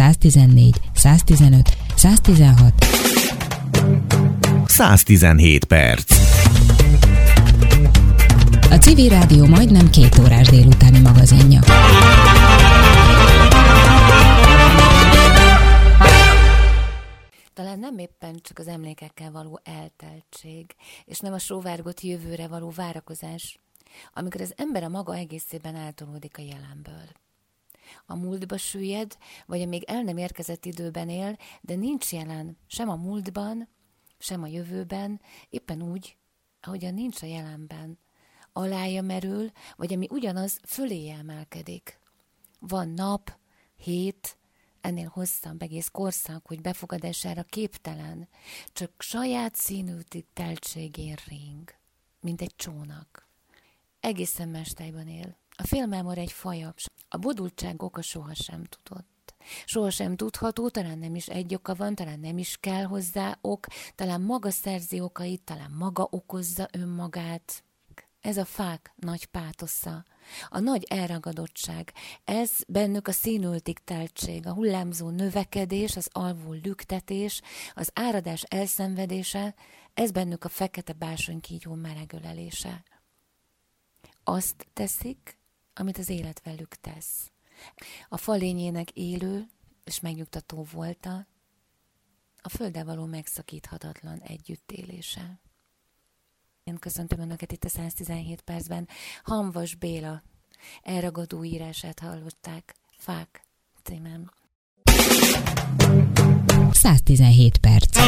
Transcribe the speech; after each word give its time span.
114, 0.00 0.80
115, 0.94 1.76
116. 1.96 2.72
117 4.66 5.64
perc. 5.64 6.14
A 8.70 8.78
Civil 8.78 9.08
Rádió 9.08 9.46
majdnem 9.46 9.90
két 9.90 10.18
órás 10.18 10.48
délutáni 10.48 10.98
magazinja. 10.98 11.60
Talán 17.54 17.78
nem 17.78 17.98
éppen 17.98 18.40
csak 18.42 18.58
az 18.58 18.68
emlékekkel 18.68 19.30
való 19.30 19.60
elteltség, 19.62 20.74
és 21.04 21.18
nem 21.18 21.32
a 21.32 21.38
sóvárgott 21.38 22.00
jövőre 22.00 22.48
való 22.48 22.72
várakozás, 22.76 23.58
amikor 24.12 24.40
az 24.40 24.52
ember 24.56 24.82
a 24.82 24.88
maga 24.88 25.14
egészében 25.14 25.74
eltolódik 25.74 26.38
a 26.38 26.42
jelenből. 26.42 27.08
A 28.06 28.14
múltba 28.14 28.56
süllyed, 28.56 29.16
vagy 29.46 29.60
a 29.60 29.66
még 29.66 29.82
el 29.82 30.02
nem 30.02 30.16
érkezett 30.16 30.64
időben 30.64 31.08
él, 31.08 31.36
de 31.60 31.74
nincs 31.74 32.12
jelen 32.12 32.56
sem 32.66 32.88
a 32.88 32.96
múltban, 32.96 33.68
sem 34.18 34.42
a 34.42 34.46
jövőben, 34.46 35.20
éppen 35.48 35.82
úgy, 35.82 36.16
ahogyan 36.60 36.94
nincs 36.94 37.22
a 37.22 37.26
jelenben. 37.26 37.98
Alája 38.52 39.02
merül, 39.02 39.50
vagy 39.76 39.92
ami 39.92 40.06
ugyanaz, 40.10 40.60
fölé 40.66 41.10
emelkedik. 41.10 41.98
Van 42.58 42.88
nap, 42.88 43.38
hét, 43.76 44.36
ennél 44.80 45.10
hosszabb 45.12 45.62
egész 45.62 45.88
korszak, 45.88 46.46
hogy 46.46 46.60
befogadására 46.60 47.42
képtelen, 47.42 48.28
csak 48.72 48.92
saját 48.98 49.54
színű 49.54 49.98
teltségén 50.32 51.16
ring, 51.28 51.74
mint 52.20 52.40
egy 52.40 52.56
csónak. 52.56 53.28
Egészen 54.00 54.48
mestájban 54.48 55.08
él. 55.08 55.36
A 55.56 55.66
félmámor 55.66 56.18
egy 56.18 56.32
fajabb. 56.32 56.76
A 57.12 57.16
bodultság 57.16 57.82
oka 57.82 58.02
sohasem 58.02 58.64
tudott. 58.64 59.34
Sohasem 59.64 60.16
tudható, 60.16 60.68
talán 60.68 60.98
nem 60.98 61.14
is 61.14 61.26
egy 61.26 61.54
oka 61.54 61.74
van, 61.74 61.94
talán 61.94 62.20
nem 62.20 62.38
is 62.38 62.56
kell 62.60 62.84
hozzá 62.84 63.38
ok, 63.40 63.66
talán 63.94 64.20
maga 64.20 64.50
szerzi 64.50 65.00
okait, 65.00 65.42
talán 65.42 65.70
maga 65.70 66.06
okozza 66.10 66.68
önmagát. 66.72 67.64
Ez 68.20 68.36
a 68.36 68.44
fák 68.44 68.92
nagy 68.96 69.26
pátosza, 69.26 70.04
a 70.48 70.58
nagy 70.58 70.84
elragadottság, 70.88 71.92
ez 72.24 72.50
bennük 72.68 73.08
a 73.08 73.12
színültig 73.12 73.78
teltség, 73.78 74.46
a 74.46 74.52
hullámzó 74.52 75.10
növekedés, 75.10 75.96
az 75.96 76.08
alvó 76.12 76.52
lüktetés, 76.52 77.40
az 77.74 77.90
áradás 77.94 78.42
elszenvedése, 78.42 79.54
ez 79.94 80.10
bennük 80.10 80.44
a 80.44 80.48
fekete 80.48 80.92
básonykígyó 80.92 81.74
melegölelése. 81.74 82.84
Azt 84.24 84.66
teszik, 84.72 85.39
amit 85.80 85.98
az 85.98 86.08
élet 86.08 86.42
velük 86.44 86.74
tesz. 86.74 87.30
A 88.08 88.16
falényének 88.16 88.90
élő 88.90 89.48
és 89.84 90.00
megnyugtató 90.00 90.66
volta, 90.72 91.26
a 92.42 92.48
földdel 92.48 92.84
való 92.84 93.04
megszakíthatatlan 93.04 94.18
együttélése. 94.18 95.40
Én 96.64 96.76
köszöntöm 96.76 97.20
Önöket 97.20 97.52
itt 97.52 97.64
a 97.64 97.68
117 97.68 98.40
percben. 98.40 98.88
Hamvas 99.22 99.74
Béla 99.74 100.22
elragadó 100.82 101.44
írását 101.44 101.98
hallották. 101.98 102.74
Fák 102.98 103.44
címem. 103.82 104.30
117 106.70 107.58
perc. 107.58 107.98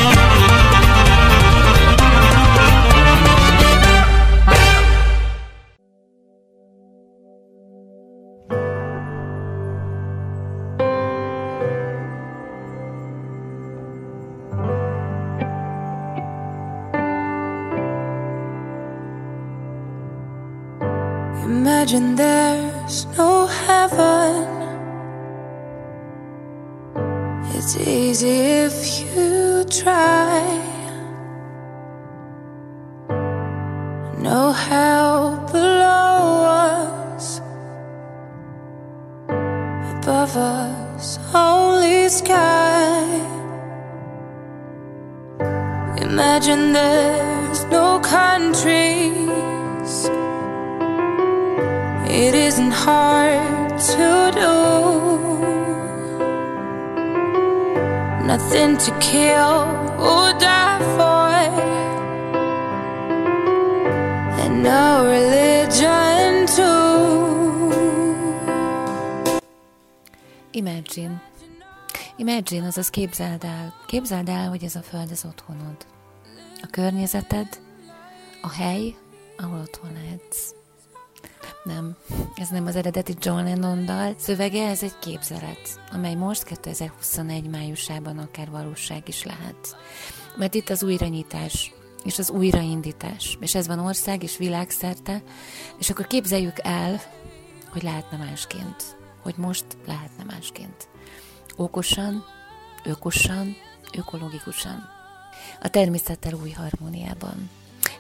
There's 22.17 23.07
no 23.17 23.47
heaven. 23.47 24.47
It's 27.55 27.77
easy 27.77 28.29
if 28.29 29.17
you 29.17 29.65
try. 29.65 30.72
Imagine. 70.97 71.23
Imagine, 72.17 72.67
azaz 72.67 72.89
képzeld 72.89 73.45
el. 73.45 73.75
Képzeld 73.87 74.29
el, 74.29 74.49
hogy 74.49 74.65
ez 74.65 74.75
a 74.75 74.83
föld 74.83 75.11
az 75.11 75.25
otthonod. 75.25 75.87
A 76.63 76.67
környezeted, 76.71 77.61
a 78.43 78.51
hely, 78.51 78.95
ahol 79.37 79.61
otthon 79.61 79.93
lehetsz. 79.93 80.55
Nem, 81.65 81.97
ez 82.35 82.49
nem 82.49 82.67
az 82.67 82.77
eredeti 82.77 83.15
John 83.19 83.45
Lennon 83.45 83.85
dal 83.85 84.15
szövege, 84.19 84.69
ez 84.69 84.83
egy 84.83 84.99
képzelet, 84.99 85.81
amely 85.93 86.15
most 86.15 86.45
2021 86.45 87.49
májusában 87.49 88.19
akár 88.19 88.51
valóság 88.51 89.09
is 89.09 89.25
lehet. 89.25 89.77
Mert 90.37 90.55
itt 90.55 90.69
az 90.69 90.83
újranyitás, 90.83 91.73
és 92.05 92.19
az 92.19 92.31
újraindítás, 92.31 93.37
és 93.41 93.55
ez 93.55 93.67
van 93.67 93.79
ország 93.79 94.23
és 94.23 94.37
világszerte, 94.37 95.23
és 95.79 95.91
akkor 95.91 96.07
képzeljük 96.07 96.57
el, 96.63 97.01
hogy 97.71 97.83
lehetne 97.83 98.17
másként, 98.17 99.02
hogy 99.23 99.35
most 99.37 99.65
lehetne 99.87 100.25
másként. 100.25 100.89
Okosan, 101.57 102.25
ökosan, 102.85 103.57
ökológikusan. 103.93 104.89
A 105.61 105.69
természettel 105.69 106.33
új 106.33 106.51
harmóniában. 106.51 107.51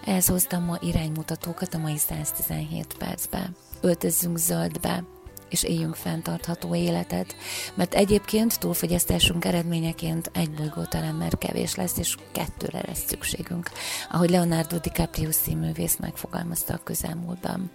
Ehhez 0.05 0.27
hoztam 0.27 0.65
ma 0.65 0.78
iránymutatókat 0.81 1.75
a 1.75 1.78
mai 1.78 1.99
117 1.99 2.94
percbe. 2.99 3.50
Öltözzünk 3.81 4.37
zöldbe, 4.37 5.05
és 5.53 5.63
éljünk 5.63 5.95
fenntartható 5.95 6.75
életet, 6.75 7.37
mert 7.75 7.95
egyébként 7.95 8.59
túlfogyasztásunk 8.59 9.45
eredményeként 9.45 10.31
egy 10.35 10.51
bolygóteremmel 10.51 11.31
kevés 11.39 11.75
lesz, 11.75 11.99
és 11.99 12.17
kettőre 12.33 12.83
lesz 12.87 13.05
szükségünk, 13.07 13.71
ahogy 14.11 14.31
Leonardo 14.31 14.79
DiCaprio 14.79 15.31
színművész 15.31 15.97
megfogalmazta 15.97 16.75
a 16.75 16.81
közelmúltban. 16.85 17.71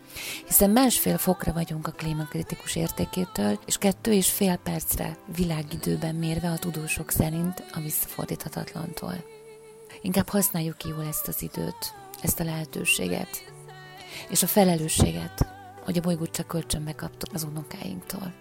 Hiszen 0.48 0.70
másfél 0.70 1.18
fokra 1.18 1.54
vagyunk 1.54 1.88
a 1.88 1.92
klímakritikus 1.92 2.76
értékétől, 2.76 3.60
és 3.66 3.78
kettő 3.78 4.14
és 4.14 4.30
fél 4.30 4.56
percre 4.56 5.18
világidőben 5.36 6.16
mérve 6.16 6.50
a 6.50 6.58
tudósok 6.58 7.12
szerint 7.12 7.64
a 7.74 7.80
visszafordíthatatlantól. 7.80 9.24
Inkább 10.02 10.30
használjuk 10.30 10.78
ki 10.78 10.88
jól 10.88 11.06
ezt 11.10 11.28
az 11.28 11.42
időt, 11.42 11.94
ezt 12.22 12.40
a 12.40 12.44
lehetőséget, 12.44 13.44
és 14.30 14.44
a 14.44 14.48
felelősséget, 14.48 15.57
hogy 15.88 15.98
a 15.98 16.02
bolygót 16.02 16.32
csak 16.32 16.48
kölcsönbe 16.48 16.92
kaptuk 16.92 17.34
az 17.34 17.44
unokáinktól. 17.44 18.34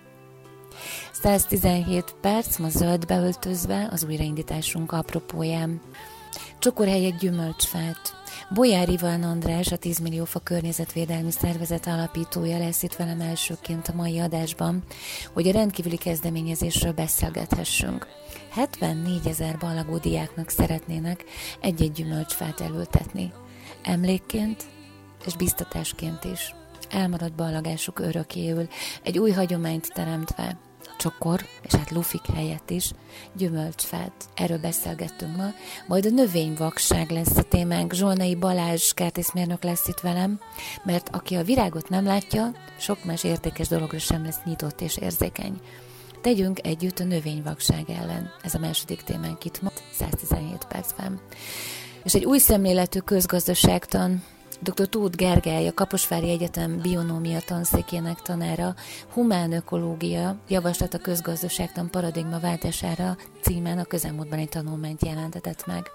117 1.13 2.15
perc, 2.21 2.59
ma 2.59 2.69
zöld 2.69 3.07
beöltözve 3.07 3.89
az 3.91 4.05
újraindításunk 4.05 4.93
apropóján. 4.93 5.81
Csokorhelyek 6.59 7.19
gyümölcsfát. 7.19 8.15
Bolyár 8.55 8.89
Ivan 8.89 9.23
András, 9.23 9.73
a 9.73 9.77
10 9.77 9.99
millió 9.99 10.25
fa 10.25 10.39
környezetvédelmi 10.39 11.31
szervezet 11.31 11.87
alapítója 11.87 12.59
lesz 12.59 12.83
itt 12.83 12.95
velem 12.95 13.21
elsőként 13.21 13.89
a 13.89 13.95
mai 13.95 14.19
adásban, 14.19 14.83
hogy 15.33 15.49
a 15.49 15.53
rendkívüli 15.53 15.97
kezdeményezésről 15.97 16.93
beszélgethessünk. 16.93 18.07
74 18.51 19.27
ezer 19.27 19.59
ballagó 19.59 19.99
diáknak 19.99 20.49
szeretnének 20.49 21.25
egy-egy 21.61 21.93
gyümölcsfát 21.93 22.61
elültetni. 22.61 23.33
Emlékként 23.83 24.65
és 25.27 25.37
biztatásként 25.37 26.25
is. 26.25 26.55
Elmaradt 26.91 27.35
ballagásuk 27.35 27.99
örökéül, 27.99 28.69
egy 29.03 29.19
új 29.19 29.31
hagyományt 29.31 29.93
teremtve, 29.95 30.57
csokor, 30.97 31.47
és 31.63 31.73
hát 31.73 31.91
lufik 31.91 32.27
helyett 32.35 32.71
is, 32.71 32.91
gyümölcsfát. 33.33 34.13
Erről 34.35 34.59
beszélgettünk 34.59 35.37
ma, 35.37 35.49
majd 35.87 36.07
a 36.07 36.11
növényvakság 36.11 37.11
lesz 37.11 37.37
a 37.37 37.43
témánk. 37.43 37.93
Zsolnai 37.93 38.35
Balázs 38.35 38.93
kertészmérnök 38.93 39.63
lesz 39.63 39.89
itt 39.89 40.01
velem, 40.01 40.41
mert 40.85 41.09
aki 41.09 41.35
a 41.35 41.43
virágot 41.43 41.89
nem 41.89 42.05
látja, 42.05 42.53
sok 42.79 43.05
más 43.05 43.25
értékes 43.25 43.69
dologra 43.69 43.99
sem 43.99 44.25
lesz 44.25 44.41
nyitott 44.45 44.81
és 44.81 44.97
érzékeny. 44.97 45.61
Tegyünk 46.21 46.67
együtt 46.67 46.99
a 46.99 47.05
növényvakság 47.05 47.91
ellen. 47.91 48.31
Ez 48.43 48.55
a 48.55 48.59
második 48.59 49.03
témánk 49.03 49.45
itt 49.45 49.63
ma, 49.63 49.71
117 49.93 50.65
percben. 50.65 51.21
És 52.05 52.15
egy 52.15 52.25
új 52.25 52.39
szemléletű 52.39 52.99
közgazdaságtan 52.99 54.23
Dr. 54.61 54.89
Tóth 54.89 55.17
Gergely, 55.17 55.67
a 55.67 55.75
Kaposvári 55.75 56.31
Egyetem 56.31 56.81
bionómia 56.81 57.41
tanszékének 57.41 58.23
tanára, 58.23 58.75
humán 59.13 59.53
ökológia, 59.53 60.37
javaslat 60.49 60.95
a 60.95 60.99
közgazdaságtan 60.99 61.91
paradigma 61.91 62.41
váltására 62.41 63.17
címen 63.41 63.79
a 63.79 63.85
közelmúltban 63.85 64.39
egy 64.39 64.49
tanulmányt 64.49 65.05
jelentetett 65.05 65.67
meg. 65.67 65.91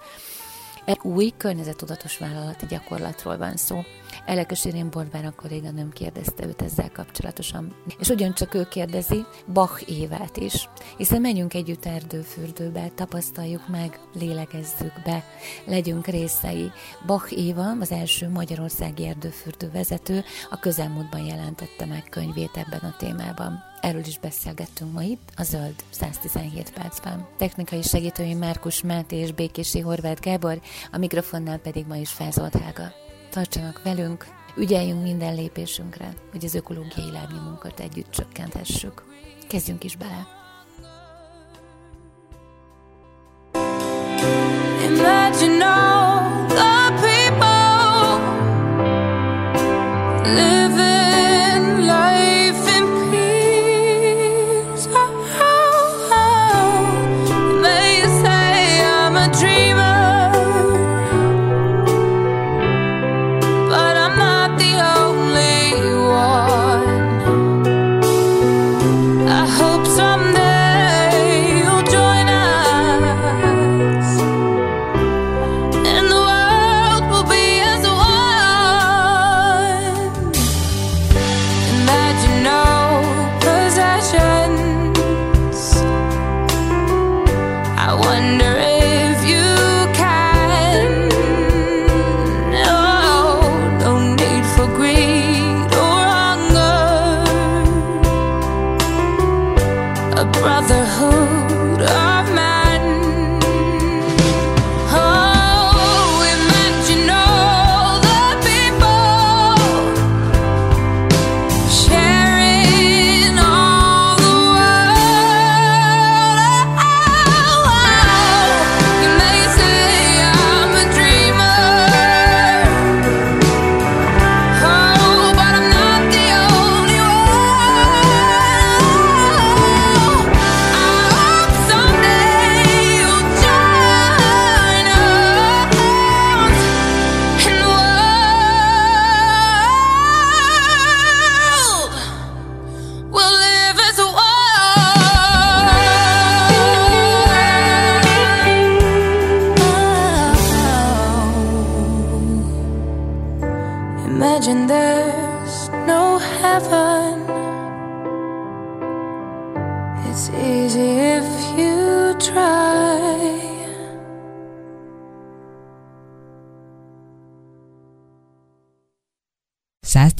Egy 0.84 0.98
új 1.02 1.32
környezetudatos 1.36 2.18
vállalati 2.18 2.66
gyakorlatról 2.66 3.36
van 3.36 3.56
szó. 3.56 3.80
Elekes 4.26 4.64
Irén 4.64 4.90
Borbán 4.90 5.24
a 5.24 5.34
kolléganőm 5.34 5.90
kérdezte 5.90 6.46
őt 6.46 6.62
ezzel 6.62 6.90
kapcsolatosan. 6.92 7.74
És 7.98 8.08
ugyancsak 8.08 8.54
ő 8.54 8.64
kérdezi 8.64 9.24
Bach 9.52 9.90
Évát 9.90 10.36
is, 10.36 10.68
hiszen 10.96 11.20
menjünk 11.20 11.54
együtt 11.54 11.86
erdőfürdőbe, 11.86 12.90
tapasztaljuk 12.94 13.68
meg, 13.68 14.00
lélegezzük 14.14 14.92
be, 15.04 15.24
legyünk 15.64 16.06
részei. 16.06 16.70
Bach 17.06 17.38
Éva, 17.38 17.76
az 17.80 17.90
első 17.90 18.28
magyarországi 18.28 19.06
erdőfürdő 19.06 19.70
vezető, 19.70 20.24
a 20.50 20.58
közelmúltban 20.58 21.24
jelentette 21.26 21.86
meg 21.86 22.04
könyvét 22.10 22.56
ebben 22.56 22.90
a 22.90 22.96
témában. 22.98 23.70
Erről 23.80 24.06
is 24.06 24.18
beszélgettünk 24.18 24.92
ma 24.92 25.02
itt, 25.02 25.32
a 25.36 25.42
Zöld 25.42 25.74
117 25.90 26.72
percben. 26.72 27.26
Technikai 27.36 27.82
segítői 27.82 28.34
Márkus 28.34 28.82
Máté 28.82 29.16
és 29.16 29.32
Békési 29.32 29.80
Horváth 29.80 30.20
Gábor, 30.20 30.60
a 30.92 30.98
mikrofonnál 30.98 31.58
pedig 31.58 31.86
ma 31.86 31.96
is 31.96 32.10
Fázolt 32.10 32.56
Hága. 32.56 32.92
Tartsanak 33.32 33.82
velünk, 33.82 34.26
ügyeljünk 34.56 35.02
minden 35.02 35.34
lépésünkre, 35.34 36.14
hogy 36.30 36.44
az 36.44 36.54
ökológiai 36.54 37.10
lábnyomunkat 37.12 37.80
együtt 37.80 38.10
csökkenthessük. 38.10 39.04
Kezdjünk 39.48 39.84
is 39.84 39.96
bele! 39.96 40.26
Imagine 44.84 45.66
all 45.66 45.91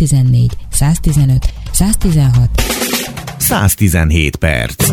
114, 0.07 0.57
115, 0.71 1.53
116, 1.73 2.51
117 3.39 4.37
perc. 4.37 4.93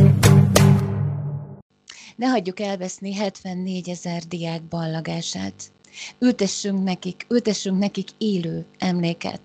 Ne 2.15 2.27
hagyjuk 2.27 2.59
elveszni 2.59 3.13
74 3.13 3.89
ezer 3.89 4.21
diák 4.27 4.63
ballagását. 4.63 5.71
Ültessünk 6.19 6.83
nekik, 6.83 7.25
ültessünk 7.29 7.79
nekik 7.79 8.07
élő 8.17 8.65
emléket. 8.77 9.41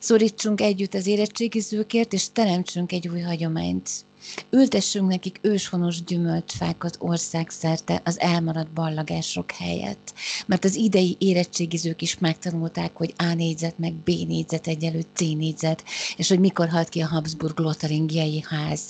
Szorítsunk 0.00 0.60
együtt 0.60 0.94
az 0.94 1.06
érettségizőkért, 1.06 2.12
és 2.12 2.26
teremtsünk 2.32 2.92
egy 2.92 3.08
új 3.08 3.20
hagyományt. 3.20 4.05
Ültessünk 4.50 5.08
nekik 5.08 5.38
őshonos 5.42 6.04
gyümölcsfákat 6.04 6.96
országszerte 6.98 8.00
az 8.04 8.20
elmaradt 8.20 8.72
ballagások 8.72 9.50
helyett. 9.50 10.14
Mert 10.46 10.64
az 10.64 10.74
idei 10.74 11.16
érettségizők 11.18 12.02
is 12.02 12.18
megtanulták, 12.18 12.96
hogy 12.96 13.14
A 13.16 13.34
négyzet 13.34 13.78
meg 13.78 13.92
B 13.94 14.06
négyzet 14.06 14.66
egyelőtt 14.66 15.08
C 15.14 15.20
négyzet, 15.20 15.84
és 16.16 16.28
hogy 16.28 16.40
mikor 16.40 16.68
halt 16.68 16.88
ki 16.88 17.00
a 17.00 17.08
Habsburg 17.08 17.58
lotaringiai 17.58 18.44
ház, 18.48 18.80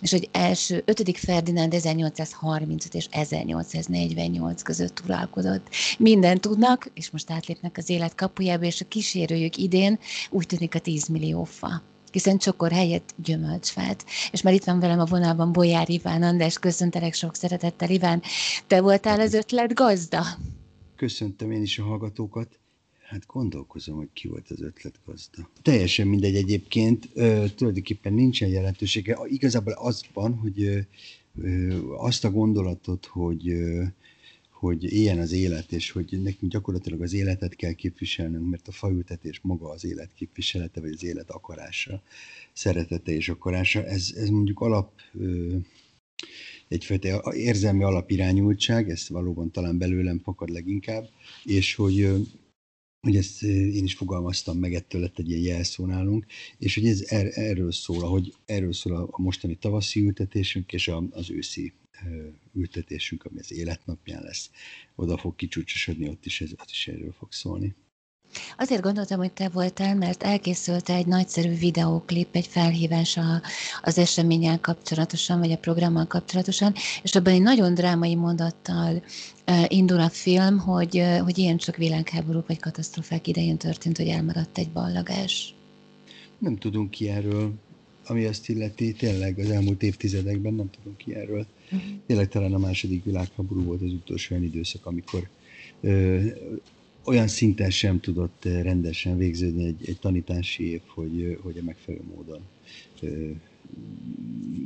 és 0.00 0.10
hogy 0.10 0.28
első 0.32 0.82
5. 0.86 1.18
Ferdinánd 1.18 1.74
1835 1.74 2.94
és 2.94 3.06
1848 3.10 4.62
között 4.62 5.00
uralkodott. 5.04 5.68
Mindent 5.98 6.40
tudnak, 6.40 6.90
és 6.94 7.10
most 7.10 7.30
átlépnek 7.30 7.76
az 7.76 7.88
élet 7.88 8.14
kapujába, 8.14 8.64
és 8.64 8.80
a 8.80 8.88
kísérőjük 8.88 9.56
idén 9.56 9.98
úgy 10.30 10.46
tűnik 10.46 10.74
a 10.74 10.78
10 10.78 11.06
millió 11.06 11.44
fa 11.44 11.82
hiszen 12.14 12.38
csokor 12.38 12.72
helyett 12.72 13.14
gyümölcsfát. 13.16 14.04
És 14.32 14.42
már 14.42 14.54
itt 14.54 14.64
van 14.64 14.80
velem 14.80 14.98
a 14.98 15.04
vonalban 15.04 15.52
Bolyár 15.52 15.90
Iván 15.90 16.22
András, 16.22 16.58
köszöntelek 16.58 17.14
sok 17.14 17.34
szeretettel. 17.34 17.90
Iván, 17.90 18.22
te 18.66 18.80
voltál 18.80 19.20
az 19.20 19.34
ötlet 19.34 19.74
gazda? 19.74 20.22
Köszöntöm 20.96 21.50
én 21.50 21.62
is 21.62 21.78
a 21.78 21.82
hallgatókat. 21.82 22.58
Hát 23.08 23.26
gondolkozom, 23.26 23.96
hogy 23.96 24.08
ki 24.12 24.28
volt 24.28 24.50
az 24.50 24.62
ötletgazda. 24.62 25.48
Teljesen 25.62 26.06
mindegy 26.06 26.34
egyébként, 26.34 27.08
ö, 27.14 27.44
tulajdonképpen 27.56 28.12
nincsen 28.12 28.48
jelentősége. 28.48 29.18
Igazából 29.24 29.72
az 29.72 30.02
van, 30.12 30.34
hogy 30.34 30.62
ö, 30.62 31.76
azt 31.96 32.24
a 32.24 32.30
gondolatot, 32.30 33.06
hogy 33.06 33.48
ö, 33.48 33.82
hogy 34.64 34.92
éljen 34.92 35.18
az 35.18 35.32
élet, 35.32 35.72
és 35.72 35.90
hogy 35.90 36.22
nekünk 36.22 36.52
gyakorlatilag 36.52 37.02
az 37.02 37.12
életet 37.12 37.56
kell 37.56 37.72
képviselnünk, 37.72 38.50
mert 38.50 38.68
a 38.68 38.72
faültetés 38.72 39.40
maga 39.42 39.68
az 39.68 39.84
élet 39.84 40.12
képviselete, 40.14 40.80
vagy 40.80 40.92
az 40.92 41.04
élet 41.04 41.30
akarása, 41.30 42.02
szeretete 42.52 43.12
és 43.12 43.28
akarása. 43.28 43.84
Ez, 43.84 44.12
ez 44.16 44.28
mondjuk 44.28 44.60
alap, 44.60 44.92
egyfajta 46.68 47.34
érzelmi 47.34 47.82
alapirányultság, 47.82 48.90
ez 48.90 49.08
valóban 49.08 49.50
talán 49.50 49.78
belőlem 49.78 50.18
fakad 50.18 50.48
leginkább, 50.48 51.08
és 51.44 51.74
hogy 51.74 52.08
hogy 53.00 53.16
ezt 53.16 53.42
én 53.42 53.84
is 53.84 53.94
fogalmaztam 53.94 54.58
meg, 54.58 54.74
ettől 54.74 55.00
lett 55.00 55.18
egy 55.18 55.30
ilyen 55.30 55.42
jelszó 55.42 55.86
nálunk, 55.86 56.26
és 56.58 56.74
hogy 56.74 56.86
ez 56.86 57.04
er, 57.06 57.30
erről 57.32 57.72
szól, 57.72 58.04
ahogy 58.04 58.34
erről 58.44 58.72
szól 58.72 58.96
a, 58.96 59.08
a 59.10 59.22
mostani 59.22 59.54
tavaszi 59.54 60.00
ültetésünk, 60.00 60.72
és 60.72 60.88
a, 60.88 61.04
az 61.10 61.30
őszi 61.30 61.72
ültetésünk, 62.54 63.24
ami 63.24 63.38
az 63.38 63.52
életnapján 63.52 64.22
lesz, 64.22 64.50
oda 64.94 65.16
fog 65.16 65.36
kicsúcsosodni, 65.36 66.08
ott 66.08 66.26
is, 66.26 66.40
ez, 66.40 66.52
ott 66.52 66.70
is 66.70 66.88
erről 66.88 67.12
fog 67.12 67.32
szólni. 67.32 67.74
Azért 68.56 68.82
gondoltam, 68.82 69.18
hogy 69.18 69.32
te 69.32 69.48
voltál, 69.48 69.94
mert 69.94 70.22
elkészült 70.22 70.88
egy 70.88 71.06
nagyszerű 71.06 71.54
videóklip, 71.54 72.36
egy 72.36 72.46
felhívás 72.46 73.16
a, 73.16 73.42
az 73.82 73.98
eseményen 73.98 74.60
kapcsolatosan, 74.60 75.38
vagy 75.38 75.52
a 75.52 75.58
programmal 75.58 76.06
kapcsolatosan, 76.06 76.74
és 77.02 77.14
abban 77.14 77.32
egy 77.32 77.42
nagyon 77.42 77.74
drámai 77.74 78.14
mondattal 78.14 79.02
indul 79.68 80.00
a 80.00 80.08
film, 80.08 80.58
hogy, 80.58 81.02
hogy 81.22 81.38
ilyen 81.38 81.56
csak 81.56 81.76
világháború 81.76 82.42
vagy 82.46 82.60
katasztrofák 82.60 83.26
idején 83.26 83.56
történt, 83.56 83.96
hogy 83.96 84.08
elmaradt 84.08 84.58
egy 84.58 84.70
ballagás. 84.70 85.54
Nem 86.38 86.56
tudunk 86.56 86.90
ki 86.90 87.08
erről, 87.08 87.52
ami 88.06 88.24
azt 88.24 88.48
illeti, 88.48 88.92
tényleg 88.92 89.38
az 89.38 89.50
elmúlt 89.50 89.82
évtizedekben 89.82 90.54
nem 90.54 90.70
tudunk 90.70 90.96
ki 90.96 91.14
erről. 91.14 91.46
Tényleg 92.06 92.28
talán 92.28 92.54
a 92.54 92.58
második 92.58 93.04
világháború 93.04 93.62
volt 93.62 93.82
az 93.82 93.92
utolsó 93.92 94.34
olyan 94.34 94.46
időszak, 94.46 94.86
amikor 94.86 95.28
ö, 95.80 96.20
olyan 97.04 97.28
szinten 97.28 97.70
sem 97.70 98.00
tudott 98.00 98.44
rendesen 98.44 99.18
végződni 99.18 99.64
egy, 99.64 99.88
egy 99.88 99.98
tanítási 99.98 100.70
év, 100.70 100.80
hogy, 100.86 101.38
hogy 101.42 101.58
a 101.58 101.62
megfelelő 101.62 102.04
módon 102.14 102.40
ö, 103.00 103.30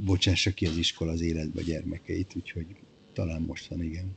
bocsássa 0.05 0.51
ki 0.51 0.67
az 0.67 0.77
iskola 0.77 1.11
az 1.11 1.21
életbe 1.21 1.61
a 1.61 1.65
gyermekeit, 1.65 2.33
úgyhogy 2.37 2.67
talán 3.13 3.43
most 3.43 3.67
van, 3.67 3.83
igen. 3.83 4.17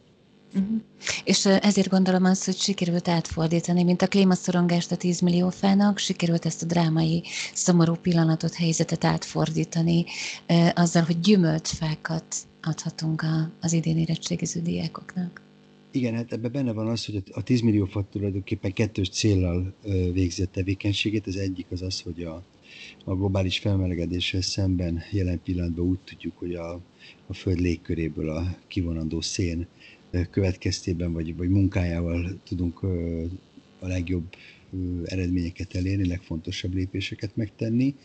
Uh-huh. 0.53 0.81
És 1.23 1.45
ezért 1.45 1.89
gondolom 1.89 2.23
azt, 2.23 2.45
hogy 2.45 2.55
sikerült 2.55 3.07
átfordítani, 3.07 3.83
mint 3.83 4.01
a 4.01 4.07
klímaszorongást 4.07 4.91
a 4.91 4.95
10 4.95 5.19
millió 5.19 5.49
fának, 5.49 5.97
sikerült 5.97 6.45
ezt 6.45 6.63
a 6.63 6.65
drámai, 6.65 7.23
szomorú 7.53 7.93
pillanatot, 7.93 8.53
helyzetet 8.53 9.03
átfordítani 9.03 10.05
azzal, 10.73 11.03
hogy 11.03 11.19
gyümölcsfákat 11.19 12.35
adhatunk 12.61 13.21
a, 13.21 13.51
az 13.61 13.73
idén 13.73 13.97
érettségiző 13.97 14.61
diákoknak. 14.61 15.41
Igen, 15.91 16.15
hát 16.15 16.33
ebben 16.33 16.51
benne 16.51 16.71
van 16.71 16.87
az, 16.87 17.05
hogy 17.05 17.23
a 17.31 17.43
10 17.43 17.61
millió 17.61 17.85
fa 17.85 18.05
tulajdonképpen 18.11 18.73
kettős 18.73 19.09
céllal 19.09 19.73
végzi 20.13 20.41
a 20.41 20.45
tevékenységét. 20.45 21.27
Az 21.27 21.37
egyik 21.37 21.65
az 21.69 21.81
az, 21.81 22.01
hogy 22.01 22.23
a, 22.23 22.43
a 23.03 23.15
globális 23.15 23.59
felmelegedéssel 23.59 24.41
szemben 24.41 25.01
jelen 25.11 25.41
pillanatban 25.43 25.85
úgy 25.85 25.99
tudjuk, 25.99 26.37
hogy 26.37 26.53
a, 26.53 26.79
a 27.27 27.33
Föld 27.33 27.59
légköréből 27.59 28.29
a 28.29 28.57
kivonandó 28.67 29.21
szén 29.21 29.67
következtében, 30.29 31.13
vagy, 31.13 31.37
vagy 31.37 31.49
munkájával 31.49 32.39
tudunk 32.43 32.83
a 33.79 33.87
legjobb 33.87 34.35
eredményeket 35.03 35.75
elérni, 35.75 36.07
legfontosabb 36.07 36.73
lépéseket 36.73 37.35
megtenni. 37.35 37.95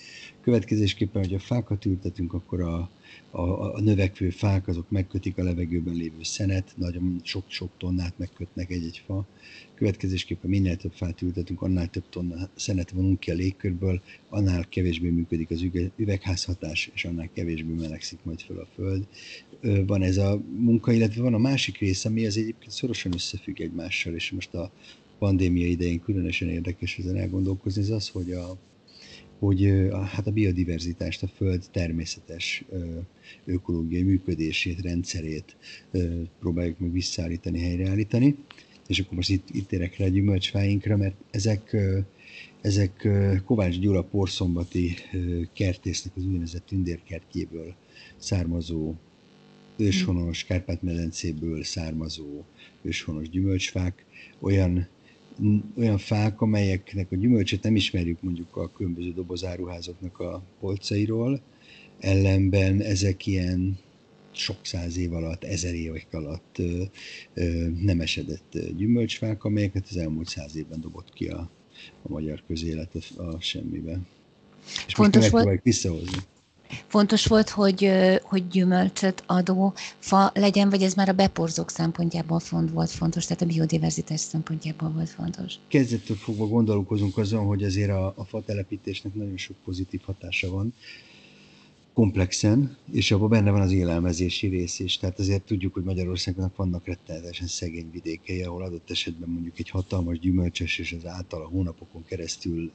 Következésképpen, 0.41 1.23
hogy 1.23 1.35
a 1.35 1.39
fákat 1.39 1.85
ültetünk, 1.85 2.33
akkor 2.33 2.61
a, 2.61 2.91
a, 3.31 3.75
a 3.75 3.81
növekvő 3.81 4.31
fák 4.31 4.69
azok 4.69 4.91
megkötik 4.91 5.39
a 5.39 5.43
levegőben 5.43 5.95
lévő 5.95 6.23
szenet, 6.23 6.73
nagyon 6.77 7.21
sok-sok 7.23 7.71
tonnát 7.79 8.19
megkötnek 8.19 8.71
egy-egy 8.71 9.03
fa. 9.07 9.27
Következésképpen 9.75 10.51
minél 10.51 10.77
több 10.77 10.93
fát 10.93 11.23
ültetünk, 11.23 11.63
annál 11.63 11.91
több 11.91 12.09
tonna 12.09 12.49
szenet 12.55 12.91
vonunk 12.91 13.21
ki 13.21 13.31
a 13.31 13.35
légkörből, 13.35 14.03
annál 14.29 14.69
kevésbé 14.69 15.09
működik 15.09 15.51
az 15.51 15.67
üvegházhatás, 15.97 16.91
és 16.95 17.05
annál 17.05 17.31
kevésbé 17.33 17.73
melegszik 17.73 18.19
majd 18.23 18.41
föl 18.41 18.59
a 18.59 18.69
föld. 18.75 19.07
Van 19.87 20.03
ez 20.03 20.17
a 20.17 20.41
munka, 20.57 20.93
illetve 20.93 21.23
van 21.23 21.35
a 21.35 21.39
másik 21.39 21.79
része, 21.79 22.09
ami 22.09 22.27
az 22.27 22.37
egyébként 22.37 22.71
szorosan 22.71 23.13
összefügg 23.13 23.61
egymással, 23.61 24.15
és 24.15 24.31
most 24.31 24.55
a 24.55 24.73
pandémia 25.19 25.67
idején 25.67 26.01
különösen 26.01 26.49
érdekes 26.49 26.99
ezen 26.99 27.17
elgondolkozni, 27.17 27.83
ez 27.83 27.91
az, 27.91 28.09
hogy 28.09 28.33
a, 28.33 28.57
hogy 29.39 29.89
hát 30.05 30.27
a 30.27 30.31
biodiverzitást, 30.31 31.23
a 31.23 31.27
Föld 31.27 31.65
természetes 31.71 32.65
ökológiai 33.45 34.03
működését, 34.03 34.81
rendszerét 34.81 35.57
próbáljuk 36.41 36.79
meg 36.79 36.93
visszaállítani, 36.93 37.61
helyreállítani. 37.61 38.37
És 38.87 38.99
akkor 39.01 39.15
most 39.15 39.31
itt, 39.31 39.49
itt 39.53 39.73
érek 39.73 39.97
rá 39.97 40.05
a 40.05 40.09
gyümölcsfáinkra, 40.09 40.97
mert 40.97 41.17
ezek, 41.31 41.77
ezek 42.61 43.09
Kovács 43.45 43.79
Gyula 43.79 44.03
porszombati 44.03 44.95
kertésznek 45.53 46.17
az 46.17 46.25
úgynevezett 46.25 46.67
tündérkertjéből 46.67 47.75
származó 48.17 48.95
őshonos, 49.77 50.45
Kárpát-medencéből 50.45 51.65
származó 51.65 52.43
őshonos 52.83 53.29
gyümölcsfák, 53.29 54.05
olyan 54.39 54.89
olyan 55.77 55.99
fák, 55.99 56.41
amelyeknek 56.41 57.13
a 57.13 57.17
gyümölcsét 57.17 57.63
nem 57.63 57.77
ismerjük 57.77 58.23
mondjuk 58.23 58.57
a 58.57 58.71
különböző 58.71 59.13
dobozáruházoknak 59.13 60.19
a 60.19 60.43
polcairól, 60.61 61.41
ellenben 61.99 62.81
ezek 62.81 63.27
ilyen 63.27 63.79
sok 64.31 64.57
száz 64.63 64.97
év 64.97 65.13
alatt, 65.13 65.45
ezer 65.45 65.75
évek 65.75 66.07
alatt 66.11 66.59
ö, 66.59 66.83
ö, 67.35 67.69
nem 67.81 68.01
esedett 68.01 68.59
gyümölcsfák, 68.77 69.45
amelyeket 69.45 69.87
az 69.91 69.97
elmúlt 69.97 70.29
száz 70.29 70.57
évben 70.57 70.81
dobott 70.81 71.13
ki 71.13 71.27
a, 71.27 71.51
a 72.03 72.09
magyar 72.09 72.43
közélet 72.47 72.95
a, 73.17 73.23
a 73.23 73.41
semmibe. 73.41 73.99
És 74.87 74.95
Fontos 74.95 75.31
most 75.31 75.45
volt... 75.45 75.63
visszahozni. 75.63 76.19
Fontos 76.87 77.27
volt, 77.27 77.49
hogy, 77.51 77.91
hogy 78.23 78.49
gyümölcsöt 78.49 79.23
adó 79.27 79.75
fa 79.99 80.31
legyen, 80.35 80.71
vagy 80.71 80.83
ez 80.83 80.95
már 80.95 81.09
a 81.09 81.13
beporzók 81.13 81.71
szempontjából 81.71 82.41
font 82.41 82.71
volt 82.71 82.91
fontos, 82.91 83.27
tehát 83.27 83.43
a 83.43 83.47
biodiverzitás 83.47 84.21
szempontjából 84.21 84.91
volt 84.91 85.11
fontos? 85.11 85.55
Kezdettől 85.69 86.17
fogva 86.17 86.47
gondolkozunk 86.47 87.19
azon, 87.19 87.45
hogy 87.45 87.65
azért 87.65 87.91
a, 87.91 88.07
a 88.17 88.25
fa 88.25 88.43
telepítésnek 88.43 89.15
nagyon 89.15 89.37
sok 89.37 89.57
pozitív 89.65 90.01
hatása 90.05 90.51
van, 90.51 90.75
komplexen, 91.97 92.77
és 92.93 93.11
abban 93.11 93.29
benne 93.29 93.51
van 93.51 93.61
az 93.61 93.73
élelmezési 93.73 94.47
rész 94.47 94.79
is. 94.79 94.99
Tehát 94.99 95.19
azért 95.19 95.43
tudjuk, 95.43 95.75
hogy 95.75 95.83
Magyarországnak 95.83 96.57
vannak 96.57 96.87
rettenetesen 96.87 97.47
szegény 97.47 97.91
vidékei, 97.93 98.43
ahol 98.43 98.63
adott 98.63 98.91
esetben 98.91 99.29
mondjuk 99.29 99.59
egy 99.59 99.71
hatalmas 99.71 100.19
gyümölcsös 100.19 100.79
és 100.79 100.93
az 100.93 101.07
általa 101.07 101.45
hónapokon 101.45 102.05
keresztül 102.05 102.73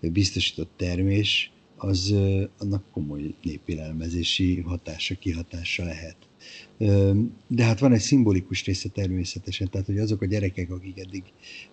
biztosított 0.00 0.70
termés 0.76 1.50
az 1.76 2.14
annak 2.58 2.84
komoly 2.92 3.34
népélelmezési 3.42 4.60
hatása, 4.60 5.14
kihatása 5.14 5.84
lehet. 5.84 6.16
De 7.46 7.64
hát 7.64 7.78
van 7.78 7.92
egy 7.92 8.00
szimbolikus 8.00 8.64
része 8.64 8.88
természetesen, 8.88 9.70
tehát 9.70 9.86
hogy 9.86 9.98
azok 9.98 10.22
a 10.22 10.26
gyerekek, 10.26 10.70
akik 10.70 10.98
eddig 10.98 11.22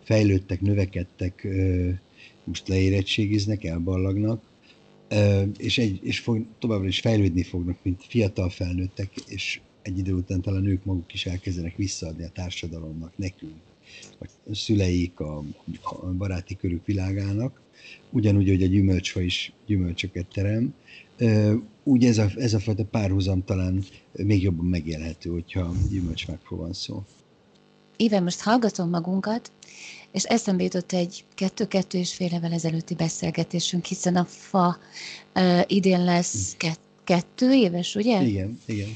fejlődtek, 0.03 0.61
növekedtek, 0.61 1.47
most 2.43 2.67
leérettségiznek, 2.67 3.63
elballagnak, 3.63 4.43
és, 5.57 5.77
egy, 5.77 5.99
és 6.03 6.19
fog, 6.19 6.45
továbbra 6.59 6.87
is 6.87 6.99
fejlődni 6.99 7.43
fognak, 7.43 7.77
mint 7.83 8.03
fiatal 8.07 8.49
felnőttek, 8.49 9.09
és 9.27 9.61
egy 9.81 9.97
idő 9.97 10.13
után 10.13 10.41
talán 10.41 10.65
ők 10.65 10.83
maguk 10.83 11.13
is 11.13 11.25
elkezdenek 11.25 11.75
visszaadni 11.75 12.23
a 12.23 12.29
társadalomnak, 12.29 13.17
nekünk, 13.17 13.53
a 14.19 14.55
szüleik, 14.55 15.19
a, 15.19 15.43
a 15.81 16.05
baráti 16.05 16.55
körük 16.55 16.85
világának, 16.85 17.61
ugyanúgy, 18.09 18.47
hogy 18.47 18.63
a 18.63 18.67
gyümölcsfa 18.67 19.21
is 19.21 19.53
gyümölcsöket 19.65 20.25
terem. 20.33 20.73
Úgy 21.83 22.05
ez 22.05 22.17
a, 22.17 22.29
ez 22.35 22.53
a 22.53 22.59
fajta 22.59 22.85
párhuzam 22.85 23.43
talán 23.43 23.83
még 24.11 24.41
jobban 24.41 24.65
megélhető, 24.65 25.29
hogyha 25.29 25.73
gyümölcsfákról 25.89 26.59
van 26.59 26.73
szó. 26.73 27.03
Éve, 27.97 28.19
most 28.19 28.41
hallgatom 28.41 28.89
magunkat, 28.89 29.51
és 30.11 30.23
eszembe 30.23 30.63
jutott 30.63 30.91
egy 30.91 31.23
kettő-kettő 31.35 31.97
és 31.97 32.13
fél 32.13 32.31
évvel 32.33 32.53
ezelőtti 32.53 32.93
beszélgetésünk, 32.95 33.85
hiszen 33.85 34.15
a 34.15 34.25
fa 34.25 34.77
uh, 35.35 35.61
idén 35.67 36.03
lesz 36.03 36.55
hm. 36.59 36.67
kettő 37.03 37.51
éves, 37.51 37.95
ugye? 37.95 38.21
Igen, 38.21 38.59
igen. 38.65 38.87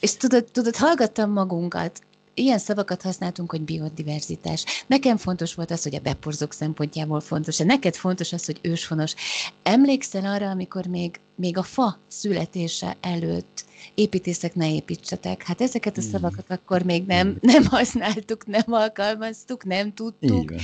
És 0.00 0.16
tudod, 0.16 0.44
tudod, 0.44 0.76
hallgattam 0.76 1.32
magunkat, 1.32 2.00
ilyen 2.34 2.58
szavakat 2.58 3.02
használtunk, 3.02 3.50
hogy 3.50 3.60
biodiverzitás. 3.60 4.64
Nekem 4.86 5.16
fontos 5.16 5.54
volt 5.54 5.70
az, 5.70 5.82
hogy 5.82 5.94
a 5.94 6.00
beporzók 6.00 6.52
szempontjából 6.52 7.20
fontos, 7.20 7.56
de 7.56 7.64
neked 7.64 7.94
fontos 7.94 8.32
az, 8.32 8.44
hogy 8.44 8.58
őshonos. 8.62 9.14
Emlékszel 9.62 10.24
arra, 10.24 10.50
amikor 10.50 10.86
még, 10.86 11.20
még 11.36 11.58
a 11.58 11.62
fa 11.62 11.98
születése 12.08 12.96
előtt 13.00 13.64
építészek 13.94 14.54
ne 14.54 14.74
építsetek. 14.74 15.42
Hát 15.42 15.60
ezeket 15.60 15.96
a 15.96 16.00
hmm. 16.00 16.10
szavakat 16.10 16.50
akkor 16.50 16.82
még 16.82 17.04
nem, 17.06 17.26
hmm. 17.28 17.38
nem 17.40 17.66
használtuk, 17.66 18.46
nem 18.46 18.72
alkalmaztuk, 18.72 19.64
nem 19.64 19.92
tudtuk. 19.94 20.50
Igen 20.50 20.60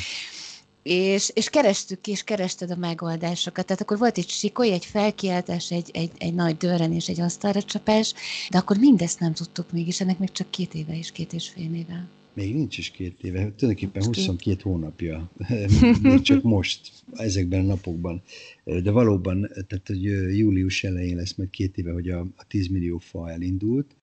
és, 0.83 1.31
és 1.35 1.49
kerestük 1.49 2.07
és 2.07 2.25
kerested 2.25 2.71
a 2.71 2.77
megoldásokat. 2.77 3.67
Tehát 3.67 3.83
akkor 3.83 3.99
volt 3.99 4.19
egy 4.19 4.29
sikoly, 4.29 4.73
egy 4.73 4.85
felkiáltás, 4.85 5.71
egy, 5.71 5.91
egy, 5.93 6.11
egy 6.19 6.35
nagy 6.35 6.57
dörrenés, 6.57 7.09
egy 7.09 7.21
asztalra 7.21 7.63
csapás, 7.63 8.15
de 8.51 8.59
akkor 8.59 8.77
mindezt 8.77 9.21
nem 9.21 9.33
tudtuk 9.33 9.73
mégis, 9.73 10.01
ennek 10.01 10.19
még 10.19 10.33
csak 10.33 10.51
két 10.51 10.75
éve 10.75 10.99
és 10.99 11.13
két 11.13 11.33
és 11.33 11.49
fél 11.49 11.75
éve. 11.75 12.09
Még 12.35 12.55
nincs 12.55 12.79
is 12.79 12.91
két 12.91 13.23
éve, 13.23 13.39
tulajdonképpen 13.39 14.05
22 14.05 14.61
hónapja, 14.63 15.31
még 16.03 16.21
csak 16.21 16.43
most, 16.43 16.93
ezekben 17.13 17.61
a 17.61 17.67
napokban. 17.67 18.23
De 18.65 18.91
valóban, 18.91 19.41
tehát 19.41 19.87
hogy 19.87 20.03
július 20.37 20.85
elején 20.85 21.17
lesz 21.17 21.35
majd 21.35 21.51
két 21.51 21.77
éve, 21.79 21.93
hogy 21.93 22.09
a, 22.09 22.21
a 22.37 22.47
10 22.49 22.69
millió 22.69 22.99
fa 22.99 23.31
elindult, 23.31 23.97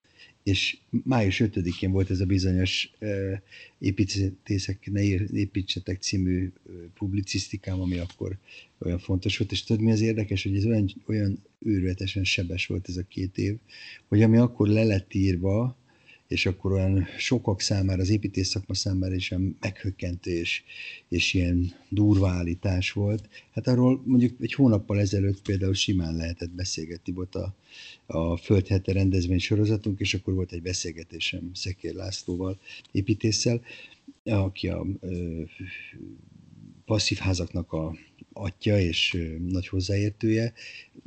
és 0.48 0.76
május 1.04 1.40
5-én 1.44 1.90
volt 1.90 2.10
ez 2.10 2.20
a 2.20 2.26
bizonyos 2.26 2.90
uh, 3.00 3.32
építészek 3.78 4.90
ne 4.90 5.02
építsetek 5.32 6.00
című 6.00 6.52
uh, 6.62 6.74
publicisztikám, 6.94 7.80
ami 7.80 7.98
akkor 7.98 8.38
olyan 8.78 8.98
fontos 8.98 9.38
volt, 9.38 9.52
és 9.52 9.64
tudod 9.64 9.82
mi 9.82 9.90
az 9.90 10.00
érdekes, 10.00 10.42
hogy 10.42 10.56
ez 10.56 10.64
olyan, 10.64 10.90
olyan 11.06 11.42
őrületesen 11.58 12.24
sebes 12.24 12.66
volt 12.66 12.88
ez 12.88 12.96
a 12.96 13.02
két 13.08 13.38
év, 13.38 13.56
hogy 14.08 14.22
ami 14.22 14.36
akkor 14.36 14.68
le 14.68 14.84
lett 14.84 15.14
írva, 15.14 15.76
és 16.28 16.46
akkor 16.46 16.72
olyan 16.72 17.06
sokak 17.18 17.60
számára, 17.60 18.00
az 18.00 18.08
építész 18.08 18.48
szakma 18.48 18.74
számára 18.74 19.14
is 19.14 19.30
olyan 19.30 19.56
meghökkentő 19.60 20.30
és, 20.30 20.62
ilyen 21.34 21.72
durva 21.88 22.30
volt. 22.92 23.28
Hát 23.52 23.66
arról 23.66 24.02
mondjuk 24.04 24.40
egy 24.40 24.52
hónappal 24.52 25.00
ezelőtt 25.00 25.42
például 25.42 25.74
simán 25.74 26.16
lehetett 26.16 26.50
beszélgetni, 26.50 27.12
volt 27.12 27.34
a, 27.34 27.54
a 28.06 28.36
Földhete 28.36 28.92
rendezvény 28.92 29.38
sorozatunk, 29.38 30.00
és 30.00 30.14
akkor 30.14 30.34
volt 30.34 30.52
egy 30.52 30.62
beszélgetésem 30.62 31.50
Szekér 31.54 31.94
Lászlóval, 31.94 32.58
építéssel, 32.92 33.60
aki 34.24 34.68
a 34.68 34.86
ö, 35.00 35.42
passzív 36.84 37.18
házaknak 37.18 37.72
a 37.72 37.96
atya 38.38 38.78
és 38.78 39.16
nagy 39.48 39.68
hozzáértője, 39.68 40.52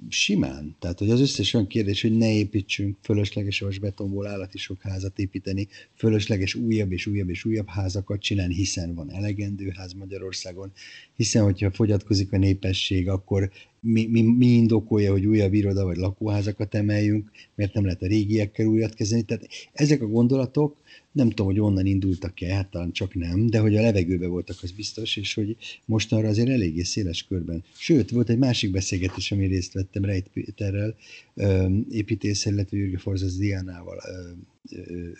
simán. 0.09 0.75
Tehát, 0.79 0.99
hogy 0.99 1.09
az 1.09 1.19
összes 1.19 1.53
olyan 1.53 1.67
kérdés, 1.67 2.01
hogy 2.01 2.17
ne 2.17 2.33
építsünk 2.33 2.97
fölösleges 3.01 3.79
betonból 3.79 4.27
állati 4.27 4.57
sok 4.57 4.81
házat 4.81 5.19
építeni, 5.19 5.67
fölösleges 5.95 6.55
újabb 6.55 6.91
és 6.91 7.05
újabb 7.05 7.29
és 7.29 7.45
újabb 7.45 7.67
házakat 7.69 8.21
csinálni, 8.21 8.55
hiszen 8.55 8.95
van 8.95 9.11
elegendő 9.11 9.73
ház 9.75 9.93
Magyarországon, 9.93 10.71
hiszen 11.15 11.43
hogyha 11.43 11.71
fogyatkozik 11.71 12.33
a 12.33 12.37
népesség, 12.37 13.09
akkor 13.09 13.51
mi, 13.83 14.05
mi, 14.05 14.21
mi 14.21 14.45
indokolja, 14.45 15.11
hogy 15.11 15.25
újabb 15.25 15.53
iroda 15.53 15.83
vagy 15.83 15.97
lakóházakat 15.97 16.75
emeljünk, 16.75 17.31
mert 17.55 17.73
nem 17.73 17.83
lehet 17.83 18.01
a 18.01 18.07
régiekkel 18.07 18.65
újat 18.65 18.93
kezdeni. 18.93 19.21
Tehát 19.21 19.47
ezek 19.73 20.01
a 20.01 20.07
gondolatok, 20.07 20.77
nem 21.11 21.29
tudom, 21.29 21.45
hogy 21.45 21.59
onnan 21.59 21.85
indultak-e, 21.85 22.53
hát 22.53 22.69
talán 22.69 22.91
csak 22.91 23.15
nem, 23.15 23.47
de 23.47 23.59
hogy 23.59 23.77
a 23.77 23.81
levegőbe 23.81 24.27
voltak, 24.27 24.57
az 24.61 24.71
biztos, 24.71 25.17
és 25.17 25.33
hogy 25.33 25.57
mostanra 25.85 26.27
azért 26.27 26.49
eléggé 26.49 26.81
széles 26.81 27.23
körben. 27.23 27.63
Sőt, 27.77 28.09
volt 28.09 28.29
egy 28.29 28.37
másik 28.37 28.71
beszélgetés, 28.71 29.31
ami 29.31 29.45
részt 29.45 29.73
vettem 29.73 30.05
Rejt 30.05 30.27
Péterrel, 30.27 30.95
építéssel, 31.89 32.53
illetve 32.53 32.77
Jürge 32.77 32.97
Forzász 32.97 33.35
Diánával, 33.35 34.01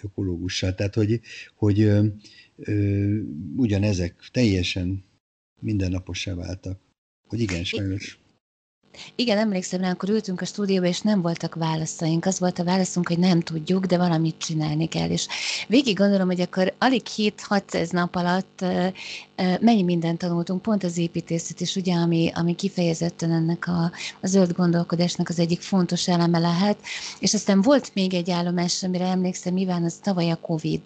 ökológussal. 0.01 0.75
Tehát, 0.75 0.95
hogy, 0.95 1.21
hogy 1.55 1.81
ö, 1.81 2.05
ö, 2.57 3.17
ugyanezek 3.55 4.29
teljesen 4.31 5.03
mindennapossá 5.59 6.33
váltak. 6.33 6.79
Hogy 7.27 7.39
igen, 7.39 7.63
sajnos. 7.63 8.20
Igen, 9.15 9.37
emlékszem 9.37 9.81
rá, 9.81 9.89
akkor 9.89 10.09
ültünk 10.09 10.41
a 10.41 10.45
stúdióba, 10.45 10.85
és 10.85 11.01
nem 11.01 11.21
voltak 11.21 11.55
válaszaink. 11.55 12.25
Az 12.25 12.39
volt 12.39 12.59
a 12.59 12.63
válaszunk, 12.63 13.07
hogy 13.07 13.19
nem 13.19 13.39
tudjuk, 13.39 13.85
de 13.85 13.97
valamit 13.97 14.37
csinálni 14.37 14.87
kell. 14.87 15.09
És 15.09 15.27
végig 15.67 15.97
gondolom, 15.97 16.27
hogy 16.27 16.41
akkor 16.41 16.73
alig 16.77 17.01
7-600 17.17 17.91
nap 17.91 18.15
alatt 18.15 18.65
mennyi 19.61 19.83
mindent 19.83 20.17
tanultunk, 20.17 20.61
pont 20.61 20.83
az 20.83 20.97
építészet 20.97 21.59
is, 21.59 21.75
ugye, 21.75 21.93
ami, 21.93 22.31
ami 22.35 22.55
kifejezetten 22.55 23.31
ennek 23.31 23.67
a, 23.67 23.91
a 24.21 24.27
zöld 24.27 24.53
gondolkodásnak 24.53 25.29
az 25.29 25.39
egyik 25.39 25.61
fontos 25.61 26.07
eleme 26.07 26.39
lehet. 26.39 26.77
És 27.19 27.33
aztán 27.33 27.61
volt 27.61 27.91
még 27.93 28.13
egy 28.13 28.31
állomás, 28.31 28.83
amire 28.83 29.05
emlékszem, 29.05 29.57
Iván, 29.57 29.83
az 29.83 29.99
tavaly 30.01 30.29
a 30.29 30.35
Covid 30.35 30.81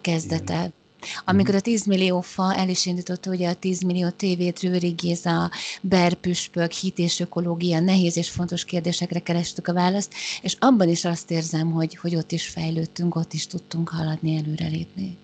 kezdete. 0.00 0.54
Igen 0.54 0.80
amikor 1.24 1.54
a 1.54 1.60
10 1.60 1.84
millió 1.84 2.20
fa 2.20 2.54
el 2.56 2.68
is 2.68 2.86
indította 2.86 3.30
ugye 3.30 3.48
a 3.48 3.54
10 3.54 3.80
millió 3.82 4.08
tévét, 4.08 4.60
Rőri 4.60 4.88
Géza, 4.88 5.50
Berpüspök, 5.80 6.72
hit 6.72 6.98
és 6.98 7.20
ökológia, 7.20 7.80
nehéz 7.80 8.16
és 8.16 8.30
fontos 8.30 8.64
kérdésekre 8.64 9.18
kerestük 9.18 9.68
a 9.68 9.72
választ, 9.72 10.14
és 10.42 10.56
abban 10.58 10.88
is 10.88 11.04
azt 11.04 11.30
érzem, 11.30 11.70
hogy, 11.70 11.96
hogy 11.96 12.16
ott 12.16 12.32
is 12.32 12.46
fejlődtünk, 12.46 13.14
ott 13.14 13.32
is 13.32 13.46
tudtunk 13.46 13.88
haladni, 13.88 14.36
előrelépni. 14.36 15.16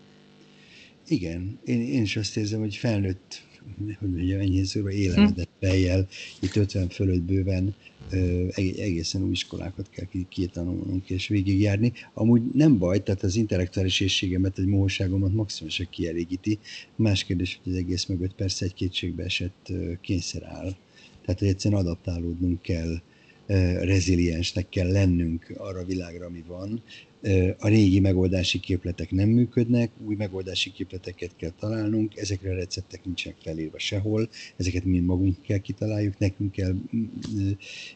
Igen, 1.09 1.59
én, 1.65 1.81
én 1.81 2.03
is 2.03 2.17
azt 2.17 2.37
érzem, 2.37 2.61
hogy 2.61 2.77
felnőtt, 2.77 3.43
hogy 3.77 4.11
mondjam, 4.11 4.41
ennyi 4.41 4.65
szóra 4.65 4.91
élemedett 4.91 5.49
fejjel, 5.61 6.09
itt 6.41 6.57
50 6.57 6.89
fölött 6.89 7.23
bőven 7.23 7.75
egészen 8.57 9.23
új 9.23 9.31
iskolákat 9.31 9.91
kell 9.91 10.07
kitanulnunk 10.29 11.11
és 11.11 11.29
végigjárni. 11.29 11.93
Amúgy 12.15 12.43
nem 12.55 12.79
baj, 12.79 13.03
tehát 13.03 13.23
az 13.23 13.37
intellektuális 13.37 14.01
észségemet, 14.01 14.59
egy 14.59 14.67
mohóságomat 14.67 15.35
maximálisan 15.35 15.87
kielégíti. 15.91 16.59
Más 16.97 17.25
kérdés, 17.25 17.61
hogy 17.63 17.73
az 17.73 17.79
egész 17.79 18.07
mögött 18.07 18.35
persze 18.35 18.65
egy 18.65 18.75
kétségbe 18.75 19.25
esett 19.25 19.73
kényszer 20.01 20.43
áll. 20.43 20.77
Tehát, 21.23 21.39
hogy 21.39 21.49
egyszerűen 21.49 21.81
adaptálódnunk 21.81 22.63
kell, 22.63 23.01
reziliensnek 23.81 24.69
kell 24.69 24.91
lennünk 24.91 25.55
arra 25.57 25.79
a 25.79 25.85
világra, 25.85 26.27
ami 26.27 26.45
van, 26.47 26.83
a 27.59 27.69
régi 27.69 28.01
megoldási 28.01 28.61
képletek 28.61 29.11
nem 29.11 29.29
működnek, 29.29 29.91
új 30.07 30.15
megoldási 30.15 30.73
képleteket 30.73 31.37
kell 31.37 31.53
találnunk, 31.59 32.17
ezekre 32.17 32.51
a 32.51 32.55
receptek 32.55 33.05
nincsenek 33.05 33.39
felírva 33.43 33.79
sehol, 33.79 34.29
ezeket 34.57 34.85
mind 34.85 35.05
magunk 35.05 35.43
kell 35.43 35.59
kitaláljuk, 35.59 36.19
nekünk 36.19 36.53
kell 36.53 36.75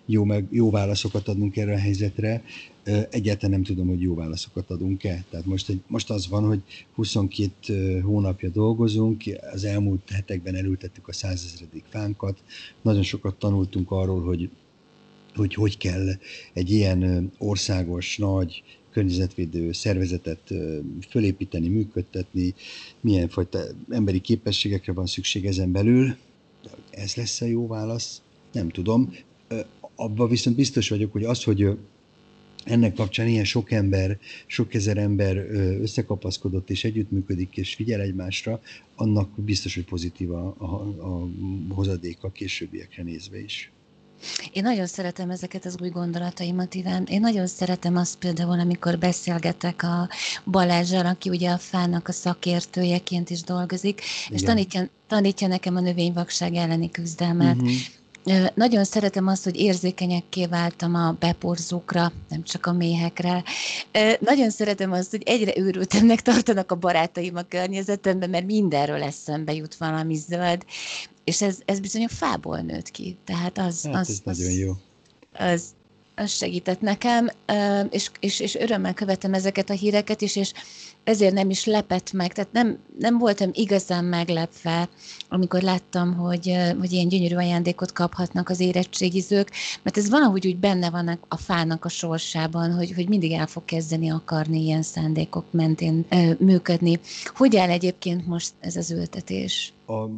jó, 0.07 0.25
meg, 0.25 0.47
jó 0.51 0.71
válaszokat 0.71 1.29
adnunk 1.29 1.57
erre 1.57 1.73
a 1.75 1.79
helyzetre, 1.79 2.43
egyáltalán 3.11 3.51
nem 3.51 3.63
tudom, 3.63 3.89
hogy 3.89 4.01
jó 4.01 4.15
válaszokat 4.15 4.71
adunk-e. 4.71 5.25
Tehát 5.31 5.47
most, 5.47 5.73
most 5.87 6.11
az 6.11 6.29
van, 6.29 6.45
hogy 6.45 6.63
22 6.95 8.01
hónapja 8.01 8.49
dolgozunk, 8.49 9.23
az 9.53 9.65
elmúlt 9.65 10.11
hetekben 10.11 10.55
elültettük 10.55 11.09
a 11.09 11.13
százezredik 11.13 11.85
fánkat, 11.89 12.43
nagyon 12.83 13.03
sokat 13.03 13.39
tanultunk 13.39 13.91
arról, 13.91 14.23
hogy 14.23 14.51
hogy 15.35 15.55
hogy 15.55 15.77
kell 15.77 16.09
egy 16.53 16.71
ilyen 16.71 17.33
országos, 17.39 18.17
nagy 18.17 18.63
környezetvédő 18.93 19.73
szervezetet 19.73 20.53
fölépíteni, 21.09 21.69
működtetni, 21.69 22.55
milyen 23.01 23.29
fajta 23.29 23.61
emberi 23.91 24.21
képességekre 24.21 24.93
van 24.93 25.07
szükség 25.07 25.47
ezen 25.47 25.73
belül. 25.73 26.17
Ez 26.91 27.15
lesz 27.15 27.41
a 27.41 27.45
jó 27.45 27.67
válasz? 27.67 28.23
Nem 28.53 28.69
tudom. 28.69 29.15
Abban 29.95 30.29
viszont 30.29 30.57
biztos 30.57 30.89
vagyok, 30.89 31.13
hogy 31.13 31.25
az, 31.25 31.45
hogy 31.45 31.79
ennek 32.65 32.95
kapcsán 32.95 33.29
ilyen 33.29 33.45
sok 33.45 33.71
ember, 33.71 34.19
sok 34.47 34.75
ezer 34.75 34.97
ember 34.97 35.37
összekapaszkodott 35.81 36.71
és 36.71 36.85
együttműködik 36.85 37.57
és 37.57 37.75
figyel 37.75 38.01
egymásra, 38.01 38.61
annak 38.95 39.41
biztos, 39.41 39.75
hogy 39.75 39.85
pozitív 39.85 40.31
a, 40.31 40.55
a, 40.59 40.65
a 40.99 41.29
hozadék 41.69 42.23
a 42.23 42.31
későbbiekre 42.31 43.03
nézve 43.03 43.43
is. 43.43 43.73
Én 44.53 44.63
nagyon 44.63 44.87
szeretem 44.87 45.31
ezeket 45.31 45.65
az 45.65 45.77
új 45.81 45.89
gondolataimat, 45.89 46.75
Iván. 46.75 47.05
Én 47.05 47.21
nagyon 47.21 47.47
szeretem 47.47 47.97
azt 47.97 48.17
például, 48.17 48.61
amikor 48.61 48.99
beszélgetek 48.99 49.83
a 49.83 50.09
Balázsral, 50.45 51.07
aki 51.07 51.29
ugye 51.29 51.51
a 51.51 51.59
fának 51.59 52.09
a 52.09 52.13
szakértőjeként 52.13 53.31
is 53.31 53.43
dolgozik, 53.43 54.01
Igen. 54.27 54.39
és 54.39 54.43
tanítja, 54.43 54.89
tanítja 55.09 55.47
nekem 55.47 55.77
a 55.77 55.81
növényvakság 55.81 56.55
elleni 56.55 56.91
küzdelmet. 56.91 57.57
Uh-huh. 57.57 57.71
Nagyon 58.55 58.85
szeretem 58.85 59.27
azt, 59.27 59.45
hogy 59.45 59.57
érzékenyekké 59.57 60.47
váltam 60.47 60.95
a 60.95 61.17
beporzókra, 61.19 62.13
nem 62.29 62.43
csak 62.43 62.67
a 62.67 62.73
méhekre. 62.73 63.45
Nagyon 64.21 64.51
szeretem 64.51 64.93
azt, 64.93 65.11
hogy 65.11 65.23
egyre 65.25 65.53
őrültemnek 65.57 66.21
tartanak 66.21 66.73
a 66.73 66.75
barátaim 66.75 67.37
a 67.37 67.43
környezetemben, 67.43 68.31
mert 68.31 68.47
mindenről 68.47 69.03
eszembe 69.03 69.53
jut 69.53 69.75
valami 69.75 70.15
zöld, 70.15 70.65
és 71.25 71.43
ez, 71.43 71.59
ez 71.65 71.81
bizony 71.81 72.05
a 72.05 72.09
fából 72.09 72.59
nőtt 72.59 72.91
ki. 72.91 73.17
Tehát 73.25 73.59
az, 73.59 73.85
hát, 73.85 73.95
az, 73.95 74.09
ez 74.09 74.21
az, 74.25 74.39
nagyon 74.39 74.53
jó. 74.53 74.73
Az, 75.33 75.65
az 76.15 76.31
segített 76.31 76.81
nekem, 76.81 77.29
és, 77.91 78.11
és, 78.21 78.41
és 78.41 78.55
örömmel 78.55 78.95
követem 78.95 79.35
ezeket 79.35 79.71
a 79.71 79.75
híreket 79.75 80.21
is, 80.21 80.37
és 80.37 80.53
ezért 81.05 81.35
nem 81.35 81.51
is 81.51 81.65
lepett 81.65 82.13
meg, 82.13 82.33
tehát 82.33 82.53
nem, 82.53 82.79
nem 82.99 83.19
voltam 83.19 83.51
igazán 83.53 84.05
meglepve, 84.05 84.89
amikor 85.29 85.63
láttam, 85.63 86.15
hogy, 86.15 86.57
hogy 86.79 86.93
ilyen 86.93 87.09
gyönyörű 87.09 87.35
ajándékot 87.35 87.93
kaphatnak 87.93 88.49
az 88.49 88.61
érettségizők, 88.61 89.51
mert 89.83 89.97
ez 89.97 90.11
valahogy 90.11 90.47
úgy 90.47 90.59
benne 90.59 90.91
van 90.91 91.19
a 91.29 91.37
fának 91.37 91.85
a 91.85 91.89
sorsában, 91.89 92.73
hogy, 92.73 92.93
hogy 92.93 93.09
mindig 93.09 93.33
el 93.33 93.47
fog 93.47 93.65
kezdeni 93.65 94.11
akarni 94.11 94.63
ilyen 94.63 94.83
szándékok 94.83 95.45
mentén 95.51 96.07
működni. 96.39 96.99
Hogy 97.25 97.57
áll 97.57 97.71
egyébként 97.71 98.27
most 98.27 98.53
ez 98.61 98.77
az 98.77 98.91
ültetés? 98.91 99.73
a, 99.93 100.11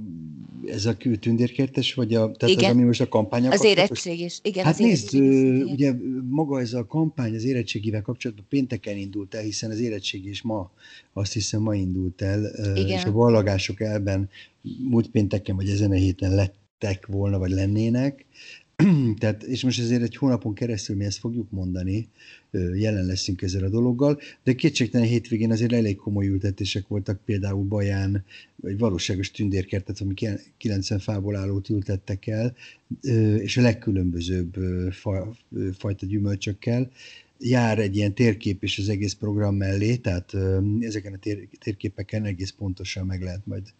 ez 0.66 0.86
a 0.86 0.96
tündérkertes, 1.20 1.94
vagy 1.94 2.14
a, 2.14 2.30
tehát 2.30 2.54
igen. 2.54 2.70
az, 2.70 2.76
ami 2.76 2.84
most 2.84 3.00
a 3.00 3.08
kampány. 3.08 3.46
Az 3.46 3.64
érettség 3.64 4.20
is, 4.20 4.38
igen. 4.42 4.64
Hát 4.64 4.78
nézd, 4.78 5.14
is, 5.14 5.20
ugye 5.64 5.94
maga 6.28 6.60
ez 6.60 6.72
a 6.72 6.86
kampány 6.86 7.34
az 7.34 7.44
érettségivel 7.44 8.02
kapcsolatban 8.02 8.46
pénteken 8.48 8.96
indult 8.96 9.34
el, 9.34 9.42
hiszen 9.42 9.70
az 9.70 9.80
érettség 9.80 10.26
is 10.26 10.42
ma, 10.42 10.70
azt 11.16 11.32
hiszem 11.32 11.62
ma 11.62 11.74
indult 11.74 12.22
el, 12.22 12.44
igen. 12.74 12.98
és 12.98 13.04
a 13.04 13.12
ballagások 13.12 13.80
elben 13.80 14.28
múlt 14.88 15.08
pénteken 15.08 15.56
vagy 15.56 15.68
ezen 15.68 15.90
a 15.90 15.94
héten 15.94 16.34
lettek 16.34 17.06
volna, 17.06 17.38
vagy 17.38 17.50
lennének, 17.50 18.26
Tehát, 19.18 19.42
és 19.42 19.62
most 19.62 19.80
ezért 19.80 20.02
egy 20.02 20.16
hónapon 20.16 20.54
keresztül 20.54 20.96
mi 20.96 21.04
ezt 21.04 21.18
fogjuk 21.18 21.50
mondani, 21.50 22.08
jelen 22.74 23.06
leszünk 23.06 23.42
ezzel 23.42 23.64
a 23.64 23.68
dologgal, 23.68 24.20
de 24.42 24.54
kétségtelen 24.54 25.06
hétvégén 25.06 25.50
azért 25.50 25.72
elég 25.72 25.96
komoly 25.96 26.26
ültetések 26.26 26.88
voltak, 26.88 27.20
például 27.24 27.64
Baján, 27.64 28.24
vagy 28.56 28.78
valóságos 28.78 29.30
tündérkertet, 29.30 30.00
ami 30.00 30.14
90 30.56 30.98
fából 30.98 31.36
állót 31.36 31.68
ültettek 31.68 32.26
el, 32.26 32.54
és 33.38 33.56
a 33.56 33.62
legkülönbözőbb 33.62 34.54
fajta 35.78 36.06
gyümölcsökkel, 36.06 36.90
jár 37.38 37.78
egy 37.78 37.96
ilyen 37.96 38.14
térkép 38.14 38.62
is 38.62 38.78
az 38.78 38.88
egész 38.88 39.12
program 39.12 39.54
mellé, 39.54 39.96
tehát 39.96 40.34
ezeken 40.80 41.12
a 41.12 41.18
tér, 41.18 41.48
térképeken 41.58 42.24
egész 42.24 42.50
pontosan 42.50 43.06
meg 43.06 43.22
lehet 43.22 43.46
majd 43.46 43.74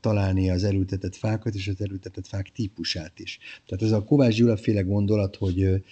találni 0.00 0.50
az 0.50 0.64
elültetett 0.64 1.16
fákat 1.16 1.54
és 1.54 1.68
az 1.68 1.80
elültetett 1.80 2.26
fák 2.26 2.52
típusát 2.52 3.18
is. 3.18 3.38
Tehát 3.66 3.84
ez 3.84 3.92
a 3.92 4.04
Kovács 4.04 4.36
Gyula 4.36 4.56
féle 4.56 4.80
gondolat, 4.80 5.36
hogy 5.36 5.82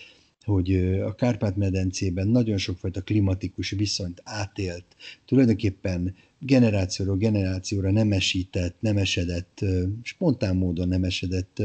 hogy 0.44 0.74
a 1.00 1.14
Kárpát-medencében 1.14 2.28
nagyon 2.28 2.58
sokfajta 2.58 3.02
klimatikus 3.02 3.70
viszonyt 3.70 4.20
átélt, 4.24 4.84
tulajdonképpen 5.26 6.14
generációról 6.38 7.16
generációra 7.16 7.90
nemesített, 7.90 8.76
nemesedett, 8.80 9.64
spontán 10.02 10.56
módon 10.56 10.88
nemesedett 10.88 11.62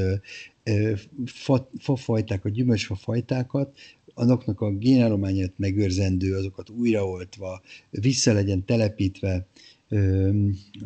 fa, 1.25 1.69
fafajtákat, 1.77 2.51
gyümölcsfafajtákat, 2.51 3.77
anoknak 4.13 4.61
a 4.61 4.71
génállományát 4.71 5.53
megőrzendő, 5.57 6.35
azokat 6.35 6.69
újraoltva, 6.69 7.61
vissza 7.89 8.33
legyen 8.33 8.65
telepítve 8.65 9.47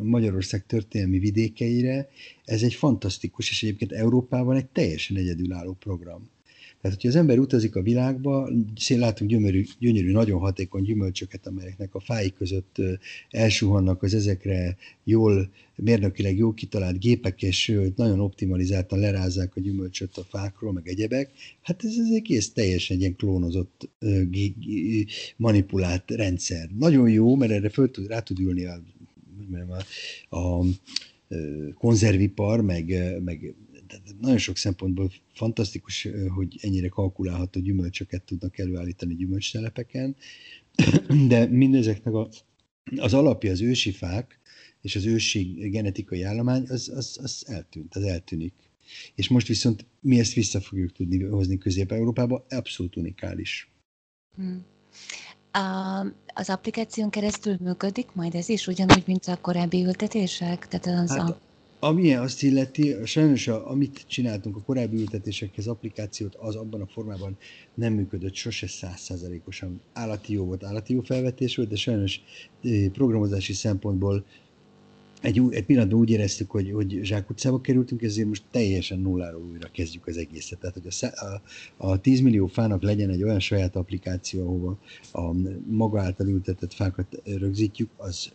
Magyarország 0.00 0.66
történelmi 0.66 1.18
vidékeire, 1.18 2.08
ez 2.44 2.62
egy 2.62 2.74
fantasztikus, 2.74 3.50
és 3.50 3.62
egyébként 3.62 3.92
Európában 3.92 4.56
egy 4.56 4.66
teljesen 4.66 5.16
egyedülálló 5.16 5.72
program. 5.72 6.28
Tehát, 6.80 6.96
hogyha 6.96 7.08
az 7.08 7.16
ember 7.16 7.38
utazik 7.38 7.76
a 7.76 7.82
világba, 7.82 8.50
látunk 8.88 9.30
gyönyörű, 9.30 9.64
gyönyörű, 9.78 10.12
nagyon 10.12 10.40
hatékony 10.40 10.82
gyümölcsöket, 10.82 11.46
amelyeknek 11.46 11.94
a 11.94 12.00
fái 12.00 12.32
között 12.32 12.76
elsuhannak 13.30 14.02
az 14.02 14.14
ezekre 14.14 14.76
jól, 15.04 15.50
mérnökileg 15.76 16.36
jó 16.36 16.52
kitalált 16.52 16.98
gépek, 16.98 17.42
és 17.42 17.80
nagyon 17.96 18.20
optimalizáltan 18.20 18.98
lerázzák 18.98 19.56
a 19.56 19.60
gyümölcsöt 19.60 20.16
a 20.16 20.24
fákról, 20.28 20.72
meg 20.72 20.88
egyebek. 20.88 21.30
Hát 21.62 21.84
ez 21.84 21.96
az 21.96 22.14
egész 22.14 22.52
teljesen 22.52 22.96
egy 22.96 23.02
ilyen 23.02 23.16
klónozott, 23.16 23.88
manipulált 25.36 26.10
rendszer. 26.10 26.68
Nagyon 26.78 27.10
jó, 27.10 27.36
mert 27.36 27.52
erre 27.52 27.68
föl 27.68 27.90
tud, 27.90 28.06
rá 28.06 28.20
tud 28.20 28.38
ülni 28.38 28.64
a, 28.64 28.82
a, 30.28 30.38
a 30.38 30.64
konzervipar, 31.78 32.60
meg, 32.60 33.16
meg 33.24 33.54
nagyon 34.20 34.38
sok 34.38 34.56
szempontból 34.56 35.12
fantasztikus, 35.34 36.08
hogy 36.34 36.58
ennyire 36.60 36.88
kalkulálható 36.88 37.60
gyümölcsöket 37.60 38.22
tudnak 38.22 38.58
előállítani 38.58 39.14
gyümölcstelepeken, 39.14 40.16
de 41.28 41.46
mindezeknek 41.46 42.14
a, 42.14 42.28
az 42.96 43.14
alapja 43.14 43.50
az 43.50 43.60
ősi 43.60 43.90
fák, 43.90 44.40
és 44.80 44.96
az 44.96 45.06
ősi 45.06 45.68
genetikai 45.70 46.22
állomány, 46.22 46.66
az, 46.68 46.88
az, 46.94 47.18
az 47.22 47.44
eltűnt, 47.46 47.96
az 47.96 48.02
eltűnik. 48.02 48.54
És 49.14 49.28
most 49.28 49.46
viszont 49.46 49.86
mi 50.00 50.18
ezt 50.18 50.32
vissza 50.32 50.60
fogjuk 50.60 50.92
tudni 50.92 51.22
hozni 51.22 51.58
Közép-Európába, 51.58 52.46
abszolút 52.48 52.96
unikális. 52.96 53.70
Hmm. 54.36 54.64
A, 55.52 56.00
az 56.34 56.48
applikáción 56.50 57.10
keresztül 57.10 57.56
működik 57.60 58.12
majd 58.12 58.34
ez 58.34 58.48
is, 58.48 58.66
ugyanúgy, 58.66 59.02
mint 59.06 59.24
a 59.26 59.40
korábbi 59.40 59.84
ültetések? 59.84 60.68
Tehát 60.68 61.02
az 61.02 61.10
hát, 61.16 61.28
a... 61.28 61.40
Amilyen 61.80 62.22
azt 62.22 62.42
illeti, 62.42 62.94
sajnos 63.04 63.48
a, 63.48 63.70
amit 63.70 64.04
csináltunk 64.06 64.56
a 64.56 64.60
korábbi 64.60 64.96
ültetésekhez, 64.96 65.66
applikációt, 65.66 66.34
az 66.34 66.56
abban 66.56 66.80
a 66.80 66.86
formában 66.86 67.36
nem 67.74 67.92
működött 67.92 68.34
sose 68.34 68.66
százszázalékosan. 68.66 69.80
Állati 69.92 70.32
jó 70.32 70.44
volt, 70.44 70.64
állati 70.64 70.94
jó 70.94 71.00
felvetés 71.00 71.56
volt, 71.56 71.68
de 71.68 71.76
sajnos 71.76 72.20
eh, 72.62 72.88
programozási 72.88 73.52
szempontból 73.52 74.24
egy, 75.22 75.42
egy 75.50 75.64
pillanatban 75.64 75.98
úgy 75.98 76.10
éreztük, 76.10 76.50
hogy, 76.50 76.70
hogy 76.72 77.00
zsákutcába 77.02 77.60
kerültünk, 77.60 78.02
ezért 78.02 78.28
most 78.28 78.42
teljesen 78.50 78.98
nulláról 78.98 79.42
újra 79.42 79.68
kezdjük 79.72 80.06
az 80.06 80.16
egészet. 80.16 80.58
Tehát, 80.58 80.74
hogy 80.74 81.10
a, 81.10 81.24
a, 81.26 81.42
a 81.90 82.00
10 82.00 82.20
millió 82.20 82.46
fának 82.46 82.82
legyen 82.82 83.10
egy 83.10 83.22
olyan 83.22 83.40
saját 83.40 83.76
applikáció, 83.76 84.46
ahova 84.46 84.78
a 85.12 85.32
maga 85.66 86.00
által 86.00 86.28
ültetett 86.28 86.72
fákat 86.72 87.22
rögzítjük, 87.24 87.90
az 87.96 88.32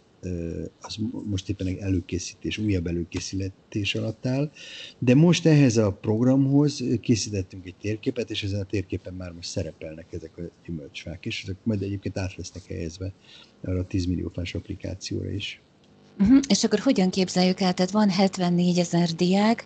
az 0.82 0.98
most 1.26 1.50
éppen 1.50 1.68
egy 1.68 1.78
előkészítés, 1.78 2.58
újabb 2.58 2.88
előkészítés 2.88 3.96
alatt 3.96 4.26
áll, 4.26 4.52
de 5.00 5.16
most 5.16 5.46
ehhez 5.46 5.78
a 5.78 5.92
programhoz 5.92 6.84
készítettünk 7.02 7.66
egy 7.66 7.76
térképet, 7.82 8.30
és 8.30 8.44
ezen 8.44 8.60
a 8.62 8.66
térképen 8.66 9.14
már 9.14 9.32
most 9.32 9.50
szerepelnek 9.50 10.14
ezek 10.14 10.38
a 10.38 10.42
gyümölcsfák, 10.66 11.26
és 11.26 11.44
ezek 11.44 11.56
majd 11.64 11.82
egyébként 11.82 12.18
át 12.18 12.36
lesznek 12.36 12.66
helyezve 12.66 13.14
arra 13.64 13.80
a 13.80 13.86
10 13.86 14.06
millió 14.06 14.32
fás 14.34 14.56
applikációra 14.56 15.30
is. 15.30 15.62
Uh-huh. 16.20 16.40
És 16.48 16.64
akkor 16.64 16.80
hogyan 16.80 17.10
képzeljük 17.10 17.60
el? 17.60 17.74
Tehát 17.74 17.92
van 17.92 18.10
74 18.10 18.80
ezer 18.80 19.10
diák, 19.10 19.66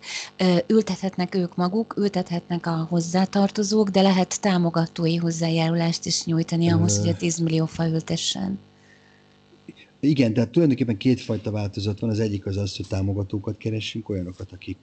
ültethetnek 0.66 1.34
ők 1.34 1.56
maguk, 1.56 1.94
ültethetnek 1.96 2.66
a 2.66 2.86
hozzátartozók, 2.88 3.88
de 3.88 4.02
lehet 4.02 4.40
támogatói 4.40 5.16
hozzájárulást 5.16 6.06
is 6.06 6.24
nyújtani 6.24 6.68
ahhoz, 6.68 6.98
hogy 6.98 7.08
a 7.08 7.16
10 7.16 7.38
millió 7.38 7.66
fa 7.66 7.86
ültessen. 7.86 8.58
Igen, 10.00 10.32
tehát 10.32 10.50
tulajdonképpen 10.50 10.96
kétfajta 10.96 11.50
változat 11.50 12.00
van. 12.00 12.10
Az 12.10 12.20
egyik 12.20 12.46
az 12.46 12.56
az, 12.56 12.76
hogy 12.76 12.86
támogatókat 12.88 13.56
keresünk, 13.56 14.08
olyanokat, 14.08 14.52
akik 14.52 14.76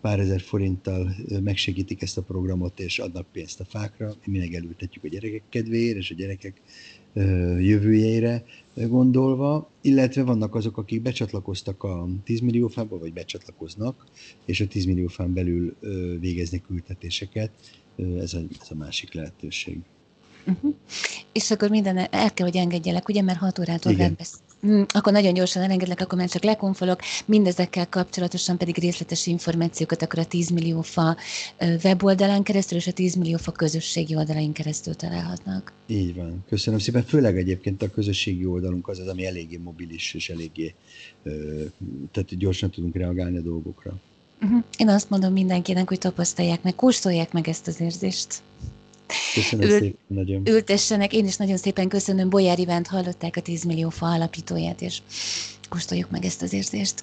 pár 0.00 0.20
ezer 0.20 0.40
forinttal 0.40 1.14
megsegítik 1.42 2.02
ezt 2.02 2.18
a 2.18 2.22
programot, 2.22 2.80
és 2.80 2.98
adnak 2.98 3.26
pénzt 3.32 3.60
a 3.60 3.64
fákra. 3.64 4.14
Mi 4.24 4.38
meg 4.38 4.54
elültetjük 4.54 5.04
a 5.04 5.08
gyerekek 5.08 5.42
kedvéért, 5.48 5.96
és 5.96 6.10
a 6.10 6.14
gyerekek 6.14 6.60
jövőjére 7.58 8.44
gondolva, 8.74 9.70
illetve 9.80 10.22
vannak 10.22 10.54
azok, 10.54 10.76
akik 10.76 11.02
becsatlakoztak 11.02 11.82
a 11.82 12.08
10 12.24 12.40
millió 12.40 12.68
fába, 12.68 12.98
vagy 12.98 13.12
becsatlakoznak, 13.12 14.06
és 14.44 14.60
a 14.60 14.66
10 14.66 14.84
millió 14.84 15.06
fán 15.06 15.32
belül 15.32 15.76
végeznek 16.20 16.64
ültetéseket. 16.70 17.50
Ez 17.96 18.34
a, 18.34 18.38
ez 18.60 18.70
a 18.70 18.74
másik 18.74 19.12
lehetőség. 19.12 19.78
Uh-huh. 20.46 20.74
És 21.32 21.50
akkor 21.50 21.70
minden 21.70 21.96
el 21.96 22.34
kell, 22.34 22.46
hogy 22.46 22.56
engedjelek, 22.56 23.08
ugye, 23.08 23.22
mert 23.22 23.38
6 23.38 23.58
órától 23.58 23.94
besz... 24.16 24.41
Mm, 24.66 24.82
akkor 24.88 25.12
nagyon 25.12 25.34
gyorsan 25.34 25.62
elengedlek, 25.62 26.00
akkor 26.00 26.18
már 26.18 26.28
csak 26.28 26.42
lekonfolok, 26.42 27.00
mindezekkel 27.24 27.88
kapcsolatosan 27.88 28.56
pedig 28.56 28.78
részletes 28.78 29.26
információkat 29.26 30.02
akkor 30.02 30.18
a 30.18 30.24
10 30.24 30.50
millió 30.50 30.80
fa 30.80 31.16
weboldalán 31.84 32.42
keresztül 32.42 32.78
és 32.78 32.86
a 32.86 32.92
10 32.92 33.14
millió 33.14 33.36
fa 33.36 33.52
közösségi 33.52 34.16
oldalain 34.16 34.52
keresztül 34.52 34.94
találhatnak. 34.94 35.72
Így 35.86 36.14
van. 36.14 36.44
Köszönöm 36.48 36.78
szépen. 36.78 37.02
Főleg 37.04 37.36
egyébként 37.36 37.82
a 37.82 37.90
közösségi 37.90 38.44
oldalunk 38.46 38.88
az 38.88 38.98
az, 38.98 39.06
ami 39.06 39.26
eléggé 39.26 39.56
mobilis 39.56 40.14
és 40.14 40.30
eléggé, 40.30 40.74
tehát 42.12 42.38
gyorsan 42.38 42.70
tudunk 42.70 42.94
reagálni 42.94 43.36
a 43.36 43.42
dolgokra. 43.42 43.94
Uh-huh. 44.42 44.62
Én 44.78 44.88
azt 44.88 45.10
mondom 45.10 45.32
mindenkinek, 45.32 45.88
hogy 45.88 45.98
tapasztalják 45.98 46.62
meg, 46.62 46.74
kóstolják 46.74 47.32
meg 47.32 47.48
ezt 47.48 47.66
az 47.66 47.80
érzést. 47.80 48.42
Köszönöm 49.34 49.68
Ül, 49.68 49.78
szépen 49.78 49.98
nagyon. 50.06 50.42
Ültessenek, 50.46 51.12
én 51.12 51.26
is 51.26 51.36
nagyon 51.36 51.56
szépen 51.56 51.88
köszönöm. 51.88 52.30
Bolyár 52.30 52.58
Ivánt 52.58 52.86
hallották 52.86 53.36
a 53.36 53.40
10 53.40 53.64
millió 53.64 53.88
fa 53.88 54.06
alapítóját, 54.06 54.80
és 54.80 54.98
kóstoljuk 55.68 56.10
meg 56.10 56.24
ezt 56.24 56.42
az 56.42 56.52
érzést. 56.52 57.02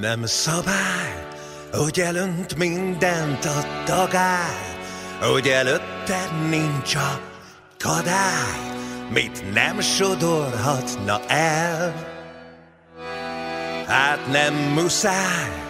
Nem 0.00 0.26
szabály, 0.26 1.26
hogy 1.72 2.00
elönt 2.00 2.56
mindent 2.56 3.44
a 3.44 3.82
tagár, 3.84 4.78
hogy 5.20 5.46
előtte 5.46 6.30
nincs 6.48 6.94
a 6.94 7.20
kadály, 7.78 8.70
mit 9.12 9.52
nem 9.52 9.80
sodorhatna 9.80 11.20
el. 11.26 12.09
Hát 13.90 14.26
nem 14.26 14.54
muszáj, 14.54 15.62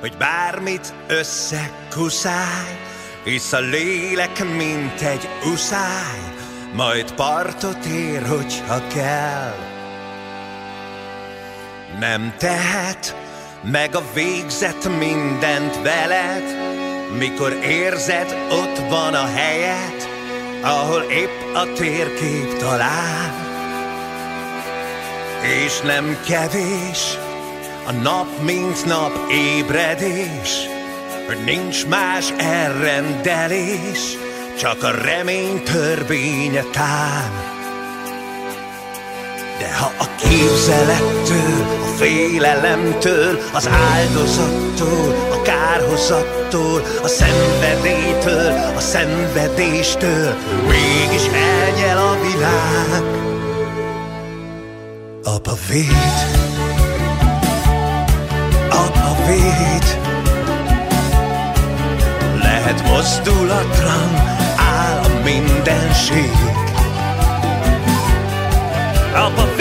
hogy 0.00 0.16
bármit 0.16 0.94
összekuszáj, 1.06 2.78
hisz 3.24 3.52
a 3.52 3.60
lélek, 3.60 4.44
mint 4.56 5.00
egy 5.00 5.28
uszály, 5.52 6.18
majd 6.74 7.12
partot 7.12 7.84
ér, 7.84 8.26
hogyha 8.26 8.86
kell. 8.86 9.54
Nem 11.98 12.34
tehet 12.38 13.16
meg 13.62 13.94
a 13.94 14.02
végzet 14.14 14.98
mindent 14.98 15.82
veled, 15.82 16.44
mikor 17.18 17.52
érzed, 17.52 18.36
ott 18.50 18.78
van 18.88 19.14
a 19.14 19.26
helyed, 19.26 20.08
ahol 20.62 21.02
épp 21.02 21.54
a 21.54 21.72
térkép 21.72 22.56
talál. 22.58 23.34
És 25.42 25.80
nem 25.80 26.18
kevés, 26.26 27.18
a 27.86 27.92
nap, 27.92 28.26
mint 28.44 28.86
nap 28.86 29.12
ébredés, 29.30 30.68
nincs 31.44 31.86
más 31.86 32.32
elrendelés, 32.36 34.18
csak 34.58 34.82
a 34.82 34.90
remény 34.90 35.62
törvénye 35.62 36.62
tán. 36.72 37.30
De 39.58 39.74
ha 39.74 39.92
a 39.98 40.06
képzelettől, 40.16 41.80
a 41.82 41.96
félelemtől, 41.96 43.38
az 43.52 43.68
áldozattól, 43.68 45.28
a 45.30 45.42
kárhozattól, 45.42 46.82
a 47.02 47.08
szenvedétől, 47.08 48.52
a 48.76 48.80
szenvedéstől 48.80 50.34
mégis 50.68 51.26
elnyel 51.26 51.98
a 51.98 52.16
világ, 52.22 53.02
apa 55.24 55.52
véd, 55.68 56.61
véd 59.26 60.00
Lehet 62.42 62.88
mozdulatlan 62.88 64.14
áll 64.56 64.98
a 65.04 65.22
mindenség. 65.24 66.30
Apa 69.14 69.51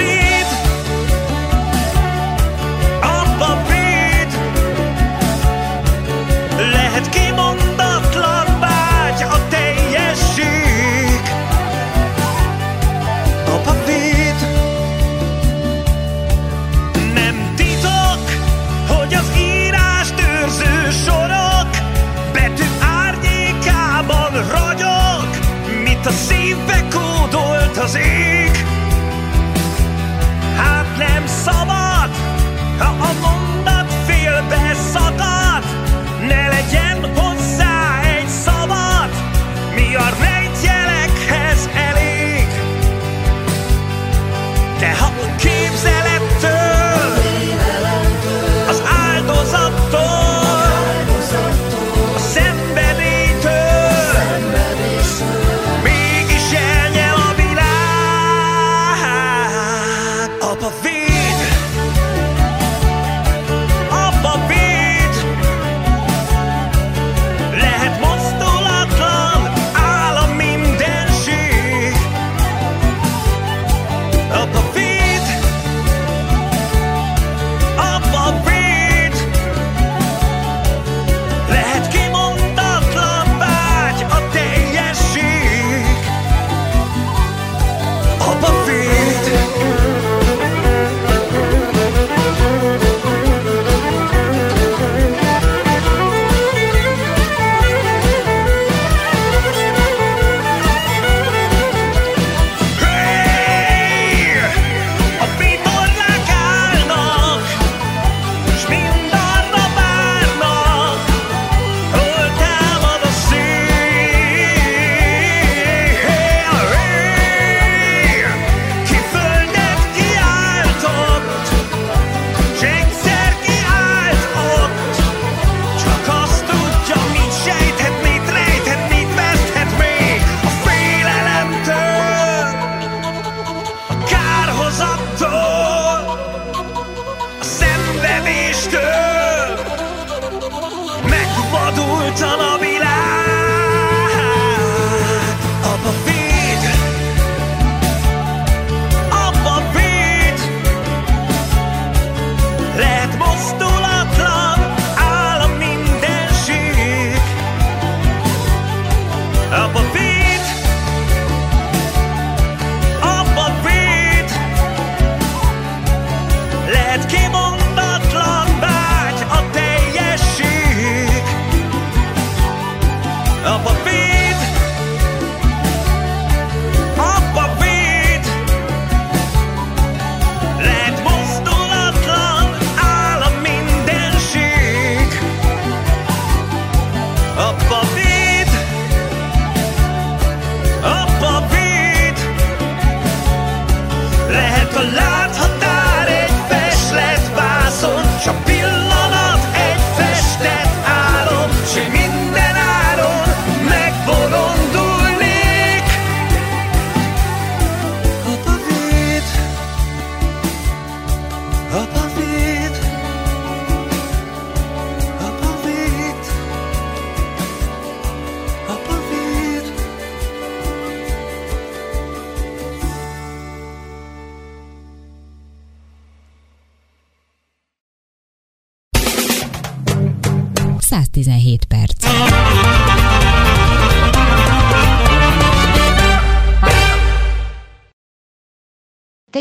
az 27.81 27.95
ég. 27.95 28.51
Hát 30.55 30.97
nem 30.97 31.27
szabad, 31.27 31.80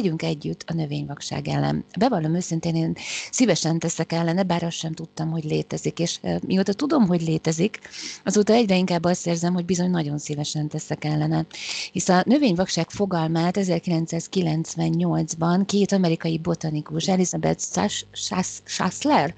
Tegyünk 0.01 0.23
együtt 0.23 0.65
a 0.67 0.75
növényvakság 0.75 1.49
ellen. 1.49 1.85
Bevallom 1.99 2.35
őszintén, 2.35 2.77
én 2.77 2.95
szívesen 3.31 3.79
teszek 3.79 4.13
ellene, 4.13 4.43
bár 4.43 4.63
azt 4.63 4.77
sem 4.77 4.93
tudtam, 4.93 5.31
hogy 5.31 5.45
létezik, 5.45 5.99
és 5.99 6.21
mióta 6.47 6.73
tudom, 6.73 7.07
hogy 7.07 7.23
létezik, 7.23 7.79
azóta 8.25 8.53
egyre 8.53 8.77
inkább 8.77 9.05
azt 9.05 9.27
érzem, 9.27 9.55
hogy 9.55 9.65
bizony 9.65 9.91
nagyon 9.91 10.19
szívesen 10.19 10.69
teszek 10.69 11.05
ellene. 11.05 11.47
Hisz 11.93 12.09
a 12.09 12.23
növényvakság 12.27 12.91
fogalmát 12.91 13.57
1998-ban 13.61 15.63
két 15.67 15.93
amerikai 15.93 16.39
botanikus, 16.39 17.09
Elizabeth 17.09 17.63
Sass- 17.63 18.07
Sass- 18.13 18.63
Schassler, 18.65 19.35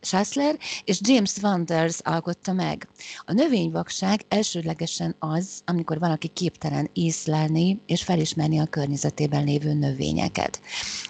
Schassler 0.00 0.58
és 0.84 0.98
James 1.02 1.36
Wanders 1.42 1.98
alkotta 1.98 2.52
meg. 2.52 2.88
A 3.24 3.32
növényvakság 3.32 4.24
elsődlegesen 4.28 5.14
az, 5.18 5.60
amikor 5.64 5.98
valaki 5.98 6.28
képtelen 6.28 6.90
észlelni 6.92 7.80
és 7.86 8.02
felismerni 8.02 8.58
a 8.58 8.66
környezetében 8.66 9.44
lévő 9.44 9.72
növényeket. 9.72 10.60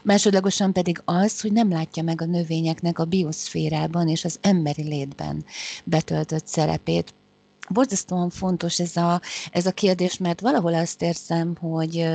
Másodlagosan 0.03 0.73
pedig 0.73 1.03
az, 1.05 1.41
hogy 1.41 1.53
nem 1.53 1.71
látja 1.71 2.03
meg 2.03 2.21
a 2.21 2.25
növényeknek 2.27 2.99
a 2.99 3.05
bioszférában 3.05 4.09
és 4.09 4.25
az 4.25 4.39
emberi 4.41 4.83
létben 4.83 5.45
betöltött 5.85 6.47
szerepét. 6.47 7.15
Borzasztóan 7.73 8.31
fontos 8.31 8.79
ez 8.79 8.97
a, 8.97 9.21
ez 9.53 9.67
a 9.67 9.73
kérdés, 9.73 10.17
mert 10.17 10.41
valahol 10.41 10.75
azt 10.75 11.03
érzem, 11.03 11.57
hogy 11.61 12.07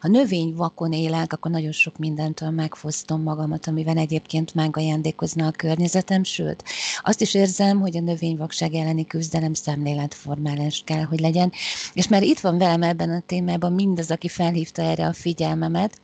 ha 0.00 0.08
növény 0.08 0.54
vakon 0.54 0.92
élek, 0.92 1.32
akkor 1.32 1.50
nagyon 1.50 1.72
sok 1.72 1.96
mindentől 1.96 2.50
megfosztom 2.50 3.22
magamat, 3.22 3.66
amivel 3.66 3.96
egyébként 3.96 4.54
megajándékozna 4.54 5.46
a 5.46 5.50
környezetem, 5.50 6.24
sőt, 6.24 6.64
azt 7.02 7.20
is 7.20 7.34
érzem, 7.34 7.80
hogy 7.80 7.96
a 7.96 8.00
növényvakság 8.00 8.74
elleni 8.74 9.06
küzdelem 9.06 9.54
szemléletformálás 9.54 10.82
kell, 10.84 11.02
hogy 11.02 11.20
legyen. 11.20 11.52
És 11.92 12.08
már 12.08 12.22
itt 12.22 12.40
van 12.40 12.58
velem 12.58 12.82
ebben 12.82 13.10
a 13.10 13.22
témában 13.26 13.72
mindaz, 13.72 14.10
aki 14.10 14.28
felhívta 14.28 14.82
erre 14.82 15.06
a 15.06 15.12
figyelmemet. 15.12 16.00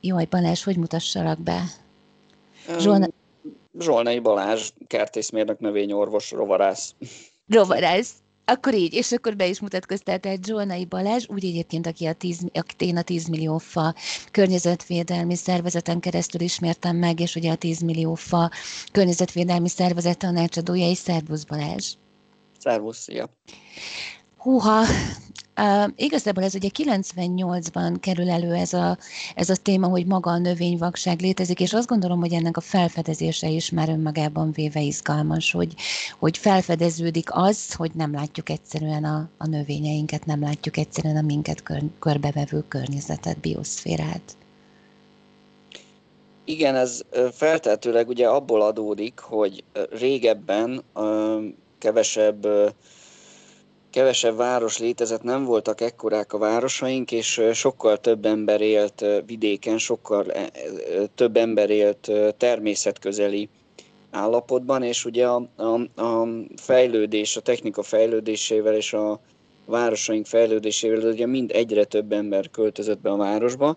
Jaj, 0.00 0.24
Balázs, 0.24 0.62
hogy 0.62 0.76
mutassalak 0.76 1.40
be? 1.40 1.62
Zsolna- 2.78 3.12
Zsolnai 3.78 4.18
Balázs, 4.18 4.70
kertészmérnök, 4.86 5.58
növényorvos, 5.60 6.30
rovarász. 6.30 6.94
Rovarász. 7.48 8.12
Akkor 8.48 8.74
így, 8.74 8.92
és 8.92 9.12
akkor 9.12 9.36
be 9.36 9.46
is 9.46 9.60
mutatkoztál, 9.60 10.18
tehát 10.18 10.44
Zsolnai 10.44 10.84
Balázs, 10.84 11.24
úgy 11.28 11.44
egyébként, 11.44 11.86
aki 11.86 12.06
a 12.06 12.12
10, 12.12 12.40
akit 12.54 12.82
én 12.82 12.96
a 12.96 13.02
10 13.02 13.26
millió 13.26 13.58
fa 13.58 13.94
környezetvédelmi 14.30 15.36
szervezeten 15.36 16.00
keresztül 16.00 16.40
ismertem 16.40 16.96
meg, 16.96 17.20
és 17.20 17.34
ugye 17.34 17.50
a 17.50 17.54
10 17.54 17.80
millió 17.80 18.14
fa 18.14 18.50
környezetvédelmi 18.92 19.68
szervezet 19.68 20.18
tanácsadója, 20.18 20.88
és 20.88 20.98
szervusz 20.98 21.44
Balázs. 21.44 21.94
Szervusz, 22.58 22.98
szia. 22.98 23.30
Húha, 24.46 24.84
Uh, 25.60 25.90
igazából 25.96 26.42
ez 26.42 26.54
ugye 26.54 26.68
98-ban 26.78 27.96
kerül 28.00 28.30
elő 28.30 28.54
ez 28.54 28.72
a, 28.72 28.98
ez 29.34 29.50
a 29.50 29.56
téma, 29.56 29.86
hogy 29.86 30.06
maga 30.06 30.30
a 30.30 30.38
növényvakság 30.38 31.20
létezik, 31.20 31.60
és 31.60 31.72
azt 31.72 31.88
gondolom, 31.88 32.20
hogy 32.20 32.32
ennek 32.32 32.56
a 32.56 32.60
felfedezése 32.60 33.48
is 33.48 33.70
már 33.70 33.88
önmagában 33.88 34.52
véve 34.52 34.80
izgalmas, 34.80 35.52
hogy, 35.52 35.74
hogy 36.18 36.38
felfedeződik 36.38 37.28
az, 37.30 37.74
hogy 37.74 37.90
nem 37.94 38.12
látjuk 38.12 38.48
egyszerűen 38.48 39.04
a, 39.04 39.28
a 39.38 39.46
növényeinket, 39.46 40.24
nem 40.26 40.40
látjuk 40.40 40.76
egyszerűen 40.76 41.16
a 41.16 41.20
minket 41.20 41.62
kör, 41.62 41.82
körbevevő 41.98 42.64
környezetet, 42.68 43.38
bioszférát. 43.38 44.36
Igen, 46.44 46.74
ez 46.74 47.00
feltehetőleg 47.32 48.08
ugye 48.08 48.28
abból 48.28 48.62
adódik, 48.62 49.18
hogy 49.18 49.64
régebben 49.90 50.82
kevesebb 51.78 52.46
kevesebb 53.96 54.36
város 54.36 54.78
létezett, 54.78 55.22
nem 55.22 55.44
voltak 55.44 55.80
ekkorák 55.80 56.32
a 56.32 56.38
városaink, 56.38 57.12
és 57.12 57.42
sokkal 57.52 57.98
több 57.98 58.24
ember 58.24 58.60
élt 58.60 59.04
vidéken, 59.26 59.78
sokkal 59.78 60.26
több 61.14 61.36
ember 61.36 61.70
élt 61.70 62.12
természetközeli 62.36 63.48
állapotban, 64.10 64.82
és 64.82 65.04
ugye 65.04 65.26
a, 65.26 65.48
a, 65.56 66.02
a 66.02 66.28
fejlődés, 66.56 67.36
a 67.36 67.40
technika 67.40 67.82
fejlődésével 67.82 68.74
és 68.74 68.92
a 68.92 69.20
városaink 69.66 70.26
fejlődésével 70.26 71.10
ugye 71.10 71.26
mind 71.26 71.50
egyre 71.50 71.84
több 71.84 72.12
ember 72.12 72.50
költözött 72.50 73.00
be 73.00 73.10
a 73.10 73.16
városba, 73.16 73.76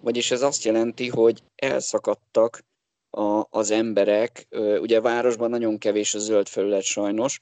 vagyis 0.00 0.30
ez 0.30 0.42
azt 0.42 0.64
jelenti, 0.64 1.08
hogy 1.08 1.42
elszakadtak 1.56 2.64
a, 3.10 3.46
az 3.50 3.70
emberek, 3.70 4.46
ugye 4.80 4.98
a 4.98 5.02
városban 5.02 5.50
nagyon 5.50 5.78
kevés 5.78 6.14
a 6.14 6.18
zöld 6.18 6.48
felület 6.48 6.82
sajnos, 6.82 7.40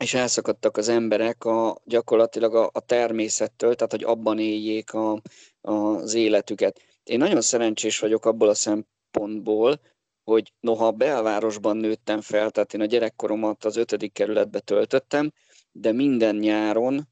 és 0.00 0.14
elszakadtak 0.14 0.76
az 0.76 0.88
emberek 0.88 1.44
a, 1.44 1.76
gyakorlatilag 1.84 2.54
a, 2.54 2.70
a 2.72 2.80
természettől, 2.80 3.74
tehát 3.74 3.92
hogy 3.92 4.04
abban 4.04 4.38
éljék 4.38 4.92
a, 4.92 5.20
az 5.60 6.14
életüket. 6.14 6.80
Én 7.02 7.18
nagyon 7.18 7.40
szerencsés 7.40 7.98
vagyok 7.98 8.26
abból 8.26 8.48
a 8.48 8.54
szempontból, 8.54 9.80
hogy 10.24 10.52
noha 10.60 10.90
belvárosban 10.90 11.76
nőttem 11.76 12.20
fel, 12.20 12.50
tehát 12.50 12.74
én 12.74 12.80
a 12.80 12.84
gyerekkoromat 12.84 13.64
az 13.64 13.76
ötödik 13.76 14.12
kerületbe 14.12 14.60
töltöttem, 14.60 15.32
de 15.72 15.92
minden 15.92 16.36
nyáron 16.36 17.08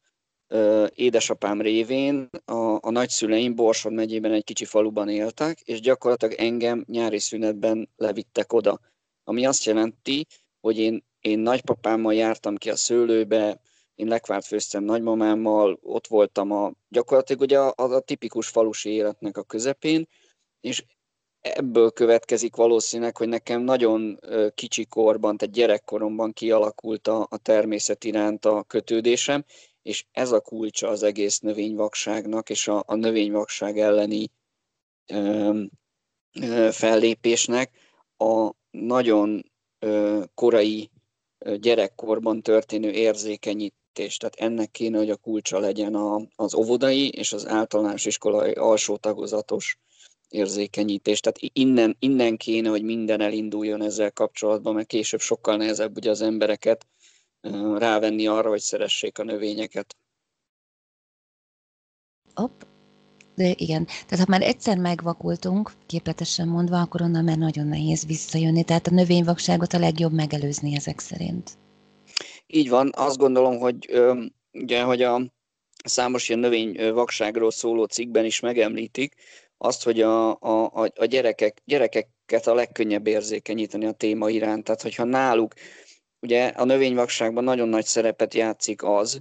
ö, 0.49 0.87
édesapám 0.95 1.61
révén 1.61 2.31
a, 2.45 2.79
a 2.81 2.91
nagyszüleim 2.91 3.55
Borsod 3.55 3.93
megyében 3.93 4.33
egy 4.33 4.45
kicsi 4.45 4.65
faluban 4.65 5.09
éltek, 5.09 5.61
és 5.61 5.81
gyakorlatilag 5.81 6.35
engem 6.35 6.85
nyári 6.89 7.19
szünetben 7.19 7.89
levittek 7.97 8.53
oda. 8.53 8.81
Ami 9.25 9.47
azt 9.47 9.65
jelenti, 9.65 10.27
hogy 10.61 10.79
én 10.79 11.05
én 11.25 11.39
nagypapámmal 11.39 12.15
jártam 12.15 12.57
ki 12.57 12.71
a 12.71 12.77
szőlőbe, 12.77 13.61
én 13.95 14.07
lekvárt 14.07 14.47
főztem 14.47 14.85
nagymamámmal, 14.85 15.79
ott 15.83 16.07
voltam 16.07 16.51
a, 16.51 16.73
gyakorlatilag 16.89 17.43
ugye 17.43 17.59
a, 17.59 17.73
a, 17.77 17.83
a 17.83 18.01
tipikus 18.01 18.49
falusi 18.49 18.91
életnek 18.91 19.37
a 19.37 19.43
közepén, 19.43 20.09
és 20.61 20.85
ebből 21.41 21.91
következik 21.91 22.57
valószínűleg, 22.57 23.17
hogy 23.17 23.29
nekem 23.29 23.63
nagyon 23.63 24.19
kicsi 24.55 24.87
korban, 24.87 25.37
tehát 25.37 25.55
gyerekkoromban 25.55 26.33
kialakult 26.33 27.09
a, 27.09 27.27
a 27.31 27.39
természet 27.39 28.05
iránt 28.05 28.45
a 28.45 28.63
kötődésem, 28.63 29.45
és 29.83 30.05
ez 30.13 30.33
a 30.33 30.41
kulcsa 30.41 30.89
az 30.89 31.03
egész 31.03 31.39
növényvakságnak, 31.39 32.51
és 32.51 32.69
a, 32.69 32.83
a 32.87 32.95
növényvakság 32.95 33.79
elleni 33.79 34.31
ö, 35.07 35.63
ö, 36.41 36.69
fellépésnek 36.73 37.71
a 38.17 38.51
nagyon 38.71 39.53
ö, 39.79 40.23
korai 40.35 40.91
gyerekkorban 41.61 42.43
történő 42.43 42.91
érzékenyítés. 42.91 44.17
Tehát 44.17 44.35
ennek 44.35 44.71
kéne, 44.71 44.99
hogy 44.99 45.11
a 45.11 45.17
kulcsa 45.17 45.59
legyen 45.59 45.95
az 46.37 46.55
óvodai 46.55 47.09
és 47.09 47.33
az 47.33 47.47
általános 47.47 48.05
iskolai 48.05 48.53
alsó 48.53 48.97
tagozatos 48.97 49.79
érzékenyítés. 50.29 51.21
Tehát 51.21 51.39
innen, 51.53 51.97
innen 51.99 52.37
kéne, 52.37 52.69
hogy 52.69 52.83
minden 52.83 53.21
elinduljon 53.21 53.83
ezzel 53.83 54.13
kapcsolatban, 54.13 54.75
mert 54.75 54.87
később 54.87 55.21
sokkal 55.21 55.57
nehezebb 55.57 55.97
ugye 55.97 56.11
az 56.11 56.21
embereket 56.21 56.87
rávenni 57.77 58.27
arra, 58.27 58.49
hogy 58.49 58.61
szeressék 58.61 59.19
a 59.19 59.25
növényeket. 59.25 59.97
Hopp, 62.35 62.63
de 63.35 63.55
igen, 63.57 63.87
tehát 63.87 64.25
ha 64.25 64.31
már 64.31 64.43
egyszer 64.43 64.79
megvakultunk, 64.79 65.73
képletesen 65.87 66.49
mondva, 66.49 66.81
akkor 66.81 67.03
onnan 67.03 67.25
már 67.25 67.39
nagyon 67.39 67.67
nehéz 67.67 68.07
visszajönni. 68.07 68.65
Tehát 68.65 68.87
a 68.87 68.95
növényvakságot 68.95 69.73
a 69.73 69.79
legjobb 69.79 70.13
megelőzni 70.13 70.75
ezek 70.75 71.01
szerint. 71.01 71.51
Így 72.47 72.69
van, 72.69 72.93
azt 72.97 73.19
gondolom, 73.19 73.59
hogy 73.59 74.03
ugye, 74.53 74.83
hogy 74.83 75.03
a 75.03 75.33
számos 75.85 76.29
ilyen 76.29 76.41
növényvakságról 76.41 77.51
szóló 77.51 77.85
cikkben 77.85 78.25
is 78.25 78.41
megemlítik, 78.41 79.15
azt, 79.59 79.83
hogy 79.85 80.01
a, 80.01 80.31
a, 80.31 80.91
a 80.95 81.05
gyerekek, 81.05 81.63
gyerekeket 81.65 82.47
a 82.47 82.55
legkönnyebb 82.55 83.07
érzékenyíteni 83.07 83.87
a 83.87 83.93
téma 83.93 84.31
iránt. 84.31 84.65
Tehát, 84.65 84.83
hogyha 84.83 85.05
náluk, 85.05 85.55
ugye 86.21 86.47
a 86.47 86.65
növényvakságban 86.65 87.45
nagyon 87.45 87.69
nagy 87.69 87.85
szerepet 87.85 88.35
játszik 88.35 88.83
az, 88.83 89.21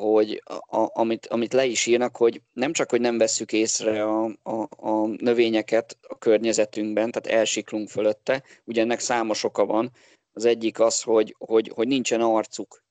hogy 0.00 0.42
a, 0.46 1.00
amit, 1.00 1.26
amit 1.26 1.52
le 1.52 1.64
is 1.64 1.86
írnak, 1.86 2.16
hogy 2.16 2.42
nem 2.52 2.72
csak, 2.72 2.90
hogy 2.90 3.00
nem 3.00 3.18
vesszük 3.18 3.52
észre 3.52 4.04
a, 4.04 4.24
a, 4.42 4.68
a 4.76 5.06
növényeket 5.06 5.98
a 6.08 6.18
környezetünkben, 6.18 7.10
tehát 7.10 7.38
elsiklunk 7.38 7.88
fölötte, 7.88 8.42
ugye 8.64 8.80
ennek 8.80 9.00
számos 9.00 9.44
oka 9.44 9.66
van. 9.66 9.92
Az 10.32 10.44
egyik 10.44 10.80
az, 10.80 11.02
hogy, 11.02 11.34
hogy, 11.38 11.70
hogy 11.74 11.88
nincsen 11.88 12.20
arcuk. 12.20 12.84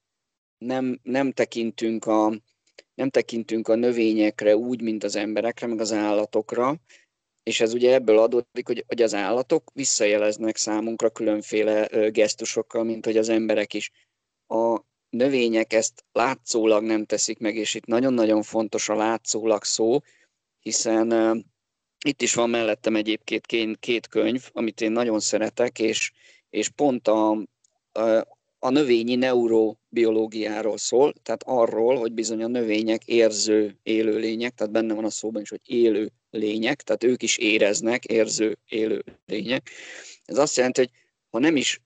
Nem, 0.58 1.00
nem, 1.04 1.32
tekintünk 1.32 2.06
a, 2.06 2.34
nem 2.96 3.10
tekintünk 3.10 3.68
a 3.68 3.76
növényekre 3.76 4.56
úgy, 4.56 4.82
mint 4.82 5.04
az 5.04 5.16
emberekre, 5.16 5.68
meg 5.68 5.80
az 5.80 5.92
állatokra, 5.92 6.76
és 7.44 7.62
ez 7.62 7.74
ugye 7.74 7.94
ebből 7.94 8.18
adódik, 8.18 8.68
hogy, 8.68 8.84
hogy 8.88 9.02
az 9.02 9.14
állatok 9.14 9.72
visszajeleznek 9.74 10.58
számunkra 10.58 11.10
különféle 11.10 12.10
gesztusokkal, 12.10 12.84
mint 12.84 13.06
hogy 13.06 13.18
az 13.18 13.30
emberek 13.30 13.74
is. 13.74 13.92
A, 14.48 14.88
növények 15.10 15.74
ezt 15.74 16.04
látszólag 16.12 16.84
nem 16.84 17.06
teszik 17.06 17.40
meg, 17.40 17.56
és 17.56 17.74
itt 17.74 17.86
nagyon-nagyon 17.86 18.44
fontos 18.44 18.90
a 18.90 18.96
látszólag 18.96 19.64
szó, 19.64 20.00
hiszen 20.60 21.14
uh, 21.14 21.38
itt 22.06 22.22
is 22.22 22.34
van 22.34 22.50
mellettem 22.50 22.96
egyébként 22.96 23.46
két, 23.46 23.78
két 23.80 24.08
könyv, 24.08 24.50
amit 24.54 24.82
én 24.82 24.92
nagyon 24.92 25.20
szeretek, 25.20 25.80
és, 25.80 26.12
és 26.50 26.70
pont 26.70 27.08
a, 27.08 27.32
a, 27.92 28.28
a 28.60 28.70
növényi 28.70 29.16
neurobiológiáról 29.16 30.78
szól, 30.78 31.14
tehát 31.24 31.44
arról, 31.46 31.96
hogy 31.96 32.12
bizony 32.12 32.44
a 32.44 32.48
növények 32.48 33.06
érző 33.06 33.78
élő 33.84 34.18
lények, 34.18 34.54
tehát 34.54 34.74
benne 34.74 34.94
van 34.94 35.06
a 35.06 35.10
szóban 35.10 35.42
is, 35.42 35.50
hogy 35.50 35.62
élő 35.64 36.12
lények, 36.30 36.82
tehát 36.82 37.04
ők 37.04 37.24
is 37.24 37.38
éreznek, 37.38 38.06
érző 38.06 38.58
élő 38.68 39.04
lények. 39.26 39.70
Ez 40.26 40.38
azt 40.38 40.56
jelenti, 40.56 40.80
hogy 40.80 40.92
ha 41.30 41.40
nem 41.40 41.56
is 41.56 41.82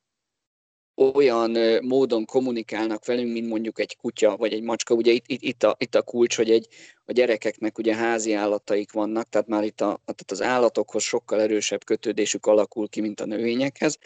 olyan 0.95 1.57
módon 1.81 2.25
kommunikálnak 2.25 3.05
velünk, 3.05 3.33
mint 3.33 3.47
mondjuk 3.47 3.79
egy 3.79 3.97
kutya 3.97 4.37
vagy 4.37 4.53
egy 4.53 4.61
macska. 4.61 4.93
Ugye 4.93 5.11
itt, 5.11 5.23
itt, 5.27 5.41
itt, 5.41 5.63
a, 5.63 5.75
itt 5.79 5.95
a 5.95 6.01
kulcs, 6.01 6.35
hogy 6.35 6.51
egy, 6.51 6.67
a 7.05 7.11
gyerekeknek 7.11 7.77
ugye 7.77 7.95
házi 7.95 8.33
állataik 8.33 8.91
vannak, 8.91 9.29
tehát 9.29 9.47
már 9.47 9.63
itt 9.63 9.81
a, 9.81 9.99
tehát 10.05 10.31
az 10.31 10.41
állatokhoz 10.41 11.03
sokkal 11.03 11.41
erősebb 11.41 11.83
kötődésük 11.83 12.45
alakul 12.45 12.89
ki, 12.89 13.01
mint 13.01 13.19
a 13.19 13.25
növényekhez 13.25 13.97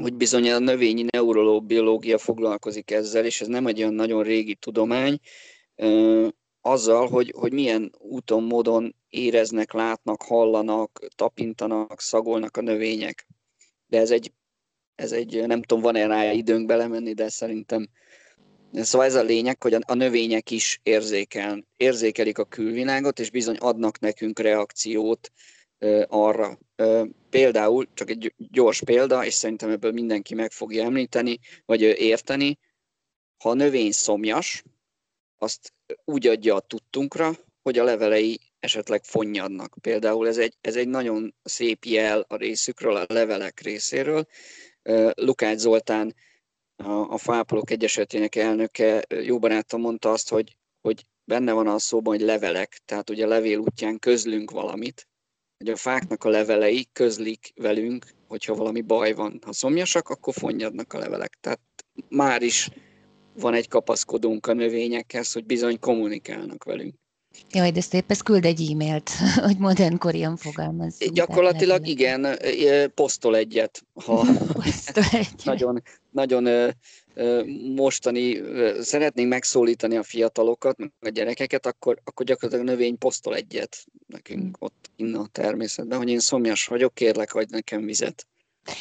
hogy 0.00 0.14
bizony 0.14 0.50
a 0.50 0.58
növényi 0.58 1.04
neurológiológia 1.10 2.18
foglalkozik 2.18 2.90
ezzel, 2.90 3.24
és 3.24 3.40
ez 3.40 3.46
nem 3.46 3.66
egy 3.66 3.78
olyan 3.78 3.94
nagyon 3.94 4.22
régi 4.22 4.54
tudomány, 4.54 5.18
azzal, 6.60 7.08
hogy, 7.08 7.34
hogy 7.36 7.52
milyen 7.52 7.92
úton, 7.98 8.42
módon 8.42 8.94
éreznek, 9.08 9.72
látnak, 9.72 10.22
hallanak, 10.22 11.06
tapintanak, 11.14 12.00
szagolnak 12.00 12.56
a 12.56 12.60
növények. 12.60 13.26
De 13.86 13.98
ez 13.98 14.10
egy 14.10 14.32
ez 15.00 15.12
egy, 15.12 15.46
nem 15.46 15.62
tudom, 15.62 15.82
van-e 15.82 16.06
rá 16.06 16.32
időnk 16.32 16.66
belemenni, 16.66 17.12
de 17.12 17.28
szerintem 17.28 17.88
Szóval 18.72 19.06
ez 19.06 19.14
a 19.14 19.22
lényeg, 19.22 19.62
hogy 19.62 19.74
a 19.74 19.94
növények 19.94 20.50
is 20.50 20.80
érzékel, 20.82 21.66
érzékelik 21.76 22.38
a 22.38 22.44
külvilágot, 22.44 23.18
és 23.18 23.30
bizony 23.30 23.56
adnak 23.56 23.98
nekünk 23.98 24.38
reakciót 24.38 25.32
arra. 26.06 26.58
Például, 27.30 27.88
csak 27.94 28.10
egy 28.10 28.34
gyors 28.36 28.82
példa, 28.82 29.24
és 29.24 29.34
szerintem 29.34 29.70
ebből 29.70 29.92
mindenki 29.92 30.34
meg 30.34 30.50
fogja 30.50 30.84
említeni, 30.84 31.38
vagy 31.66 31.80
érteni, 31.80 32.58
ha 33.38 33.50
a 33.50 33.54
növény 33.54 33.92
szomjas, 33.92 34.62
azt 35.38 35.72
úgy 36.04 36.26
adja 36.26 36.54
a 36.54 36.60
tudtunkra, 36.60 37.32
hogy 37.62 37.78
a 37.78 37.84
levelei 37.84 38.40
esetleg 38.58 39.04
fonnyadnak. 39.04 39.76
Például 39.80 40.28
ez 40.28 40.38
egy, 40.38 40.54
ez 40.60 40.76
egy 40.76 40.88
nagyon 40.88 41.34
szép 41.42 41.84
jel 41.84 42.24
a 42.28 42.36
részükről, 42.36 42.96
a 42.96 43.04
levelek 43.08 43.60
részéről, 43.60 44.26
Lukács 45.14 45.58
Zoltán, 45.58 46.14
a 47.08 47.18
Fápolók 47.18 47.70
Egyesetének 47.70 48.34
elnöke, 48.34 49.04
jó 49.08 49.38
barátom 49.38 49.80
mondta 49.80 50.10
azt, 50.10 50.28
hogy, 50.28 50.56
hogy 50.80 51.04
benne 51.24 51.52
van 51.52 51.66
a 51.66 51.78
szóban, 51.78 52.16
hogy 52.16 52.24
levelek, 52.24 52.80
tehát 52.84 53.10
ugye 53.10 53.26
levél 53.26 53.58
útján 53.58 53.98
közlünk 53.98 54.50
valamit, 54.50 55.08
hogy 55.58 55.68
a 55.68 55.76
fáknak 55.76 56.24
a 56.24 56.28
levelei 56.28 56.88
közlik 56.92 57.52
velünk, 57.54 58.06
hogyha 58.28 58.54
valami 58.54 58.80
baj 58.80 59.12
van. 59.12 59.40
Ha 59.44 59.52
szomjasak, 59.52 60.08
akkor 60.08 60.34
fonnyadnak 60.34 60.92
a 60.92 60.98
levelek. 60.98 61.36
Tehát 61.40 61.60
már 62.08 62.42
is 62.42 62.70
van 63.34 63.54
egy 63.54 63.68
kapaszkodónk 63.68 64.46
a 64.46 64.52
növényekhez, 64.52 65.32
hogy 65.32 65.44
bizony 65.44 65.78
kommunikálnak 65.78 66.64
velünk. 66.64 66.94
Jaj, 67.52 67.70
de 67.70 67.80
szép, 67.80 68.10
ez 68.10 68.20
küld 68.20 68.44
egy 68.44 68.70
e-mailt, 68.70 69.10
hogy 69.46 69.58
modernkorian 69.58 70.36
fogalmazzunk. 70.36 71.12
Gyakorlatilag 71.12 71.86
igen, 71.86 72.38
posztol 72.94 73.36
egyet, 73.36 73.84
ha 74.04 74.26
posztol 74.62 75.04
egyet. 75.12 75.44
nagyon, 75.44 75.82
nagyon 76.10 76.74
mostani, 77.74 78.40
szeretnénk 78.80 79.28
megszólítani 79.28 79.96
a 79.96 80.02
fiatalokat, 80.02 80.78
meg 80.78 80.90
a 81.00 81.08
gyerekeket, 81.08 81.66
akkor, 81.66 82.00
akkor 82.04 82.26
gyakorlatilag 82.26 82.68
a 82.68 82.70
növény 82.70 82.98
posztol 82.98 83.34
egyet 83.34 83.84
nekünk 84.06 84.42
hmm. 84.42 84.52
ott 84.58 84.90
innen 84.96 85.20
a 85.20 85.28
természetben, 85.32 85.98
hogy 85.98 86.08
én 86.08 86.18
szomjas 86.18 86.66
vagyok, 86.66 86.94
kérlek, 86.94 87.34
adj 87.34 87.50
nekem 87.50 87.84
vizet. 87.84 88.26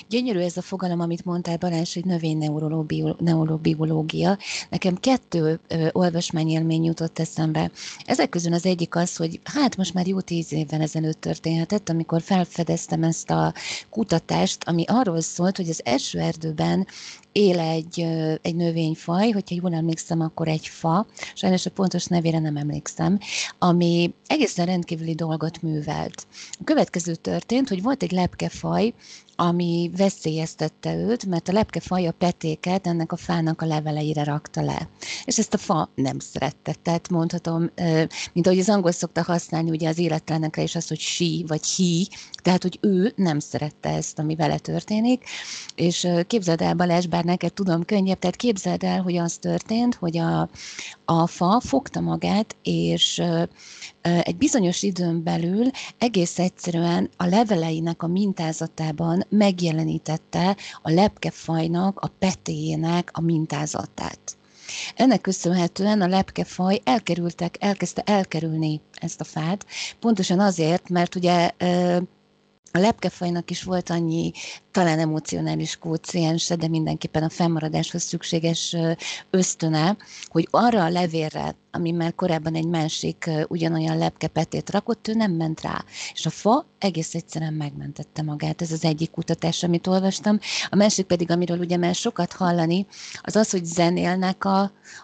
Gyönyörű 0.10 0.40
ez 0.40 0.58
a 0.58 0.62
fogalom, 0.62 1.00
amit 1.00 1.26
mondtál 1.26 1.58
Balázs, 1.58 1.94
hogy 1.94 2.06
növényneurobiológia. 2.06 4.38
Nekem 4.70 4.96
kettő 4.96 5.60
ö, 5.68 5.88
olvasmányélmény 5.92 6.84
jutott 6.84 7.20
eszembe. 7.20 7.72
Ezek 8.06 8.30
közül 8.30 8.54
az 8.54 8.66
egyik 8.66 8.96
az, 8.96 9.16
hogy 9.16 9.40
hát 9.44 9.78
most 9.78 9.94
már 9.94 10.08
jó 10.08 10.20
tíz 10.20 10.54
évvel 10.54 10.82
ezelőtt 10.82 11.22
történhetett, 11.22 11.90
amikor 11.90 12.22
felfedeztem 12.22 13.04
ezt 13.04 13.30
a 13.30 13.54
kutatást, 13.90 14.64
ami 14.64 14.84
arról 14.88 15.22
szólt, 15.22 15.58
hogy 15.58 15.70
az 15.70 15.82
első 15.86 16.20
erdőben 16.20 16.88
él 17.32 17.60
egy, 17.60 18.00
egy 18.42 18.56
növényfaj, 18.56 19.30
hogyha 19.30 19.56
jól 19.62 19.74
emlékszem, 19.74 20.22
akkor 20.22 20.48
egy 20.48 20.68
fa, 20.68 21.06
sajnos 21.34 21.66
a 21.66 21.72
pontos 21.72 22.06
nevére 22.06 22.40
nem 22.40 22.58
emlékszem, 22.58 23.20
ami 23.60 24.14
egészen 24.28 24.66
rendkívüli 24.66 25.16
dolgot 25.16 25.62
művelt. 25.62 26.28
A 26.52 26.64
következő 26.64 27.16
történt, 27.16 27.70
hogy 27.70 27.82
volt 27.82 28.04
egy 28.04 28.12
lepkefaj, 28.12 28.94
ami 29.40 29.92
veszélyeztette 29.98 30.96
őt, 30.96 31.26
mert 31.26 31.50
a 31.50 31.52
lepkefaj 31.52 32.08
a 32.08 32.12
petéket 32.12 32.88
ennek 32.88 33.12
a 33.12 33.16
fának 33.16 33.62
a 33.62 33.66
leveleire 33.66 34.24
rakta 34.24 34.62
le. 34.62 34.90
És 35.26 35.38
ezt 35.38 35.54
a 35.54 35.58
fa 35.58 35.90
nem 35.96 36.20
szerette. 36.20 36.74
Tehát 36.74 37.10
mondhatom, 37.10 37.70
mint 38.34 38.48
ahogy 38.48 38.60
az 38.60 38.70
angol 38.70 38.92
szokta 38.92 39.24
használni, 39.24 39.70
ugye 39.70 39.90
az 39.90 39.98
életlenekre 39.98 40.62
is 40.62 40.76
az, 40.76 40.88
hogy 40.88 41.00
she 41.00 41.26
vagy 41.48 41.62
he, 41.78 42.18
tehát, 42.42 42.62
hogy 42.62 42.78
ő 42.82 43.14
nem 43.16 43.40
szerette 43.40 43.90
ezt, 43.90 44.20
ami 44.20 44.36
vele 44.36 44.58
történik. 44.58 45.24
És 45.76 46.08
képzeld 46.28 46.62
el, 46.62 46.74
Balázs, 46.74 47.06
bár 47.06 47.24
neked 47.24 47.54
tudom 47.54 47.86
könnyebb, 47.86 48.20
tehát 48.20 48.36
képzeld 48.36 48.84
el, 48.84 49.02
hogy 49.02 49.18
az 49.18 49.38
történt, 49.38 49.96
hogy 49.96 50.18
a, 50.18 50.50
a 51.06 51.28
fa 51.28 51.60
fogta 51.60 52.00
magát, 52.00 52.56
és 52.64 53.22
egy 54.24 54.38
bizonyos 54.38 54.84
időn 54.84 55.24
belül 55.24 55.70
egész 55.98 56.40
egyszerűen 56.40 57.10
a 57.18 57.26
leveleinek 57.26 58.04
a 58.04 58.08
mintázatában 58.08 59.26
megjelenítette 59.30 60.58
a 60.82 60.92
lepkefajnak, 60.92 62.00
a 62.00 62.12
petéjének 62.20 63.10
a 63.14 63.22
mintázatát. 63.22 64.38
Ennek 64.96 65.22
köszönhetően 65.22 66.02
a 66.02 66.08
lepkefaj 66.08 66.80
elkerültek, 66.84 67.56
elkezdte 67.60 68.02
elkerülni 68.02 68.82
ezt 68.94 69.22
a 69.22 69.24
fát, 69.24 69.66
pontosan 70.00 70.40
azért, 70.40 70.90
mert 70.90 71.16
ugye 71.16 71.52
a 72.72 72.78
lepkefajnak 72.80 73.52
is 73.52 73.64
volt 73.64 73.90
annyi 73.90 74.32
talán 74.72 75.00
emocionális 75.00 75.76
kóciense, 75.76 76.56
de 76.56 76.68
mindenképpen 76.68 77.24
a 77.24 77.30
fennmaradáshoz 77.30 78.04
szükséges 78.04 78.76
ösztöne, 79.30 79.98
hogy 80.28 80.48
arra 80.52 80.84
a 80.84 80.90
levélre, 80.90 81.56
ami 81.72 81.92
már 81.92 82.16
korábban 82.16 82.56
egy 82.56 82.68
másik 82.68 83.30
ugyanolyan 83.48 83.98
lepkepetét 83.98 84.70
rakott, 84.70 85.08
ő 85.08 85.14
nem 85.14 85.32
ment 85.32 85.62
rá. 85.62 85.84
És 86.14 86.26
a 86.26 86.30
fa 86.30 86.66
egész 86.78 87.16
egyszerűen 87.16 87.54
megmentette 87.54 88.22
magát. 88.22 88.62
Ez 88.62 88.72
az 88.72 88.84
egyik 88.84 89.12
kutatás, 89.12 89.64
amit 89.64 89.88
olvastam. 89.88 90.40
A 90.70 90.76
másik 90.76 91.06
pedig, 91.06 91.32
amiről 91.32 91.60
ugye 91.60 91.78
már 91.78 91.96
sokat 91.96 92.34
hallani, 92.34 92.86
az 93.22 93.36
az, 93.36 93.50
hogy 93.50 93.66
zenélnek 93.66 94.46
a, 94.46 94.60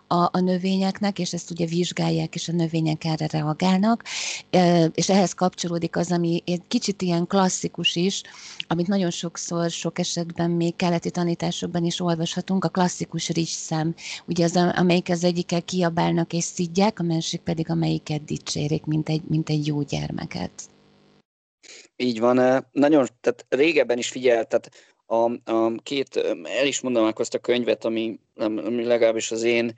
a, 0.07 0.15
a 0.15 0.39
növényeknek, 0.39 1.19
és 1.19 1.33
ezt 1.33 1.51
ugye 1.51 1.65
vizsgálják, 1.65 2.35
és 2.35 2.47
a 2.47 2.51
növények 2.51 3.03
erre 3.05 3.27
reagálnak. 3.31 4.03
És 4.91 5.09
ehhez 5.09 5.33
kapcsolódik 5.33 5.95
az, 5.95 6.11
ami 6.11 6.43
egy 6.45 6.61
kicsit 6.67 7.01
ilyen 7.01 7.27
klasszikus 7.27 7.95
is, 7.95 8.21
amit 8.67 8.87
nagyon 8.87 9.09
sokszor, 9.09 9.69
sok 9.69 9.99
esetben 9.99 10.51
még 10.51 10.75
keleti 10.75 11.11
tanításokban 11.11 11.85
is 11.85 11.99
olvashatunk, 11.99 12.63
a 12.63 12.69
klasszikus 12.69 13.29
rizsszem, 13.29 13.95
ugye 14.25 14.43
az, 14.43 14.55
amelyik 14.55 15.09
az 15.09 15.23
egyikkel 15.23 15.61
kiabálnak 15.61 16.33
és 16.33 16.43
szidják, 16.55 16.99
a 16.99 17.03
másik 17.03 17.41
pedig 17.41 17.69
amelyiket 17.69 18.23
dicsérik, 18.23 18.85
mint 18.85 19.09
egy, 19.09 19.23
mint 19.27 19.49
egy 19.49 19.67
jó 19.67 19.81
gyermeket. 19.81 20.51
Így 21.95 22.19
van, 22.19 22.67
nagyon, 22.71 23.07
tehát 23.21 23.45
régebben 23.49 23.97
is 23.97 24.09
figyelt, 24.09 24.47
tehát 24.47 24.71
a, 25.05 25.51
a 25.51 25.75
két, 25.83 26.15
el 26.43 26.67
is 26.67 26.81
mondanám 26.81 27.11
azt 27.15 27.33
a 27.33 27.39
könyvet, 27.39 27.85
ami, 27.85 28.19
ami 28.35 28.83
legalábbis 28.83 29.31
az 29.31 29.43
én 29.43 29.73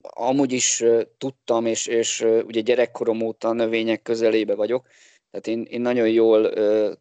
amúgy 0.00 0.52
is 0.52 0.84
tudtam, 1.18 1.66
és, 1.66 1.86
és 1.86 2.26
ugye 2.44 2.60
gyerekkorom 2.60 3.20
óta 3.20 3.52
növények 3.52 4.02
közelébe 4.02 4.54
vagyok, 4.54 4.86
tehát 5.30 5.46
én, 5.46 5.62
én 5.70 5.80
nagyon 5.80 6.08
jól 6.08 6.52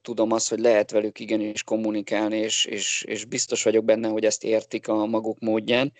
tudom 0.02 0.32
azt, 0.32 0.50
hogy 0.50 0.60
lehet 0.60 0.92
velük 0.92 1.20
igenis 1.20 1.64
kommunikálni, 1.64 2.38
és, 2.38 2.66
és, 2.66 3.04
és 3.08 3.26
biztos 3.26 3.64
vagyok 3.64 3.86
benne, 3.86 4.08
hogy 4.08 4.26
ezt 4.26 4.44
értik 4.44 4.88
a 4.88 5.06
maguk 5.06 5.40
módján. 5.40 5.94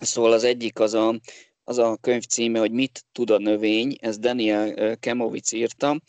Szóval 0.00 0.32
az 0.32 0.44
egyik 0.44 0.78
az 0.78 0.94
a, 0.94 1.20
az 1.64 1.78
a 1.78 1.98
könyv 2.00 2.22
címe, 2.22 2.58
hogy 2.58 2.72
Mit 2.72 3.04
tud 3.12 3.30
a 3.30 3.38
növény, 3.38 3.96
ez 4.00 4.18
Daniel 4.18 4.96
Kemovic 4.96 5.52
írta. 5.52 6.00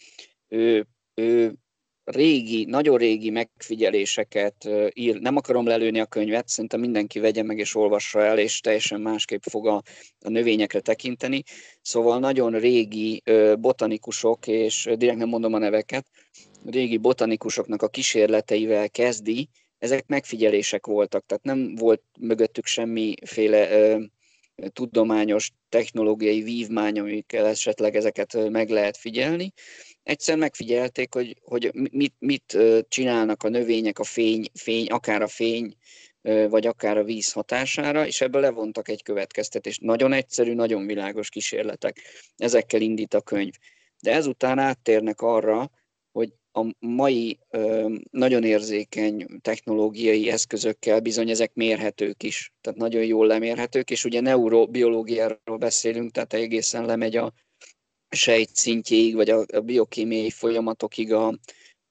Ő, 0.48 0.88
ő 1.14 1.56
régi, 2.04 2.66
nagyon 2.66 2.98
régi 2.98 3.30
megfigyeléseket 3.30 4.70
ír. 4.94 5.20
Nem 5.20 5.36
akarom 5.36 5.66
lelőni 5.66 6.00
a 6.00 6.06
könyvet, 6.06 6.48
szerintem 6.48 6.80
mindenki 6.80 7.20
vegye 7.20 7.44
meg 7.44 7.58
és 7.58 7.76
olvassa 7.76 8.22
el, 8.22 8.40
és 8.40 8.60
teljesen 8.60 9.02
másképp 9.02 9.42
fog 9.50 9.68
a, 9.68 9.82
a 10.20 10.30
növényekre 10.30 10.80
tekinteni. 10.80 11.44
Szóval 11.82 12.20
nagyon 12.20 12.60
régi 12.60 13.24
botanikusok, 13.60 14.48
és 14.48 14.90
direkt 14.96 15.18
nem 15.18 15.30
mondom 15.30 15.54
a 15.54 15.58
neveket, 15.58 16.08
régi 16.66 16.98
botanikusoknak 16.98 17.82
a 17.82 17.88
kísérleteivel 17.88 18.90
kezdi, 18.90 19.50
ezek 19.82 20.08
megfigyelések 20.08 20.86
voltak, 20.86 21.26
tehát 21.26 21.44
nem 21.44 21.76
volt 21.76 22.02
mögöttük 22.20 22.66
semmiféle 22.66 23.98
tudományos, 24.70 25.52
technológiai 25.70 26.42
vívmány, 26.42 27.00
amikkel 27.00 27.46
esetleg 27.46 27.96
ezeket 27.96 28.50
meg 28.50 28.70
lehet 28.70 28.98
figyelni. 28.98 29.54
Egyszer 30.04 30.38
megfigyelték, 30.38 31.14
hogy, 31.14 31.38
hogy 31.44 31.72
mit, 31.92 32.14
mit 32.20 32.58
csinálnak 32.88 33.44
a 33.44 33.50
növények 33.50 34.00
a 34.00 34.04
fény, 34.04 34.46
fény, 34.54 34.88
akár 34.88 35.22
a 35.22 35.28
fény, 35.28 35.76
vagy 36.50 36.68
akár 36.68 36.98
a 36.98 37.04
víz 37.04 37.32
hatására, 37.32 38.08
és 38.08 38.22
ebből 38.22 38.42
levontak 38.42 38.90
egy 38.90 39.04
következtetést. 39.04 39.82
Nagyon 39.82 40.14
egyszerű, 40.14 40.54
nagyon 40.54 40.86
világos 40.86 41.30
kísérletek. 41.30 42.00
Ezekkel 42.38 42.82
indít 42.82 43.14
a 43.14 43.22
könyv. 43.22 43.54
De 44.02 44.14
ezután 44.14 44.60
áttérnek 44.60 45.22
arra, 45.22 45.72
a 46.54 46.76
mai 46.80 47.40
ö, 47.50 47.96
nagyon 48.12 48.44
érzékeny 48.44 49.28
technológiai 49.42 50.30
eszközökkel 50.30 51.00
bizony 51.00 51.30
ezek 51.30 51.54
mérhetők 51.54 52.24
is, 52.24 52.54
tehát 52.62 52.80
nagyon 52.80 53.04
jól 53.04 53.28
lemérhetők, 53.28 53.90
és 53.90 54.06
ugye 54.06 54.22
neurobiológiáról 54.22 55.58
beszélünk, 55.58 56.12
tehát 56.12 56.34
egészen 56.34 56.86
lemegy 56.86 57.16
a 57.16 57.34
sejt 58.10 58.56
szintjéig, 58.56 59.16
vagy 59.16 59.30
a, 59.30 59.46
a 59.54 59.60
biokémiai 59.60 60.30
folyamatokig 60.30 61.14
a, 61.14 61.38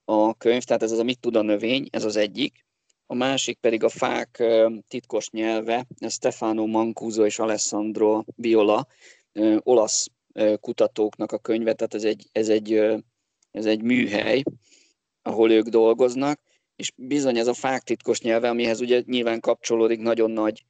a 0.03 0.33
könyv, 0.33 0.63
tehát 0.63 0.83
ez 0.83 0.91
az, 0.91 0.99
amit 0.99 1.19
tud 1.19 1.35
a 1.35 1.41
növény, 1.41 1.87
ez 1.91 2.03
az 2.03 2.15
egyik. 2.15 2.65
A 3.05 3.13
másik 3.15 3.57
pedig 3.59 3.83
a 3.83 3.89
fák 3.89 4.43
titkos 4.87 5.29
nyelve, 5.29 5.87
ez 5.97 6.13
Stefano 6.13 6.65
Mancuso 6.65 7.25
és 7.25 7.39
Alessandro 7.39 8.23
Biola, 8.35 8.87
olasz 9.59 10.07
kutatóknak 10.59 11.31
a 11.31 11.37
könyve, 11.37 11.73
tehát 11.73 11.93
ez 11.93 12.03
egy, 12.03 12.29
ez 12.31 12.49
egy 12.49 12.81
ez 13.51 13.65
egy 13.65 13.81
műhely, 13.81 14.43
ahol 15.21 15.51
ők 15.51 15.67
dolgoznak, 15.67 16.41
és 16.75 16.91
bizony 16.95 17.37
ez 17.37 17.47
a 17.47 17.53
fák 17.53 17.81
titkos 17.81 18.21
nyelve, 18.21 18.49
amihez 18.49 18.81
ugye 18.81 19.01
nyilván 19.05 19.39
kapcsolódik 19.39 19.99
nagyon 19.99 20.31
nagy 20.31 20.63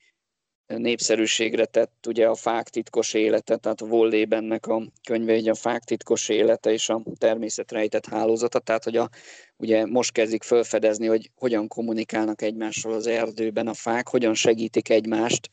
népszerűségre 0.78 1.66
tett 1.66 2.06
ugye 2.08 2.28
a 2.28 2.36
fák 2.36 2.70
titkos 2.70 3.14
élete, 3.14 3.58
tehát 3.58 3.82
a 3.82 3.86
Vollébennek 3.86 4.68
a 4.68 4.84
könyve, 5.04 5.36
ugye 5.36 5.52
a 5.52 5.56
fák 5.56 5.84
titkos 5.84 6.30
élete 6.30 6.72
és 6.72 6.90
a 6.90 7.04
természet 7.18 7.72
rejtett 7.72 8.06
hálózata, 8.06 8.60
tehát 8.60 8.84
hogy 8.84 8.98
a, 8.98 9.10
ugye 9.58 9.86
most 9.86 10.12
kezdik 10.12 10.44
felfedezni, 10.44 11.08
hogy 11.08 11.32
hogyan 11.36 11.68
kommunikálnak 11.68 12.42
egymással 12.42 12.94
az 12.94 13.08
erdőben 13.08 13.68
a 13.68 13.74
fák, 13.74 14.08
hogyan 14.08 14.34
segítik 14.34 14.90
egymást, 14.90 15.50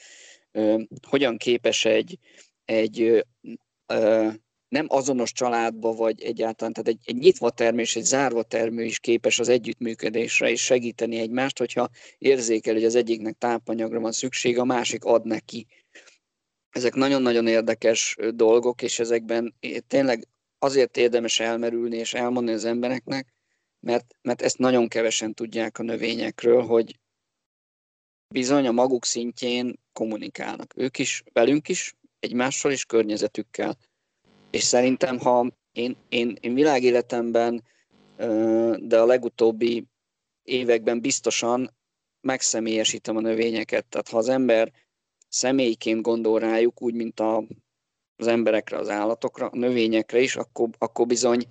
hogyan 1.08 1.36
képes 1.36 1.84
egy, 1.84 2.18
egy 2.64 3.24
nem 4.68 4.86
azonos 4.88 5.32
családba, 5.32 5.92
vagy 5.92 6.22
egyáltalán, 6.22 6.72
tehát 6.72 6.88
egy, 6.88 6.98
egy 7.04 7.16
nyitva 7.16 7.50
termő 7.50 7.80
és 7.80 7.96
egy 7.96 8.04
zárva 8.04 8.42
termő 8.42 8.84
is 8.84 8.98
képes 8.98 9.38
az 9.38 9.48
együttműködésre 9.48 10.50
és 10.50 10.64
segíteni 10.64 11.18
egymást, 11.18 11.58
hogyha 11.58 11.88
érzékel, 12.18 12.74
hogy 12.74 12.84
az 12.84 12.94
egyiknek 12.94 13.38
tápanyagra 13.38 14.00
van 14.00 14.12
szükség, 14.12 14.58
a 14.58 14.64
másik 14.64 15.04
ad 15.04 15.24
neki. 15.24 15.66
Ezek 16.70 16.94
nagyon-nagyon 16.94 17.46
érdekes 17.46 18.16
dolgok, 18.34 18.82
és 18.82 18.98
ezekben 18.98 19.54
tényleg 19.86 20.28
azért 20.58 20.96
érdemes 20.96 21.40
elmerülni 21.40 21.96
és 21.96 22.14
elmondani 22.14 22.56
az 22.56 22.64
embereknek, 22.64 23.34
mert, 23.80 24.16
mert 24.22 24.42
ezt 24.42 24.58
nagyon 24.58 24.88
kevesen 24.88 25.34
tudják 25.34 25.78
a 25.78 25.82
növényekről, 25.82 26.62
hogy, 26.62 26.98
bizony 28.28 28.66
a 28.66 28.72
maguk 28.72 29.04
szintjén 29.04 29.80
kommunikálnak. 29.92 30.72
Ők 30.76 30.98
is, 30.98 31.22
velünk 31.32 31.68
is, 31.68 31.94
egymással 32.20 32.72
és 32.72 32.84
környezetükkel. 32.84 33.78
És 34.50 34.62
szerintem, 34.62 35.18
ha 35.18 35.52
én, 35.72 35.96
én, 36.08 36.36
én 36.40 36.54
világéletemben, 36.54 37.64
de 38.76 39.00
a 39.00 39.06
legutóbbi 39.06 39.84
években 40.42 41.00
biztosan 41.00 41.76
megszemélyesítem 42.20 43.16
a 43.16 43.20
növényeket. 43.20 43.86
Tehát 43.86 44.08
ha 44.08 44.18
az 44.18 44.28
ember 44.28 44.72
személyként 45.28 46.02
gondol 46.02 46.38
rájuk, 46.38 46.82
úgy, 46.82 46.94
mint 46.94 47.20
a, 47.20 47.44
az 48.16 48.26
emberekre, 48.26 48.76
az 48.76 48.88
állatokra, 48.88 49.46
a 49.46 49.56
növényekre 49.56 50.20
is, 50.20 50.36
akkor, 50.36 50.68
akkor 50.78 51.06
bizony 51.06 51.46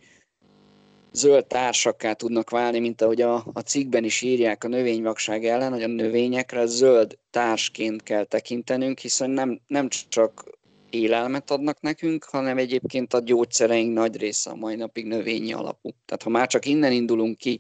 zöld 1.11 1.45
társakká 1.45 2.13
tudnak 2.13 2.49
válni, 2.49 2.79
mint 2.79 3.01
ahogy 3.01 3.21
a, 3.21 3.35
a 3.53 3.59
cikkben 3.59 4.03
is 4.03 4.21
írják 4.21 4.63
a 4.63 4.67
növényvakság 4.67 5.45
ellen, 5.45 5.71
hogy 5.71 5.83
a 5.83 5.87
növényekre 5.87 6.65
zöld 6.65 7.17
társként 7.29 8.03
kell 8.03 8.23
tekintenünk, 8.23 8.99
hiszen 8.99 9.29
nem, 9.29 9.61
nem 9.67 9.87
csak 9.89 10.56
élelmet 10.89 11.51
adnak 11.51 11.81
nekünk, 11.81 12.23
hanem 12.23 12.57
egyébként 12.57 13.13
a 13.13 13.19
gyógyszereink 13.19 13.93
nagy 13.93 14.17
része 14.17 14.49
a 14.49 14.55
mai 14.55 14.75
napig 14.75 15.05
növényi 15.05 15.53
alapú. 15.53 15.89
Tehát 16.05 16.23
ha 16.23 16.29
már 16.29 16.47
csak 16.47 16.65
innen 16.65 16.91
indulunk 16.91 17.37
ki, 17.37 17.59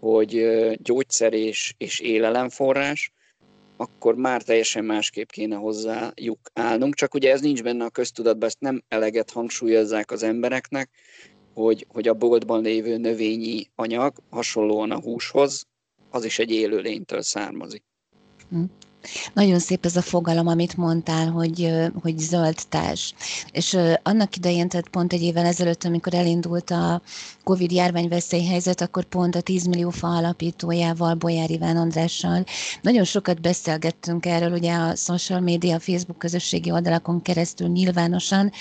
hogy 0.00 0.46
gyógyszer 0.82 1.32
és, 1.32 1.74
és 1.78 2.00
élelemforrás, 2.00 3.12
akkor 3.76 4.14
már 4.14 4.42
teljesen 4.42 4.84
másképp 4.84 5.28
kéne 5.28 5.56
hozzájuk 5.56 6.38
állnunk. 6.52 6.94
Csak 6.94 7.14
ugye 7.14 7.32
ez 7.32 7.40
nincs 7.40 7.62
benne 7.62 7.84
a 7.84 7.90
köztudatban, 7.90 8.48
ezt 8.48 8.60
nem 8.60 8.82
eleget 8.88 9.30
hangsúlyozzák 9.30 10.10
az 10.10 10.22
embereknek, 10.22 10.90
hogy, 11.54 11.86
hogy 11.88 12.08
a 12.08 12.14
boltban 12.14 12.62
lévő 12.62 12.96
növényi 12.96 13.70
anyag 13.74 14.16
hasonlóan 14.30 14.90
a 14.90 15.00
húshoz, 15.00 15.66
az 16.10 16.24
is 16.24 16.38
egy 16.38 16.50
élőlénytől 16.50 17.22
származik. 17.22 17.82
Nagyon 19.32 19.58
szép 19.58 19.84
ez 19.84 19.96
a 19.96 20.02
fogalom, 20.02 20.46
amit 20.46 20.76
mondtál, 20.76 21.30
hogy, 21.30 21.72
hogy 22.02 22.18
zöld 22.18 22.58
társ. 22.68 23.14
És 23.52 23.78
annak 24.02 24.36
idején, 24.36 24.68
tehát 24.68 24.88
pont 24.88 25.12
egy 25.12 25.22
évvel 25.22 25.46
ezelőtt, 25.46 25.84
amikor 25.84 26.14
elindult 26.14 26.70
a 26.70 27.02
Covid 27.44 27.72
járvány 27.72 28.08
veszélyhelyzet, 28.08 28.80
akkor 28.80 29.04
pont 29.04 29.34
a 29.34 29.40
10 29.40 29.66
millió 29.66 29.90
fa 29.90 30.08
alapítójával, 30.08 31.14
Bolyár 31.14 31.50
Iván 31.50 31.76
Andrással 31.76 32.44
nagyon 32.82 33.04
sokat 33.04 33.40
beszélgettünk 33.40 34.26
erről, 34.26 34.52
ugye 34.52 34.72
a 34.72 34.94
social 34.94 35.40
media, 35.40 35.80
Facebook 35.80 36.18
közösségi 36.18 36.70
oldalakon 36.70 37.22
keresztül 37.22 37.68
nyilvánosan, 37.68 38.52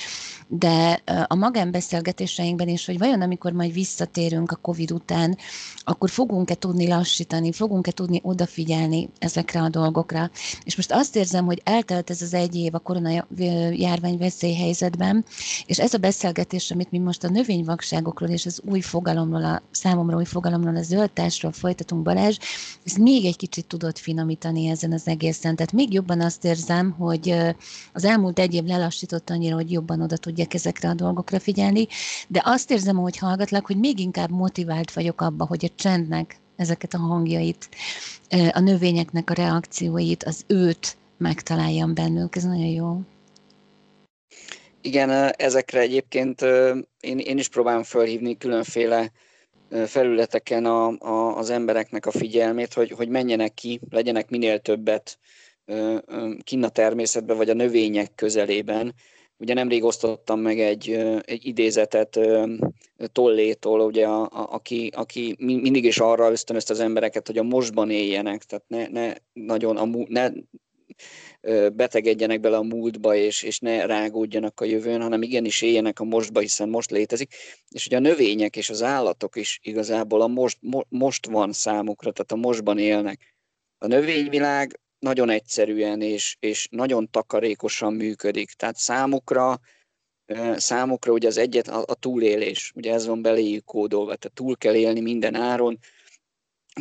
de 0.48 1.02
a 1.28 1.36
magánbeszélgetéseinkben 1.36 2.68
is, 2.68 2.86
hogy 2.86 2.98
vajon 2.98 3.22
amikor 3.22 3.52
majd 3.52 3.74
visszatérünk 3.74 4.52
a 4.52 4.56
Covid 4.56 4.92
után, 4.92 5.38
akkor 5.84 6.10
fogunk-e 6.10 6.56
tudni 6.56 6.88
lassítani, 6.88 7.52
fogunk-e 7.52 7.92
tudni 7.92 8.20
odafigyelni 8.24 9.10
ezekre 9.20 9.62
a 9.62 9.70
dolgokra. 9.70 10.32
És 10.64 10.76
most 10.76 10.92
azt 10.92 11.16
érzem, 11.16 11.46
hogy 11.46 11.62
eltelt 11.64 12.10
ez 12.10 12.22
az 12.22 12.34
egy 12.34 12.56
év 12.56 12.76
a 12.76 12.80
korona 12.80 13.26
járvány 13.72 14.18
veszélyhelyzetben, 14.18 15.26
és 15.66 15.80
ez 15.80 15.94
a 15.94 15.98
beszélgetés, 15.98 16.72
amit 16.72 16.92
mi 16.92 16.98
most 16.98 17.24
a 17.24 17.30
növényvakságokról 17.30 18.30
és 18.30 18.46
az 18.46 18.62
új 18.66 18.73
fogalomról, 18.82 19.44
a 19.44 19.62
számomra 19.72 20.16
új 20.16 20.26
fogalomról, 20.26 20.76
a 20.76 20.82
zöldtásról 20.82 21.52
folytatunk 21.52 22.04
Balázs, 22.04 22.38
ez 22.86 22.96
még 22.96 23.26
egy 23.26 23.36
kicsit 23.36 23.68
tudott 23.68 23.98
finomítani 23.98 24.68
ezen 24.68 24.92
az 24.92 25.08
egészen. 25.08 25.56
Tehát 25.56 25.72
még 25.72 25.94
jobban 25.94 26.22
azt 26.22 26.46
érzem, 26.46 26.92
hogy 26.92 27.36
az 27.94 28.06
elmúlt 28.06 28.40
egy 28.40 28.54
év 28.54 28.64
lelassított 28.64 29.30
annyira, 29.30 29.56
hogy 29.56 29.72
jobban 29.72 30.02
oda 30.02 30.18
tudjak 30.18 30.54
ezekre 30.54 30.90
a 30.90 30.94
dolgokra 30.94 31.40
figyelni, 31.40 31.88
de 32.28 32.42
azt 32.46 32.72
érzem, 32.72 32.98
hogy 32.98 33.18
hallgatlak, 33.18 33.66
hogy 33.66 33.78
még 33.78 34.00
inkább 34.00 34.30
motivált 34.30 34.94
vagyok 34.94 35.22
abba, 35.22 35.46
hogy 35.46 35.66
a 35.66 35.76
csendnek 35.76 36.38
ezeket 36.56 36.94
a 36.94 36.98
hangjait, 36.98 37.70
a 38.52 38.60
növényeknek 38.60 39.30
a 39.30 39.34
reakcióit, 39.34 40.24
az 40.24 40.44
őt 40.48 40.98
megtaláljam 41.18 41.94
bennük. 41.94 42.36
Ez 42.36 42.44
nagyon 42.44 42.66
jó. 42.66 43.02
Igen, 44.86 45.10
ezekre 45.38 45.80
egyébként 45.80 46.42
én, 47.00 47.18
én 47.18 47.38
is 47.38 47.48
próbálom 47.48 47.84
felhívni 47.84 48.38
különféle 48.38 49.12
felületeken 49.86 50.66
a, 50.66 50.88
a, 50.88 51.38
az 51.38 51.50
embereknek 51.50 52.06
a 52.06 52.12
figyelmét, 52.12 52.74
hogy, 52.74 52.92
hogy 52.92 53.10
menjenek 53.10 53.54
ki, 53.54 53.80
legyenek 53.90 54.30
minél 54.30 54.60
többet 54.60 55.18
kinn 56.44 56.64
a 56.64 56.70
természetben, 56.70 57.38
vagy 57.38 57.50
a 57.50 57.54
növények 57.54 58.16
közelében. 58.16 58.94
Ugye 59.38 59.54
nemrég 59.54 59.84
osztottam 59.84 60.40
meg 60.40 60.60
egy, 60.60 60.90
egy 61.22 61.46
idézetet 61.46 62.20
Tollétól, 63.12 63.80
ugye, 63.82 64.06
a, 64.08 64.22
a, 64.22 64.54
aki, 64.54 64.92
aki 64.96 65.36
mindig 65.40 65.86
is 65.86 66.00
arra 66.00 66.32
ösztönözte 66.32 66.74
az 66.74 66.80
embereket, 66.80 67.28
hogy 67.28 67.38
a 67.38 67.44
mostban 67.44 67.90
éljenek, 67.90 68.44
tehát 68.44 68.66
ne, 68.68 68.88
ne 68.88 69.14
nagyon 69.34 69.78
a, 69.78 69.86
ne 70.08 70.30
betegedjenek 71.74 72.40
bele 72.40 72.58
a 72.58 72.64
múltba, 72.64 73.16
és, 73.16 73.44
és 73.44 73.60
ne 73.60 73.86
rágódjanak 73.86 74.60
a 74.60 74.66
jövőn, 74.66 75.02
hanem 75.02 75.22
igenis 75.22 75.62
éljenek 75.62 76.00
a 76.00 76.04
mostba, 76.04 76.40
hiszen 76.40 76.70
most 76.70 76.92
létezik. 76.92 77.34
És 77.70 77.86
ugye 77.86 77.98
a 77.98 78.00
növények 78.00 78.56
és 78.56 78.70
az 78.70 78.84
állatok 78.84 79.36
is 79.36 79.60
igazából 79.64 80.22
a 80.22 80.28
most, 80.28 80.58
mo, 80.62 80.82
most 80.90 81.26
van 81.26 81.52
számukra, 81.52 82.12
tehát 82.12 82.32
a 82.32 82.48
mostban 82.48 82.78
élnek. 82.78 83.36
A 83.78 83.88
növényvilág 83.88 84.80
nagyon 85.00 85.30
egyszerűen 85.30 86.02
és, 86.02 86.36
és 86.40 86.68
nagyon 86.72 87.10
takarékosan 87.10 87.94
működik. 87.94 88.52
Tehát 88.52 88.76
számukra 88.76 89.60
számukra 90.56 91.12
ugye 91.12 91.28
az 91.28 91.38
egyet 91.38 91.68
a, 91.68 91.84
a 91.88 91.94
túlélés, 91.96 92.72
ugye 92.76 92.94
ez 92.94 93.06
van 93.06 93.22
beléjük 93.22 93.66
kódolva, 93.66 94.16
tehát 94.16 94.38
túl 94.38 94.58
kell 94.58 94.76
élni 94.76 95.00
minden 95.00 95.36
áron 95.36 95.80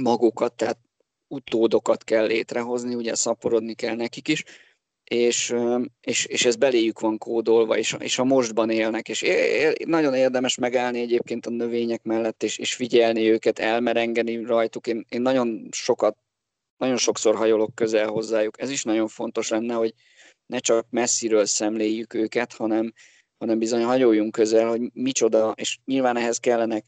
magukat, 0.01 0.55
tehát 0.55 0.79
utódokat 1.33 2.05
kell 2.05 2.26
létrehozni, 2.26 2.95
ugye 2.95 3.14
szaporodni 3.14 3.74
kell 3.74 3.95
nekik 3.95 4.28
is, 4.28 4.45
és, 5.05 5.55
és, 6.01 6.24
és 6.24 6.45
ez 6.45 6.57
beléjük 6.57 7.01
van 7.01 7.18
kódolva, 7.18 7.76
és, 7.76 7.97
és 7.99 8.18
a 8.18 8.24
mostban 8.24 8.70
élnek, 8.70 9.09
és 9.09 9.24
nagyon 9.85 10.14
érdemes 10.14 10.57
megállni 10.57 11.01
egyébként 11.01 11.47
a 11.47 11.51
növények 11.51 12.03
mellett, 12.03 12.43
és, 12.43 12.59
és 12.59 12.74
figyelni 12.74 13.30
őket, 13.30 13.59
elmerengeni 13.59 14.45
rajtuk. 14.45 14.87
Én, 14.87 15.05
én 15.09 15.22
nagyon 15.22 15.68
sokat, 15.70 16.16
nagyon 16.76 16.97
sokszor 16.97 17.35
hajolok 17.37 17.74
közel 17.74 18.09
hozzájuk. 18.09 18.61
Ez 18.61 18.70
is 18.70 18.85
nagyon 18.85 19.09
fontos 19.09 19.49
lenne, 19.49 19.74
hogy 19.74 19.95
ne 20.47 20.59
csak 20.59 20.87
messziről 20.91 21.47
szemléljük 21.47 22.14
őket, 22.14 22.53
hanem, 22.53 22.93
hanem 23.39 23.59
bizony 23.59 23.85
hajoljunk 23.85 24.33
közel, 24.33 24.68
hogy 24.68 24.80
micsoda, 24.93 25.55
és 25.57 25.78
nyilván 25.85 26.16
ehhez 26.16 26.39
kellenek 26.39 26.85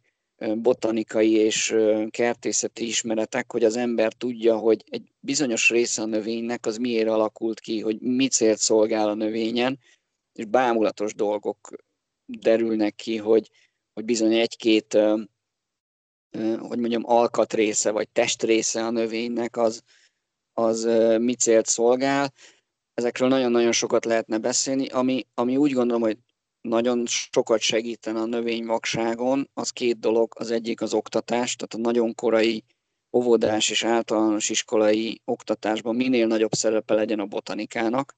botanikai 0.57 1.30
és 1.30 1.76
kertészeti 2.11 2.86
ismeretek, 2.86 3.53
hogy 3.53 3.64
az 3.64 3.76
ember 3.76 4.12
tudja, 4.12 4.57
hogy 4.57 4.84
egy 4.88 5.12
bizonyos 5.20 5.70
része 5.70 6.03
a 6.03 6.07
növénynek 6.07 6.66
az 6.66 6.76
miért 6.76 7.09
alakult 7.09 7.61
ki, 7.61 7.80
hogy 7.80 8.01
mi 8.01 8.28
célt 8.28 8.59
szolgál 8.59 9.09
a 9.09 9.14
növényen, 9.14 9.78
és 10.32 10.45
bámulatos 10.45 11.14
dolgok 11.14 11.72
derülnek 12.26 12.95
ki, 12.95 13.16
hogy, 13.16 13.51
hogy 13.92 14.05
bizony 14.05 14.34
egy-két, 14.34 14.99
hogy 16.59 16.78
mondjam, 16.78 17.03
alkatrésze 17.05 17.90
vagy 17.90 18.09
testrésze 18.09 18.84
a 18.86 18.90
növénynek 18.90 19.57
az, 19.57 19.82
az 20.53 20.84
mi 21.20 21.34
célt 21.34 21.66
szolgál. 21.66 22.32
Ezekről 22.95 23.28
nagyon-nagyon 23.28 23.72
sokat 23.72 24.05
lehetne 24.05 24.38
beszélni, 24.38 24.86
ami, 24.86 25.26
ami 25.34 25.57
úgy 25.57 25.72
gondolom, 25.72 26.03
hogy 26.03 26.18
nagyon 26.69 27.07
sokat 27.07 27.61
segítene 27.61 28.21
a 28.21 28.27
növényvakságon, 28.27 29.51
az 29.55 29.71
két 29.71 29.99
dolog. 29.99 30.33
Az 30.39 30.51
egyik 30.51 30.81
az 30.81 30.95
oktatás, 30.95 31.57
tehát 31.57 31.75
a 31.75 31.91
nagyon 31.91 32.15
korai 32.15 32.65
óvodás 33.12 33.71
és 33.71 33.85
általános 33.85 34.49
iskolai 34.49 35.21
oktatásban 35.25 35.95
minél 35.97 36.27
nagyobb 36.27 36.53
szerepe 36.53 36.95
legyen 36.95 37.21
a 37.21 37.27
botanikának. 37.27 38.15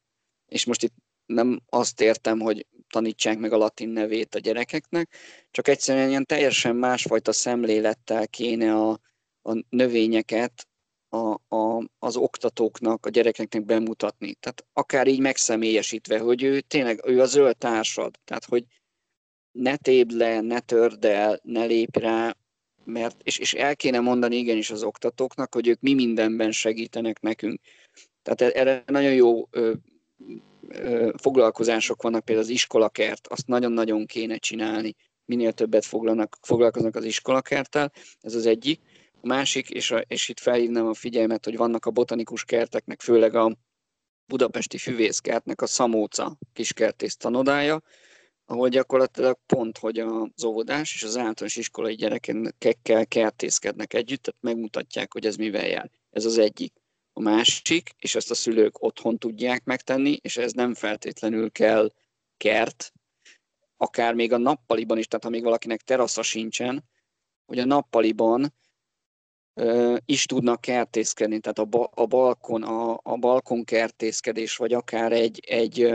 És 0.46 0.64
most 0.64 0.82
itt 0.82 0.94
nem 1.26 1.60
azt 1.68 2.00
értem, 2.00 2.40
hogy 2.40 2.66
tanítsák 2.88 3.38
meg 3.38 3.52
a 3.52 3.56
latin 3.56 3.88
nevét 3.88 4.34
a 4.34 4.38
gyerekeknek, 4.38 5.14
csak 5.50 5.68
egyszerűen 5.68 6.08
ilyen 6.08 6.24
teljesen 6.24 6.76
másfajta 6.76 7.32
szemlélettel 7.32 8.28
kéne 8.28 8.74
a, 8.74 8.90
a 9.42 9.64
növényeket 9.68 10.68
a, 11.08 11.56
a, 11.56 11.88
az 11.98 12.16
oktatóknak, 12.16 13.06
a 13.06 13.08
gyerekeknek 13.08 13.64
bemutatni. 13.64 14.34
Tehát 14.34 14.66
akár 14.72 15.06
így 15.06 15.20
megszemélyesítve, 15.20 16.18
hogy 16.18 16.42
ő 16.42 16.60
tényleg 16.60 17.00
ő 17.06 17.20
a 17.20 17.26
zöld 17.26 17.56
társad. 17.56 18.18
Tehát, 18.24 18.44
hogy 18.44 18.64
ne 19.52 19.76
tépd 19.76 20.10
le, 20.10 20.40
ne 20.40 20.60
törd 20.60 21.04
el, 21.04 21.40
ne 21.42 21.64
lép 21.64 21.96
rá, 21.96 22.36
mert, 22.84 23.20
és, 23.22 23.38
és 23.38 23.54
el 23.54 23.76
kéne 23.76 24.00
mondani 24.00 24.36
igenis 24.36 24.70
az 24.70 24.82
oktatóknak, 24.82 25.54
hogy 25.54 25.68
ők 25.68 25.80
mi 25.80 25.94
mindenben 25.94 26.52
segítenek 26.52 27.20
nekünk. 27.20 27.60
Tehát 28.22 28.40
e, 28.40 28.60
erre 28.60 28.82
nagyon 28.86 29.12
jó 29.12 29.46
ö, 29.50 29.72
ö, 30.68 31.12
foglalkozások 31.16 32.02
vannak, 32.02 32.24
például 32.24 32.46
az 32.46 32.52
iskolakert, 32.52 33.26
azt 33.26 33.46
nagyon-nagyon 33.46 34.06
kéne 34.06 34.36
csinálni, 34.36 34.94
minél 35.24 35.52
többet 35.52 35.84
foglalnak, 35.84 36.38
foglalkoznak 36.42 36.96
az 36.96 37.04
iskolakerttel, 37.04 37.92
ez 38.20 38.34
az 38.34 38.46
egyik. 38.46 38.80
A 39.20 39.26
másik, 39.26 39.70
és, 39.70 39.90
a, 39.90 39.98
és 39.98 40.28
itt 40.28 40.40
felhívnám 40.40 40.86
a 40.86 40.94
figyelmet, 40.94 41.44
hogy 41.44 41.56
vannak 41.56 41.86
a 41.86 41.90
botanikus 41.90 42.44
kerteknek, 42.44 43.00
főleg 43.00 43.34
a 43.34 43.56
budapesti 44.26 44.78
füvészkertnek 44.78 45.60
a 45.60 45.66
Szamóca 45.66 46.36
kiskertész 46.52 47.16
tanodája, 47.16 47.82
ahol 48.44 48.68
gyakorlatilag 48.68 49.38
pont, 49.46 49.78
hogy 49.78 49.98
az 49.98 50.44
óvodás 50.44 50.94
és 50.94 51.02
az 51.02 51.16
általános 51.16 51.56
iskolai 51.56 51.94
gyerekekkel 51.94 53.06
kertészkednek 53.06 53.94
együtt, 53.94 54.22
tehát 54.22 54.42
megmutatják, 54.42 55.12
hogy 55.12 55.26
ez 55.26 55.36
mivel 55.36 55.66
jár. 55.66 55.90
Ez 56.10 56.24
az 56.24 56.38
egyik. 56.38 56.72
a 57.12 57.20
másik, 57.20 57.90
és 57.98 58.14
ezt 58.14 58.30
a 58.30 58.34
szülők 58.34 58.82
otthon 58.82 59.18
tudják 59.18 59.64
megtenni, 59.64 60.18
és 60.22 60.36
ez 60.36 60.52
nem 60.52 60.74
feltétlenül 60.74 61.50
kell 61.50 61.92
kert, 62.36 62.92
akár 63.76 64.14
még 64.14 64.32
a 64.32 64.38
nappaliban 64.38 64.98
is, 64.98 65.06
tehát 65.06 65.24
ha 65.24 65.30
még 65.30 65.42
valakinek 65.42 65.80
terasza 65.80 66.22
sincsen, 66.22 66.84
hogy 67.46 67.58
a 67.58 67.64
nappaliban 67.64 68.54
is 70.04 70.24
tudnak 70.24 70.60
kertészkedni, 70.60 71.38
tehát 71.38 71.58
a, 71.58 71.64
ba, 71.64 71.90
a 71.94 72.06
balkon, 72.06 72.62
a, 72.62 73.00
a 73.02 73.16
balkon 73.16 73.64
kertészkedés, 73.64 74.56
vagy 74.56 74.72
akár 74.72 75.12
egy, 75.12 75.40
egy 75.46 75.94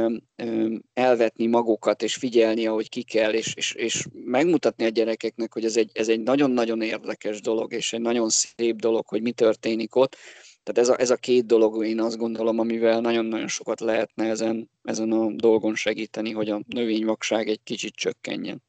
elvetni 0.94 1.48
magukat, 1.48 2.04
és 2.04 2.16
figyelni, 2.16 2.68
ahogy 2.68 2.90
ki 2.90 3.04
kell, 3.04 3.34
és, 3.34 3.54
és, 3.56 3.74
és 3.74 4.06
megmutatni 4.26 4.86
a 4.86 4.90
gyerekeknek, 4.90 5.54
hogy 5.54 5.66
ez 5.66 5.78
egy, 5.78 5.92
ez 5.94 6.10
egy 6.10 6.20
nagyon-nagyon 6.20 6.82
érdekes 6.82 7.42
dolog, 7.42 7.74
és 7.74 7.94
egy 7.94 8.02
nagyon 8.02 8.30
szép 8.30 8.76
dolog, 8.76 9.08
hogy 9.08 9.22
mi 9.22 9.32
történik 9.32 9.96
ott. 9.96 10.16
Tehát 10.64 10.90
ez 10.90 10.90
a, 10.90 11.02
ez 11.02 11.10
a 11.10 11.16
két 11.16 11.46
dolog, 11.46 11.86
én 11.86 12.00
azt 12.00 12.18
gondolom, 12.18 12.60
amivel 12.60 13.02
nagyon-nagyon 13.02 13.48
sokat 13.48 13.80
lehetne 13.80 14.26
ezen, 14.26 14.70
ezen 14.84 15.12
a 15.12 15.32
dolgon 15.32 15.76
segíteni, 15.76 16.32
hogy 16.32 16.50
a 16.50 16.62
növényvakság 16.68 17.48
egy 17.48 17.64
kicsit 17.64 17.94
csökkenjen. 17.94 18.64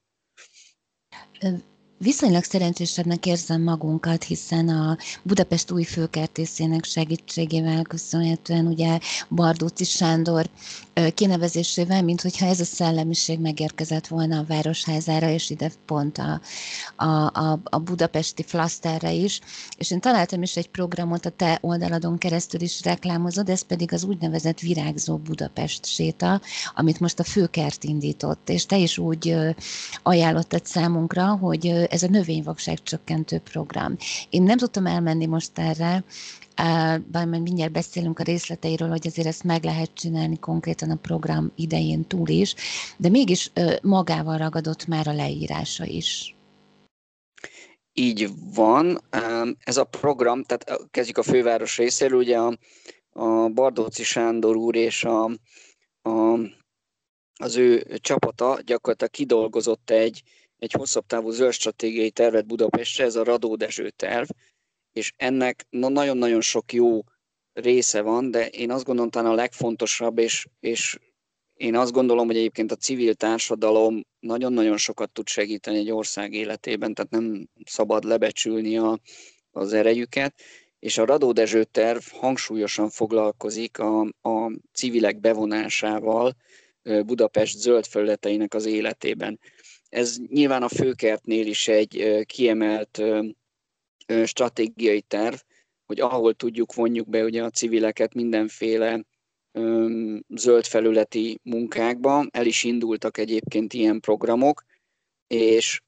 Viszonylag 2.03 2.45
szerencsésebbnek 2.45 3.27
érzem 3.27 3.63
magunkat, 3.63 4.25
hiszen 4.25 4.69
a 4.69 4.97
Budapest 5.23 5.71
új 5.71 5.85
főkertészének 5.85 6.85
segítségével 6.85 7.83
köszönhetően 7.83 8.67
ugye 8.67 8.99
Bardóci 9.29 9.85
Sándor 9.85 10.51
kinevezésével, 11.15 12.03
mint 12.03 12.21
hogyha 12.21 12.47
ez 12.47 12.61
a 12.61 12.65
szellemiség 12.65 13.39
megérkezett 13.39 14.07
volna 14.07 14.39
a 14.39 14.45
Városházára, 14.49 15.29
és 15.29 15.51
ide 15.51 15.71
pont 15.87 16.19
a, 16.19 16.41
a, 16.97 17.07
a, 17.25 17.61
a 17.65 17.79
budapesti 17.79 18.43
flaszterre 18.43 19.13
is. 19.13 19.41
És 19.77 19.91
én 19.91 20.01
találtam 20.01 20.43
is 20.43 20.57
egy 20.57 20.69
programot, 20.69 21.27
a 21.27 21.31
te 21.31 21.59
oldaladon 21.61 22.19
keresztül 22.19 22.61
is 22.61 22.83
reklámozod, 22.85 23.49
ez 23.49 23.63
pedig 23.63 23.93
az 23.93 24.05
úgynevezett 24.05 24.61
Virágzó 24.61 25.17
Budapest 25.17 25.87
séta, 25.87 26.41
amit 26.75 27.01
most 27.01 27.19
a 27.19 27.25
főkert 27.25 27.85
indított, 27.85 28.49
és 28.49 28.67
te 28.67 28.77
is 28.77 28.99
úgy 28.99 29.37
ajánlottad 30.03 30.67
számunkra, 30.67 31.37
hogy 31.37 31.91
ez 31.93 32.03
a 32.03 32.07
növényvakság 32.07 32.83
csökkentő 32.83 33.39
program. 33.39 33.97
Én 34.31 34.43
nem 34.43 34.57
tudtam 34.57 34.87
elmenni 34.87 35.27
most 35.27 35.59
erre, 35.59 36.05
bár 37.07 37.27
majd 37.27 37.43
mindjárt 37.43 37.73
beszélünk 37.73 38.19
a 38.19 38.23
részleteiről, 38.23 38.89
hogy 38.89 39.07
azért 39.07 39.27
ezt 39.27 39.45
meg 39.45 39.65
lehet 39.65 39.95
csinálni 39.95 40.39
konkrétan 40.39 40.91
a 40.91 40.97
program 40.97 41.53
idején 41.57 42.07
túl 42.07 42.29
is, 42.29 42.55
de 42.97 43.09
mégis 43.09 43.53
magával 43.83 44.39
ragadott 44.39 44.87
már 44.87 45.09
a 45.09 45.13
leírása 45.13 45.85
is. 45.85 46.37
Így 47.93 48.29
van. 48.55 49.01
Ez 49.65 49.77
a 49.77 49.85
program, 49.85 50.43
tehát 50.43 50.89
kezdjük 50.91 51.19
a 51.19 51.23
főváros 51.23 51.77
részéről, 51.77 52.19
ugye 52.19 52.39
a, 52.39 52.59
a 53.11 53.49
Bardóci 53.49 54.03
Sándor 54.03 54.57
úr 54.57 54.75
és 54.77 55.05
a, 55.05 55.25
a, 56.03 56.39
az 57.39 57.57
ő 57.57 57.87
csapata 58.01 58.59
gyakorlatilag 58.65 59.13
kidolgozott 59.13 59.91
egy, 59.91 60.23
egy 60.63 60.73
hosszabb 60.73 61.07
távú 61.07 61.31
zöld 61.31 61.53
stratégiai 61.53 62.11
tervet 62.11 62.47
Budapestre, 62.47 63.05
ez 63.05 63.17
a 63.17 63.25
Radó 63.25 63.57
Dezső 63.57 63.91
terv, 63.91 64.29
és 64.93 65.13
ennek 65.17 65.67
nagyon-nagyon 65.71 66.41
sok 66.41 66.73
jó 66.73 67.01
része 67.53 68.01
van, 68.01 68.31
de 68.31 68.49
én 68.49 68.71
azt 68.71 68.85
gondolom 68.85 69.11
talán 69.11 69.31
a 69.33 69.35
legfontosabb, 69.35 70.19
és, 70.19 70.47
és 70.61 70.99
én 71.55 71.77
azt 71.77 71.93
gondolom, 71.93 72.27
hogy 72.27 72.37
egyébként 72.37 72.73
a 72.73 72.77
civil 72.77 73.15
társadalom 73.15 74.03
nagyon-nagyon 74.21 74.77
sokat 74.77 75.13
tud 75.13 75.29
segíteni 75.29 75.79
egy 75.79 75.91
ország 75.91 76.33
életében, 76.33 76.95
tehát 76.95 77.11
nem 77.11 77.49
szabad 77.65 78.05
lebecsülni 78.05 78.79
a, 78.79 78.99
az 79.51 79.73
erejüket, 79.73 80.35
és 80.79 80.99
a 80.99 81.05
Radó 81.05 81.33
Dezső 81.33 81.65
terv 81.65 82.03
hangsúlyosan 82.11 82.89
foglalkozik 82.89 83.79
a, 83.79 84.01
a 84.21 84.53
civilek 84.73 85.21
bevonásával 85.21 86.37
Budapest 86.83 87.59
zöld 87.59 87.87
felületeinek 87.87 88.55
az 88.55 88.67
életében. 88.67 89.39
Ez 89.93 90.19
nyilván 90.27 90.63
a 90.63 90.69
főkertnél 90.69 91.47
is 91.47 91.69
egy 91.69 92.25
kiemelt 92.27 93.03
stratégiai 94.25 95.01
terv, 95.01 95.35
hogy 95.87 96.01
ahol 96.01 96.35
tudjuk, 96.35 96.75
vonjuk 96.75 97.09
be 97.09 97.25
ugye 97.25 97.45
a 97.45 97.51
civileket 97.51 98.15
mindenféle 98.15 99.05
zöld 100.29 100.67
felületi 100.67 101.39
munkákba. 101.43 102.27
El 102.31 102.47
is 102.47 102.65
indultak 102.65 103.19
egyébként 103.19 103.73
ilyen 103.73 104.01
programok, 104.01 104.65
és 105.27 105.81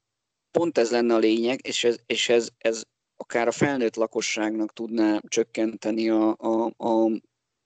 pont 0.50 0.78
ez 0.78 0.90
lenne 0.90 1.14
a 1.14 1.18
lényeg, 1.18 1.66
és 1.66 1.84
ez, 1.84 1.96
és 2.06 2.28
ez, 2.28 2.48
ez 2.58 2.82
akár 3.16 3.46
a 3.46 3.52
felnőtt 3.52 3.96
lakosságnak 3.96 4.72
tudná 4.72 5.20
csökkenteni 5.28 6.10
a, 6.10 6.36
a, 6.38 6.64
a 6.76 7.20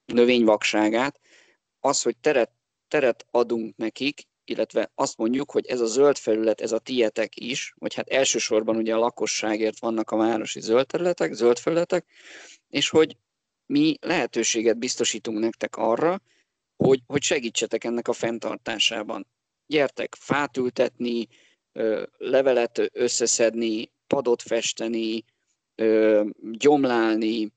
növényvakságát, 0.05 1.21
az, 1.81 2.03
hogy 2.03 2.17
teret, 2.17 2.51
teret 2.89 3.27
adunk 3.31 3.77
nekik, 3.77 4.23
illetve 4.49 4.91
azt 4.95 5.17
mondjuk, 5.17 5.51
hogy 5.51 5.67
ez 5.67 5.81
a 5.81 5.87
zöld 5.87 6.17
felület, 6.17 6.61
ez 6.61 6.73
a 6.73 6.79
tietek 6.79 7.37
is, 7.37 7.75
vagy 7.79 7.95
hát 7.95 8.09
elsősorban 8.09 8.77
ugye 8.77 8.95
a 8.95 8.99
lakosságért 8.99 9.79
vannak 9.79 10.11
a 10.11 10.17
városi 10.17 10.61
zöld 10.61 10.87
területek, 10.87 11.33
zöld 11.33 11.59
felületek, 11.59 12.07
és 12.69 12.89
hogy 12.89 13.17
mi 13.67 13.97
lehetőséget 14.01 14.79
biztosítunk 14.79 15.39
nektek 15.39 15.77
arra, 15.77 16.21
hogy, 16.77 17.01
hogy 17.07 17.23
segítsetek 17.23 17.85
ennek 17.85 18.09
a 18.09 18.13
fenntartásában. 18.13 19.27
Gyertek 19.67 20.15
fát 20.19 20.57
ültetni, 20.57 21.29
levelet 22.17 22.91
összeszedni, 22.93 23.93
padot 24.07 24.43
festeni, 24.43 25.25
gyomlálni, 26.53 27.53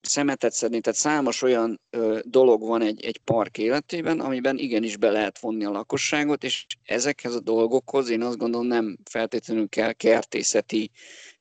szemetet 0.00 0.52
szedni, 0.52 0.80
tehát 0.80 0.98
számos 0.98 1.42
olyan 1.42 1.80
ö, 1.90 2.20
dolog 2.24 2.62
van 2.62 2.82
egy, 2.82 3.04
egy 3.04 3.18
park 3.18 3.58
életében, 3.58 4.20
amiben 4.20 4.58
igenis 4.58 4.96
be 4.96 5.10
lehet 5.10 5.38
vonni 5.38 5.64
a 5.64 5.70
lakosságot, 5.70 6.44
és 6.44 6.66
ezekhez 6.84 7.34
a 7.34 7.40
dolgokhoz 7.40 8.08
én 8.08 8.22
azt 8.22 8.36
gondolom 8.36 8.66
nem 8.66 8.98
feltétlenül 9.10 9.68
kell 9.68 9.92
kertészeti 9.92 10.90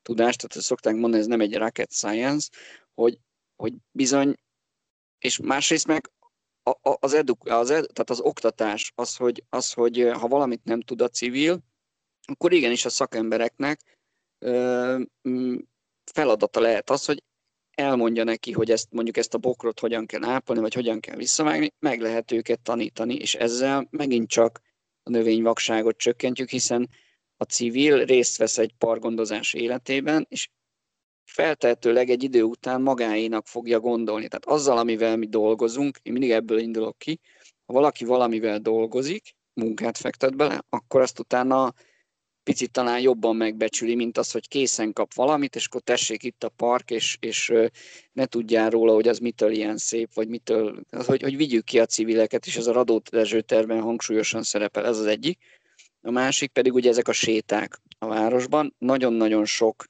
tudást, 0.01 0.47
tehát 0.47 0.65
szokták 0.65 0.93
mondani, 0.93 1.21
ez 1.21 1.27
nem 1.27 1.41
egy 1.41 1.55
rocket 1.55 1.91
science, 1.91 2.49
hogy, 2.93 3.19
hogy 3.55 3.73
bizony, 3.91 4.35
és 5.19 5.39
másrészt 5.39 5.87
meg 5.87 6.11
az, 6.81 7.13
edu, 7.13 7.33
az, 7.39 7.69
edu, 7.69 7.85
tehát 7.85 8.09
az 8.09 8.19
oktatás, 8.19 8.91
az 8.95 9.15
hogy, 9.15 9.43
az, 9.49 9.73
hogy 9.73 10.09
ha 10.13 10.27
valamit 10.27 10.63
nem 10.63 10.81
tud 10.81 11.01
a 11.01 11.07
civil, 11.07 11.59
akkor 12.27 12.53
igenis 12.53 12.85
a 12.85 12.89
szakembereknek 12.89 13.97
ö, 14.39 15.01
feladata 16.13 16.59
lehet 16.59 16.89
az, 16.89 17.05
hogy 17.05 17.23
elmondja 17.79 18.23
neki, 18.23 18.51
hogy 18.51 18.71
ezt 18.71 18.87
mondjuk 18.91 19.17
ezt 19.17 19.33
a 19.33 19.37
bokrot 19.37 19.79
hogyan 19.79 20.05
kell 20.05 20.23
ápolni, 20.23 20.61
vagy 20.61 20.73
hogyan 20.73 20.99
kell 20.99 21.15
visszavágni, 21.15 21.73
meg 21.79 22.01
lehet 22.01 22.31
őket 22.31 22.59
tanítani, 22.59 23.15
és 23.15 23.35
ezzel 23.35 23.87
megint 23.89 24.29
csak 24.29 24.61
a 25.03 25.09
növényvakságot 25.09 25.97
csökkentjük, 25.97 26.49
hiszen 26.49 26.89
a 27.37 27.43
civil 27.43 28.05
részt 28.05 28.37
vesz 28.37 28.57
egy 28.57 28.73
pargondozás 28.77 29.53
életében, 29.53 30.25
és 30.29 30.49
feltehetőleg 31.25 32.09
egy 32.09 32.23
idő 32.23 32.43
után 32.43 32.81
magáénak 32.81 33.47
fogja 33.47 33.79
gondolni. 33.79 34.27
Tehát 34.27 34.45
azzal, 34.45 34.77
amivel 34.77 35.17
mi 35.17 35.27
dolgozunk, 35.27 35.99
én 36.03 36.11
mindig 36.11 36.31
ebből 36.31 36.59
indulok 36.59 36.97
ki, 36.97 37.19
ha 37.65 37.73
valaki 37.73 38.05
valamivel 38.05 38.59
dolgozik, 38.59 39.35
munkát 39.53 39.97
fektet 39.97 40.35
bele, 40.35 40.63
akkor 40.69 41.01
azt 41.01 41.19
utána 41.19 41.73
picit 42.43 42.71
talán 42.71 42.99
jobban 42.99 43.35
megbecsüli, 43.35 43.95
mint 43.95 44.17
az, 44.17 44.31
hogy 44.31 44.47
készen 44.47 44.93
kap 44.93 45.13
valamit, 45.13 45.55
és 45.55 45.65
akkor 45.65 45.81
tessék 45.81 46.23
itt 46.23 46.43
a 46.43 46.49
park, 46.49 46.91
és, 46.91 47.17
és 47.19 47.53
ne 48.13 48.25
tudjál 48.25 48.69
róla, 48.69 48.93
hogy 48.93 49.07
az 49.07 49.19
mitől 49.19 49.51
ilyen 49.51 49.77
szép, 49.77 50.13
vagy 50.13 50.27
mitől, 50.27 50.83
hogy, 51.05 51.21
hogy 51.21 51.37
vigyük 51.37 51.63
ki 51.63 51.79
a 51.79 51.85
civileket, 51.85 52.45
és 52.45 52.57
ez 52.57 52.67
a 52.67 52.71
Radó 52.71 53.01
Dezső 53.11 53.41
tervben 53.41 53.81
hangsúlyosan 53.81 54.43
szerepel, 54.43 54.85
ez 54.85 54.97
az 54.97 55.05
egyik. 55.05 55.39
A 56.01 56.11
másik 56.11 56.51
pedig 56.51 56.73
ugye 56.73 56.89
ezek 56.89 57.07
a 57.07 57.13
séták 57.13 57.81
a 57.99 58.07
városban. 58.07 58.75
Nagyon-nagyon 58.77 59.45
sok 59.45 59.85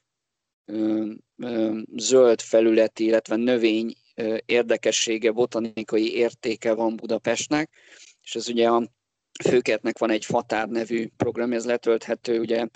ö, 0.64 1.10
ö, 1.36 1.78
zöld 1.96 2.40
felületi, 2.40 3.04
illetve 3.04 3.36
növény 3.36 3.94
ö, 4.14 4.36
érdekessége, 4.44 5.30
botanikai 5.30 6.14
értéke 6.14 6.74
van 6.74 6.96
Budapestnek, 6.96 7.70
és 8.22 8.34
ez 8.34 8.48
ugye 8.48 8.68
a 8.68 8.88
Főkertnek 9.48 9.98
van 9.98 10.10
egy 10.10 10.24
Fatár 10.24 10.68
nevű 10.68 11.08
program, 11.16 11.52
ez 11.52 11.64
letölthető 11.64 12.40
ugye 12.40 12.66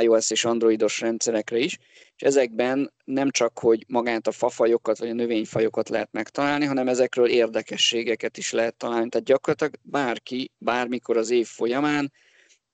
iOS 0.00 0.30
és 0.30 0.44
androidos 0.44 1.00
rendszerekre 1.00 1.58
is, 1.58 1.78
és 2.16 2.22
ezekben 2.22 2.92
nem 3.04 3.30
csak, 3.30 3.58
hogy 3.58 3.84
magát 3.88 4.26
a 4.26 4.32
fafajokat 4.32 4.98
vagy 4.98 5.08
a 5.08 5.14
növényfajokat 5.14 5.88
lehet 5.88 6.12
megtalálni, 6.12 6.64
hanem 6.64 6.88
ezekről 6.88 7.28
érdekességeket 7.28 8.36
is 8.36 8.52
lehet 8.52 8.76
találni. 8.76 9.08
Tehát 9.08 9.26
gyakorlatilag 9.26 9.74
bárki, 9.82 10.50
bármikor 10.58 11.16
az 11.16 11.30
év 11.30 11.46
folyamán 11.46 12.12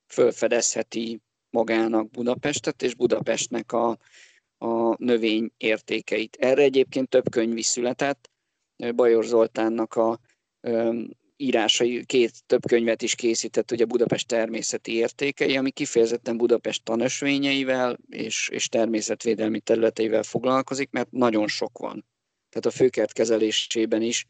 fölfedezheti 0.06 1.20
magának 1.50 2.10
Budapestet 2.10 2.82
és 2.82 2.94
Budapestnek 2.94 3.72
a, 3.72 3.98
a 4.58 5.04
növény 5.04 5.50
értékeit. 5.56 6.36
Erre 6.40 6.62
egyébként 6.62 7.08
több 7.08 7.30
könyv 7.30 7.56
is 7.56 7.66
született. 7.66 8.30
Bajor 8.94 9.24
Zoltánnak 9.24 9.94
a 9.94 10.20
írásai, 11.40 12.04
két 12.04 12.46
több 12.46 12.66
könyvet 12.66 13.02
is 13.02 13.14
készített, 13.14 13.70
ugye 13.70 13.84
Budapest 13.84 14.26
természeti 14.26 14.94
értékei, 14.94 15.56
ami 15.56 15.70
kifejezetten 15.70 16.36
Budapest 16.36 16.84
tanösvényeivel 16.84 17.98
és, 18.08 18.48
és 18.52 18.68
természetvédelmi 18.68 19.60
területeivel 19.60 20.22
foglalkozik, 20.22 20.90
mert 20.90 21.10
nagyon 21.10 21.48
sok 21.48 21.78
van. 21.78 22.04
tehát 22.50 22.66
a 22.66 22.70
főkert 22.70 23.12
kezelésében 23.12 24.02
is 24.02 24.26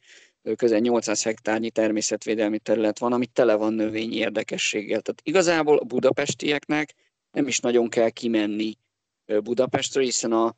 közel 0.57 0.79
800 0.79 1.23
hektárnyi 1.23 1.71
természetvédelmi 1.71 2.59
terület 2.59 2.99
van, 2.99 3.13
ami 3.13 3.27
tele 3.27 3.55
van 3.55 3.75
növényi 3.75 4.17
érdekességgel. 4.17 5.01
Tehát 5.01 5.21
igazából 5.23 5.79
a 5.79 5.85
budapestieknek 5.85 6.95
nem 7.33 7.47
is 7.47 7.59
nagyon 7.59 7.89
kell 7.89 8.11
kimenni 8.11 8.75
Budapestről, 9.43 10.05
hiszen 10.05 10.33
a, 10.33 10.55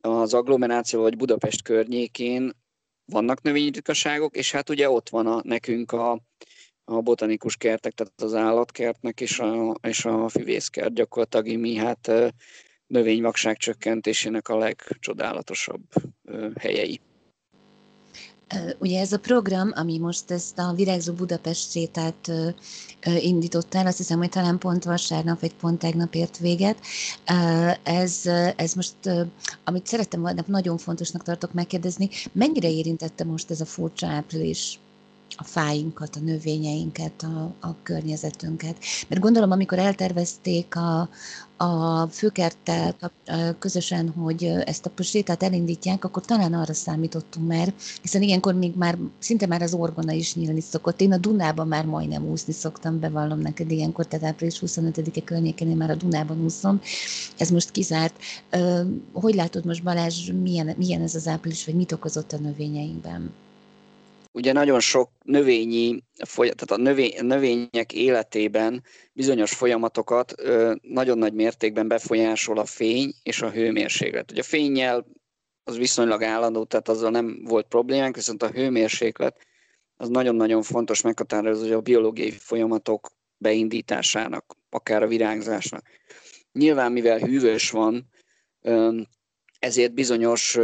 az 0.00 0.34
agglomeráció 0.34 1.00
vagy 1.00 1.16
Budapest 1.16 1.62
környékén 1.62 2.52
vannak 3.12 3.42
növényritkaságok, 3.42 4.36
és 4.36 4.52
hát 4.52 4.70
ugye 4.70 4.90
ott 4.90 5.08
van 5.08 5.26
a, 5.26 5.40
nekünk 5.44 5.92
a, 5.92 6.20
a 6.84 7.00
botanikus 7.00 7.56
kertek, 7.56 7.92
tehát 7.92 8.20
az 8.22 8.34
állatkertnek 8.34 9.20
és 9.20 9.38
a, 9.38 9.74
és 9.82 10.04
a 10.04 10.28
füvészkert 10.28 10.94
gyakorlatilag 10.94 11.58
mi 11.60 11.74
hát 11.74 12.12
növényvakság 12.86 13.56
csökkentésének 13.56 14.48
a 14.48 14.58
legcsodálatosabb 14.58 15.82
helyei. 16.60 17.00
Ugye 18.78 19.00
ez 19.00 19.12
a 19.12 19.18
program, 19.18 19.70
ami 19.74 19.98
most 19.98 20.30
ezt 20.30 20.58
a 20.58 20.72
Virágzó 20.72 21.12
Budapest 21.12 21.70
sétát 21.70 22.30
indított 23.20 23.74
el, 23.74 23.86
azt 23.86 23.96
hiszem, 23.96 24.18
hogy 24.18 24.28
talán 24.28 24.58
pont 24.58 24.84
vasárnap, 24.84 25.40
vagy 25.40 25.54
pont 25.54 25.78
tegnap 25.78 26.14
ért 26.14 26.38
véget. 26.38 26.78
Ez, 27.82 28.26
ez 28.56 28.72
most, 28.74 28.94
amit 29.64 29.86
szerettem 29.86 30.20
volna, 30.20 30.42
nagyon 30.46 30.78
fontosnak 30.78 31.22
tartok 31.22 31.52
megkérdezni, 31.52 32.08
mennyire 32.32 32.70
érintette 32.70 33.24
most 33.24 33.50
ez 33.50 33.60
a 33.60 33.66
furcsa 33.66 34.06
április 34.06 34.78
a 35.36 35.44
fáinkat, 35.44 36.16
a 36.16 36.20
növényeinket, 36.20 37.22
a, 37.22 37.54
a 37.60 37.76
környezetünket. 37.82 38.76
Mert 39.08 39.20
gondolom, 39.20 39.50
amikor 39.50 39.78
eltervezték 39.78 40.76
a, 40.76 41.08
a 41.56 42.06
főkerttel 42.06 42.96
közösen, 43.58 44.08
hogy 44.08 44.44
ezt 44.44 44.90
a 44.96 45.02
sétát 45.02 45.42
elindítják, 45.42 46.04
akkor 46.04 46.24
talán 46.24 46.54
arra 46.54 46.74
számítottunk 46.74 47.46
már, 47.48 47.74
hiszen 48.02 48.22
ilyenkor 48.22 48.54
még 48.54 48.76
már 48.76 48.98
szinte 49.18 49.46
már 49.46 49.62
az 49.62 49.74
orgona 49.74 50.12
is 50.12 50.34
nyílni 50.34 50.60
szokott. 50.60 51.00
Én 51.00 51.12
a 51.12 51.16
Dunában 51.16 51.68
már 51.68 51.84
majdnem 51.84 52.24
úszni 52.24 52.52
szoktam, 52.52 53.00
bevallom 53.00 53.38
neked 53.38 53.70
ilyenkor, 53.70 54.06
tehát 54.06 54.26
április 54.26 54.62
25-e 54.66 55.20
környékén 55.24 55.70
én 55.70 55.76
már 55.76 55.90
a 55.90 55.94
Dunában 55.94 56.44
úszom. 56.44 56.80
Ez 57.36 57.50
most 57.50 57.70
kizárt. 57.70 58.14
Hogy 59.12 59.34
látod 59.34 59.64
most 59.64 59.82
Balázs, 59.82 60.30
milyen, 60.42 60.74
milyen 60.76 61.02
ez 61.02 61.14
az 61.14 61.26
április, 61.26 61.64
vagy 61.64 61.74
mit 61.74 61.92
okozott 61.92 62.32
a 62.32 62.38
növényeinkben? 62.38 63.32
Ugye 64.32 64.52
nagyon 64.52 64.80
sok 64.80 65.10
növényi, 65.24 66.02
tehát 66.34 66.70
a 66.70 66.76
növény, 66.76 67.14
növények 67.20 67.92
életében 67.92 68.82
bizonyos 69.12 69.54
folyamatokat 69.54 70.34
nagyon 70.82 71.18
nagy 71.18 71.34
mértékben 71.34 71.88
befolyásol 71.88 72.58
a 72.58 72.64
fény 72.64 73.12
és 73.22 73.42
a 73.42 73.50
hőmérséklet. 73.50 74.30
Ugye 74.30 74.40
a 74.40 74.44
fényjel 74.44 75.06
az 75.64 75.76
viszonylag 75.76 76.22
állandó, 76.22 76.64
tehát 76.64 76.88
azzal 76.88 77.10
nem 77.10 77.44
volt 77.44 77.66
problémánk, 77.66 78.14
viszont 78.14 78.42
a 78.42 78.50
hőmérséklet 78.50 79.46
az 79.96 80.08
nagyon-nagyon 80.08 80.62
fontos 80.62 81.02
meghatározó 81.02 81.74
a 81.74 81.80
biológiai 81.80 82.30
folyamatok 82.30 83.10
beindításának, 83.36 84.56
akár 84.70 85.02
a 85.02 85.06
virágzásnak. 85.06 85.86
Nyilván, 86.52 86.92
mivel 86.92 87.18
hűvös 87.18 87.70
van, 87.70 88.08
ezért 89.58 89.94
bizonyos 89.94 90.58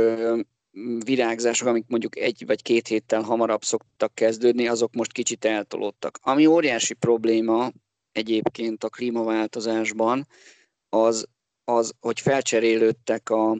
virágzások, 1.05 1.69
amik 1.69 1.85
mondjuk 1.89 2.17
egy 2.17 2.43
vagy 2.47 2.63
két 2.63 2.89
héttel 2.89 3.23
hamarabb 3.23 3.63
szoktak 3.63 4.15
kezdődni, 4.15 4.69
azok 4.69 4.95
most 4.95 5.13
kicsit 5.13 5.45
eltolódtak. 5.45 6.19
Ami 6.23 6.47
óriási 6.47 6.95
probléma 6.95 7.71
egyébként 8.13 8.85
a 8.85 8.89
klímaváltozásban, 8.89 10.27
az, 10.89 11.27
az 11.65 11.93
hogy 12.01 12.21
felcserélődtek 12.21 13.31
a, 13.31 13.51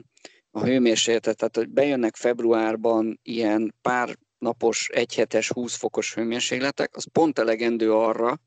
a 0.51 0.63
hőmérsékletet, 0.63 1.37
tehát 1.37 1.55
hogy 1.55 1.69
bejönnek 1.69 2.15
februárban 2.15 3.19
ilyen 3.23 3.75
pár 3.81 4.17
napos, 4.37 4.89
egyhetes, 4.89 5.49
20 5.49 5.75
fokos 5.75 6.13
hőmérsékletek, 6.13 6.95
az 6.95 7.05
pont 7.11 7.39
elegendő 7.39 7.93
arra, 7.93 8.41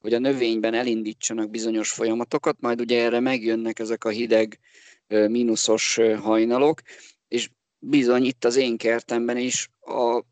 hogy 0.00 0.14
a 0.14 0.18
növényben 0.18 0.74
elindítsanak 0.74 1.50
bizonyos 1.50 1.90
folyamatokat, 1.90 2.60
majd 2.60 2.80
ugye 2.80 3.02
erre 3.02 3.20
megjönnek 3.20 3.78
ezek 3.78 4.04
a 4.04 4.08
hideg, 4.08 4.58
mínuszos 5.06 6.00
hajnalok, 6.20 6.80
és 7.28 7.50
bizony 7.84 8.24
itt 8.24 8.44
az 8.44 8.56
én 8.56 8.76
kertemben 8.76 9.36
is 9.36 9.70
a 9.80 10.22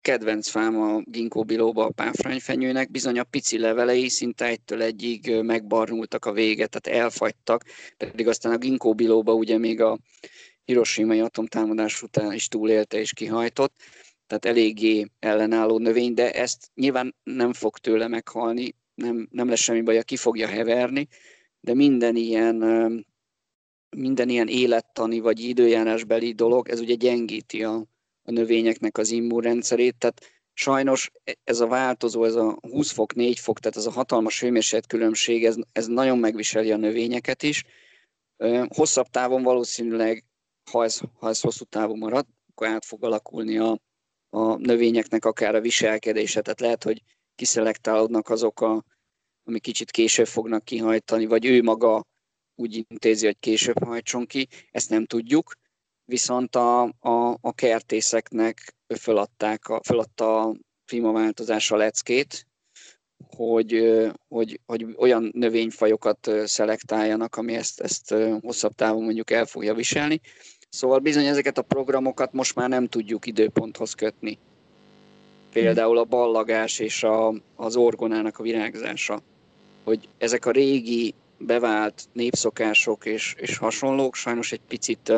kedvenc 0.00 0.48
fám 0.48 0.80
a 0.80 1.00
ginkgo 1.04 1.42
biloba, 1.44 1.84
a 1.84 1.90
pánfrányfenyőnek, 1.90 2.90
bizony 2.90 3.18
a 3.18 3.24
pici 3.24 3.58
levelei 3.58 4.08
szinte 4.08 4.46
egytől 4.46 4.82
egyig 4.82 5.40
megbarnultak 5.42 6.24
a 6.24 6.32
véget, 6.32 6.80
tehát 6.80 7.02
elfagytak, 7.02 7.64
pedig 7.96 8.28
aztán 8.28 8.52
a 8.52 8.58
ginkgo 8.58 8.94
biloba 8.94 9.34
ugye 9.34 9.58
még 9.58 9.80
a 9.80 9.98
Hiroshima 10.64 11.24
atomtámadás 11.24 12.02
után 12.02 12.32
is 12.32 12.48
túlélte 12.48 12.98
és 12.98 13.12
kihajtott, 13.12 13.74
tehát 14.26 14.44
eléggé 14.44 15.06
ellenálló 15.18 15.78
növény, 15.78 16.14
de 16.14 16.32
ezt 16.32 16.70
nyilván 16.74 17.14
nem 17.22 17.52
fog 17.52 17.78
tőle 17.78 18.08
meghalni, 18.08 18.74
nem, 18.94 19.28
nem 19.30 19.48
lesz 19.48 19.60
semmi 19.60 19.80
baj, 19.80 20.02
ki 20.02 20.16
fogja 20.16 20.46
heverni, 20.46 21.08
de 21.60 21.74
minden 21.74 22.16
ilyen 22.16 22.56
minden 23.96 24.28
ilyen 24.28 24.48
élettani 24.48 25.20
vagy 25.20 25.40
időjárásbeli 25.40 26.32
dolog, 26.32 26.68
ez 26.68 26.80
ugye 26.80 26.94
gyengíti 26.94 27.64
a, 27.64 27.74
a 28.22 28.30
növényeknek 28.30 28.98
az 28.98 29.10
immunrendszerét, 29.10 29.98
tehát 29.98 30.20
sajnos 30.54 31.10
ez 31.44 31.60
a 31.60 31.66
változó, 31.66 32.24
ez 32.24 32.34
a 32.34 32.58
20 32.60 32.90
fok, 32.90 33.14
4 33.14 33.38
fok, 33.38 33.58
tehát 33.58 33.76
ez 33.76 33.86
a 33.86 33.90
hatalmas 33.90 34.40
hőmérséklet 34.40 34.86
különbség, 34.86 35.44
ez, 35.44 35.56
ez 35.72 35.86
nagyon 35.86 36.18
megviseli 36.18 36.72
a 36.72 36.76
növényeket 36.76 37.42
is. 37.42 37.64
Hosszabb 38.68 39.06
távon 39.06 39.42
valószínűleg, 39.42 40.24
ha 40.70 40.84
ez, 40.84 41.00
ha 41.18 41.28
ez 41.28 41.40
hosszú 41.40 41.64
távon 41.64 41.98
marad, 41.98 42.26
akkor 42.50 42.66
át 42.66 42.84
fog 42.84 43.04
alakulni 43.04 43.58
a, 43.58 43.78
a 44.30 44.56
növényeknek 44.56 45.24
akár 45.24 45.54
a 45.54 45.60
viselkedése, 45.60 46.40
tehát 46.40 46.60
lehet, 46.60 46.84
hogy 46.84 47.02
kiszelektálódnak 47.34 48.28
azok, 48.28 48.60
a, 48.60 48.84
ami 49.44 49.60
kicsit 49.60 49.90
később 49.90 50.26
fognak 50.26 50.64
kihajtani, 50.64 51.26
vagy 51.26 51.44
ő 51.44 51.62
maga 51.62 52.04
úgy 52.62 52.86
intézi, 52.88 53.26
hogy 53.26 53.36
később 53.40 53.84
hajtson 53.84 54.26
ki, 54.26 54.48
ezt 54.70 54.90
nem 54.90 55.04
tudjuk, 55.06 55.52
viszont 56.04 56.56
a, 56.56 56.82
a, 56.82 57.38
a 57.40 57.52
kertészeknek 57.54 58.74
föladták 58.98 59.68
a, 59.68 59.80
föladta 59.84 60.40
a 60.40 60.54
klímaváltozás 60.86 61.70
a 61.70 61.76
leckét, 61.76 62.46
hogy, 63.36 64.00
hogy, 64.28 64.60
hogy 64.66 64.86
olyan 64.96 65.30
növényfajokat 65.34 66.30
szelektáljanak, 66.44 67.36
ami 67.36 67.54
ezt, 67.54 67.80
ezt 67.80 68.14
hosszabb 68.40 68.72
távon 68.74 69.02
mondjuk 69.02 69.30
el 69.30 69.44
fogja 69.44 69.74
viselni. 69.74 70.20
Szóval 70.68 70.98
bizony 70.98 71.26
ezeket 71.26 71.58
a 71.58 71.62
programokat 71.62 72.32
most 72.32 72.54
már 72.54 72.68
nem 72.68 72.88
tudjuk 72.88 73.26
időponthoz 73.26 73.92
kötni. 73.94 74.38
Például 75.52 75.98
a 75.98 76.04
ballagás 76.04 76.78
és 76.78 77.02
a, 77.02 77.34
az 77.56 77.76
orgonának 77.76 78.38
a 78.38 78.42
virágzása. 78.42 79.22
Hogy 79.84 80.08
ezek 80.18 80.46
a 80.46 80.50
régi 80.50 81.14
bevált 81.46 82.08
népszokások 82.12 83.06
és, 83.06 83.34
és 83.38 83.56
hasonlók 83.56 84.14
sajnos 84.14 84.52
egy 84.52 84.60
picit 84.68 85.12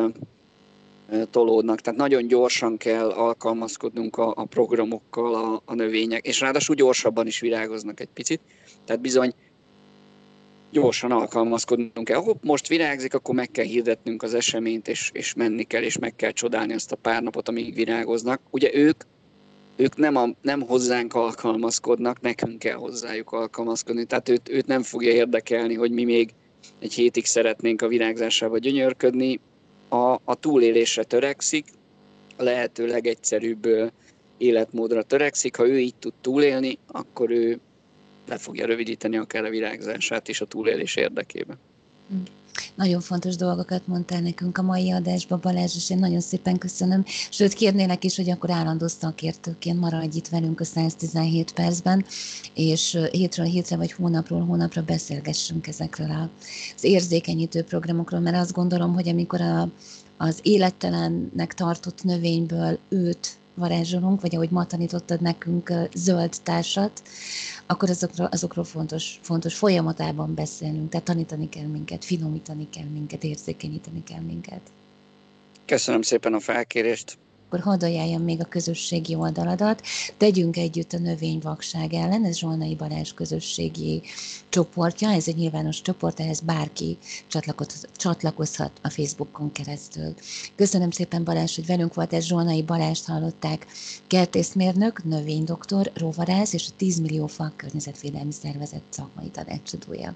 tolódnak. 1.31 1.81
Tehát 1.81 1.99
nagyon 1.99 2.27
gyorsan 2.27 2.77
kell 2.77 3.11
alkalmazkodnunk 3.11 4.17
a, 4.17 4.33
a 4.37 4.45
programokkal 4.45 5.35
a, 5.35 5.63
a 5.65 5.75
növények, 5.75 6.27
és 6.27 6.41
ráadásul 6.41 6.75
gyorsabban 6.75 7.27
is 7.27 7.41
virágoznak 7.41 8.01
egy 8.01 8.09
picit. 8.15 8.41
Tehát 8.85 9.03
bizony 9.03 9.35
gyorsan 10.71 11.11
alkalmazkodnunk 11.11 12.05
kell. 12.05 12.19
Hopp, 12.19 12.43
most 12.43 12.69
virágzik, 12.69 13.15
akkor 13.15 13.35
meg 13.35 13.51
kell 13.51 13.65
hirdetnünk 13.65 14.23
az 14.23 14.35
eseményt, 14.35 14.89
és, 14.89 15.11
és 15.13 15.35
menni 15.35 15.63
kell, 15.63 15.83
és 15.83 15.99
meg 15.99 16.17
kell 16.17 16.31
csodálni 16.31 16.73
azt 16.73 16.93
a 16.93 16.97
pár 16.97 17.23
napot, 17.23 17.49
amíg 17.49 17.75
virágoznak. 17.75 18.41
Ugye 18.51 18.75
ők 18.75 19.03
ők 19.77 19.97
nem, 19.97 20.17
a, 20.17 20.29
nem 20.43 20.61
hozzánk 20.61 21.15
alkalmazkodnak, 21.15 22.21
nekünk 22.21 22.59
kell 22.59 22.77
hozzájuk 22.77 23.33
alkalmazkodni. 23.33 24.05
Tehát 24.05 24.29
őt, 24.29 24.49
őt 24.49 24.67
nem 24.67 24.83
fogja 24.83 25.13
érdekelni, 25.13 25.75
hogy 25.75 25.91
mi 25.91 26.05
még 26.05 26.35
egy 26.79 26.93
hétig 26.93 27.25
szeretnénk 27.25 27.83
a 27.83 27.89
virágzásába 27.89 28.59
gyönyörködni. 28.59 29.41
A, 29.89 30.13
a 30.25 30.35
túlélésre 30.41 31.05
törekszik, 31.05 31.67
a 32.37 32.43
lehető 32.43 32.87
legegyszerűbb 32.87 33.93
életmódra 34.39 35.03
törekszik. 35.03 35.57
Ha 35.57 35.69
ő 35.69 35.79
így 35.79 35.95
tud 35.95 36.13
túlélni, 36.21 36.79
akkor 36.87 37.31
ő 37.31 37.61
le 38.29 38.39
fogja 38.39 38.67
rövidíteni 38.67 39.17
akár 39.17 39.45
a 39.45 39.51
virágzását 39.51 40.29
is 40.29 40.41
a 40.41 40.47
túlélés 40.47 40.97
érdekében. 40.97 41.59
Mm. 42.15 42.23
Nagyon 42.75 43.01
fontos 43.01 43.37
dolgokat 43.37 43.87
mondtál 43.87 44.21
nekünk 44.21 44.59
a 44.59 44.63
mai 44.63 44.91
adásban, 44.91 45.41
Balázs, 45.43 45.77
és 45.77 45.91
én 45.91 45.99
nagyon 45.99 46.21
szépen 46.21 46.59
köszönöm. 46.59 47.05
Sőt, 47.31 47.53
kérnélek 47.53 48.05
is, 48.05 48.17
hogy 48.17 48.31
akkor 48.31 48.51
állandó 48.51 48.87
szakértőként 48.87 49.81
maradj 49.81 50.17
itt 50.17 50.29
velünk 50.29 50.61
a 50.61 50.65
117 50.65 51.53
percben, 51.53 52.05
és 52.55 52.99
hétről 53.11 53.47
hétre 53.47 53.77
vagy 53.77 53.93
hónapról 53.93 54.45
hónapra 54.45 54.83
beszélgessünk 54.83 55.67
ezekről 55.67 56.31
az 56.77 56.85
érzékenyítő 56.85 57.63
programokról, 57.63 58.21
mert 58.21 58.37
azt 58.37 58.53
gondolom, 58.53 58.95
hogy 58.95 59.09
amikor 59.09 59.41
a, 59.41 59.69
az 60.17 60.39
élettelennek 60.43 61.55
tartott 61.55 62.05
növényből 62.05 62.79
őt 62.89 63.39
varázsolunk, 63.55 64.21
vagy 64.21 64.35
ahogy 64.35 64.51
ma 64.51 64.67
tanítottad 64.67 65.21
nekünk 65.21 65.73
zöld 65.95 66.35
társat, 66.43 67.03
akkor 67.67 67.91
azokról, 67.91 68.27
azokról 68.27 68.65
fontos, 68.65 69.19
fontos 69.23 69.55
folyamatában 69.55 70.35
beszélnünk, 70.35 70.89
tehát 70.91 71.07
tanítani 71.07 71.49
kell 71.49 71.67
minket, 71.67 72.05
finomítani 72.05 72.69
kell 72.71 72.87
minket, 72.93 73.25
érzékenyíteni 73.25 74.03
kell 74.03 74.21
minket. 74.21 74.61
Köszönöm 75.67 76.03
szépen 76.03 76.35
a 76.35 76.41
felkérést. 76.41 77.19
Akkor 77.55 77.73
hadd 77.73 77.85
ajánljam 77.85 78.23
még 78.23 78.41
a 78.41 78.45
közösségi 78.45 79.15
oldaladat. 79.15 79.83
Tegyünk 80.17 80.57
együtt 80.57 80.93
a 80.93 80.99
növényvakság 80.99 81.93
ellen, 81.93 82.25
ez 82.25 82.37
Zsolnai 82.37 82.75
Balázs 82.75 83.13
közösségi 83.13 84.03
csoportja, 84.49 85.11
ez 85.11 85.29
egy 85.29 85.37
nyilvános 85.37 85.83
csoport, 85.83 86.21
ehhez 86.21 86.41
bárki 86.41 86.99
csatlakozhat 87.97 88.73
a 88.83 88.91
Facebookon 88.91 89.53
keresztül. 89.53 90.15
Köszönöm 90.57 90.91
szépen 90.91 91.25
Balázs, 91.25 91.55
hogy 91.55 91.67
velünk 91.67 91.95
volt, 91.95 92.13
ez 92.13 92.25
Zsolnai 92.25 92.63
Balást 92.63 93.07
hallották, 93.07 93.67
kertészmérnök, 94.07 95.05
növénydoktor, 95.05 95.91
rovarász 95.95 96.53
és 96.53 96.67
a 96.69 96.75
10 96.77 97.01
millió 97.01 97.27
fa 97.27 97.53
környezetvédelmi 97.57 98.33
szervezet 98.33 98.83
szakmai 98.91 99.29
tanácsadója. 99.29 100.15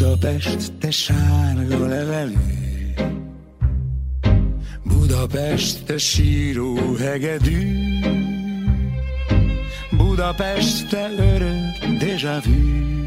Budapest, 0.00 0.72
te 0.78 0.90
sárga 0.90 1.86
levelű. 1.86 2.34
Budapest, 4.84 5.84
te 5.84 5.98
síró 5.98 6.94
hegedű. 6.96 7.78
Budapest, 9.90 10.88
te 10.88 11.10
örök 11.18 11.98
déjà 11.98 12.40
vu. 12.44 13.04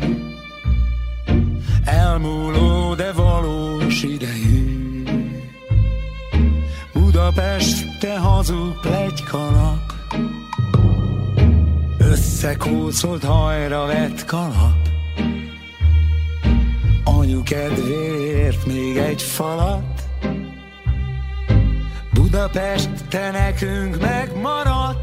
Elmúló, 1.84 2.96
de 2.96 3.12
valós 3.12 4.04
idejű. 4.04 5.04
Budapest, 6.94 8.00
te 8.00 8.18
hazug 8.20 8.80
plegykalap 8.82 9.94
Összekócolt 11.98 13.24
hajra 13.24 13.86
vett 13.86 14.26
kalap 14.26 14.93
Anyu 17.34 17.44
kedvéért 17.44 18.66
még 18.66 18.98
egy 18.98 19.22
falat. 19.22 20.04
Budapest, 22.14 22.90
te 23.10 23.32
nekünk 23.32 24.02
megmaradt. 24.02 25.00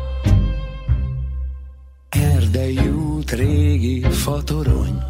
Erdei 2.09 2.78
út, 2.78 3.31
régi 3.31 4.01
fatorony. 4.11 5.03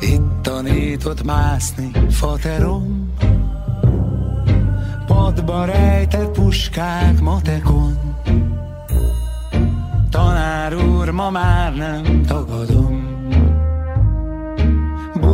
Itt 0.00 0.42
tanított 0.42 1.22
mászni 1.24 1.90
faterom. 2.10 3.12
Padba 5.06 5.64
rejtett 5.64 6.30
puskák 6.30 7.20
matekon. 7.20 7.98
Tanár 10.10 10.74
úr, 10.74 11.10
ma 11.10 11.30
már 11.30 11.74
nem 11.74 12.22
tagadom 12.22 12.85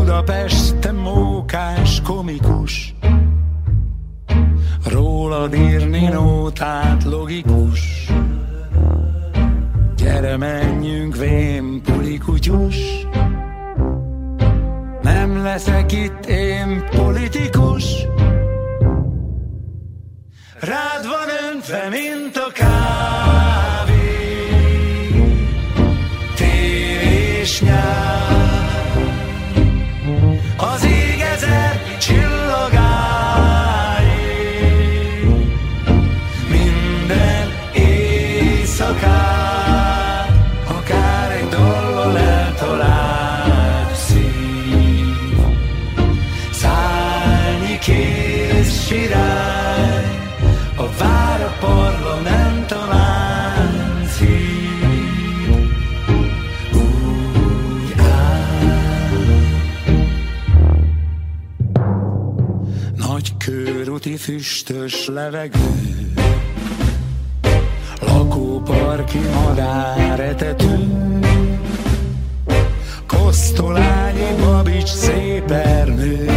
Budapest, 0.03 0.77
te 0.79 0.93
mókás 0.93 2.01
komikus. 2.03 2.95
Rólad 4.87 5.55
írni 5.55 6.07
nótát 6.07 7.05
logikus. 7.05 8.07
Gyere 9.97 10.37
menjünk 10.37 11.17
vén 11.17 11.83
pulikutyus 11.83 12.77
Nem 15.03 15.43
leszek 15.43 15.93
itt 15.93 16.27
én 16.27 16.85
politikus. 16.91 17.85
Rád 20.61 21.03
van 21.03 21.53
öntve, 21.53 21.89
mint 21.89 22.37
a 22.37 22.53
kávé 22.53 23.42
füstös 64.23 65.07
levegő. 65.07 66.13
Lakóparki 68.01 69.19
madáretető 69.19 70.89
Kosztolányi 73.07 74.35
babics 74.41 74.89
szépernő. 74.89 76.31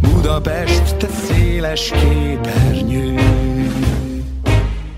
Budapest, 0.00 0.96
te 0.96 1.06
széles 1.26 1.90
képernyő. 1.90 3.20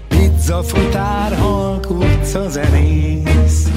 Pizza 0.09 0.63
futár, 0.63 1.39
halk 1.39 1.91
utca 1.91 2.49
zenész. 2.49 3.69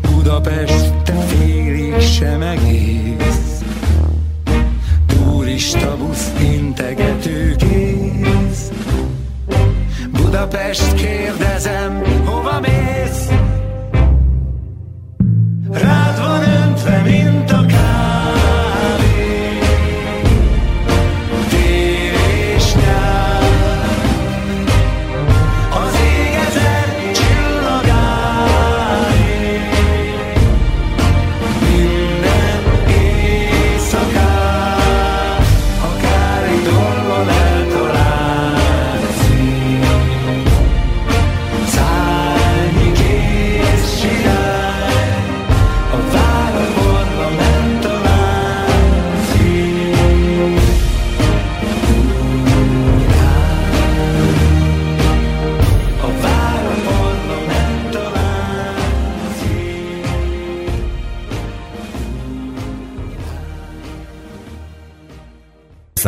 Budapest, 0.00 0.92
te 1.04 1.12
félig 1.12 2.00
sem 2.00 2.42
egész 2.42 3.57
Turista 5.58 5.96
busz 5.96 6.32
integető 6.40 7.56
kész 7.56 8.70
Budapest, 10.10 10.94
kérdezem, 10.94 12.02
hova 12.24 12.60
mész? 12.60 12.77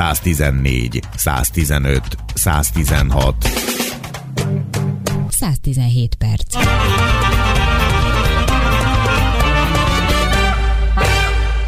114, 0.00 1.00
115, 1.16 2.16
116. 2.34 3.34
117 5.28 6.14
perc. 6.14 6.56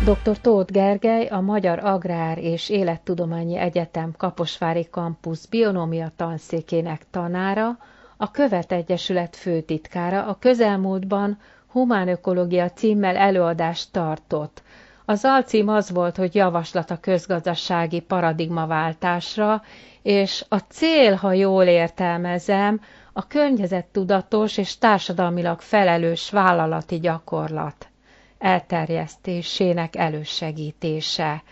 Dr. 0.04 0.40
Tóth 0.40 0.72
Gergely, 0.72 1.26
a 1.26 1.40
Magyar 1.40 1.78
Agrár 1.78 2.38
és 2.38 2.68
Élettudományi 2.68 3.56
Egyetem 3.56 4.14
Kaposvári 4.16 4.86
Kampusz 4.90 5.46
bionómia 5.46 6.12
tanszékének 6.16 7.02
tanára, 7.10 7.78
a 8.16 8.30
Követ 8.30 8.72
Egyesület 8.72 9.36
főtitkára 9.36 10.26
a 10.26 10.36
közelmúltban 10.40 11.38
humánökológia 11.66 12.70
címmel 12.70 13.16
előadást 13.16 13.88
tartott. 13.90 14.62
Az 15.04 15.24
alcím 15.24 15.68
az 15.68 15.90
volt, 15.90 16.16
hogy 16.16 16.34
javaslat 16.34 16.90
a 16.90 17.00
közgazdasági 17.00 18.00
paradigmaváltásra, 18.00 19.62
és 20.02 20.44
a 20.48 20.58
cél, 20.58 21.14
ha 21.14 21.32
jól 21.32 21.64
értelmezem, 21.64 22.80
a 23.12 23.26
környezettudatos 23.26 24.56
és 24.58 24.78
társadalmilag 24.78 25.60
felelős 25.60 26.30
vállalati 26.30 26.98
gyakorlat 27.00 27.86
elterjesztésének 28.38 29.96
elősegítése. 29.96 31.42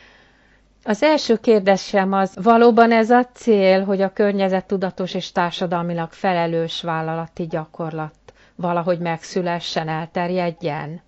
Az 0.84 1.02
első 1.02 1.36
kérdésem 1.36 2.12
az, 2.12 2.34
valóban 2.42 2.92
ez 2.92 3.10
a 3.10 3.26
cél, 3.26 3.84
hogy 3.84 4.00
a 4.00 4.12
környezettudatos 4.12 5.14
és 5.14 5.32
társadalmilag 5.32 6.12
felelős 6.12 6.82
vállalati 6.82 7.46
gyakorlat 7.46 8.14
valahogy 8.54 8.98
megszülessen, 8.98 9.88
elterjedjen? 9.88 11.02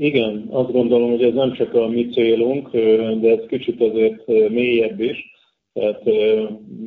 Igen, 0.00 0.46
azt 0.50 0.72
gondolom, 0.72 1.10
hogy 1.10 1.22
ez 1.22 1.34
nem 1.34 1.52
csak 1.52 1.74
a 1.74 1.88
mi 1.88 2.08
célunk, 2.08 2.70
de 3.20 3.30
ez 3.30 3.46
kicsit 3.48 3.80
azért 3.80 4.26
mélyebb 4.26 5.00
is. 5.00 5.32
Tehát 5.72 6.02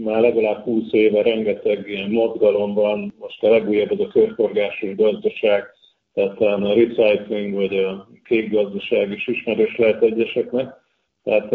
már 0.03 0.22
legalább 0.22 0.64
20 0.64 0.91
éve 0.91 1.22
rengeteg 1.22 1.84
ilyen 1.88 2.09
mozgalom 2.09 2.74
van, 2.74 3.14
most 3.20 3.43
a 3.43 3.49
legújabb 3.49 3.91
az 3.91 3.99
a 3.99 4.07
körforgásos 4.07 4.95
gazdaság, 4.95 5.64
tehát 6.14 6.41
a 6.41 6.74
recycling 6.74 7.53
vagy 7.53 7.78
a 7.78 8.07
kék 8.24 8.51
gazdaság 8.51 9.12
is 9.12 9.28
ismerős 9.28 9.78
lehet 9.78 10.03
egyeseknek. 10.03 10.74
Tehát 11.24 11.51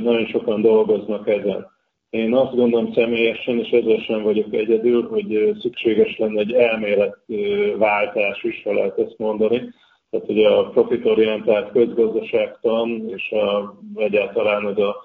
nagyon 0.00 0.26
sokan 0.26 0.62
dolgoznak 0.62 1.28
ezen. 1.28 1.66
Én 2.10 2.34
azt 2.34 2.54
gondolom 2.54 2.92
személyesen, 2.92 3.58
és 3.58 3.70
ezzel 3.70 3.98
sem 3.98 4.22
vagyok 4.22 4.54
egyedül, 4.54 5.08
hogy 5.08 5.56
szükséges 5.60 6.18
lenne 6.18 6.40
egy 6.40 6.52
elméletváltás 6.52 8.42
is, 8.42 8.62
ha 8.62 8.72
lehet 8.72 8.98
ezt 8.98 9.18
mondani. 9.18 9.62
Tehát 10.10 10.26
hogy 10.26 10.44
a 10.44 10.68
profitorientált 10.68 11.72
közgazdaságtan 11.72 13.08
és 13.08 13.30
a, 13.30 13.74
egyáltalán 13.94 14.68
ez 14.68 14.78
a 14.78 14.96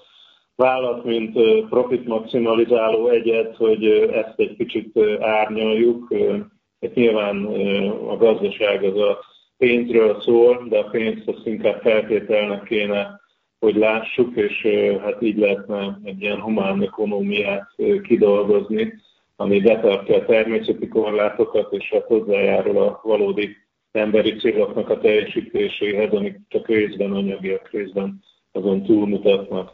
vállalat, 0.55 1.03
mint 1.03 1.39
profit 1.69 2.07
maximalizáló 2.07 3.07
egyet, 3.07 3.55
hogy 3.55 3.85
ezt 4.11 4.33
egy 4.35 4.55
kicsit 4.55 4.99
árnyaljuk. 5.19 6.13
Hát 6.81 6.93
nyilván 6.93 7.45
a 8.09 8.17
gazdaság 8.17 8.83
az 8.83 8.97
a 8.97 9.19
pénzről 9.57 10.21
szól, 10.21 10.65
de 10.69 10.77
a 10.77 10.89
pénzt 10.89 11.27
azt 11.27 11.45
inkább 11.45 11.81
feltételnek 11.81 12.63
kéne, 12.63 13.19
hogy 13.59 13.75
lássuk, 13.75 14.35
és 14.35 14.67
hát 15.01 15.21
így 15.21 15.37
lehetne 15.37 15.99
egy 16.03 16.21
ilyen 16.21 16.41
humán 16.41 16.81
ökonómiát 16.81 17.75
kidolgozni, 18.03 18.93
ami 19.35 19.61
betartja 19.61 20.15
a 20.15 20.25
természeti 20.25 20.87
korlátokat, 20.87 21.73
és 21.73 21.89
hát 21.89 22.05
hozzájárul 22.05 22.77
a 22.77 22.99
valódi 23.03 23.55
emberi 23.95 24.35
céloknak 24.35 24.89
a 24.89 24.99
teljesítéséhez, 24.99 26.11
amik 26.11 26.39
csak 26.47 26.67
részben 26.67 27.11
anyagiak, 27.11 27.69
részben 27.71 28.23
azon 28.51 28.83
túlmutatnak. 28.83 29.71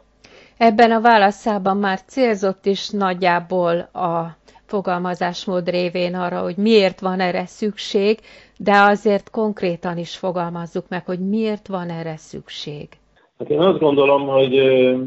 Ebben 0.56 0.90
a 0.90 1.00
válaszában 1.00 1.76
már 1.76 2.00
célzott 2.02 2.66
is 2.66 2.88
nagyjából 2.90 3.78
a 3.80 4.36
fogalmazásmód 4.66 5.68
révén 5.68 6.14
arra, 6.14 6.40
hogy 6.40 6.56
miért 6.56 7.00
van 7.00 7.20
erre 7.20 7.46
szükség, 7.46 8.18
de 8.58 8.76
azért 8.76 9.30
konkrétan 9.30 9.98
is 9.98 10.16
fogalmazzuk 10.16 10.88
meg, 10.88 11.04
hogy 11.04 11.18
miért 11.28 11.66
van 11.66 11.90
erre 11.90 12.16
szükség. 12.16 12.88
Hát 13.42 13.50
én 13.50 13.60
azt 13.60 13.78
gondolom, 13.78 14.26
hogy 14.26 14.54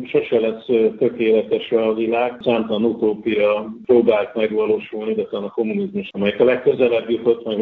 sose 0.06 0.40
lesz 0.40 0.66
tökéletes 0.98 1.72
a 1.72 1.94
világ. 1.94 2.38
Számtalan 2.44 2.84
utópia 2.84 3.74
próbált 3.86 4.36
megvalósulni, 4.36 5.14
de 5.14 5.24
talán 5.24 5.46
a 5.46 5.52
kommunizmus, 5.52 6.10
amelyik 6.12 6.40
a 6.40 6.44
legközelebb 6.44 7.10
jutott, 7.10 7.46
meg 7.46 7.60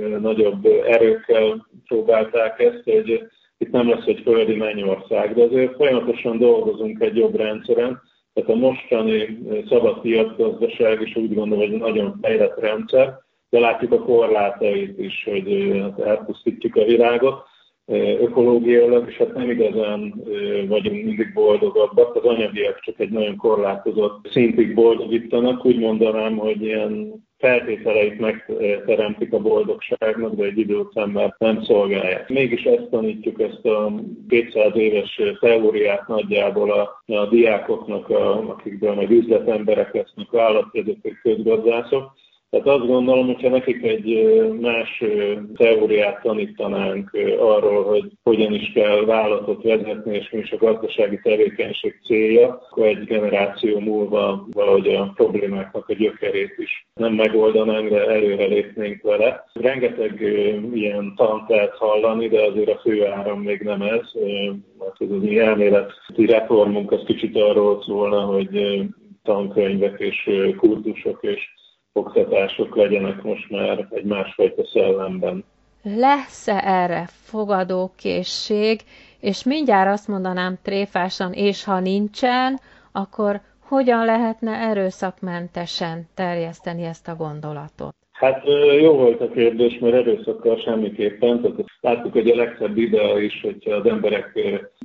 legnagyobb 0.00 0.66
erőkkel 0.86 1.66
próbálták 1.86 2.60
ezt, 2.60 2.82
hogy 2.84 3.22
itt 3.58 3.70
nem 3.70 3.88
lesz 3.88 4.06
egy 4.06 4.20
földi 4.24 4.56
mennyország, 4.56 5.34
de 5.34 5.42
azért 5.42 5.76
folyamatosan 5.76 6.38
dolgozunk 6.38 7.00
egy 7.00 7.16
jobb 7.16 7.36
rendszeren. 7.36 8.00
Tehát 8.32 8.50
a 8.50 8.54
mostani 8.54 9.38
szabad 9.68 10.00
piacgazdaság 10.00 11.00
is 11.00 11.16
úgy 11.16 11.34
gondolom, 11.34 11.70
hogy 11.70 11.78
nagyon 11.78 12.18
fejlett 12.22 12.60
rendszer, 12.60 13.18
de 13.50 13.58
látjuk 13.58 13.92
a 13.92 14.02
korlátait 14.02 14.98
is, 14.98 15.24
hogy 15.30 15.78
hát 15.82 15.98
elpusztítjuk 16.00 16.76
a 16.76 16.84
világot 16.84 17.48
ökológiailag, 18.20 19.08
és 19.08 19.16
hát 19.16 19.34
nem 19.34 19.50
igazán 19.50 20.14
vagyunk 20.68 21.04
mindig 21.04 21.32
boldogabbak. 21.32 22.14
Az 22.14 22.24
anyagiak 22.24 22.80
csak 22.80 23.00
egy 23.00 23.10
nagyon 23.10 23.36
korlátozott 23.36 24.28
szintig 24.30 24.74
boldogítanak. 24.74 25.64
Úgy 25.64 25.78
mondanám, 25.78 26.36
hogy 26.36 26.62
ilyen 26.62 27.12
feltételeit 27.38 28.18
megteremtik 28.18 29.32
a 29.32 29.38
boldogságnak, 29.38 30.34
de 30.34 30.44
egy 30.44 30.58
idő 30.58 30.76
után 30.76 31.08
már 31.08 31.34
nem 31.38 31.62
szolgálják. 31.62 32.28
Mégis 32.28 32.62
ezt 32.62 32.88
tanítjuk, 32.90 33.40
ezt 33.40 33.64
a 33.64 33.92
200 34.28 34.76
éves 34.76 35.20
teóriát 35.40 36.08
nagyjából 36.08 36.70
a, 36.70 37.02
a 37.14 37.26
diákoknak, 37.26 38.08
a, 38.08 38.50
akikből 38.50 38.94
meg 38.94 39.10
üzletemberek 39.10 39.94
lesznek, 39.94 40.34
állatvezetők, 40.34 41.20
közgazdászok, 41.22 42.12
tehát 42.50 42.66
azt 42.66 42.86
gondolom, 42.86 43.26
hogyha 43.26 43.48
nekik 43.48 43.82
egy 43.82 44.36
más 44.60 45.04
teóriát 45.56 46.22
tanítanánk 46.22 47.10
arról, 47.38 47.84
hogy 47.84 48.10
hogyan 48.22 48.52
is 48.52 48.72
kell 48.72 49.04
vállalatot 49.04 49.62
vezetni, 49.62 50.16
és 50.16 50.30
mi 50.30 50.38
is 50.38 50.52
a 50.52 50.56
gazdasági 50.56 51.20
tevékenység 51.22 51.94
célja, 52.04 52.48
akkor 52.48 52.86
egy 52.86 53.04
generáció 53.04 53.78
múlva 53.78 54.46
valahogy 54.52 54.88
a 54.88 55.12
problémáknak 55.14 55.88
a 55.88 55.94
gyökerét 55.94 56.54
is 56.56 56.86
nem 56.94 57.12
megoldanánk, 57.12 57.88
de 57.88 58.06
előre 58.06 58.44
lépnénk 58.44 59.02
vele. 59.02 59.44
Rengeteg 59.52 60.20
ilyen 60.72 61.12
tant 61.16 61.48
lehet 61.48 61.76
hallani, 61.76 62.28
de 62.28 62.42
azért 62.42 62.70
a 62.70 62.80
fő 62.82 63.06
áram 63.06 63.40
még 63.40 63.60
nem 63.60 63.82
ez. 63.82 64.10
Mert 64.78 64.96
az 64.98 65.10
az 65.10 65.36
elméleti 65.38 66.26
reformunk 66.26 66.92
az 66.92 67.02
kicsit 67.06 67.36
arról 67.36 67.82
szólna, 67.82 68.20
hogy 68.20 68.80
tankönyvek 69.22 70.00
és 70.00 70.30
kurzusok 70.56 71.18
és 71.22 71.58
oktatások 71.92 72.76
legyenek 72.76 73.22
most 73.22 73.50
már 73.50 73.86
egy 73.90 74.04
másfajta 74.04 74.66
szellemben. 74.66 75.44
Lesz-e 75.82 76.62
erre 76.64 77.06
fogadókészség, 77.06 78.80
és 79.20 79.44
mindjárt 79.44 79.90
azt 79.90 80.08
mondanám 80.08 80.58
tréfásan, 80.62 81.32
és 81.32 81.64
ha 81.64 81.80
nincsen, 81.80 82.60
akkor 82.92 83.40
hogyan 83.60 84.04
lehetne 84.04 84.52
erőszakmentesen 84.52 86.08
terjeszteni 86.14 86.84
ezt 86.84 87.08
a 87.08 87.16
gondolatot? 87.16 87.99
Hát 88.20 88.44
jó 88.80 88.92
volt 88.92 89.20
a 89.20 89.30
kérdés, 89.30 89.78
mert 89.78 89.94
erőszakkal 89.94 90.56
semmiképpen. 90.56 91.40
Tehát 91.40 91.64
láttuk, 91.80 92.12
hogy 92.12 92.30
a 92.30 92.36
legszebb 92.36 92.76
idea 92.76 93.18
is, 93.18 93.40
hogyha 93.42 93.74
az 93.74 93.86
emberek 93.86 94.38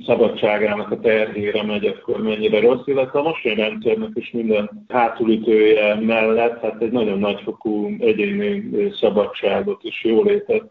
szabadságának 0.06 0.90
a 0.90 1.00
terhére 1.00 1.62
megy, 1.62 1.86
akkor 1.86 2.22
mennyire 2.22 2.60
rossz, 2.60 2.86
illetve 2.86 3.18
a 3.18 3.22
mostani 3.22 3.54
rendszernek 3.54 4.10
is 4.14 4.30
minden 4.30 4.84
hátulütője 4.88 5.94
mellett, 5.94 6.60
hát 6.60 6.82
egy 6.82 6.90
nagyon 6.90 7.18
nagyfokú 7.18 7.96
egyéni 7.98 8.70
szabadságot 9.00 9.82
és 9.82 10.04
jólétet 10.04 10.62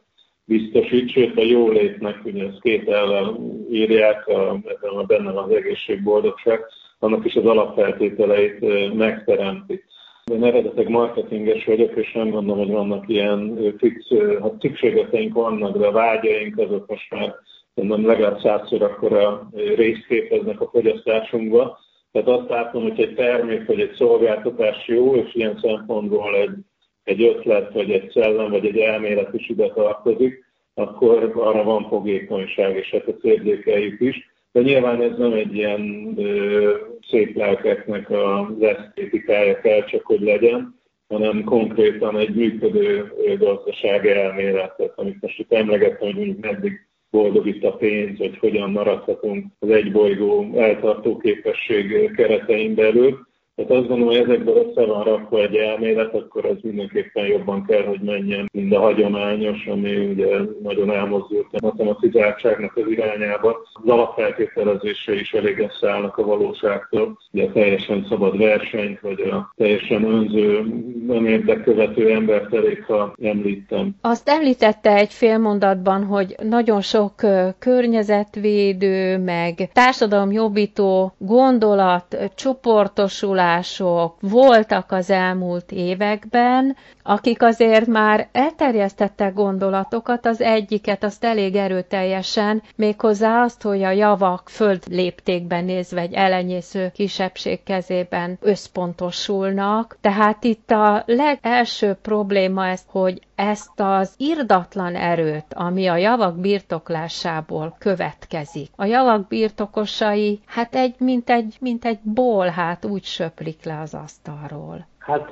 biztosít, 0.45 1.11
sőt 1.11 1.37
a 1.37 1.43
jólétnek, 1.43 2.19
ugye 2.23 2.45
ezt 2.45 2.61
két 2.61 2.89
ellen 2.89 3.37
írják, 3.71 4.27
a, 4.27 4.59
ebben 4.65 4.97
a 4.97 5.03
benne 5.03 5.31
van 5.31 5.43
az 5.43 5.55
egészségboldogság, 5.55 6.59
annak 6.99 7.25
is 7.25 7.35
az 7.35 7.45
alapfeltételeit 7.45 8.93
megteremti. 8.93 9.83
Én 10.31 10.43
eredetileg 10.43 10.89
marketinges 10.89 11.65
vagyok, 11.65 11.95
és 11.95 12.11
nem 12.11 12.29
gondolom, 12.29 12.57
hogy 12.57 12.71
vannak 12.71 13.09
ilyen 13.09 13.57
fix, 13.77 14.07
hát 14.41 14.53
szükségleteink 14.59 15.33
vannak, 15.33 15.77
de 15.77 15.87
a 15.87 15.91
vágyaink 15.91 16.57
azok 16.57 16.87
most 16.87 17.11
már 17.11 17.35
nem 17.73 18.05
legalább 18.05 18.39
százszor 18.39 18.81
akkora 18.81 19.49
részt 19.75 20.05
képeznek 20.05 20.61
a 20.61 20.69
fogyasztásunkba. 20.71 21.79
Tehát 22.11 22.27
azt 22.27 22.49
látom, 22.49 22.81
hogy 22.81 23.01
egy 23.01 23.15
termék 23.15 23.65
vagy 23.65 23.79
egy 23.79 23.93
szolgáltatás 23.93 24.87
jó, 24.87 25.15
és 25.15 25.33
ilyen 25.33 25.59
szempontból 25.61 26.35
egy, 26.35 26.57
egy 27.03 27.23
ötlet, 27.23 27.73
vagy 27.73 27.91
egy 27.91 28.09
szellem, 28.09 28.51
vagy 28.51 28.65
egy 28.65 28.77
elmélet 28.77 29.33
is 29.33 29.49
ide 29.49 29.69
tartozik, 29.69 30.45
akkor 30.73 31.31
arra 31.35 31.63
van 31.63 31.87
fogékonyság, 31.87 32.75
és 32.75 32.89
hát 32.89 33.07
a 33.07 33.15
érzékeljük 33.21 34.01
is 34.01 34.33
de 34.55 34.61
nyilván 34.61 35.01
ez 35.01 35.17
nem 35.17 35.33
egy 35.33 35.55
ilyen 35.55 36.13
ö, 36.17 36.75
szép 37.09 37.35
lelkeknek 37.35 38.09
az 38.09 38.61
esztétikája 38.61 39.59
kell 39.59 39.83
csak, 39.83 40.05
hogy 40.05 40.21
legyen, 40.21 40.79
hanem 41.07 41.43
konkrétan 41.43 42.17
egy 42.17 42.35
működő 42.35 43.13
gazdaság 43.39 44.07
elméletet, 44.07 44.93
amit 44.95 45.21
most 45.21 45.39
itt 45.39 45.53
emlegettem, 45.53 46.07
hogy 46.07 46.15
mondjuk 46.15 46.39
meddig 46.39 46.87
boldogít 47.11 47.63
a 47.63 47.75
pénz, 47.75 48.17
vagy 48.17 48.37
hogyan 48.37 48.71
maradhatunk 48.71 49.45
az 49.59 49.69
egybolygó 49.69 50.51
eltartó 50.55 51.17
képesség 51.17 52.11
keretein 52.15 52.75
belül. 52.75 53.27
Tehát 53.55 53.71
azt 53.71 53.87
gondolom, 53.87 54.13
hogy 54.13 54.23
ezekből 54.29 54.55
össze 54.55 54.85
van 54.85 55.03
rakva 55.03 55.41
egy 55.41 55.55
elmélet, 55.55 56.13
akkor 56.13 56.45
az 56.45 56.57
mindenképpen 56.61 57.25
jobban 57.25 57.65
kell, 57.65 57.83
hogy 57.83 57.99
menjen, 58.01 58.49
mint 58.51 58.73
a 58.73 58.79
hagyományos, 58.79 59.65
ami 59.65 60.05
ugye 60.05 60.37
nagyon 60.63 60.91
elmozdult 60.91 61.47
a 61.51 61.57
matematizáltságnak 61.61 62.75
az 62.75 62.87
irányába. 62.87 63.57
Az 63.73 63.89
alapfeltételezése 63.89 65.13
is 65.13 65.33
elég 65.33 65.71
szállnak 65.79 66.17
a 66.17 66.25
valóságtól. 66.25 67.19
Ugye 67.31 67.45
a 67.45 67.51
teljesen 67.51 68.05
szabad 68.09 68.37
versenyt, 68.37 68.99
vagy 68.99 69.21
a 69.21 69.53
teljesen 69.55 70.03
önző, 70.03 70.61
nem 71.07 71.25
érdekkövető 71.25 72.09
embert 72.11 72.53
elég, 72.53 72.83
ha 72.83 73.13
említem. 73.21 73.95
Azt 74.01 74.29
említette 74.29 74.95
egy 74.95 75.13
fél 75.13 75.37
mondatban, 75.37 76.03
hogy 76.03 76.35
nagyon 76.43 76.81
sok 76.81 77.13
környezetvédő, 77.59 79.17
meg 79.17 79.69
társadalomjobbító 79.73 81.13
gondolat, 81.17 82.17
csoportosulás, 82.35 83.43
birtoklások 83.45 84.15
voltak 84.21 84.91
az 84.91 85.09
elmúlt 85.09 85.71
években, 85.71 86.75
akik 87.07 87.41
azért 87.41 87.85
már 87.87 88.27
elterjesztettek 88.31 89.33
gondolatokat, 89.33 90.25
az 90.25 90.41
egyiket 90.41 91.03
azt 91.03 91.23
elég 91.23 91.55
erőteljesen, 91.55 92.61
méghozzá 92.75 93.41
azt, 93.43 93.61
hogy 93.61 93.83
a 93.83 93.89
javak 93.91 94.49
föld 94.49 94.83
léptékben 94.89 95.65
nézve 95.65 96.01
egy 96.01 96.13
elenyésző 96.13 96.91
kisebbség 96.93 97.63
kezében 97.63 98.37
összpontosulnak. 98.41 99.97
Tehát 100.01 100.43
itt 100.43 100.71
a 100.71 101.03
legelső 101.05 101.93
probléma 101.93 102.67
ez, 102.67 102.81
hogy 102.87 103.21
ezt 103.35 103.71
az 103.79 104.13
irdatlan 104.17 104.95
erőt, 104.95 105.53
ami 105.53 105.87
a 105.87 105.95
javak 105.97 106.39
birtoklásából 106.39 107.75
következik. 107.79 108.69
A 108.75 108.85
javak 108.85 109.27
birtokosai, 109.27 110.39
hát 110.45 110.75
egy, 110.75 110.95
mint 110.97 111.29
egy, 111.29 111.55
mint 111.59 111.85
egy 111.85 111.99
ból, 112.01 112.47
hát 112.47 112.85
úgy 112.85 113.03
söplik 113.03 113.63
le 113.63 113.79
az 113.79 113.93
asztalról. 113.93 114.85
Hát 115.05 115.31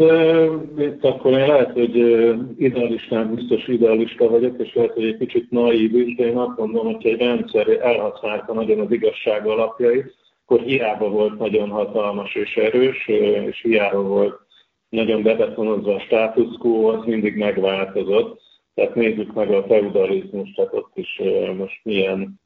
itt 0.78 1.04
akkor 1.04 1.32
én 1.32 1.48
lehet, 1.48 1.72
hogy 1.72 1.96
idealistán, 2.58 3.36
biztos 3.36 3.68
idealista 3.68 4.30
vagyok, 4.30 4.60
és 4.60 4.74
lehet, 4.74 4.94
hogy 4.94 5.06
egy 5.06 5.18
kicsit 5.18 5.52
naív 5.52 5.96
is, 5.96 6.16
de 6.16 6.26
én 6.26 6.38
azt 6.38 6.58
mondom, 6.58 6.86
hogy 6.86 7.08
egy 7.08 7.20
rendszer 7.20 7.68
elhasználta 7.70 8.54
nagyon 8.54 8.80
az 8.80 8.92
igazság 8.92 9.48
alapjait, 9.48 10.16
akkor 10.46 10.62
hiába 10.62 11.10
volt 11.10 11.40
nagyon 11.40 11.70
hatalmas 11.70 12.36
és 12.36 12.56
erős, 12.56 13.08
és 13.48 13.62
hiába 13.62 14.02
volt 14.02 14.40
nagyon 14.90 15.24
bebetonozva 15.24 15.96
a 15.96 16.00
status 16.00 16.58
quo, 16.60 16.88
az 16.88 17.06
mindig 17.06 17.36
megváltozott. 17.36 18.42
Tehát 18.76 18.96
nézzük 18.96 19.34
meg 19.34 19.52
a 19.52 19.64
feudalizmus, 19.64 20.52
tehát 20.52 20.74
ott 20.74 20.92
is 20.94 21.22
most 21.58 21.80
milyen 21.84 22.40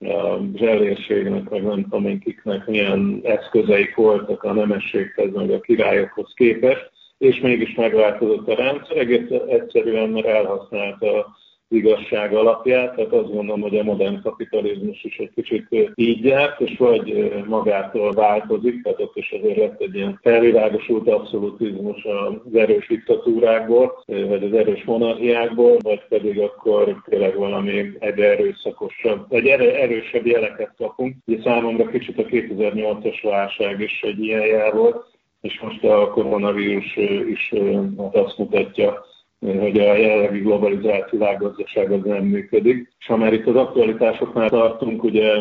zselérségnek, 0.55 1.49
meg 1.49 1.63
nem 1.63 1.85
tudom 1.89 2.19
kiknek 2.19 2.67
milyen 2.67 3.19
eszközeik 3.23 3.95
voltak 3.95 4.43
a 4.43 4.53
nemességhez, 4.53 5.33
meg 5.33 5.51
a 5.51 5.59
királyokhoz 5.59 6.33
képest, 6.35 6.95
és 7.17 7.39
mégis 7.39 7.75
megváltozott 7.75 8.47
a 8.47 8.55
rendszer, 8.55 8.97
egész 8.97 9.29
egyszerűen, 9.47 10.09
mert 10.09 10.25
elhasználta 10.25 11.35
igazság 11.69 12.33
alapját, 12.33 12.95
tehát 12.95 13.11
azt 13.11 13.31
gondolom, 13.31 13.61
hogy 13.61 13.77
a 13.77 13.83
modern 13.83 14.21
kapitalizmus 14.21 15.03
is 15.03 15.17
egy 15.17 15.31
kicsit 15.35 15.67
így 15.95 16.23
járt, 16.23 16.61
és 16.61 16.77
vagy 16.77 17.33
magától 17.47 18.11
változik, 18.11 18.83
tehát 18.83 18.99
ott 18.99 19.15
is 19.15 19.31
azért 19.31 19.57
lett 19.57 19.81
egy 19.81 19.95
ilyen 19.95 20.19
felvilágosult 20.21 21.07
abszolutizmus 21.07 22.03
az 22.03 22.55
erős 22.55 22.87
diktatúrákból, 22.87 24.03
vagy 24.05 24.43
az 24.43 24.53
erős 24.53 24.83
monarchiákból, 24.83 25.77
vagy 25.81 26.01
pedig 26.09 26.39
akkor 26.39 27.01
tényleg 27.09 27.35
valami 27.35 27.91
egy 27.99 28.19
erőszakosabb, 28.19 29.25
vagy 29.29 29.47
erősebb 29.47 30.25
jeleket 30.25 30.73
kapunk. 30.77 31.15
Ugye 31.25 31.41
számomra 31.41 31.87
kicsit 31.87 32.19
a 32.19 32.23
2008-as 32.25 33.19
válság 33.21 33.81
is 33.81 34.01
egy 34.01 34.19
ilyen 34.19 34.45
jel 34.45 34.71
volt, 34.71 35.15
és 35.41 35.59
most 35.61 35.83
a 35.83 36.09
koronavírus 36.09 36.95
is 37.29 37.53
hát 37.97 38.15
azt 38.15 38.37
mutatja, 38.37 39.05
hogy 39.39 39.79
a 39.79 39.95
jelenlegi 39.95 40.39
globalizált 40.39 41.09
világgazdaság 41.09 41.91
az 41.91 41.99
nem 42.03 42.23
működik. 42.23 42.95
És 42.99 43.05
ha 43.05 43.17
már 43.17 43.33
itt 43.33 43.47
az 43.47 43.55
aktualitásoknál 43.55 44.49
tartunk, 44.49 45.03
ugye 45.03 45.33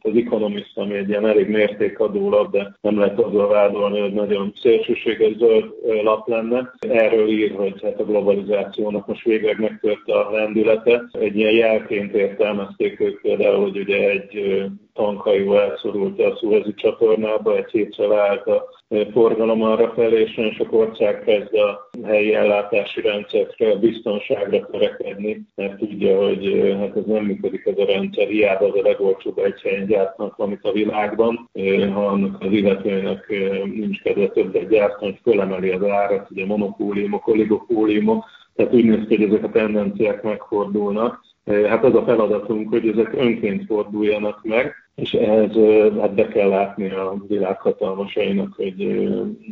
az 0.00 0.16
Economist, 0.16 0.78
ami 0.78 0.94
egy 0.94 1.08
ilyen 1.08 1.26
elég 1.26 1.48
mértékadó 1.48 2.30
lap, 2.30 2.50
de 2.50 2.76
nem 2.80 2.98
lehet 2.98 3.18
azzal 3.18 3.48
vádolni, 3.48 4.00
hogy 4.00 4.12
nagyon 4.12 4.52
szélsőséges 4.60 5.36
zöld 5.36 5.64
lap 6.02 6.28
lenne. 6.28 6.74
Erről 6.78 7.28
ír, 7.28 7.54
hogy 7.54 7.82
hát 7.82 8.00
a 8.00 8.04
globalizációnak 8.04 9.06
most 9.06 9.24
végleg 9.24 9.60
megtört 9.60 10.08
a 10.08 10.30
lendülete. 10.30 11.02
Egy 11.12 11.36
ilyen 11.36 11.54
jelként 11.54 12.14
értelmezték 12.14 13.00
ők 13.00 13.20
például, 13.20 13.60
hogy 13.62 13.78
ugye 13.78 14.10
egy 14.10 14.64
tankhajó 14.94 15.54
elszorult 15.54 16.20
a 16.20 16.36
Suezi 16.36 16.74
csatornába, 16.74 17.56
egy 17.56 17.70
hétre 17.70 18.06
vált 18.06 18.46
a 18.46 18.64
forgalom 19.12 19.62
arra 19.62 19.92
felé, 19.94 20.20
és 20.20 20.34
nagyon 20.34 20.52
sok 20.52 20.72
ország 20.72 21.20
kezd 21.20 21.54
a 21.54 21.90
helyi 22.04 22.34
ellátási 22.34 23.00
rendszerre, 23.00 23.70
a 23.70 23.78
biztonságra 23.78 24.66
törekedni, 24.66 25.42
mert 25.54 25.76
tudja, 25.76 26.26
hogy 26.26 26.74
hát 26.78 26.96
ez 26.96 27.04
nem 27.06 27.24
működik 27.24 27.66
ez 27.66 27.78
a 27.78 27.84
rendszer, 27.84 28.26
hiába 28.26 28.66
az 28.66 28.74
a 28.74 28.82
legolcsóbb 28.82 29.38
egy 29.38 29.60
helyen 29.60 29.86
gyártnak 29.86 30.36
valamit 30.36 30.64
a 30.64 30.72
világban, 30.72 31.50
ha 31.94 32.06
annak 32.06 32.36
az 32.40 32.52
illetőnek 32.52 33.26
nincs 33.64 34.02
kedve 34.02 34.28
többet 34.28 34.68
gyártani, 34.68 35.10
hogy 35.10 35.32
fölemeli 35.32 35.70
az 35.70 35.84
árat, 35.84 36.30
ugye 36.30 36.46
monopóliumok, 36.46 37.26
oligopóliumok, 37.26 38.24
tehát 38.54 38.74
úgy 38.74 38.84
néz 38.84 39.06
ki, 39.08 39.16
hogy 39.16 39.28
ezek 39.28 39.44
a 39.44 39.50
tendenciák 39.50 40.22
megfordulnak. 40.22 41.20
Hát 41.68 41.84
az 41.84 41.94
a 41.94 42.04
feladatunk, 42.04 42.68
hogy 42.68 42.88
ezek 42.88 43.14
önként 43.14 43.64
forduljanak 43.66 44.40
meg, 44.42 44.74
és 44.98 45.12
ehhez 45.12 45.52
hát 46.00 46.14
be 46.14 46.28
kell 46.28 46.48
látni 46.48 46.90
a 46.90 47.16
világ 47.28 47.60
hatalmasainak, 47.60 48.52
hogy 48.56 48.74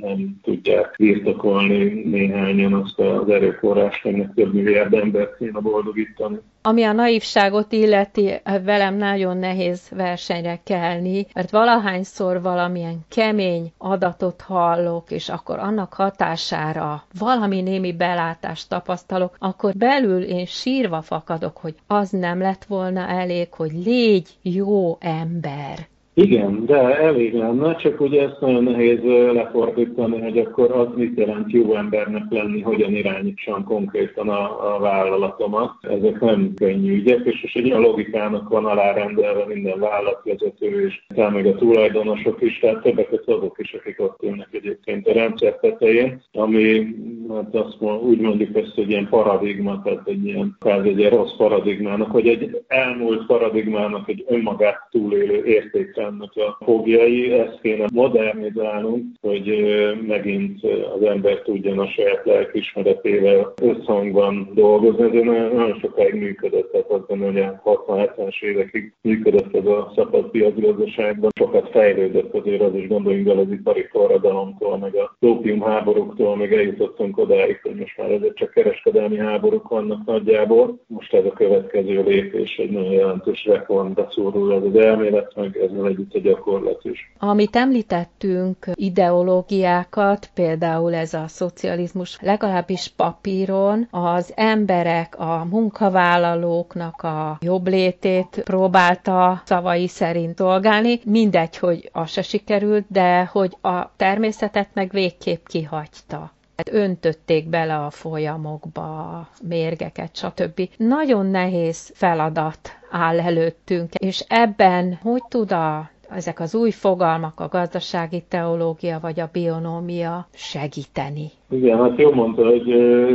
nem 0.01 0.41
tudják 0.43 0.95
birtokolni 0.99 1.85
néhányan 2.05 2.73
azt 2.73 2.99
az 2.99 3.29
erőforrást, 3.29 4.07
aminek 4.07 4.35
több 4.35 4.55
milliárd 4.55 4.95
embert 4.95 5.37
kéne 5.37 5.61
boldogítani. 5.61 6.37
Ami 6.67 6.85
a 6.85 6.93
naivságot 6.93 7.73
illeti, 7.73 8.41
velem 8.65 8.95
nagyon 8.95 9.37
nehéz 9.37 9.89
versenyre 9.91 10.61
kelni, 10.65 11.27
mert 11.33 11.51
valahányszor 11.51 12.43
valamilyen 12.43 12.99
kemény 13.09 13.73
adatot 13.79 14.41
hallok, 14.41 15.11
és 15.11 15.29
akkor 15.29 15.59
annak 15.59 15.95
hatására 15.95 17.05
valami 17.19 17.61
némi 17.61 17.93
belátást 17.93 18.69
tapasztalok, 18.69 19.37
akkor 19.39 19.73
belül 19.75 20.23
én 20.23 20.47
sírva 20.47 21.03
fakadok, 21.03 21.57
hogy 21.57 21.75
az 21.87 22.11
nem 22.11 22.41
lett 22.41 22.65
volna 22.65 23.09
elég, 23.09 23.53
hogy 23.53 23.73
légy 23.73 24.29
jó 24.43 24.97
ember. 25.01 25.87
Igen, 26.19 26.65
de 26.67 26.99
elég 26.99 27.35
lenne, 27.35 27.75
csak 27.75 28.01
ugye 28.01 28.23
ezt 28.23 28.41
nagyon 28.41 28.63
nehéz 28.63 29.03
lefordítani, 29.33 30.21
hogy 30.21 30.39
akkor 30.39 30.71
az 30.71 30.87
mit 30.95 31.19
jelent 31.19 31.53
jó 31.53 31.75
embernek 31.75 32.23
lenni, 32.29 32.61
hogyan 32.61 32.95
irányítsam 32.95 33.65
konkrétan 33.65 34.29
a, 34.29 34.75
a 34.75 34.79
vállalatomat. 34.79 35.73
Ezek 35.81 36.21
nem 36.21 36.53
könnyű 36.55 36.95
ügyek, 36.95 37.25
és, 37.25 37.43
és 37.43 37.55
egy 37.55 37.71
olyan 37.71 37.81
logikának 37.81 38.49
van 38.49 38.65
alárendelve 38.65 39.47
minden 39.47 39.79
vállalatvezető, 39.79 40.87
és 40.87 41.03
talán 41.15 41.33
meg 41.33 41.47
a 41.47 41.55
tulajdonosok 41.55 42.43
is, 42.43 42.59
tehát 42.59 42.83
többek 42.83 43.09
között 43.09 43.29
azok 43.29 43.57
is, 43.59 43.73
akik 43.73 44.01
ott 44.01 44.23
ülnek 44.23 44.49
egyébként 44.51 45.09
a 45.09 45.13
rendszer 45.13 45.57
tetején, 45.57 46.23
ami 46.33 46.87
hát 47.29 47.55
azt 47.55 47.81
mond, 47.81 48.03
úgy 48.03 48.21
mondjuk 48.21 48.57
ezt, 48.57 48.75
hogy 48.75 48.91
ilyen 48.91 49.09
paradigma, 49.09 49.83
tehát 49.83 50.09
egy 50.09 50.27
ilyen, 50.27 50.57
egy 50.83 50.99
ilyen 50.99 51.11
rossz 51.11 51.37
paradigmának, 51.37 52.13
vagy 52.13 52.29
egy 52.29 52.63
elmúlt 52.67 53.27
paradigmának 53.27 54.09
egy 54.09 54.25
önmagát 54.29 54.89
túlélő 54.91 55.45
értékre 55.45 56.06
ennek 56.07 56.31
a 56.35 56.65
fogjai, 56.65 57.33
ezt 57.33 57.61
kéne 57.61 57.87
modernizálnunk, 57.93 59.05
hogy 59.21 59.67
megint 60.07 60.65
az 60.65 61.03
ember 61.03 61.43
tudjon 61.43 61.79
a 61.79 61.87
saját 61.87 62.25
lelkismeretével 62.25 63.53
összhangban 63.63 64.51
dolgozni. 64.55 65.05
Ez 65.05 65.25
nagyon 65.25 65.79
sokáig 65.81 66.15
működött, 66.15 66.71
tehát 66.73 66.91
azt 66.91 67.07
gondolom, 67.07 67.35
hogy 67.35 67.43
a 67.43 67.61
60-70-es 67.65 68.43
évekig 68.43 68.93
működött 69.03 69.55
ez 69.55 69.67
a 69.67 69.93
szabad 69.95 70.31
piacgazdaságban. 70.31 71.31
Sokat 71.39 71.71
fejlődött 71.71 72.35
azért 72.35 72.63
az 72.63 72.75
is 72.75 72.89
gondoljunk 72.89 73.27
bele 73.27 73.41
az 73.41 73.51
ipari 73.51 73.87
forradalomtól, 73.91 74.79
meg 74.79 74.95
a 74.95 75.17
lópium 75.19 75.61
háborúktól, 75.61 76.37
meg 76.37 76.53
eljutottunk 76.53 77.19
odáig, 77.19 77.61
hogy 77.63 77.75
most 77.75 77.97
már 77.97 78.11
ezek 78.11 78.35
csak 78.35 78.51
kereskedelmi 78.51 79.19
háborúk 79.19 79.69
vannak 79.69 80.07
nagyjából. 80.07 80.79
Most 80.87 81.15
ez 81.15 81.25
a 81.25 81.33
következő 81.33 82.03
lépés 82.03 82.57
egy 82.57 82.71
nagyon 82.71 82.93
jelentős 82.93 83.45
reformba 83.45 84.09
szórul 84.11 84.55
ez 84.55 84.63
az 84.63 84.77
elmélet, 84.77 85.33
meg 85.37 85.57
ezzel 85.57 85.85
együtt 85.97 86.15
a 86.15 86.19
gyakorlat 86.19 86.85
is. 86.85 87.13
Amit 87.19 87.57
említettünk, 87.57 88.67
ideológiákat, 88.75 90.31
például 90.35 90.95
ez 90.95 91.15
a 91.15 91.25
szocializmus, 91.29 92.19
legalábbis 92.21 92.93
papíron 92.97 93.89
az 93.91 94.33
emberek, 94.37 95.19
a 95.19 95.47
munkavállalóknak 95.51 97.03
a 97.03 97.39
jobb 97.41 97.67
létét 97.69 98.41
próbálta 98.45 99.43
szavai 99.45 99.89
szerint 99.89 100.35
dolgálni. 100.35 101.01
Mindegy, 101.05 101.57
hogy 101.57 101.89
az 101.93 102.11
se 102.11 102.23
sikerült, 102.23 102.85
de 102.89 103.25
hogy 103.25 103.57
a 103.61 103.97
természetet 103.97 104.69
meg 104.75 104.91
végképp 104.91 105.47
kihagyta 105.47 106.35
öntötték 106.71 107.49
bele 107.49 107.77
a 107.85 107.91
folyamokba, 107.91 109.29
mérgeket, 109.43 110.17
stb. 110.17 110.69
Nagyon 110.77 111.27
nehéz 111.27 111.91
feladat 111.95 112.79
áll 112.91 113.21
előttünk, 113.21 113.95
és 113.95 114.25
ebben 114.29 114.95
hogy 115.03 115.23
tud 115.29 115.53
a 115.53 115.91
ezek 116.11 116.41
az 116.41 116.55
új 116.55 116.71
fogalmak, 116.71 117.41
a 117.41 117.49
gazdasági 117.49 118.25
teológia 118.29 119.01
vagy 119.01 119.21
a 119.21 119.29
bionómia 119.33 120.29
segíteni. 120.35 121.31
Igen, 121.51 121.79
hát 121.79 121.99
jó 121.99 122.13
mondta, 122.13 122.45
hogy 122.45 122.65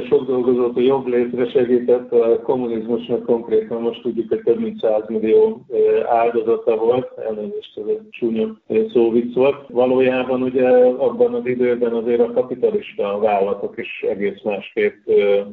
sok 0.09 0.27
dolgozót 0.27 0.77
a 0.77 0.79
jobb 0.79 1.07
létre 1.07 1.49
segített, 1.49 2.11
a 2.11 2.41
kommunizmusnak 2.41 3.25
konkrétan 3.25 3.81
most 3.81 4.01
tudjuk, 4.01 4.29
hogy 4.29 4.41
több 4.43 4.59
mint 4.59 4.79
100 4.79 5.01
millió 5.07 5.65
áldozata 6.05 6.75
volt, 6.75 7.11
elnézést 7.17 7.77
ez 7.77 7.83
egy 7.87 8.09
csúnya 8.09 8.57
szóvic 8.93 9.35
volt. 9.35 9.55
Valójában 9.67 10.41
ugye 10.41 10.69
abban 10.97 11.33
az 11.33 11.45
időben 11.45 11.93
azért 11.93 12.19
a 12.19 12.31
kapitalista 12.33 13.19
vállalatok 13.19 13.77
is 13.77 14.05
egész 14.09 14.41
másképp 14.43 14.95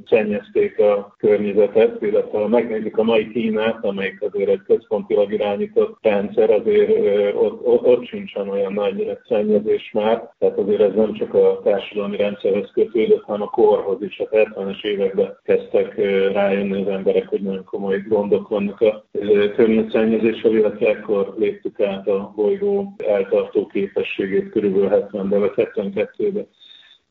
szennyezték 0.07 0.79
a 0.79 1.15
környezetet, 1.19 2.03
illetve 2.03 2.39
ha 2.39 2.45
a 2.93 3.03
mai 3.03 3.31
Kínát, 3.31 3.85
amelyik 3.85 4.23
azért 4.33 4.51
egy 4.51 4.63
központilag 4.67 5.33
irányított 5.33 5.99
rendszer, 6.03 6.51
azért 6.51 6.91
ott, 7.35 7.67
ott, 7.67 7.87
ott 7.87 8.07
sincsen 8.07 8.49
olyan 8.49 8.73
nagy 8.73 9.19
szennyezés 9.29 9.91
már, 9.93 10.31
tehát 10.39 10.59
azért 10.59 10.81
ez 10.81 10.95
nem 10.95 11.13
csak 11.13 11.35
a 11.35 11.61
társadalmi 11.65 12.17
rendszerhez 12.17 12.67
korhoz 12.73 12.93
kötődött, 12.93 13.23
hanem 13.23 13.43
a 13.43 13.51
korhoz 13.51 14.03
is. 14.03 14.19
A 14.19 14.29
70-es 14.29 14.85
években 14.85 15.39
kezdtek 15.43 15.97
rájönni 16.33 16.83
az 16.83 16.89
emberek, 16.89 17.29
hogy 17.29 17.41
nagyon 17.41 17.65
komoly 17.65 18.05
gondok 18.09 18.49
vannak 18.49 18.81
a 18.81 19.05
környezetszennyezéssel, 19.55 20.55
illetve 20.55 20.89
ekkor 20.89 21.35
léptük 21.39 21.81
át 21.81 22.09
a 22.09 22.33
bolygó 22.37 22.95
eltartó 23.07 23.67
képességét 23.67 24.51
körülbelül 24.51 25.09
70-ben 25.11 25.41
vagy 25.41 25.53
72-ben. 25.57 26.47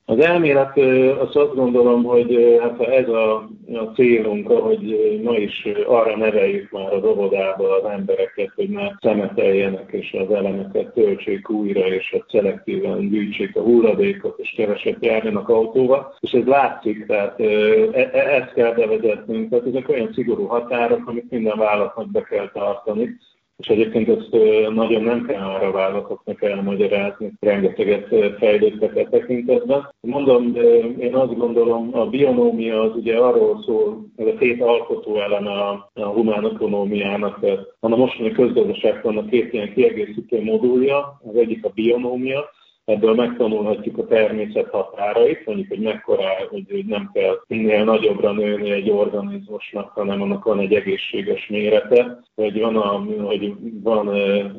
Az 0.09 0.19
elmélet, 0.19 0.77
azt 1.19 1.35
azt 1.35 1.55
gondolom, 1.55 2.03
hogy 2.03 2.57
hát 2.61 2.77
ha 2.77 2.85
ez 2.85 3.07
a, 3.07 3.35
a 3.73 3.91
célunk, 3.95 4.47
hogy 4.47 5.19
ma 5.23 5.35
is 5.37 5.67
arra 5.87 6.17
neveljük 6.17 6.71
már 6.71 6.93
az 6.93 7.03
óvodába 7.03 7.75
az 7.75 7.89
embereket, 7.89 8.51
hogy 8.55 8.69
ne 8.69 8.87
szemeteljenek 9.01 9.91
és 9.91 10.15
az 10.27 10.35
elemeket 10.35 10.93
töltsék 10.93 11.49
újra, 11.49 11.87
és 11.87 12.15
a 12.19 12.25
szelektíven 12.29 13.09
gyűjtsék 13.09 13.55
a 13.55 13.61
hulladékot, 13.61 14.39
és 14.39 14.53
keveset 14.57 15.05
járjanak 15.05 15.49
autóval. 15.49 16.15
És 16.19 16.31
ez 16.31 16.45
látszik, 16.45 17.05
tehát 17.05 17.39
e, 17.39 17.45
e, 17.91 18.09
ezt 18.13 18.53
kell 18.53 18.73
bevezetnünk. 18.73 19.49
Tehát 19.49 19.65
ezek 19.65 19.89
olyan 19.89 20.13
szigorú 20.13 20.45
határok, 20.45 21.07
amit 21.07 21.31
minden 21.31 21.57
vállalatnak 21.57 22.11
be 22.11 22.21
kell 22.21 22.49
tartani 22.53 23.17
és 23.57 23.67
egyébként 23.67 24.09
ezt 24.09 24.31
nagyon 24.73 25.03
nem 25.03 25.25
kell 25.25 25.41
arra 25.43 25.71
vállalatoknak 25.71 26.43
elmagyarázni, 26.43 27.33
rengeteget 27.39 28.07
fejlődtek 28.37 28.95
e 28.95 29.03
tekintetben. 29.03 29.93
Mondom, 30.01 30.55
én 30.99 31.15
azt 31.15 31.37
gondolom, 31.37 31.89
a 31.91 32.05
bionómia 32.05 32.81
az 32.81 32.95
ugye 32.95 33.17
arról 33.17 33.63
szól, 33.65 34.05
ez 34.15 34.27
a 34.27 34.37
két 34.37 34.61
alkotó 34.61 35.21
eleme 35.21 35.51
a, 35.51 35.89
humán 35.93 36.43
ökonómiának, 36.43 37.39
van 37.79 37.93
a 37.93 37.95
mostani 37.95 38.31
közgazdaságban 38.31 39.17
a 39.17 39.25
két 39.25 39.53
ilyen 39.53 39.73
kiegészítő 39.73 40.43
modulja, 40.43 41.19
az 41.27 41.35
egyik 41.35 41.65
a 41.65 41.71
bionómia, 41.73 42.49
ebből 42.87 43.13
megtanulhatjuk 43.13 43.97
a 43.97 44.05
természet 44.05 44.69
határait, 44.69 45.45
mondjuk, 45.45 45.67
hogy 45.67 45.79
mekkora, 45.79 46.23
hogy, 46.49 46.85
nem 46.87 47.09
kell 47.13 47.39
minél 47.47 47.83
nagyobbra 47.83 48.31
nőni 48.31 48.71
egy 48.71 48.89
organizmusnak, 48.89 49.89
hanem 49.89 50.21
annak 50.21 50.43
van 50.43 50.59
egy 50.59 50.73
egészséges 50.73 51.47
mérete, 51.47 52.19
hogy 52.35 52.59
van, 52.59 52.75
a, 52.75 53.05
hogy 53.23 53.53
van 53.83 54.07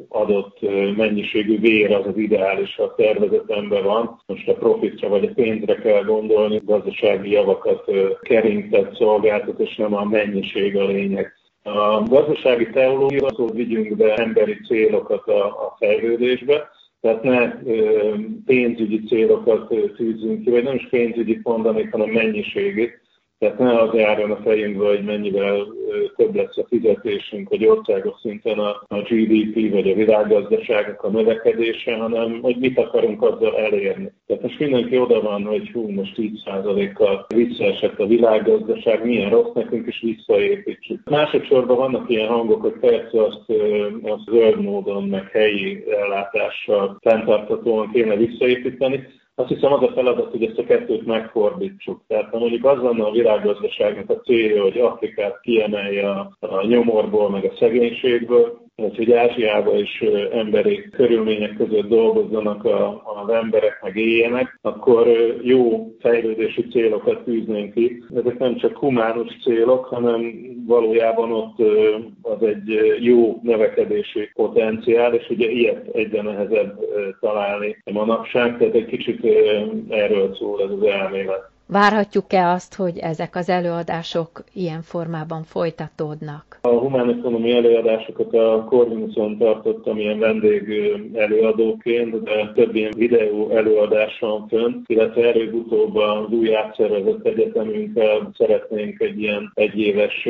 adott 0.08 0.58
mennyiségű 0.96 1.58
vér, 1.58 1.94
az 1.94 2.06
az 2.06 2.16
ideális, 2.16 2.74
ha 2.76 2.82
a 2.82 2.94
szervezetemben 2.96 3.84
van. 3.84 4.22
Most 4.26 4.48
a 4.48 4.54
profitra 4.54 5.08
vagy 5.08 5.24
a 5.24 5.32
pénzre 5.34 5.74
kell 5.74 6.02
gondolni, 6.02 6.60
gazdasági 6.64 7.30
javakat 7.30 7.90
keringtet, 8.20 8.94
szolgáltat, 8.94 9.58
és 9.58 9.76
nem 9.76 9.94
a 9.94 10.04
mennyiség 10.04 10.76
a 10.76 10.86
lényeg. 10.86 11.32
A 11.62 12.02
gazdasági 12.02 12.70
teológia 12.70 13.30
hogy 13.36 13.54
vigyünk 13.54 13.96
be 13.96 14.14
emberi 14.14 14.56
célokat 14.66 15.26
a, 15.28 15.44
a 15.44 15.76
fejlődésbe, 15.78 16.68
tehát 17.00 17.22
ne 17.22 17.50
pénzügyi 18.44 19.02
célokat 19.02 19.74
tűzünk 19.96 20.44
ki, 20.44 20.50
vagy 20.50 20.62
nem 20.62 20.74
is 20.74 20.88
pénzügyi 20.88 21.40
mondanék, 21.42 21.90
hanem 21.90 22.08
mennyiségi. 22.08 22.90
Tehát 23.38 23.58
ne 23.58 23.78
az 23.78 23.94
járjon 23.94 24.30
a 24.30 24.36
fejünkbe, 24.36 24.86
hogy 24.86 25.04
mennyivel 25.04 25.66
több 26.16 26.34
lesz 26.34 26.56
a 26.56 26.66
fizetésünk, 26.68 27.48
hogy 27.48 27.66
országos 27.66 28.20
szinten 28.20 28.58
a, 28.58 28.82
a 28.88 28.98
GDP 28.98 29.72
vagy 29.72 29.90
a 29.90 29.94
világgazdaságok 29.94 31.02
a 31.02 31.08
növekedése, 31.08 31.96
hanem 31.96 32.38
hogy 32.42 32.56
mit 32.56 32.78
akarunk 32.78 33.22
azzal 33.22 33.56
elérni. 33.56 34.12
Tehát 34.26 34.42
most 34.42 34.58
mindenki 34.58 34.98
oda 34.98 35.20
van, 35.20 35.44
hogy 35.44 35.70
hú, 35.72 35.90
most 35.90 36.14
10%-kal 36.16 37.26
visszaesett 37.34 37.98
a 37.98 38.06
világgazdaság, 38.06 39.04
milyen 39.04 39.30
rossz 39.30 39.52
nekünk 39.54 39.86
is 39.86 40.00
visszaépítsük. 40.00 41.00
Másodszorban 41.04 41.76
vannak 41.76 42.10
ilyen 42.10 42.28
hangok, 42.28 42.60
hogy 42.60 42.78
persze 42.80 43.22
azt, 43.22 43.52
azt 44.02 44.24
zöld 44.30 44.60
módon, 44.62 45.08
meg 45.08 45.30
helyi 45.30 45.84
ellátással 45.90 46.98
fenntartatóan 47.00 47.90
kéne 47.92 48.16
visszaépíteni, 48.16 49.06
azt 49.38 49.48
hiszem 49.48 49.72
az 49.72 49.82
a 49.82 49.92
feladat, 49.94 50.30
hogy 50.30 50.42
ezt 50.42 50.58
a 50.58 50.64
kettőt 50.64 51.06
megfordítsuk. 51.06 52.00
Tehát 52.06 52.30
ha 52.30 52.38
mondjuk 52.38 52.64
az 52.64 52.82
lenne 52.82 53.04
a 53.04 53.10
világgazdaságnak 53.10 54.10
a 54.10 54.20
célja, 54.20 54.62
hogy 54.62 54.78
Afrikát 54.78 55.40
kiemelje 55.40 56.10
a, 56.10 56.36
a 56.40 56.66
nyomorból, 56.66 57.30
meg 57.30 57.44
a 57.44 57.56
szegénységből, 57.58 58.67
hogy 58.78 59.12
Ázsiában 59.12 59.78
is 59.78 60.04
emberi 60.32 60.88
körülmények 60.90 61.56
között 61.56 61.88
dolgozzanak 61.88 62.64
a, 62.64 63.02
az 63.22 63.28
emberek, 63.28 63.78
meg 63.82 63.96
éljenek, 63.96 64.58
akkor 64.62 65.06
jó 65.42 65.92
fejlődési 66.00 66.66
célokat 66.66 67.24
tűznénk 67.24 67.74
ki. 67.74 68.04
Ezek 68.14 68.38
nem 68.38 68.56
csak 68.56 68.76
humánus 68.76 69.36
célok, 69.42 69.84
hanem 69.84 70.32
valójában 70.66 71.32
ott 71.32 71.58
az 72.22 72.42
egy 72.42 72.96
jó 73.00 73.40
növekedési 73.42 74.30
potenciál, 74.34 75.14
és 75.14 75.28
ugye 75.28 75.50
ilyet 75.50 75.88
egyre 75.92 76.22
nehezebb 76.22 76.78
találni 77.20 77.82
manapság, 77.92 78.58
tehát 78.58 78.74
egy 78.74 78.86
kicsit 78.86 79.24
erről 79.88 80.34
szól 80.34 80.62
ez 80.62 80.70
az 80.70 80.82
elmélet. 80.82 81.56
Várhatjuk-e 81.70 82.48
azt, 82.48 82.74
hogy 82.74 82.98
ezek 82.98 83.36
az 83.36 83.48
előadások 83.48 84.44
ilyen 84.52 84.82
formában 84.82 85.42
folytatódnak? 85.42 86.58
A 86.62 86.68
humán 86.68 87.08
ekonomi 87.08 87.52
előadásokat 87.52 88.34
a 88.34 88.64
Corvinuson 88.68 89.38
tartottam 89.38 89.98
ilyen 89.98 90.18
vendég 90.18 90.62
előadóként, 91.14 92.22
de 92.22 92.52
több 92.54 92.74
ilyen 92.74 92.92
videó 92.96 93.50
előadás 93.50 94.18
van 94.20 94.46
fönn, 94.48 94.82
illetve 94.86 95.32
előbb-utóbb 95.32 95.96
az 95.96 96.30
új 96.30 96.54
átszervezett 96.54 97.26
egyetemünkkel 97.26 98.30
szeretnénk 98.36 99.00
egy 99.00 99.20
ilyen 99.20 99.50
egyéves 99.54 100.28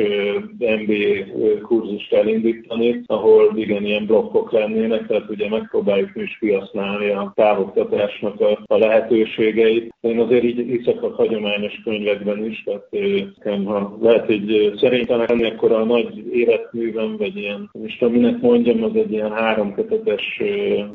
MBA 0.59 1.61
kurzust 1.61 2.13
elindítani, 2.13 3.01
ahol 3.05 3.51
igen, 3.55 3.85
ilyen 3.85 4.05
blokkok 4.05 4.51
lennének, 4.51 5.07
tehát 5.07 5.29
ugye 5.29 5.49
megpróbáljuk 5.49 6.13
mi 6.13 6.21
is 6.21 6.37
kihasználni 6.39 7.09
a 7.09 7.31
távoktatásnak 7.35 8.41
a, 8.41 8.77
lehetőségeit. 8.77 9.93
Én 10.01 10.19
azért 10.19 10.43
így 10.43 10.77
hiszek 10.77 11.03
a 11.03 11.11
hagyományos 11.29 11.81
könyvekben 11.83 12.45
is, 12.45 12.63
tehát 12.63 13.63
ha 13.65 13.97
lehet, 14.01 14.25
hogy 14.25 14.73
szerintem 14.77 15.19
lenni, 15.27 15.45
akkor 15.45 15.71
a 15.71 15.85
nagy 15.85 16.23
életművem, 16.33 17.17
vagy 17.17 17.37
ilyen, 17.37 17.69
és 17.83 17.97
tudom, 17.97 18.13
minek 18.13 18.41
mondjam, 18.41 18.83
az 18.83 18.95
egy 18.95 19.11
ilyen 19.11 19.31
háromkötetes 19.31 20.41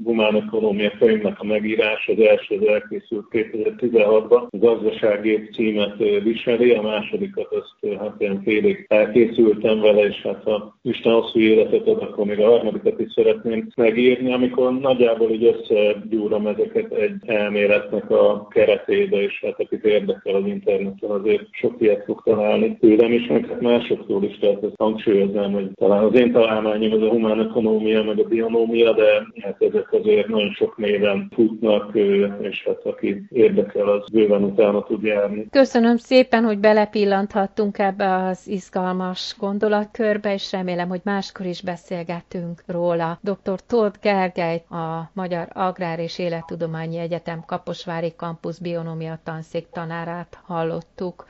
humánekonómia 0.04 0.92
könyvnek 0.98 1.40
a 1.40 1.44
megírás, 1.44 2.08
az 2.08 2.24
első 2.24 2.56
az 2.60 2.66
elkészült 2.66 3.26
2016-ban, 3.30 4.48
a 4.50 4.56
gazdasági 4.56 5.48
címet 5.52 5.96
viseli, 6.22 6.70
a 6.70 6.82
másodikat 6.82 7.52
azt 7.52 7.98
hát 7.98 8.14
ilyen 8.18 8.42
félig 8.42 8.86
elkészültem 8.88 9.80
vele, 9.80 10.06
és 10.06 10.22
hát 10.22 10.42
ha 10.44 10.76
Isten 10.82 11.12
hosszú 11.12 11.38
életet 11.38 11.86
ad, 11.86 12.02
akkor 12.02 12.26
még 12.26 12.40
a 12.40 12.48
harmadikat 12.48 13.00
is 13.00 13.12
szeretném 13.12 13.68
megírni, 13.76 14.32
amikor 14.32 14.78
nagyjából 14.78 15.30
így 15.30 15.44
összegyúrom 15.44 16.46
ezeket 16.46 16.92
egy 16.92 17.14
elméletnek 17.26 18.10
a 18.10 18.48
keretébe, 18.48 19.22
és 19.22 19.40
hát 19.44 19.60
akit 19.60 19.84
érdekel, 19.84 20.23
kell 20.24 20.34
az 20.34 20.46
interneten, 20.46 21.10
azért 21.10 21.46
sok 21.52 21.74
ilyet 21.78 22.04
fog 22.04 22.22
találni 22.24 22.76
tőlem 22.76 23.12
is, 23.12 23.26
meg 23.26 23.46
hát 23.46 23.60
másoktól 23.60 24.24
is, 24.24 24.38
tehát 24.38 24.62
ezt 24.62 24.74
hangsúlyoznám, 24.78 25.52
hogy 25.52 25.70
talán 25.74 26.04
az 26.04 26.14
én 26.18 26.32
találmányom 26.32 26.92
az 26.92 27.02
a 27.02 27.08
humán 27.08 27.38
ökonómia, 27.38 28.02
meg 28.02 28.18
a 28.18 28.28
bionómia, 28.28 28.92
de 28.92 29.26
hát 29.40 29.62
ezek 29.62 29.92
azért 29.92 30.28
nagyon 30.28 30.52
sok 30.52 30.76
néven 30.76 31.30
futnak, 31.34 31.94
és 32.40 32.64
hát 32.64 32.84
aki 32.84 33.22
érdekel, 33.30 33.88
az 33.88 34.08
bőven 34.12 34.42
utána 34.42 34.82
tud 34.82 35.02
járni. 35.02 35.46
Köszönöm 35.50 35.96
szépen, 35.96 36.44
hogy 36.44 36.58
belepillanthattunk 36.58 37.78
ebbe 37.78 38.14
az 38.14 38.48
izgalmas 38.48 39.36
gondolatkörbe, 39.38 40.32
és 40.32 40.52
remélem, 40.52 40.88
hogy 40.88 41.00
máskor 41.04 41.46
is 41.46 41.62
beszélgetünk 41.62 42.62
róla. 42.66 43.18
Dr. 43.22 43.60
Tóth 43.66 44.00
Gergely, 44.02 44.62
a 44.70 45.10
Magyar 45.12 45.48
Agrár 45.52 45.98
és 45.98 46.18
Élettudományi 46.18 46.98
Egyetem 46.98 47.42
Kaposvári 47.46 48.12
Kampusz 48.16 48.58
Bionómia 48.58 49.18
Tanszék 49.24 49.66
tanára 49.72 50.13
hangját 50.14 50.38
hallottuk. 50.46 51.26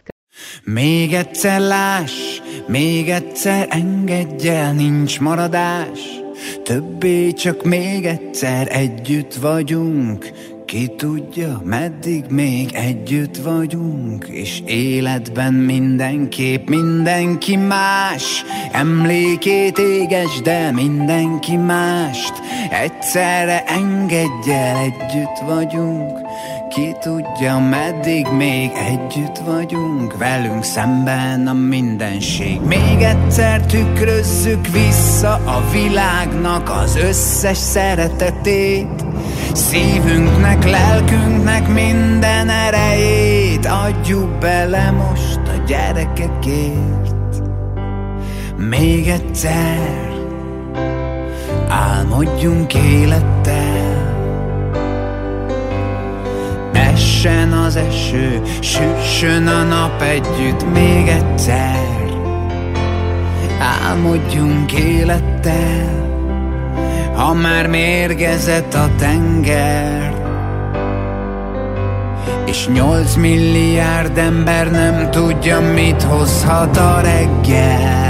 Még 0.65 1.13
egyszer 1.13 1.61
láss, 1.61 2.41
még 2.67 3.11
egyszer 3.11 3.67
engedj 3.71 4.49
el, 4.49 4.73
nincs 4.73 5.21
maradás. 5.21 6.01
Többé 6.63 7.33
csak 7.33 7.65
még 7.65 8.05
egyszer 8.05 8.69
együtt 8.71 9.35
vagyunk, 9.35 10.31
ki 10.67 10.89
tudja, 10.97 11.61
meddig 11.65 12.25
még 12.29 12.73
együtt 12.73 13.37
vagyunk, 13.37 14.27
és 14.29 14.63
életben 14.67 15.55
mindenképp 15.55 16.69
mindenki 16.69 17.57
más. 17.57 18.45
Emlékét 18.73 19.79
éges, 19.79 20.41
de 20.43 20.71
mindenki 20.71 21.57
mást. 21.57 22.33
Egyszerre 22.71 23.65
engedj 23.65 24.51
el, 24.51 24.77
együtt 24.77 25.39
vagyunk, 25.47 26.19
ki 26.69 26.97
tudja, 27.01 27.59
meddig 27.59 28.27
még 28.37 28.71
együtt 28.75 29.39
vagyunk, 29.39 30.17
velünk 30.19 30.65
szemben 30.65 31.47
a 31.47 31.53
mindenség. 31.53 32.61
Még 32.61 33.03
egyszer 33.03 33.61
tükrözzük 33.61 34.67
vissza 34.67 35.33
a 35.35 35.63
világnak 35.73 36.71
az 36.71 36.97
összes 36.97 37.59
szeretetét, 37.59 39.05
Szívünknek, 39.55 40.65
lelkünknek 40.65 41.69
minden 41.69 42.49
erejét 42.49 43.67
adjuk 43.67 44.39
bele 44.39 44.91
most 44.91 45.41
a 45.47 45.65
gyerekekért. 45.67 47.43
Még 48.57 49.09
egyszer 49.09 50.13
álmodjunk 51.69 52.75
élettel. 52.75 53.84
Essen 56.95 57.53
az 57.53 57.77
eső, 57.77 58.43
süssön 58.61 59.47
a 59.47 59.63
nap 59.63 60.03
együtt 60.03 60.73
még 60.73 61.09
egyszer. 61.09 61.93
Álmodjunk 63.61 64.73
élettel 64.73 65.95
ha 67.15 67.35
már 67.35 67.67
mérgezett 67.67 68.75
a 68.75 68.89
tenger 68.99 70.15
És 72.45 72.69
nyolc 72.69 73.15
milliárd 73.15 74.19
ember 74.19 74.71
nem 74.71 75.11
tudja, 75.11 75.61
mit 75.61 76.03
hozhat 76.03 76.77
a 76.77 77.01
reggel 77.01 78.04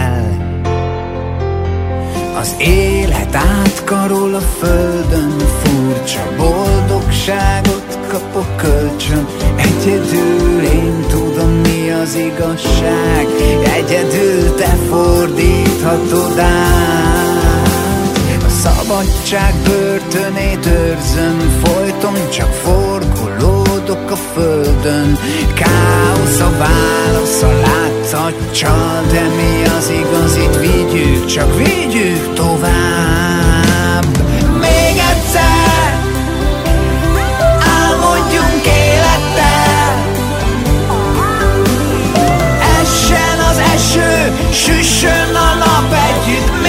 Az 2.35 2.55
élet 2.59 3.35
átkarol 3.35 4.35
a 4.35 4.41
földön 4.41 5.39
Furcsa 5.39 6.23
boldogságot 6.37 7.99
kapok 8.09 8.57
kölcsön. 8.57 9.27
Egyedül 9.57 10.63
én 10.63 11.05
tudom, 11.09 11.51
mi 11.51 11.91
az 11.91 12.15
igazság 12.15 13.27
Egyedül 13.77 14.55
te 14.55 14.77
fordíthatod 14.89 16.39
át. 16.39 17.25
Szabadság 18.49 19.55
börtönét 19.65 20.67
őrzöm 20.67 21.61
Folyton 21.63 22.31
csak 22.31 22.53
a 22.53 23.14
földön. 24.35 25.19
Káosz 25.55 26.41
a 26.41 26.51
válasz 26.59 27.43
a 27.43 27.53
látszatcsal 27.67 29.03
De 29.13 29.23
mi 29.23 29.65
az 29.79 29.91
igazit 29.91 30.57
vigyük, 30.61 31.27
csak 31.27 31.57
vigyük 31.57 32.35
tovább. 32.35 34.07
Még 34.61 34.97
egyszer 35.11 35.99
álmodjunk 37.81 38.67
élettel. 38.67 40.05
Essen 42.81 43.39
az 43.51 43.59
eső, 43.75 44.33
süssön 44.53 45.35
a 45.35 45.55
nap 45.55 45.95
együtt 46.09 46.64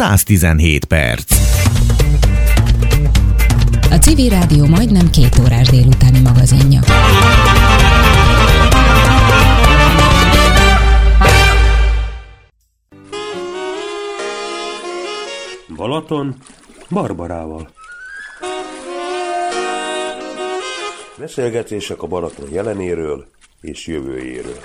117 0.00 0.84
perc. 0.84 1.34
A 3.90 3.94
Civil 3.94 4.28
Rádió 4.28 4.66
majdnem 4.66 5.10
két 5.10 5.38
órás 5.38 5.68
délutáni 5.68 6.20
magazinja. 6.20 6.80
Balaton 15.76 16.34
Barbarával. 16.90 17.70
Beszélgetések 21.18 22.02
a 22.02 22.06
Balaton 22.06 22.48
jelenéről 22.52 23.26
és 23.60 23.86
jövőjéről. 23.86 24.58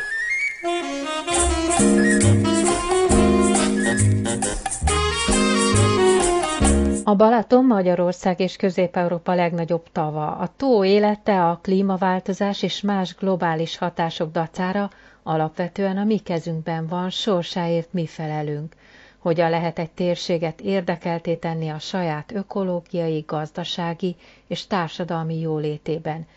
A 7.07 7.15
Balaton 7.15 7.65
Magyarország 7.65 8.39
és 8.39 8.55
Közép-Európa 8.55 9.33
legnagyobb 9.35 9.83
tava. 9.91 10.27
A 10.37 10.49
tó 10.57 10.85
élete 10.85 11.45
a 11.49 11.59
klímaváltozás 11.61 12.63
és 12.63 12.81
más 12.81 13.15
globális 13.15 13.77
hatások 13.77 14.31
dacára 14.31 14.89
alapvetően 15.23 15.97
a 15.97 16.03
mi 16.03 16.17
kezünkben 16.17 16.87
van, 16.87 17.09
sorsáért 17.09 17.93
mi 17.93 18.05
felelünk. 18.07 18.75
Hogyan 19.17 19.49
lehet 19.49 19.79
egy 19.79 19.91
térséget 19.91 20.61
érdekelté 20.61 21.35
tenni 21.35 21.69
a 21.69 21.79
saját 21.79 22.31
ökológiai, 22.31 23.23
gazdasági 23.27 24.15
és 24.47 24.67
társadalmi 24.67 25.39
jólétében, 25.39 26.27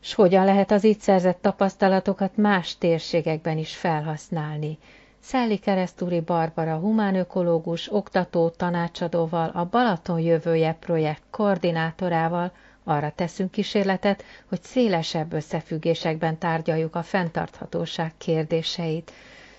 s 0.00 0.14
hogyan 0.14 0.44
lehet 0.44 0.70
az 0.70 0.84
itt 0.84 1.00
szerzett 1.00 1.38
tapasztalatokat 1.42 2.36
más 2.36 2.78
térségekben 2.78 3.58
is 3.58 3.76
felhasználni. 3.76 4.78
Szelli 5.24 5.58
Keresztúri 5.58 6.20
Barbara 6.20 6.76
humánökológus, 6.76 7.92
oktató 7.92 8.48
tanácsadóval, 8.48 9.50
a 9.54 9.64
Balaton 9.64 10.20
Jövője 10.20 10.76
projekt 10.80 11.22
koordinátorával 11.30 12.52
arra 12.84 13.10
teszünk 13.14 13.50
kísérletet, 13.50 14.24
hogy 14.48 14.62
szélesebb 14.62 15.32
összefüggésekben 15.32 16.38
tárgyaljuk 16.38 16.94
a 16.94 17.02
fenntarthatóság 17.02 18.12
kérdéseit. 18.18 19.12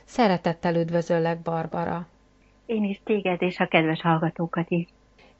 Szeretettel 0.06 0.76
üdvözöllek, 0.76 1.40
Barbara! 1.42 2.08
Én 2.66 2.84
is 2.84 3.02
téged 3.06 3.42
és 3.42 3.58
a 3.60 3.68
kedves 3.68 4.02
hallgatókat 4.02 4.70
is. 4.70 4.86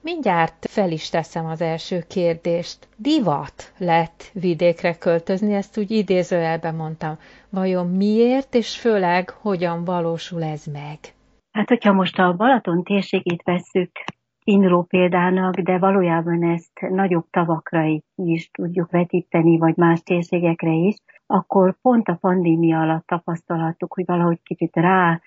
Mindjárt 0.02 0.66
fel 0.70 0.92
is 0.92 1.10
teszem 1.10 1.46
az 1.46 1.62
első 1.62 2.04
kérdést. 2.08 2.88
Divat 2.96 3.74
lett 3.78 4.30
vidékre 4.34 4.98
költözni, 4.98 5.54
ezt 5.54 5.78
úgy 5.78 5.92
idézőjelben 5.92 6.76
mondtam. 6.76 7.18
Vajon 7.54 7.88
miért, 7.88 8.54
és 8.54 8.80
főleg 8.80 9.30
hogyan 9.30 9.84
valósul 9.84 10.44
ez 10.44 10.66
meg? 10.66 10.98
Hát, 11.52 11.68
hogyha 11.68 11.94
most 11.94 12.20
a 12.20 12.36
Balaton 12.36 12.84
térségét 12.84 13.44
vesszük 13.44 13.92
induló 14.44 14.84
példának, 14.84 15.56
de 15.56 15.78
valójában 15.78 16.44
ezt 16.44 16.80
nagyobb 16.90 17.26
tavakra 17.30 17.84
is 18.16 18.50
tudjuk 18.52 18.92
vetíteni, 18.92 19.58
vagy 19.58 19.76
más 19.76 20.02
térségekre 20.02 20.72
is, 20.72 20.96
akkor 21.26 21.76
pont 21.82 22.08
a 22.08 22.18
pandémia 22.22 22.80
alatt 22.80 23.06
tapasztalhattuk, 23.06 23.94
hogy 23.94 24.06
valahogy 24.06 24.40
kicsit 24.44 24.76
rá 24.76 25.22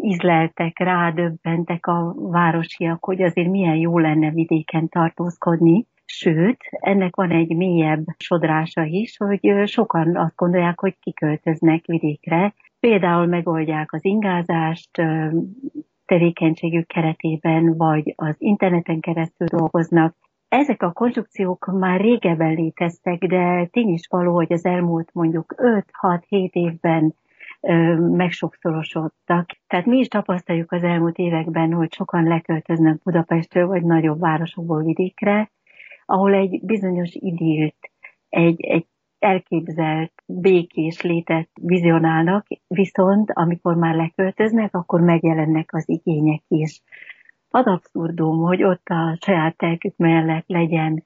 ízleltek, 0.00 0.78
rádöbbentek 0.78 1.86
a 1.86 2.14
városiak, 2.16 3.04
hogy 3.04 3.22
azért 3.22 3.50
milyen 3.50 3.76
jó 3.76 3.98
lenne 3.98 4.30
vidéken 4.30 4.88
tartózkodni, 4.88 5.86
Sőt, 6.16 6.58
ennek 6.70 7.16
van 7.16 7.30
egy 7.30 7.56
mélyebb 7.56 8.04
sodrása 8.16 8.82
is, 8.82 9.16
hogy 9.16 9.62
sokan 9.64 10.16
azt 10.16 10.36
gondolják, 10.36 10.80
hogy 10.80 10.96
kiköltöznek 11.00 11.84
vidékre, 11.86 12.54
például 12.80 13.26
megoldják 13.26 13.92
az 13.92 14.04
ingázást, 14.04 14.90
tevékenységük 16.04 16.86
keretében, 16.86 17.76
vagy 17.76 18.12
az 18.16 18.34
interneten 18.38 19.00
keresztül 19.00 19.46
dolgoznak. 19.46 20.16
Ezek 20.48 20.82
a 20.82 20.92
konstrukciók 20.92 21.66
már 21.78 22.00
régebben 22.00 22.54
léteztek, 22.54 23.24
de 23.24 23.66
tény 23.66 23.88
is 23.88 24.06
való, 24.10 24.34
hogy 24.34 24.52
az 24.52 24.64
elmúlt 24.64 25.10
mondjuk 25.12 25.54
5-6-7 25.56 26.50
évben 26.50 27.14
megsokszorosodtak. 27.98 29.46
Tehát 29.66 29.86
mi 29.86 29.98
is 29.98 30.08
tapasztaljuk 30.08 30.72
az 30.72 30.82
elmúlt 30.82 31.16
években, 31.16 31.72
hogy 31.72 31.92
sokan 31.92 32.24
leköltöznek 32.24 33.02
Budapestről 33.02 33.66
vagy 33.66 33.82
nagyobb 33.82 34.20
városokból 34.20 34.82
vidékre, 34.82 35.52
ahol 36.06 36.34
egy 36.34 36.60
bizonyos 36.62 37.10
idillt, 37.14 37.90
egy, 38.28 38.60
egy 38.60 38.86
elképzelt 39.18 40.12
békés 40.26 41.00
létet 41.00 41.48
vizionálnak, 41.60 42.46
viszont 42.66 43.30
amikor 43.34 43.74
már 43.74 43.94
leköltöznek, 43.94 44.74
akkor 44.74 45.00
megjelennek 45.00 45.72
az 45.72 45.88
igények 45.88 46.42
is. 46.48 46.82
Ad 47.50 47.66
abszurdum, 47.66 48.38
hogy 48.38 48.64
ott 48.64 48.86
a 48.88 49.18
saját 49.20 49.56
telkük 49.56 49.96
mellett 49.96 50.44
legyen 50.46 51.02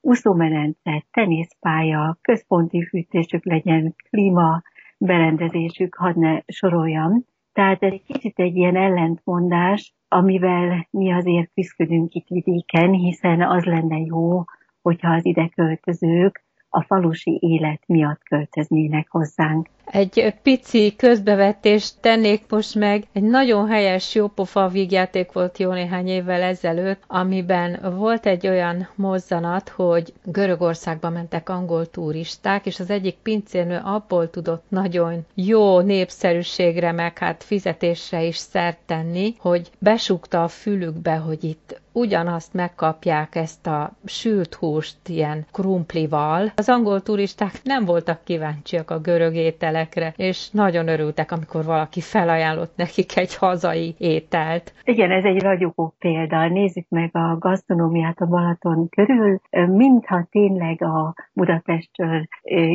úszómedence, 0.00 1.04
teniszpálya, 1.10 2.18
központi 2.22 2.86
fűtésük 2.86 3.44
legyen, 3.44 3.94
klíma, 4.08 4.62
berendezésük, 4.98 5.94
hadd 5.94 6.18
ne 6.18 6.40
soroljam. 6.46 7.24
Tehát 7.58 7.82
egy 7.82 8.02
kicsit 8.02 8.38
egy 8.38 8.56
ilyen 8.56 8.76
ellentmondás, 8.76 9.94
amivel 10.08 10.86
mi 10.90 11.12
azért 11.12 11.50
küzdködünk 11.54 12.14
itt 12.14 12.28
vidéken, 12.28 12.92
hiszen 12.92 13.42
az 13.42 13.64
lenne 13.64 13.98
jó, 13.98 14.44
hogyha 14.82 15.12
az 15.12 15.24
ide 15.24 15.48
költözők 15.48 16.44
a 16.68 16.82
falusi 16.82 17.38
élet 17.40 17.82
miatt 17.86 18.22
költöznének 18.22 19.10
hozzánk. 19.10 19.68
Egy 19.90 20.34
pici 20.42 20.94
közbevetést 20.96 21.94
tennék 22.00 22.44
most 22.48 22.74
meg. 22.74 23.04
Egy 23.12 23.22
nagyon 23.22 23.68
helyes, 23.68 24.14
jópofa 24.14 24.68
vígjáték 24.68 25.32
volt 25.32 25.58
jó 25.58 25.72
néhány 25.72 26.08
évvel 26.08 26.42
ezelőtt, 26.42 27.02
amiben 27.06 27.94
volt 27.96 28.26
egy 28.26 28.46
olyan 28.46 28.88
mozzanat, 28.94 29.68
hogy 29.68 30.12
Görögországba 30.24 31.10
mentek 31.10 31.48
angol 31.48 31.86
turisták, 31.90 32.66
és 32.66 32.80
az 32.80 32.90
egyik 32.90 33.16
pincérnő 33.22 33.80
abból 33.84 34.30
tudott 34.30 34.64
nagyon 34.68 35.26
jó 35.34 35.80
népszerűségre, 35.80 36.92
meg 36.92 37.18
hát 37.18 37.42
fizetésre 37.44 38.22
is 38.24 38.36
szert 38.36 38.78
tenni, 38.86 39.34
hogy 39.38 39.70
besúgta 39.78 40.42
a 40.42 40.48
fülükbe, 40.48 41.14
hogy 41.16 41.44
itt 41.44 41.80
ugyanazt 41.98 42.52
megkapják 42.52 43.34
ezt 43.34 43.66
a 43.66 43.92
sült 44.04 44.54
húst 44.54 44.96
ilyen 45.06 45.46
krumplival. 45.52 46.52
Az 46.56 46.68
angol 46.68 47.02
turisták 47.02 47.60
nem 47.64 47.84
voltak 47.84 48.24
kíváncsiak 48.24 48.90
a 48.90 48.98
görög 48.98 49.34
ételekre, 49.78 50.12
és 50.16 50.50
nagyon 50.50 50.88
örültek, 50.88 51.32
amikor 51.32 51.64
valaki 51.64 52.00
felajánlott 52.00 52.76
nekik 52.76 53.16
egy 53.16 53.36
hazai 53.36 53.94
ételt. 53.98 54.72
Igen, 54.84 55.10
ez 55.10 55.24
egy 55.24 55.42
ragyogó 55.42 55.94
példa. 55.98 56.48
Nézzük 56.48 56.88
meg 56.88 57.16
a 57.16 57.36
gasztronómiát 57.38 58.20
a 58.20 58.26
Balaton 58.26 58.88
körül, 58.88 59.40
mintha 59.50 60.26
tényleg 60.30 60.82
a 60.82 61.14
Budapestről 61.32 62.26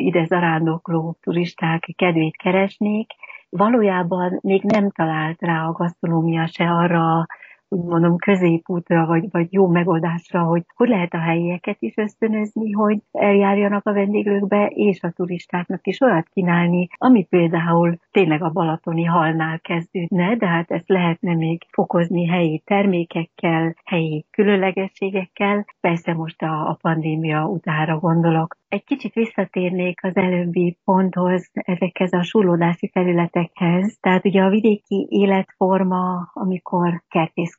ide 0.05 0.25
zarándokló 0.25 1.17
turisták 1.21 1.89
kedvét 1.95 2.35
keresnék, 2.37 3.11
valójában 3.49 4.39
még 4.41 4.63
nem 4.63 4.91
talált 4.91 5.41
rá 5.41 5.65
a 5.65 5.71
gasztronómia 5.71 6.47
se 6.47 6.63
arra 6.63 7.25
úgy 7.73 7.83
mondom, 7.83 8.17
középútra, 8.17 9.05
vagy, 9.05 9.25
vagy 9.31 9.47
jó 9.53 9.67
megoldásra, 9.67 10.43
hogy 10.43 10.63
hogy 10.75 10.89
lehet 10.89 11.13
a 11.13 11.19
helyieket 11.19 11.77
is 11.79 11.93
ösztönözni, 11.95 12.71
hogy 12.71 12.99
eljárjanak 13.11 13.85
a 13.85 13.93
vendéglőkbe, 13.93 14.65
és 14.65 15.01
a 15.01 15.11
turistáknak 15.11 15.87
is 15.87 16.01
olyat 16.01 16.27
kínálni, 16.33 16.87
ami 16.97 17.25
például 17.25 17.97
tényleg 18.11 18.43
a 18.43 18.49
balatoni 18.49 19.03
halnál 19.03 19.59
kezdődne, 19.59 20.35
de 20.35 20.47
hát 20.47 20.71
ezt 20.71 20.89
lehetne 20.89 21.35
még 21.35 21.61
fokozni 21.71 22.27
helyi 22.27 22.61
termékekkel, 22.65 23.75
helyi 23.83 24.25
különlegességekkel. 24.31 25.65
Persze 25.81 26.13
most 26.13 26.41
a, 26.41 26.69
a 26.69 26.77
pandémia 26.81 27.45
utára 27.45 27.99
gondolok. 27.99 28.55
Egy 28.67 28.83
kicsit 28.83 29.13
visszatérnék 29.13 30.03
az 30.03 30.15
előbbi 30.15 30.77
ponthoz, 30.83 31.49
ezekhez 31.53 32.13
a 32.13 32.23
súlódási 32.23 32.89
felületekhez. 32.93 33.97
Tehát 33.99 34.25
ugye 34.25 34.41
a 34.41 34.49
vidéki 34.49 35.07
életforma, 35.09 36.29
amikor 36.33 37.03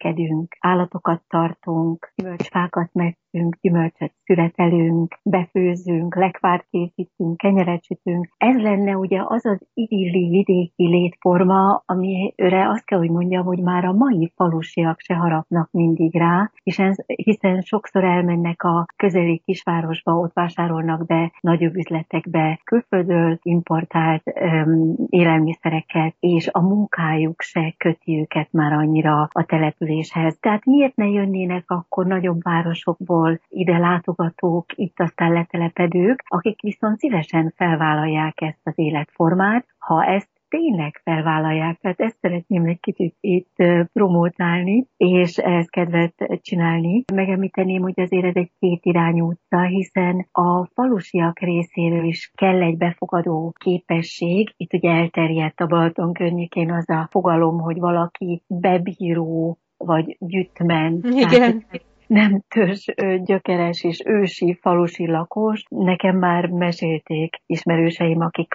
kertészkedünk, 0.05 0.56
állatokat 0.60 1.22
tartunk, 1.28 2.12
gyümölcsfákat 2.14 2.93
megszünk, 3.35 3.56
gyümölcsöt 3.61 4.12
születelünk, 4.24 5.19
befőzünk, 5.23 6.15
lekvárt 6.15 6.66
készítünk, 6.70 7.36
kenyeret 7.36 7.85
sütünk. 7.85 8.28
Ez 8.36 8.56
lenne 8.56 8.97
ugye 8.97 9.23
az 9.24 9.47
az 9.47 9.66
idilli 9.74 10.28
vidéki 10.28 10.86
létforma, 10.86 11.82
amire 11.86 12.69
azt 12.69 12.85
kell, 12.85 12.98
hogy 12.98 13.11
mondjam, 13.11 13.44
hogy 13.44 13.59
már 13.59 13.85
a 13.85 13.93
mai 13.93 14.32
falusiak 14.36 15.01
se 15.01 15.15
harapnak 15.15 15.69
mindig 15.70 16.15
rá, 16.15 16.51
hiszen, 16.62 17.61
sokszor 17.61 18.05
elmennek 18.05 18.62
a 18.62 18.85
közeli 18.97 19.43
kisvárosba, 19.44 20.12
ott 20.12 20.32
vásárolnak 20.32 21.06
be 21.06 21.32
nagyobb 21.40 21.74
üzletekbe 21.74 22.61
külföldről 22.65 23.39
importált 23.43 24.23
um, 24.24 24.94
élelmiszereket, 25.09 26.15
és 26.20 26.48
a 26.52 26.61
munkájuk 26.61 27.40
se 27.40 27.74
köti 27.77 28.19
őket 28.19 28.48
már 28.52 28.73
annyira 28.73 29.28
a 29.32 29.44
településhez. 29.44 30.39
Tehát 30.40 30.65
miért 30.65 30.97
ne 30.97 31.06
jönnének 31.06 31.65
akkor 31.66 32.06
nagyobb 32.06 32.43
városokból 32.43 33.23
ide 33.48 33.78
látogatók, 33.78 34.66
itt 34.74 35.01
aztán 35.01 35.32
letelepedők, 35.32 36.22
akik 36.26 36.60
viszont 36.60 36.98
szívesen 36.98 37.52
felvállalják 37.56 38.40
ezt 38.40 38.60
az 38.62 38.72
életformát, 38.76 39.66
ha 39.78 40.05
ezt 40.05 40.32
tényleg 40.48 41.01
felvállalják. 41.05 41.78
Tehát 41.80 42.01
ezt 42.01 42.18
szeretném 42.20 42.64
egy 42.64 42.80
kicsit 42.80 43.16
itt 43.20 43.55
promótálni, 43.92 44.86
és 44.96 45.36
ehhez 45.36 45.68
kedvet 45.68 46.14
csinálni. 46.42 47.05
Megemlíteném, 47.14 47.82
hogy 47.82 48.01
azért 48.01 48.24
ez 48.24 48.34
egy 48.34 48.51
kétirányú 48.59 49.26
utca, 49.28 49.62
hiszen 49.62 50.28
a 50.32 50.66
falusiak 50.74 51.38
részéről 51.38 52.05
is 52.05 52.30
kell 52.34 52.62
egy 52.62 52.76
befogadó 52.76 53.52
képesség. 53.59 54.52
Itt 54.56 54.72
ugye 54.72 54.90
elterjedt 54.90 55.60
a 55.60 55.66
Balaton 55.66 56.12
környékén 56.12 56.72
az 56.72 56.90
a 56.90 57.09
fogalom, 57.10 57.60
hogy 57.60 57.78
valaki 57.78 58.42
bebíró, 58.46 59.59
vagy 59.76 60.16
gyütmen. 60.20 61.01
Igen. 61.05 61.28
Tehát 61.30 61.84
nem 62.06 62.43
törzs 62.48 62.86
gyökeres 63.24 63.85
és 63.85 64.02
ősi 64.05 64.59
falusi 64.60 65.06
lakos. 65.06 65.62
Nekem 65.68 66.16
már 66.16 66.47
mesélték 66.47 67.36
ismerőseim, 67.47 68.20
akik 68.20 68.55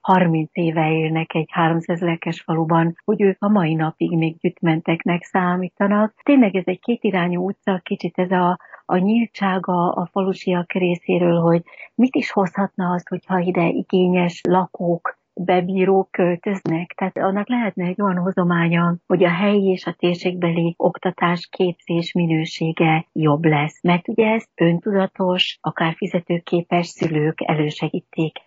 30 0.00 0.50
éve 0.52 0.90
élnek 0.90 1.34
egy 1.34 1.48
300 1.50 2.00
lelkes 2.00 2.40
faluban, 2.40 2.96
hogy 3.04 3.22
ők 3.22 3.36
a 3.38 3.48
mai 3.48 3.74
napig 3.74 4.16
még 4.16 4.36
gyütmenteknek 4.40 5.22
számítanak. 5.22 6.14
Tényleg 6.22 6.56
ez 6.56 6.66
egy 6.66 6.80
kétirányú 6.80 7.46
utca, 7.46 7.80
kicsit 7.82 8.18
ez 8.18 8.30
a, 8.30 8.58
a 8.86 8.96
nyíltsága 8.96 9.90
a 9.90 10.08
falusiak 10.12 10.72
részéről, 10.72 11.40
hogy 11.40 11.62
mit 11.94 12.14
is 12.14 12.30
hozhatna 12.30 12.90
azt, 12.90 13.08
hogyha 13.08 13.38
ide 13.38 13.68
igényes 13.68 14.40
lakók 14.48 15.17
bebírók 15.44 16.10
költöznek. 16.10 16.92
Tehát 16.96 17.16
annak 17.16 17.48
lehetne 17.48 17.86
egy 17.86 18.02
olyan 18.02 18.18
hozománya, 18.18 18.96
hogy 19.06 19.24
a 19.24 19.30
helyi 19.30 19.70
és 19.70 19.86
a 19.86 19.96
térségbeli 19.98 20.74
oktatás, 20.76 21.48
képzés 21.50 22.12
minősége 22.12 23.06
jobb 23.12 23.44
lesz. 23.44 23.82
Mert 23.82 24.08
ugye 24.08 24.26
ezt 24.26 24.50
öntudatos, 24.54 25.58
akár 25.60 25.94
fizetőképes 25.96 26.86
szülők 26.86 27.38
elősegítik 27.40 28.46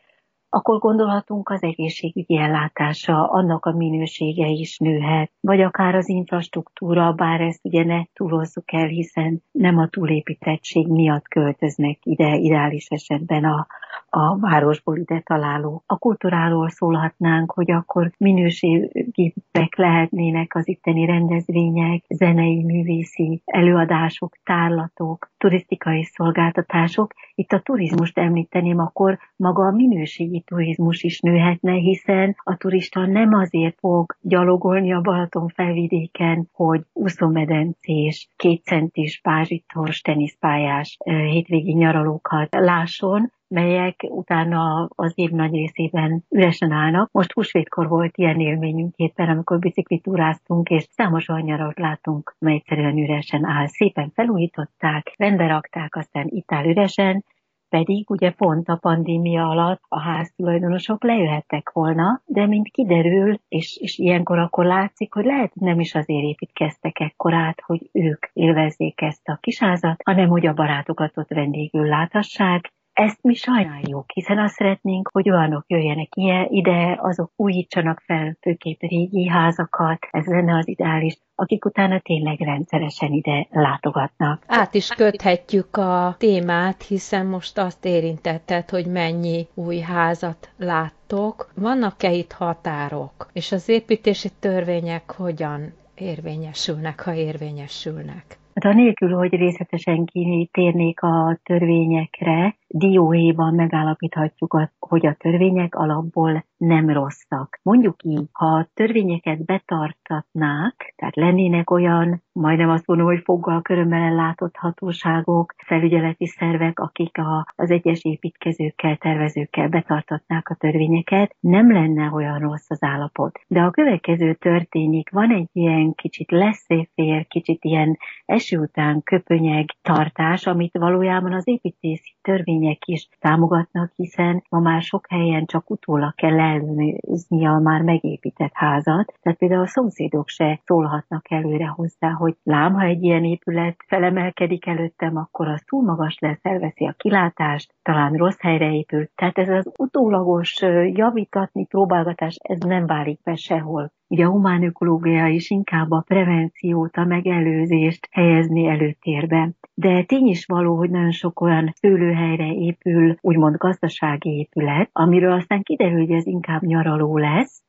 akkor 0.53 0.79
gondolhatunk 0.79 1.49
az 1.49 1.63
egészségügyi 1.63 2.37
ellátása, 2.37 3.29
annak 3.29 3.65
a 3.65 3.71
minősége 3.71 4.47
is 4.47 4.77
nőhet, 4.77 5.31
vagy 5.41 5.61
akár 5.61 5.95
az 5.95 6.09
infrastruktúra, 6.09 7.13
bár 7.13 7.41
ezt 7.41 7.59
ugye 7.63 7.83
ne 7.83 8.03
túlozzuk 8.13 8.73
el, 8.73 8.87
hiszen 8.87 9.43
nem 9.51 9.77
a 9.77 9.87
túlépítettség 9.87 10.87
miatt 10.87 11.27
költöznek 11.27 11.99
ide, 12.03 12.35
ideális 12.35 12.87
esetben 12.87 13.43
a, 13.43 13.67
a 14.09 14.39
városból 14.39 14.97
ide 14.97 15.19
találó. 15.19 15.83
A 15.85 15.97
kultúráról 15.97 16.69
szólhatnánk, 16.69 17.51
hogy 17.51 17.71
akkor 17.71 18.11
minőségibek 18.17 19.75
lehetnének 19.75 20.55
az 20.55 20.67
itteni 20.67 21.05
rendezvények, 21.05 22.03
zenei, 22.07 22.63
művészi 22.63 23.41
előadások, 23.45 24.37
tárlatok, 24.43 25.31
turisztikai 25.37 26.03
szolgáltatások. 26.03 27.13
Itt 27.35 27.51
a 27.51 27.61
turizmust 27.61 28.17
említeném, 28.17 28.79
akkor 28.79 29.19
maga 29.35 29.63
a 29.63 29.71
minőségi 29.71 30.40
minőségi 30.41 30.43
turizmus 30.43 31.03
is 31.03 31.19
nőhetne, 31.19 31.73
hiszen 31.73 32.35
a 32.43 32.55
turista 32.57 33.05
nem 33.05 33.33
azért 33.33 33.77
fog 33.79 34.15
gyalogolni 34.21 34.93
a 34.93 35.01
Balaton 35.01 35.47
felvidéken, 35.47 36.49
hogy 36.53 36.81
úszómedencés, 36.93 38.27
kétcentis, 38.35 39.19
pázsitos, 39.23 40.01
teniszpályás 40.01 40.97
hétvégi 41.03 41.73
nyaralókat 41.73 42.55
lásson, 42.55 43.31
melyek 43.47 43.95
utána 44.09 44.87
az 44.95 45.11
év 45.15 45.29
nagy 45.29 45.51
részében 45.51 46.23
üresen 46.29 46.71
állnak. 46.71 47.09
Most 47.11 47.31
húsvétkor 47.31 47.87
volt 47.87 48.17
ilyen 48.17 48.39
élményünk 48.39 48.95
éppen, 48.95 49.29
amikor 49.29 49.59
biciklitúráztunk, 49.59 50.69
és 50.69 50.87
számos 50.89 51.27
olyan 51.29 51.43
nyarat 51.43 51.79
látunk, 51.79 52.35
mely 52.39 52.55
egyszerűen 52.55 52.97
üresen 52.97 53.45
áll. 53.45 53.67
Szépen 53.67 54.11
felújították, 54.13 55.13
rendbe 55.17 55.47
rakták, 55.47 55.95
aztán 55.95 56.27
itt 56.29 56.51
áll 56.51 56.65
üresen, 56.65 57.23
pedig 57.71 58.09
ugye 58.09 58.31
pont 58.31 58.67
a 58.69 58.75
pandémia 58.81 59.47
alatt 59.47 59.81
a 59.87 59.99
háztulajdonosok 59.99 61.03
lejöhettek 61.03 61.71
volna, 61.73 62.21
de 62.25 62.45
mint 62.45 62.71
kiderül, 62.71 63.39
és, 63.47 63.77
és 63.81 63.97
ilyenkor 63.97 64.39
akkor 64.39 64.65
látszik, 64.65 65.13
hogy 65.13 65.25
lehet 65.25 65.55
nem 65.55 65.79
is 65.79 65.95
azért 65.95 66.23
építkeztek 66.23 66.99
ekkorát, 66.99 67.61
hogy 67.65 67.89
ők 67.91 68.29
élvezzék 68.33 69.01
ezt 69.01 69.27
a 69.27 69.37
kisázat, 69.41 70.01
hanem 70.03 70.29
hogy 70.29 70.45
a 70.45 70.53
barátokat 70.53 71.17
ott 71.17 71.29
vendégül 71.29 71.87
láthassák, 71.87 72.71
ezt 72.93 73.19
mi 73.21 73.33
sajnáljuk, 73.33 74.11
hiszen 74.11 74.37
azt 74.37 74.53
szeretnénk, 74.53 75.09
hogy 75.13 75.29
olyanok 75.29 75.63
jöjjenek 75.67 76.09
ide, 76.47 76.97
azok 77.01 77.31
újítsanak 77.35 78.01
fel 78.05 78.37
főképp 78.41 78.79
régi 78.79 79.27
házakat, 79.27 80.07
ez 80.11 80.25
lenne 80.25 80.57
az 80.57 80.67
ideális, 80.67 81.17
akik 81.35 81.65
utána 81.65 81.99
tényleg 81.99 82.39
rendszeresen 82.39 83.11
ide 83.11 83.47
látogatnak. 83.51 84.43
Át 84.47 84.73
is 84.73 84.87
köthetjük 84.87 85.77
a 85.77 86.15
témát, 86.17 86.83
hiszen 86.83 87.25
most 87.25 87.57
azt 87.57 87.85
érintetted, 87.85 88.69
hogy 88.69 88.85
mennyi 88.85 89.47
új 89.53 89.79
házat 89.79 90.49
láttok. 90.57 91.51
Vannak-e 91.55 92.11
itt 92.11 92.31
határok? 92.31 93.29
És 93.33 93.51
az 93.51 93.69
építési 93.69 94.29
törvények 94.39 95.11
hogyan 95.11 95.73
érvényesülnek, 95.95 97.01
ha 97.01 97.13
érvényesülnek? 97.13 98.39
Hát 98.53 98.73
anélkül, 98.73 99.13
hogy 99.13 99.33
részletesen 99.33 100.05
kitérnék 100.05 101.01
a 101.01 101.39
törvényekre, 101.43 102.55
dióhéjban 102.67 103.53
megállapíthatjuk, 103.53 104.69
hogy 104.79 105.05
a 105.05 105.13
törvények 105.13 105.75
alapból 105.75 106.45
nem 106.61 106.89
rosszak. 106.89 107.59
Mondjuk 107.63 107.95
így, 108.03 108.27
ha 108.31 108.45
a 108.45 108.69
törvényeket 108.73 109.45
betartatnák, 109.45 110.93
tehát 110.95 111.15
lennének 111.15 111.69
olyan, 111.69 112.23
majdnem 112.31 112.69
azt 112.69 112.87
mondom, 112.87 113.05
hogy 113.05 113.21
foggal 113.23 113.61
körömmel 113.61 114.01
ellátott 114.01 114.55
hatóságok, 114.55 115.53
felügyeleti 115.65 116.25
szervek, 116.25 116.79
akik 116.79 117.17
a, 117.17 117.45
az 117.55 117.69
egyes 117.71 118.03
építkezőkkel, 118.03 118.97
tervezőkkel 118.97 119.67
betartatnák 119.67 120.49
a 120.49 120.55
törvényeket, 120.55 121.35
nem 121.39 121.71
lenne 121.71 122.09
olyan 122.11 122.39
rossz 122.39 122.69
az 122.69 122.83
állapot. 122.83 123.39
De 123.47 123.61
a 123.61 123.71
következő 123.71 124.33
történik, 124.33 125.09
van 125.09 125.31
egy 125.31 125.49
ilyen 125.51 125.93
kicsit 125.93 126.31
leszéfér, 126.31 127.27
kicsit 127.27 127.63
ilyen 127.63 127.97
eső 128.25 128.57
után 128.57 129.03
köpönyeg 129.03 129.65
tartás, 129.81 130.47
amit 130.47 130.77
valójában 130.77 131.33
az 131.33 131.47
építési 131.47 132.15
törvények 132.21 132.87
is 132.87 133.09
támogatnak, 133.19 133.91
hiszen 133.95 134.43
ma 134.49 134.59
már 134.59 134.81
sok 134.81 135.05
helyen 135.09 135.45
csak 135.45 135.69
utólag 135.69 136.15
kell 136.15 136.39
ellenőrizni 136.51 137.45
a 137.45 137.59
már 137.59 137.81
megépített 137.81 138.51
házat. 138.53 139.13
Tehát 139.21 139.39
például 139.39 139.61
a 139.61 139.67
szomszédok 139.67 140.27
se 140.27 140.59
szólhatnak 140.65 141.31
előre 141.31 141.67
hozzá, 141.67 142.09
hogy 142.11 142.35
lám, 142.43 142.73
ha 142.73 142.81
egy 142.81 143.03
ilyen 143.03 143.23
épület 143.23 143.75
felemelkedik 143.87 144.65
előttem, 144.67 145.17
akkor 145.17 145.47
az 145.47 145.63
túl 145.65 145.83
magas 145.83 146.17
lesz, 146.19 146.39
elveszi 146.41 146.85
a 146.85 146.95
kilátást, 146.97 147.73
talán 147.81 148.13
rossz 148.13 148.39
helyre 148.39 148.71
épül. 148.71 149.07
Tehát 149.15 149.37
ez 149.37 149.49
az 149.49 149.71
utólagos 149.77 150.61
javítatni, 150.93 151.65
próbálgatás, 151.65 152.35
ez 152.41 152.59
nem 152.59 152.85
válik 152.85 153.21
be 153.23 153.35
sehol. 153.35 153.91
Ugye 154.11 154.25
a 154.25 154.29
humán 154.29 154.63
ökológia 154.63 155.27
is 155.27 155.49
inkább 155.49 155.91
a 155.91 156.03
prevenciót, 156.07 156.95
a 156.95 157.05
megelőzést 157.05 158.07
helyezni 158.11 158.67
előtérbe. 158.67 159.49
De 159.73 160.03
tény 160.03 160.27
is 160.27 160.45
való, 160.45 160.75
hogy 160.75 160.89
nagyon 160.89 161.11
sok 161.11 161.41
olyan 161.41 161.73
szőlőhelyre 161.75 162.53
épül, 162.53 163.15
úgymond 163.21 163.55
gazdasági 163.57 164.29
épület, 164.29 164.89
amiről 164.93 165.31
aztán 165.31 165.63
kiderül, 165.63 165.99
hogy 165.99 166.11
ez 166.11 166.25
inkább 166.25 166.61
nyaraló 166.61 167.17
lesz, 167.17 167.63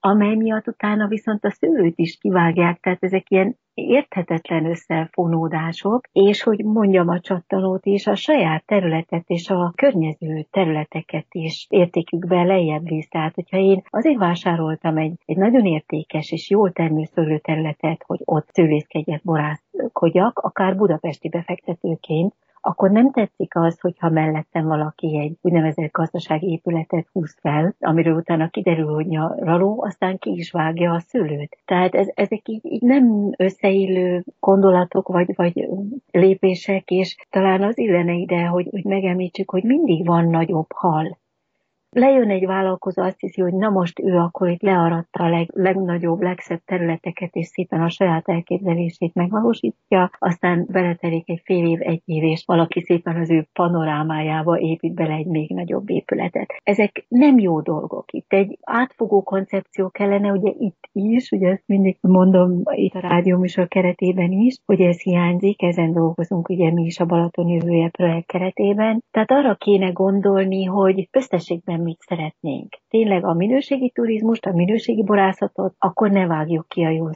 amely 0.00 0.34
miatt 0.34 0.68
utána 0.68 1.06
viszont 1.06 1.44
a 1.44 1.50
szőlőt 1.50 1.98
is 1.98 2.18
kivágják, 2.18 2.80
tehát 2.80 3.02
ezek 3.02 3.30
ilyen 3.30 3.56
érthetetlen 3.74 4.64
összefonódások, 4.64 6.08
és 6.12 6.42
hogy 6.42 6.64
mondjam 6.64 7.08
a 7.08 7.20
csattanót 7.20 7.86
is, 7.86 8.06
a 8.06 8.14
saját 8.14 8.66
területet 8.66 9.24
és 9.26 9.48
a 9.48 9.72
környező 9.76 10.46
területeket 10.50 11.26
is 11.30 11.66
értékükbe 11.68 12.42
lejjebb 12.42 12.88
visz. 12.88 13.08
Tehát, 13.08 13.34
hogyha 13.34 13.58
én 13.58 13.82
azért 13.90 14.18
vásároltam 14.18 14.96
egy, 14.96 15.14
egy 15.24 15.36
nagyon 15.36 15.64
értékes 15.64 16.32
és 16.32 16.50
jól 16.50 16.72
termőszőlő 16.72 17.38
területet, 17.38 18.02
hogy 18.06 18.20
ott 18.24 18.48
szőlészkedjek, 18.52 19.22
borászkodjak, 19.22 20.38
akár 20.38 20.76
budapesti 20.76 21.28
befektetőként, 21.28 22.34
akkor 22.68 22.90
nem 22.90 23.10
tetszik 23.10 23.56
az, 23.56 23.80
hogyha 23.80 24.08
mellettem 24.08 24.66
valaki 24.66 25.18
egy 25.18 25.36
úgynevezett 25.40 25.92
gazdasági 25.92 26.50
épületet 26.50 27.08
húz 27.12 27.36
fel, 27.40 27.74
amiről 27.80 28.16
utána 28.16 28.48
kiderül, 28.48 28.94
hogy 28.94 29.06
nyaraló, 29.06 29.82
aztán 29.82 30.18
ki 30.18 30.30
is 30.30 30.50
vágja 30.50 30.92
a 30.92 31.00
szőlőt. 31.00 31.58
Tehát 31.64 31.94
ez, 31.94 32.08
ezek 32.14 32.48
így, 32.48 32.64
így 32.64 32.82
nem 32.82 33.32
összeillő 33.36 34.24
gondolatok 34.40 35.08
vagy, 35.08 35.32
vagy 35.36 35.68
lépések, 36.10 36.90
és 36.90 37.16
talán 37.30 37.62
az 37.62 37.78
illene 37.78 38.12
ide, 38.12 38.44
hogy, 38.44 38.68
hogy 38.70 38.84
megemlítsük, 38.84 39.50
hogy 39.50 39.64
mindig 39.64 40.06
van 40.06 40.26
nagyobb 40.26 40.72
hal 40.74 41.18
lejön 41.90 42.30
egy 42.30 42.46
vállalkozó, 42.46 43.02
azt 43.02 43.20
hiszi, 43.20 43.40
hogy 43.40 43.54
na 43.54 43.68
most 43.68 44.00
ő 44.00 44.16
akkor 44.16 44.48
itt 44.48 44.62
learatta 44.62 45.24
a 45.24 45.28
leg, 45.28 45.50
legnagyobb, 45.52 46.20
legszebb 46.20 46.60
területeket, 46.64 47.34
és 47.34 47.46
szépen 47.46 47.80
a 47.80 47.88
saját 47.88 48.28
elképzelését 48.28 49.14
megvalósítja, 49.14 50.10
aztán 50.18 50.66
beletelik 50.70 51.28
egy 51.28 51.40
fél 51.44 51.66
év, 51.66 51.78
egy 51.80 52.02
év, 52.04 52.22
és 52.22 52.42
valaki 52.46 52.80
szépen 52.80 53.16
az 53.16 53.30
ő 53.30 53.46
panorámájába 53.52 54.58
épít 54.58 54.94
bele 54.94 55.14
egy 55.14 55.26
még 55.26 55.50
nagyobb 55.50 55.90
épületet. 55.90 56.54
Ezek 56.62 57.04
nem 57.08 57.38
jó 57.38 57.60
dolgok. 57.60 58.12
Itt 58.12 58.32
egy 58.32 58.58
átfogó 58.62 59.22
koncepció 59.22 59.88
kellene, 59.90 60.32
ugye 60.32 60.52
itt 60.58 60.88
is, 60.92 61.30
ugye 61.30 61.48
ezt 61.48 61.66
mindig 61.66 61.96
mondom 62.00 62.62
itt 62.64 62.94
a 62.94 63.00
rádióműsor 63.00 63.68
keretében 63.68 64.30
is, 64.30 64.56
hogy 64.66 64.80
ez 64.80 65.00
hiányzik, 65.00 65.62
ezen 65.62 65.92
dolgozunk 65.92 66.48
ugye 66.48 66.72
mi 66.72 66.84
is 66.84 66.98
a 66.98 67.04
Balaton 67.04 67.48
jövője 67.48 67.88
projekt 67.88 68.26
keretében. 68.26 69.02
Tehát 69.10 69.30
arra 69.30 69.54
kéne 69.54 69.90
gondolni, 69.90 70.64
hogy 70.64 71.08
összességben 71.12 71.77
mit 71.80 72.00
szeretnénk. 72.00 72.76
Tényleg 72.88 73.24
a 73.24 73.32
minőségi 73.32 73.90
turizmust, 73.90 74.46
a 74.46 74.52
minőségi 74.52 75.02
borászatot, 75.02 75.74
akkor 75.78 76.10
ne 76.10 76.26
vágjuk 76.26 76.68
ki 76.68 76.82
a 76.84 76.88
jó 76.88 77.06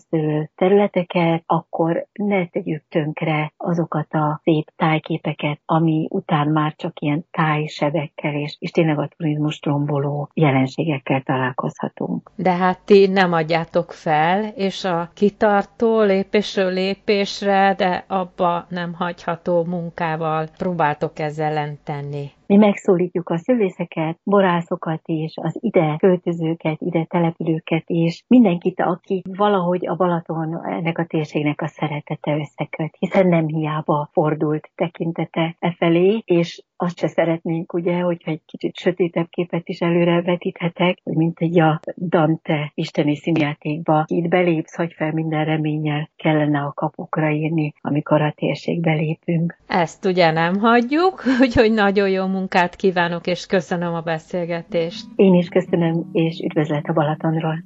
területeket, 0.55 1.43
akkor 1.47 2.06
ne 2.12 2.47
tegyük 2.47 2.84
tönkre 2.89 3.52
azokat 3.56 4.12
a 4.12 4.40
szép 4.43 4.72
tájképeket, 4.76 5.60
ami 5.64 6.06
után 6.10 6.48
már 6.48 6.74
csak 6.76 7.01
ilyen 7.01 7.26
tájsebekkel 7.30 8.34
és, 8.34 8.56
és 8.59 8.70
tényleg 8.70 8.98
a 8.98 9.09
turizmus 9.16 9.60
romboló 9.62 10.28
jelenségekkel 10.34 11.22
találkozhatunk. 11.22 12.30
De 12.36 12.52
hát 12.52 12.84
ti 12.84 13.06
nem 13.06 13.32
adjátok 13.32 13.93
fel, 13.93 14.44
és 14.44 14.84
a 14.84 15.10
kitartó 15.14 16.01
lépésről 16.01 16.72
lépésre, 16.72 17.74
de 17.76 18.05
abba 18.09 18.66
nem 18.68 18.94
hagyható 18.94 19.64
munkával 19.64 20.48
próbáltok 20.59 21.18
ezzel 21.18 21.60
tenni. 21.84 22.30
Mi 22.52 22.58
megszólítjuk 22.58 23.28
a 23.28 23.36
szülészeket, 23.36 24.18
borászokat 24.22 25.00
is, 25.04 25.32
az 25.36 25.56
ide 25.60 25.96
költözőket, 25.98 26.80
ide 26.80 27.04
települőket 27.04 27.84
is, 27.86 28.24
mindenkit, 28.28 28.80
aki 28.80 29.22
valahogy 29.28 29.86
a 29.86 29.94
Balaton 29.94 30.66
ennek 30.66 30.98
a 30.98 31.04
térségnek 31.04 31.60
a 31.60 31.66
szeretete 31.66 32.36
összeköt, 32.36 32.96
hiszen 32.98 33.26
nem 33.26 33.46
hiába 33.46 34.08
fordult 34.12 34.70
tekintete 34.74 35.56
e 35.58 35.74
felé, 35.78 36.22
és 36.24 36.62
azt 36.82 36.98
se 36.98 37.06
szeretnénk, 37.06 37.72
ugye, 37.72 38.00
hogyha 38.00 38.30
egy 38.30 38.42
kicsit 38.46 38.76
sötétebb 38.76 39.28
képet 39.30 39.68
is 39.68 39.80
előre 39.80 40.22
vetíthetek, 40.22 40.98
hogy 41.04 41.16
mint 41.16 41.38
egy 41.40 41.60
a 41.60 41.80
Dante 42.09 42.72
isteni 42.74 43.16
színjátékba. 43.16 44.04
Itt 44.06 44.28
belépsz, 44.28 44.76
hogy 44.76 44.92
fel 44.92 45.12
minden 45.12 45.44
reménnyel 45.44 46.10
kellene 46.16 46.60
a 46.60 46.72
kapukra 46.72 47.30
írni, 47.30 47.72
amikor 47.80 48.22
a 48.22 48.32
térségbe 48.36 48.92
lépünk. 48.92 49.59
Ezt 49.66 50.04
ugye 50.04 50.30
nem 50.30 50.59
hagyjuk, 50.59 51.22
úgyhogy 51.42 51.72
nagyon 51.72 52.09
jó 52.09 52.26
munkát 52.26 52.76
kívánok, 52.76 53.26
és 53.26 53.46
köszönöm 53.46 53.94
a 53.94 54.00
beszélgetést. 54.00 55.06
Én 55.16 55.34
is 55.34 55.48
köszönöm, 55.48 56.09
és 56.12 56.40
üdvözlet 56.44 56.86
a 56.86 56.92
Balatonról. 56.92 57.64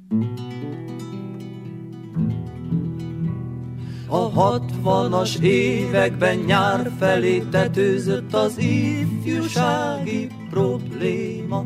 A 4.09 4.29
hatvanas 4.29 5.35
években 5.41 6.37
nyár 6.37 6.91
felé 6.99 7.39
tetőzött 7.39 8.33
az 8.33 8.57
ifjúsági 8.57 10.27
probléma. 10.49 11.65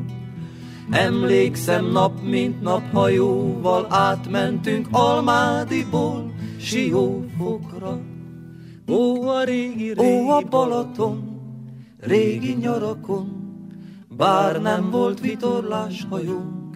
Emlékszem 0.92 1.86
nap 1.86 2.22
mint 2.22 2.62
nap 2.62 2.92
hajóval 2.92 3.86
átmentünk 3.90 4.88
Almádiból 4.92 6.34
Siófokra. 6.60 8.00
Ó, 8.88 9.28
a 9.28 9.44
régi, 9.44 9.94
régi 9.94 10.00
Ó, 10.00 10.30
a 10.30 10.42
Balaton, 10.42 11.40
régi 12.00 12.54
nyarakon, 12.54 13.30
bár 14.18 14.62
nem 14.62 14.90
volt 14.92 15.20
vitorlás 15.20 16.06
hajónk. 16.10 16.76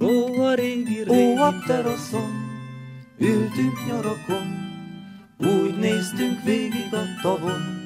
Ó, 0.00 0.42
a 0.42 0.54
régi, 0.54 1.02
régi, 1.02 1.38
ó, 1.38 1.42
a 1.42 1.54
teraszon, 1.66 2.30
ültünk 3.18 3.86
nyarakon, 3.88 4.71
úgy 5.44 5.78
néztünk 5.78 6.42
végig 6.44 6.88
a 6.92 7.20
tavon. 7.22 7.80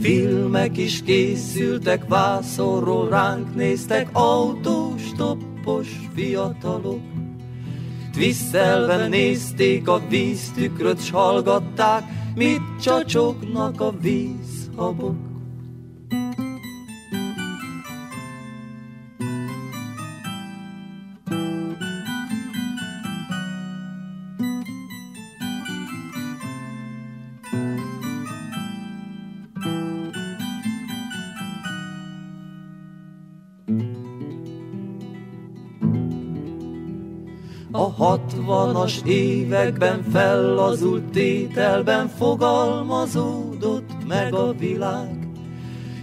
Filmek 0.00 0.76
is 0.76 1.02
készültek, 1.02 2.08
vászorról 2.08 3.08
ránk 3.08 3.54
néztek, 3.54 4.08
autós, 4.12 5.02
toppos 5.16 5.88
fiatalok. 6.14 7.00
Twiszelve 8.12 9.08
nézték 9.08 9.88
a 9.88 10.00
víztükröt, 10.08 11.04
s 11.04 11.10
hallgatták, 11.10 12.02
mit 12.34 12.62
csacsognak 12.80 13.80
a 13.80 13.94
vízhabok. 14.00 15.35
80-as 38.86 39.06
években 39.06 40.02
fellazult 40.02 41.04
tételben 41.04 42.08
fogalmazódott 42.08 44.06
meg 44.06 44.34
a 44.34 44.52
világ. 44.52 45.28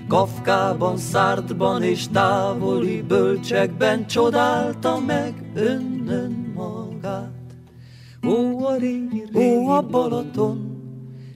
Kafkában, 0.07 0.97
Szártban 0.97 1.83
és 1.83 2.07
távoli 2.07 3.01
bölcsekben 3.01 4.07
csodálta 4.07 4.99
meg 4.99 5.51
önnön 5.53 6.51
magát. 6.55 7.31
Ó, 8.27 8.65
a 8.65 8.75
régi, 8.75 9.23
ó, 9.33 9.69
a 9.69 9.81
Balaton, 9.81 10.81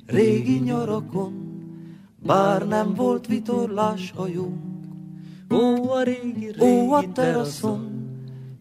régi 0.05 0.59
nyarakon, 0.59 1.33
bár 2.25 2.67
nem 2.67 2.93
volt 2.93 3.27
vitorlás 3.27 4.13
hajunk. 4.15 4.65
Ó, 5.51 5.91
a 5.91 6.03
régi, 6.03 6.51
régi 6.51 6.87
ó, 6.87 6.91
a 6.91 7.11
teraszon, 7.13 7.89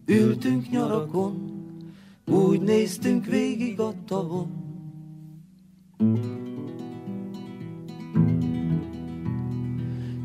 ültünk 0.05 0.69
nyarakon, 0.69 1.46
úgy 2.31 2.61
néztünk 2.61 3.25
végig 3.25 3.79
a 3.79 3.93
tavon. 4.07 4.65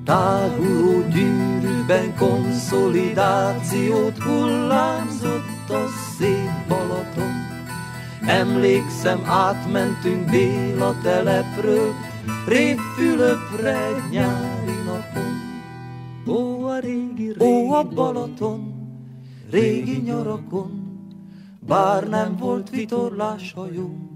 Táguló 0.05 1.09
gyűrűben 1.09 2.17
konszolidációt 2.17 4.19
hullámzott 4.19 5.71
a 5.71 5.87
szép 6.19 6.69
Balaton. 6.69 7.33
Emlékszem, 8.27 9.23
átmentünk 9.25 10.31
Béla 10.31 10.95
telepről, 11.03 11.93
Révfülöpre 12.47 13.87
egy 13.87 14.11
nyári 14.11 14.75
napon. 14.85 15.41
Ó, 16.27 16.65
a 16.65 16.79
régi, 16.79 17.33
régi 17.33 17.45
Ó, 17.45 17.73
a 17.73 17.83
Balaton, 17.83 18.75
régi 19.51 20.01
nyarakon, 20.05 20.82
bár 21.67 22.09
nem 22.09 22.37
volt 22.37 22.71
vitorlás 22.71 23.53
hajónk. 23.53 24.11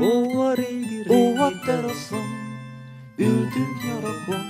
Ó, 0.00 0.40
a 0.40 0.54
régi, 0.54 1.02
régi 1.06 1.38
ó, 1.38 1.42
a 1.42 1.50
teraszon, 1.66 2.26
ültünk 3.16 3.82
nyarakon, 3.84 4.44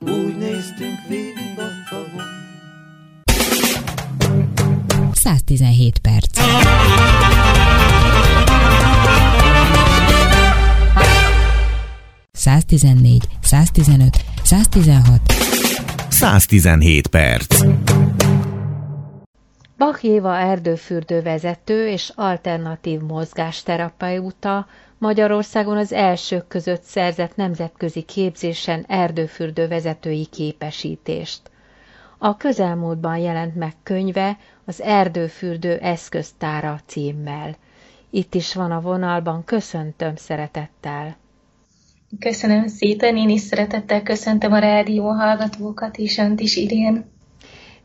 úgy 0.00 0.36
néztünk 0.36 0.98
végig 1.08 1.58
a 1.58 1.68
tavon. 1.90 2.34
117 5.12 5.98
perc. 5.98 6.40
Száztizennégy, 12.32 13.24
115, 13.40 14.24
116, 14.42 15.20
117 16.08 17.06
perc. 17.06 17.64
Bach 19.78 20.04
Éva 20.04 20.36
erdőfürdő 20.36 21.22
vezető 21.22 21.88
és 21.88 22.12
alternatív 22.14 23.00
mozgásterapeuta 23.00 24.66
Magyarországon 24.98 25.76
az 25.76 25.92
elsők 25.92 26.48
között 26.48 26.82
szerzett 26.82 27.36
nemzetközi 27.36 28.02
képzésen 28.02 28.84
erdőfürdő 28.88 29.68
vezetői 29.68 30.26
képesítést. 30.26 31.50
A 32.18 32.36
közelmúltban 32.36 33.16
jelent 33.18 33.54
meg 33.54 33.72
könyve 33.82 34.36
az 34.64 34.82
Erdőfürdő 34.82 35.76
eszköztára 35.78 36.80
címmel. 36.86 37.56
Itt 38.10 38.34
is 38.34 38.54
van 38.54 38.70
a 38.70 38.80
vonalban, 38.80 39.44
köszöntöm 39.44 40.16
szeretettel. 40.16 41.16
Köszönöm 42.20 42.66
szépen, 42.66 43.16
én 43.16 43.28
is 43.28 43.40
szeretettel 43.40 44.02
köszöntöm 44.02 44.52
a 44.52 44.58
rádió 44.58 45.08
hallgatókat, 45.08 45.96
és 45.96 46.18
önt 46.18 46.40
is, 46.40 46.56
Irén. 46.56 47.04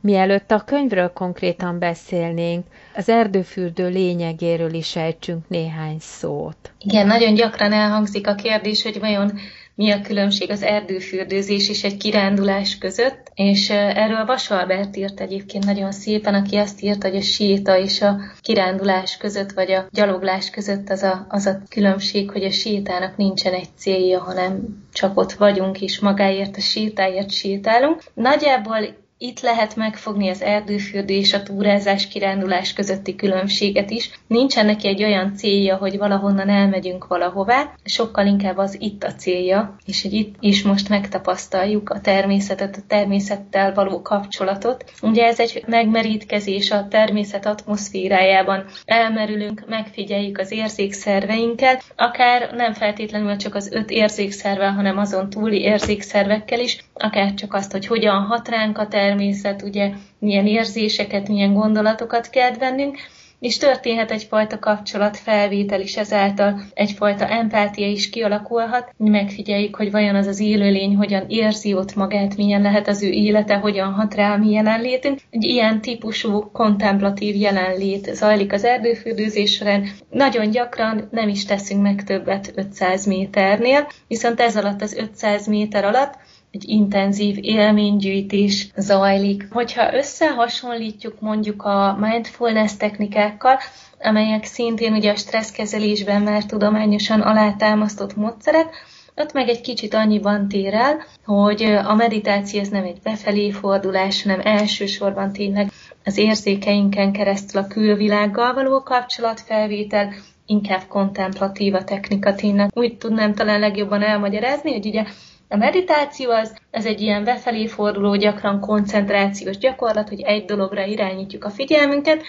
Mielőtt 0.02 0.52
a 0.52 0.64
könyvről 0.64 1.14
konkrétan 1.14 1.80
beszélnénk, 1.80 2.66
az 2.96 3.10
erdőfürdő 3.10 3.90
lényegéről 3.90 4.74
is 4.74 4.96
ejtsünk 4.96 5.48
néhány 5.48 5.98
szót. 6.00 6.72
Igen, 6.80 7.08
nagyon 7.08 7.34
gyakran 7.34 7.74
elhangzik 7.74 8.28
a 8.28 8.36
kérdés, 8.36 8.84
hogy 8.84 9.00
vajon 9.00 9.32
mi 9.76 9.92
a 9.92 10.02
különbség 10.02 10.50
az 10.50 10.64
erdőfürdőzés 10.64 11.70
és 11.70 11.84
egy 11.84 11.98
kirándulás 11.98 12.78
között, 12.78 13.32
és 13.34 13.70
erről 13.70 14.26
Vas 14.26 14.50
Albert 14.50 14.96
írt 14.98 15.20
egyébként 15.20 15.66
nagyon 15.66 15.92
szépen, 15.92 16.34
aki 16.34 16.56
azt 16.56 16.82
írt, 16.82 17.04
hogy 17.04 17.16
a 17.16 17.22
séta 17.22 17.78
és 17.78 18.02
a 18.02 18.18
kirándulás 18.42 19.18
között, 19.18 19.52
vagy 19.52 19.72
a 19.72 19.88
gyaloglás 19.92 20.50
között 20.50 20.90
az 20.90 21.04
a, 21.04 21.26
az 21.30 21.46
a 21.46 21.62
különbség, 21.70 22.32
hogy 22.32 22.44
a 22.44 22.52
sétának 22.52 23.18
nincsen 23.18 23.54
egy 23.54 23.70
célja, 23.78 24.22
hanem 24.22 24.62
csak 24.94 25.18
ott 25.18 25.32
vagyunk, 25.32 25.82
és 25.82 26.00
magáért 26.00 26.58
a 26.58 26.62
sétáért 26.62 27.32
sétálunk. 27.32 28.04
Nagyjából 28.14 29.01
itt 29.24 29.40
lehet 29.40 29.76
megfogni 29.76 30.30
az 30.30 30.42
erdőfürdő 30.42 31.14
és 31.14 31.34
a 31.34 31.44
túrázás 31.44 32.08
kirándulás 32.08 32.74
közötti 32.74 33.16
különbséget 33.16 33.90
is. 33.92 34.10
Nincsen 34.28 34.66
neki 34.66 34.88
egy 34.88 35.04
olyan 35.04 35.36
célja, 35.36 35.76
hogy 35.76 35.98
valahonnan 35.98 36.50
elmegyünk 36.50 37.08
valahová, 37.08 37.74
sokkal 37.84 38.26
inkább 38.26 38.58
az 38.58 38.78
itt 38.80 39.04
a 39.04 39.14
célja, 39.14 39.76
és 39.86 40.02
hogy 40.02 40.14
itt 40.14 40.36
is 40.40 40.64
most 40.64 40.90
megtapasztaljuk 40.90 41.90
a 41.90 42.02
természetet, 42.02 42.76
a 42.76 42.82
természettel 42.88 43.74
való 43.74 44.02
kapcsolatot. 44.02 44.92
Ugye 45.02 45.26
ez 45.26 45.40
egy 45.40 45.64
megmerítkezés 45.68 46.72
a 46.72 46.88
természet 46.88 47.46
atmoszférájában. 47.46 48.66
Elmerülünk, 48.86 49.64
megfigyeljük 49.68 50.38
az 50.38 50.52
érzékszerveinkkel, 50.52 51.80
akár 51.96 52.52
nem 52.56 52.74
feltétlenül 52.74 53.36
csak 53.36 53.56
az 53.56 53.72
öt 53.72 53.90
érzékszervel, 53.90 54.72
hanem 54.72 54.98
azon 54.98 55.30
túli 55.30 55.62
érzékszervekkel 55.62 56.60
is, 56.60 56.86
akár 56.94 57.34
csak 57.34 57.54
azt, 57.54 57.72
hogy 57.72 57.88
hogyan 57.88 58.22
hat 58.22 58.48
ránk 58.48 58.78
a 58.78 58.88
természet, 58.88 59.10
természet, 59.12 59.62
ugye 59.62 59.92
milyen 60.20 60.48
érzéseket, 60.48 61.28
milyen 61.28 61.54
gondolatokat 61.54 62.30
kell 62.30 62.52
bennünk, 62.52 62.98
és 63.40 63.58
történhet 63.58 64.12
egyfajta 64.12 64.60
kapcsolatfelvétel 64.60 65.82
is 65.82 65.98
ezáltal, 65.98 66.62
egyfajta 66.74 67.28
empátia 67.28 67.88
is 67.88 68.10
kialakulhat, 68.10 68.94
megfigyeljük, 68.98 69.76
hogy 69.76 69.92
vajon 69.92 70.16
az 70.16 70.28
az 70.28 70.40
élőlény 70.40 70.96
hogyan 70.96 71.26
érzi 71.28 71.74
ott 71.74 71.96
magát, 71.96 72.38
milyen 72.38 72.62
lehet 72.62 72.88
az 72.88 73.04
ő 73.04 73.10
élete, 73.10 73.56
hogyan 73.56 73.94
hat 73.94 74.16
rá 74.16 74.34
a 74.34 74.38
mi 74.38 74.52
jelenlétünk. 74.52 75.20
Egy 75.30 75.44
ilyen 75.44 75.82
típusú 75.82 76.52
kontemplatív 76.52 77.36
jelenlét 77.36 78.10
zajlik 78.14 78.54
az 78.54 78.64
erdőfürdőzés 78.64 79.54
során. 79.54 79.86
Nagyon 80.10 80.50
gyakran 80.50 81.08
nem 81.12 81.30
is 81.30 81.46
teszünk 81.46 81.82
meg 81.82 82.04
többet 82.04 82.52
500 82.56 83.06
méternél, 83.06 83.88
viszont 84.08 84.40
ez 84.40 84.58
alatt 84.58 84.82
az 84.82 84.94
500 84.94 85.48
méter 85.48 85.86
alatt 85.86 86.18
egy 86.52 86.70
intenzív 86.70 87.38
élménygyűjtés 87.42 88.72
zajlik. 88.76 89.48
Hogyha 89.52 89.96
összehasonlítjuk 89.96 91.20
mondjuk 91.20 91.64
a 91.64 91.98
mindfulness 92.00 92.78
technikákkal, 92.78 93.58
amelyek 94.00 94.44
szintén 94.44 94.94
ugye 94.94 95.12
a 95.12 95.16
stresszkezelésben 95.16 96.22
már 96.22 96.46
tudományosan 96.46 97.22
alátámasztott 97.22 98.16
módszerek, 98.16 98.68
ott 99.16 99.34
meg 99.34 99.50
egy 99.50 99.62
kicsit 99.62 99.94
annyiban 99.94 100.48
tér 100.48 100.74
el, 100.74 100.98
hogy 101.26 101.64
a 101.64 101.94
meditáció 101.94 102.60
ez 102.60 102.68
nem 102.68 102.84
egy 102.84 103.02
befelé 103.04 103.52
fordulás, 103.52 104.24
hanem 104.24 104.40
elsősorban 104.44 105.34
tényleg 105.34 105.72
az 106.04 106.18
érzékeinken 106.18 107.12
keresztül 107.12 107.62
a 107.62 107.68
külvilággal 107.68 108.54
való 108.54 108.84
kapcsolatfelvétel, 108.84 110.14
inkább 110.46 110.82
kontemplatív 110.88 111.74
a 111.74 111.84
technika 111.84 112.36
tényleg. 112.36 112.70
Úgy 112.74 112.98
tudnám 112.98 113.34
talán 113.34 113.60
legjobban 113.60 114.04
elmagyarázni, 114.04 114.72
hogy 114.72 114.86
ugye 114.86 115.04
a 115.52 115.58
meditáció 115.58 116.32
az, 116.32 116.56
ez 116.72 116.86
egy 116.86 117.02
ilyen 117.02 117.24
befelé 117.24 117.68
forduló, 117.68 118.16
gyakran 118.16 118.60
koncentrációs 118.60 119.58
gyakorlat, 119.58 120.10
hogy 120.10 120.22
egy 120.22 120.46
dologra 120.46 120.86
irányítjuk 120.86 121.46
a 121.46 121.50
figyelmünket, 121.50 122.24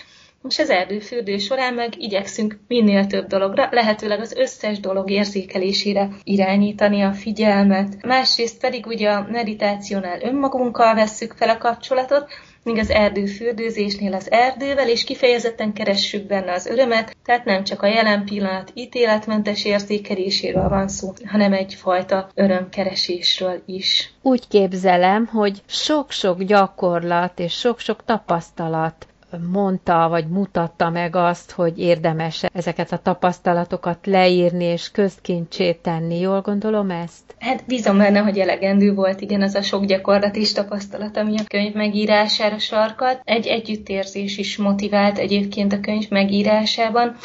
és 0.49 0.59
az 0.59 0.71
erdőfürdő 0.71 1.39
során 1.39 1.75
meg 1.75 2.01
igyekszünk 2.01 2.59
minél 2.69 3.07
több 3.07 3.27
dologra, 3.27 3.69
lehetőleg 3.71 4.21
az 4.21 4.33
összes 4.33 4.81
dolog 4.81 5.11
érzékelésére 5.11 6.09
irányítani 6.25 7.03
a 7.03 7.13
figyelmet. 7.13 8.03
Másrészt 8.07 8.61
pedig 8.61 8.87
ugye 8.87 9.11
a 9.11 9.27
meditációnál 9.31 10.23
önmagunkkal 10.23 10.95
vesszük 10.95 11.33
fel 11.33 11.49
a 11.49 11.59
kapcsolatot, 11.59 12.27
míg 12.65 12.79
az 12.79 12.91
erdőfürdőzésnél 12.91 14.15
az 14.15 14.31
erdővel, 14.31 14.89
és 14.89 15.05
kifejezetten 15.05 15.73
keressük 15.73 16.27
benne 16.27 16.53
az 16.53 16.67
örömet, 16.67 17.17
tehát 17.25 17.45
nem 17.45 17.65
csak 17.65 17.83
a 17.83 17.87
jelen 17.87 18.25
pillanat 18.25 18.71
ítéletmentes 18.75 19.65
érzékeléséről 19.65 20.69
van 20.69 20.89
szó, 20.89 21.13
hanem 21.27 21.53
egyfajta 21.53 22.29
örömkeresésről 22.35 23.63
is. 23.67 24.13
Úgy 24.23 24.49
képzelem, 24.49 25.27
hogy 25.27 25.63
sok-sok 25.67 26.43
gyakorlat 26.43 27.39
és 27.39 27.53
sok-sok 27.53 28.05
tapasztalat 28.05 29.07
mondta, 29.51 30.09
vagy 30.09 30.29
mutatta 30.29 30.91
meg 30.91 31.17
azt, 31.17 31.51
hogy 31.51 31.79
érdemes 31.79 32.43
ezeket 32.53 32.93
a 32.93 32.99
tapasztalatokat 32.99 34.07
leírni 34.07 34.65
és 34.65 34.91
közkincsét 34.91 35.79
tenni. 35.79 36.21
Jól 36.21 36.41
gondolom 36.41 36.91
ezt? 36.91 37.35
Hát 37.39 37.65
bízom 37.67 37.99
benne, 37.99 38.19
hogy 38.19 38.39
elegendő 38.39 38.95
volt, 38.95 39.21
igen, 39.21 39.43
az 39.43 39.55
a 39.55 39.63
sok 39.63 39.85
gyakorlat 39.85 40.37
és 40.37 40.53
tapasztalat, 40.53 41.17
ami 41.17 41.39
a 41.39 41.45
könyv 41.49 41.75
megírására 41.75 42.59
sarkalt. 42.59 43.21
Egy 43.25 43.47
együttérzés 43.47 44.39
is 44.39 44.57
motivált 44.57 45.19
egyébként 45.19 45.73
a 45.73 45.81
könyv 45.81 46.09
megírásában. 46.09 47.17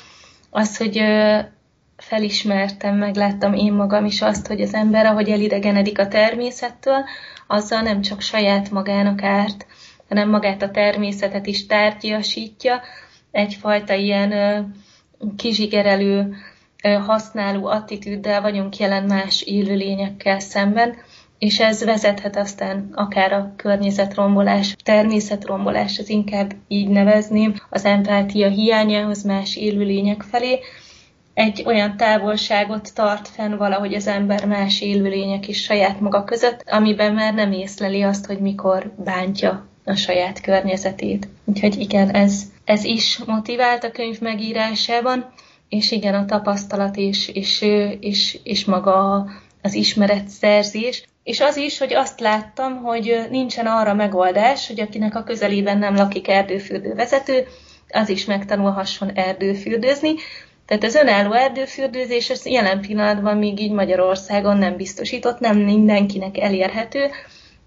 Az, 0.49 0.77
hogy 0.77 1.01
felismertem, 1.97 2.95
megláttam 2.95 3.53
én 3.53 3.73
magam 3.73 4.05
is 4.05 4.21
azt, 4.21 4.47
hogy 4.47 4.61
az 4.61 4.73
ember, 4.73 5.05
ahogy 5.05 5.29
elidegenedik 5.29 5.99
a 5.99 6.07
természettől, 6.07 7.03
azzal 7.47 7.81
nem 7.81 8.01
csak 8.01 8.21
saját 8.21 8.71
magának 8.71 9.23
árt, 9.23 9.65
hanem 10.09 10.29
magát 10.29 10.61
a 10.61 10.71
természetet 10.71 11.47
is 11.47 11.65
tárgyasítja, 11.65 12.81
egyfajta 13.31 13.93
ilyen 13.93 14.33
kizsigerelő, 15.37 16.35
használó 17.05 17.65
attitűddel 17.65 18.41
vagyunk 18.41 18.77
jelen 18.77 19.03
más 19.03 19.41
élőlényekkel 19.41 20.39
szemben, 20.39 20.95
és 21.37 21.59
ez 21.59 21.83
vezethet 21.83 22.35
aztán 22.35 22.89
akár 22.93 23.33
a 23.33 23.53
környezetrombolás, 23.55 24.75
természetrombolás, 24.83 25.99
az 25.99 26.09
inkább 26.09 26.53
így 26.67 26.87
nevezném, 26.87 27.53
az 27.69 27.85
empátia 27.85 28.49
hiányához 28.49 29.23
más 29.23 29.55
élőlények 29.55 30.21
felé, 30.21 30.59
egy 31.33 31.63
olyan 31.65 31.97
távolságot 31.97 32.93
tart 32.93 33.27
fenn 33.27 33.57
valahogy 33.57 33.93
az 33.93 34.07
ember 34.07 34.45
más 34.45 34.81
élőlények 34.81 35.47
is 35.47 35.63
saját 35.63 35.99
maga 35.99 36.23
között, 36.23 36.63
amiben 36.65 37.13
már 37.13 37.33
nem 37.33 37.51
észleli 37.51 38.01
azt, 38.01 38.25
hogy 38.25 38.39
mikor 38.39 38.93
bántja 39.03 39.67
a 39.87 39.95
saját 39.95 40.41
környezetét. 40.41 41.27
Úgyhogy 41.45 41.79
igen, 41.79 42.09
ez, 42.09 42.41
ez 42.65 42.83
is 42.83 43.19
motivált 43.25 43.83
a 43.83 43.91
könyv 43.91 44.19
megírásában, 44.19 45.33
és 45.69 45.91
igen, 45.91 46.13
a 46.13 46.25
tapasztalat 46.25 46.95
és, 46.95 47.27
és, 47.27 47.65
és, 47.99 48.39
és 48.43 48.65
maga 48.65 49.25
az 49.61 49.73
ismeretszerzés. 49.73 51.05
És 51.23 51.39
az 51.39 51.57
is, 51.57 51.77
hogy 51.77 51.93
azt 51.93 52.19
láttam, 52.19 52.75
hogy 52.83 53.27
nincsen 53.29 53.65
arra 53.65 53.93
megoldás, 53.93 54.67
hogy 54.67 54.79
akinek 54.79 55.15
a 55.15 55.23
közelében 55.23 55.77
nem 55.77 55.95
lakik 55.95 56.27
erdőfürdő 56.27 56.93
vezető, 56.93 57.47
az 57.89 58.09
is 58.09 58.25
megtanulhasson 58.25 59.11
erdőfürdőzni. 59.11 60.13
Tehát 60.65 60.83
az 60.83 60.95
önálló 60.95 61.33
erdőfürdőzés 61.33 62.29
ez 62.29 62.45
jelen 62.45 62.81
pillanatban 62.81 63.37
még 63.37 63.59
így 63.59 63.71
Magyarországon 63.71 64.57
nem 64.57 64.75
biztosított, 64.75 65.39
nem 65.39 65.57
mindenkinek 65.57 66.37
elérhető, 66.37 67.09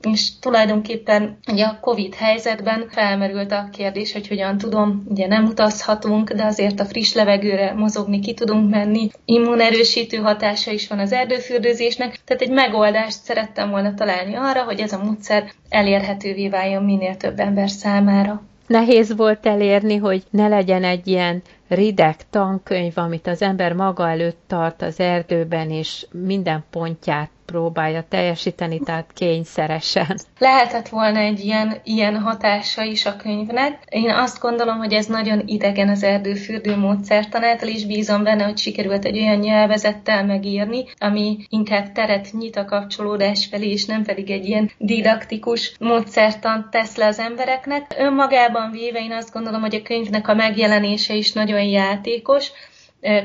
és 0.02 0.38
tulajdonképpen 0.38 1.38
ugye 1.52 1.64
a 1.64 1.78
Covid 1.80 2.14
helyzetben 2.14 2.86
felmerült 2.88 3.52
a 3.52 3.68
kérdés, 3.72 4.12
hogy 4.12 4.28
hogyan 4.28 4.58
tudom, 4.58 5.04
ugye 5.08 5.26
nem 5.26 5.44
utazhatunk, 5.44 6.32
de 6.32 6.44
azért 6.44 6.80
a 6.80 6.84
friss 6.84 7.14
levegőre 7.14 7.72
mozogni 7.72 8.20
ki 8.20 8.34
tudunk 8.34 8.70
menni. 8.70 9.10
Immunerősítő 9.24 10.16
hatása 10.16 10.70
is 10.70 10.88
van 10.88 10.98
az 10.98 11.12
erdőfürdőzésnek, 11.12 12.20
tehát 12.24 12.42
egy 12.42 12.50
megoldást 12.50 13.22
szerettem 13.22 13.70
volna 13.70 13.94
találni 13.94 14.34
arra, 14.34 14.64
hogy 14.64 14.80
ez 14.80 14.92
a 14.92 15.04
módszer 15.04 15.52
elérhetővé 15.68 16.48
váljon 16.48 16.84
minél 16.84 17.16
több 17.16 17.40
ember 17.40 17.70
számára. 17.70 18.42
Nehéz 18.66 19.16
volt 19.16 19.46
elérni, 19.46 19.96
hogy 19.96 20.22
ne 20.30 20.48
legyen 20.48 20.84
egy 20.84 21.06
ilyen 21.06 21.42
rideg 21.68 22.16
tankönyv, 22.30 22.92
amit 22.98 23.26
az 23.26 23.42
ember 23.42 23.72
maga 23.72 24.08
előtt 24.08 24.38
tart 24.46 24.82
az 24.82 25.00
erdőben, 25.00 25.70
és 25.70 26.06
minden 26.12 26.64
pontját 26.70 27.30
próbálja 27.50 28.04
teljesíteni, 28.08 28.78
tehát 28.78 29.10
kényszeresen. 29.14 30.18
Lehetett 30.38 30.88
volna 30.88 31.18
egy 31.18 31.40
ilyen, 31.40 31.80
ilyen 31.84 32.20
hatása 32.20 32.82
is 32.82 33.06
a 33.06 33.16
könyvnek. 33.16 33.82
Én 33.88 34.10
azt 34.10 34.40
gondolom, 34.40 34.78
hogy 34.78 34.92
ez 34.92 35.06
nagyon 35.06 35.42
idegen 35.46 35.88
az 35.88 36.02
erdőfürdő 36.02 36.76
módszertanától, 36.76 37.68
és 37.68 37.86
bízom 37.86 38.22
benne, 38.22 38.44
hogy 38.44 38.58
sikerült 38.58 39.04
egy 39.04 39.18
olyan 39.18 39.38
nyelvezettel 39.38 40.24
megírni, 40.24 40.84
ami 40.98 41.36
inkább 41.48 41.92
teret 41.92 42.28
nyit 42.32 42.56
a 42.56 42.64
kapcsolódás 42.64 43.46
felé, 43.50 43.70
és 43.70 43.84
nem 43.84 44.02
pedig 44.02 44.30
egy 44.30 44.44
ilyen 44.44 44.70
didaktikus 44.78 45.74
módszertant 45.78 46.70
tesz 46.70 46.96
le 46.96 47.06
az 47.06 47.18
embereknek. 47.18 47.94
Önmagában 47.98 48.70
véve 48.70 48.98
én 48.98 49.12
azt 49.12 49.32
gondolom, 49.32 49.60
hogy 49.60 49.74
a 49.74 49.82
könyvnek 49.82 50.28
a 50.28 50.34
megjelenése 50.34 51.14
is 51.14 51.32
nagyon 51.32 51.62
játékos, 51.62 52.52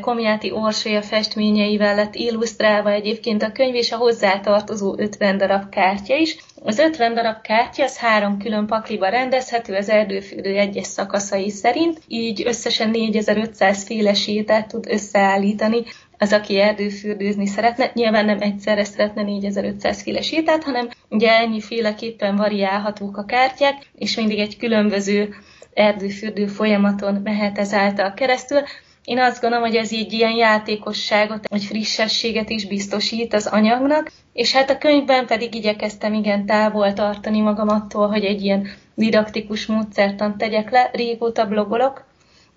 Komjáti 0.01 0.51
Orsolya 0.51 1.01
festményeivel 1.01 1.95
lett 1.95 2.15
illusztrálva 2.15 2.91
egyébként 2.91 3.43
a 3.43 3.51
könyv 3.51 3.75
és 3.75 3.91
a 3.91 3.97
hozzátartozó 3.97 4.95
50 4.97 5.37
darab 5.37 5.69
kártya 5.69 6.15
is. 6.15 6.37
Az 6.63 6.79
50 6.79 7.13
darab 7.13 7.41
kártya 7.41 7.83
az 7.83 7.97
három 7.97 8.37
külön 8.37 8.65
pakliba 8.65 9.07
rendezhető 9.07 9.75
az 9.75 9.89
erdőfürdő 9.89 10.57
egyes 10.57 10.85
szakaszai 10.85 11.49
szerint, 11.49 12.01
így 12.07 12.43
összesen 12.45 12.89
4500 12.89 13.85
féle 13.85 14.13
sétát 14.13 14.67
tud 14.67 14.85
összeállítani 14.89 15.83
az, 16.17 16.33
aki 16.33 16.59
erdőfürdőzni 16.59 17.47
szeretne. 17.47 17.91
Nyilván 17.93 18.25
nem 18.25 18.41
egyszerre 18.41 18.83
szeretne 18.83 19.23
4500 19.23 20.01
féle 20.01 20.21
sétát, 20.21 20.63
hanem 20.63 20.89
ugye 21.09 21.31
ennyi 21.31 21.61
féleképpen 21.61 22.35
variálhatók 22.35 23.17
a 23.17 23.25
kártyák, 23.25 23.75
és 23.95 24.15
mindig 24.15 24.39
egy 24.39 24.57
különböző 24.57 25.35
erdőfürdő 25.73 26.47
folyamaton 26.47 27.21
mehet 27.23 27.57
ezáltal 27.57 28.13
keresztül. 28.13 28.61
Én 29.05 29.19
azt 29.19 29.41
gondolom, 29.41 29.65
hogy 29.65 29.75
ez 29.75 29.91
így 29.91 30.13
ilyen 30.13 30.35
játékosságot, 30.35 31.47
vagy 31.49 31.63
frissességet 31.63 32.49
is 32.49 32.67
biztosít 32.67 33.33
az 33.33 33.45
anyagnak, 33.45 34.11
és 34.33 34.53
hát 34.53 34.69
a 34.69 34.77
könyvben 34.77 35.25
pedig 35.25 35.55
igyekeztem 35.55 36.13
igen 36.13 36.45
távol 36.45 36.93
tartani 36.93 37.39
magam 37.39 37.67
attól, 37.67 38.07
hogy 38.07 38.23
egy 38.23 38.41
ilyen 38.41 38.67
didaktikus 38.95 39.65
módszertant 39.65 40.37
tegyek 40.37 40.71
le. 40.71 40.89
Régóta 40.93 41.45
blogolok, 41.45 42.05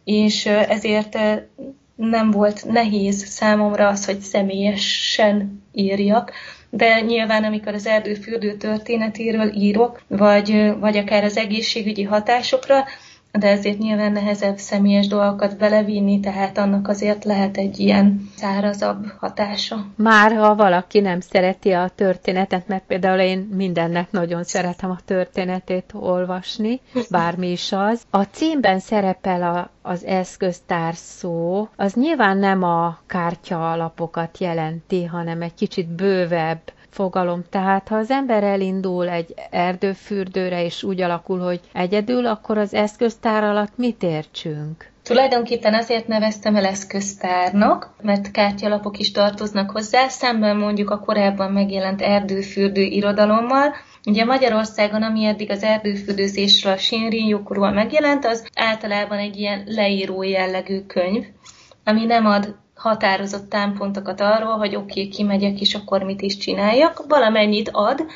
és 0.04 0.46
ezért 0.46 1.18
nem 1.94 2.30
volt 2.30 2.64
nehéz 2.64 3.26
számomra 3.26 3.88
az, 3.88 4.04
hogy 4.04 4.20
személyesen 4.20 5.62
írjak, 5.72 6.32
de 6.70 7.00
nyilván 7.00 7.44
amikor 7.44 7.74
az 7.74 7.86
erdőfürdő 7.86 8.56
történetéről 8.56 9.52
írok, 9.54 10.02
vagy, 10.06 10.72
vagy 10.80 10.96
akár 10.96 11.24
az 11.24 11.36
egészségügyi 11.36 12.02
hatásokra, 12.02 12.84
de 13.32 13.46
ezért 13.48 13.78
nyilván 13.78 14.12
nehezebb 14.12 14.56
személyes 14.56 15.06
dolgokat 15.06 15.56
belevinni, 15.58 16.20
tehát 16.20 16.58
annak 16.58 16.88
azért 16.88 17.24
lehet 17.24 17.56
egy 17.56 17.78
ilyen 17.78 18.28
szárazabb 18.36 19.06
hatása. 19.18 19.86
Már 19.96 20.32
ha 20.36 20.54
valaki 20.54 21.00
nem 21.00 21.20
szereti 21.20 21.70
a 21.72 21.88
történetet, 21.94 22.68
mert 22.68 22.84
például 22.86 23.18
én 23.20 23.38
mindennek 23.38 24.10
nagyon 24.10 24.44
szeretem 24.44 24.90
a 24.90 24.98
történetét 25.04 25.92
olvasni, 25.94 26.80
bármi 27.10 27.50
is 27.50 27.72
az. 27.72 28.02
A 28.10 28.22
címben 28.22 28.78
szerepel 28.78 29.42
a, 29.42 29.70
az 29.82 30.04
eszköztár 30.04 30.94
szó, 30.94 31.68
az 31.76 31.94
nyilván 31.94 32.38
nem 32.38 32.62
a 32.62 32.98
kártya 33.06 33.70
alapokat 33.72 34.38
jelenti, 34.38 35.04
hanem 35.04 35.42
egy 35.42 35.54
kicsit 35.54 35.88
bővebb 35.88 36.60
fogalom. 36.90 37.44
Tehát 37.50 37.88
ha 37.88 37.96
az 37.96 38.10
ember 38.10 38.42
elindul 38.42 39.08
egy 39.08 39.34
erdőfürdőre, 39.50 40.64
és 40.64 40.82
úgy 40.82 41.00
alakul, 41.00 41.38
hogy 41.38 41.60
egyedül, 41.72 42.26
akkor 42.26 42.58
az 42.58 42.74
eszköztár 42.74 43.44
alatt 43.44 43.76
mit 43.76 44.02
értsünk? 44.02 44.90
Tulajdonképpen 45.02 45.74
azért 45.74 46.06
neveztem 46.06 46.56
el 46.56 46.64
eszköztárnak, 46.64 47.94
mert 48.02 48.30
kártyalapok 48.30 48.98
is 48.98 49.10
tartoznak 49.10 49.70
hozzá, 49.70 50.08
szemben 50.08 50.56
mondjuk 50.56 50.90
a 50.90 50.98
korábban 50.98 51.52
megjelent 51.52 52.02
erdőfürdő 52.02 52.82
irodalommal, 52.82 53.72
Ugye 54.08 54.24
Magyarországon, 54.24 55.02
ami 55.02 55.24
eddig 55.24 55.50
az 55.50 55.62
erdőfürdőzésről, 55.62 56.72
a 56.72 56.76
Shinrin 56.76 57.44
megjelent, 57.72 58.24
az 58.24 58.46
általában 58.54 59.18
egy 59.18 59.36
ilyen 59.36 59.62
leíró 59.66 60.22
jellegű 60.22 60.80
könyv, 60.80 61.24
ami 61.84 62.04
nem 62.04 62.26
ad 62.26 62.56
határozott 62.78 63.48
támpontokat 63.48 64.20
arról, 64.20 64.56
hogy 64.56 64.76
oké, 64.76 65.00
okay, 65.00 65.08
kimegyek, 65.08 65.60
és 65.60 65.74
akkor 65.74 66.02
mit 66.02 66.22
is 66.22 66.36
csináljak. 66.36 67.04
Valamennyit 67.08 67.70
ad, 67.72 68.06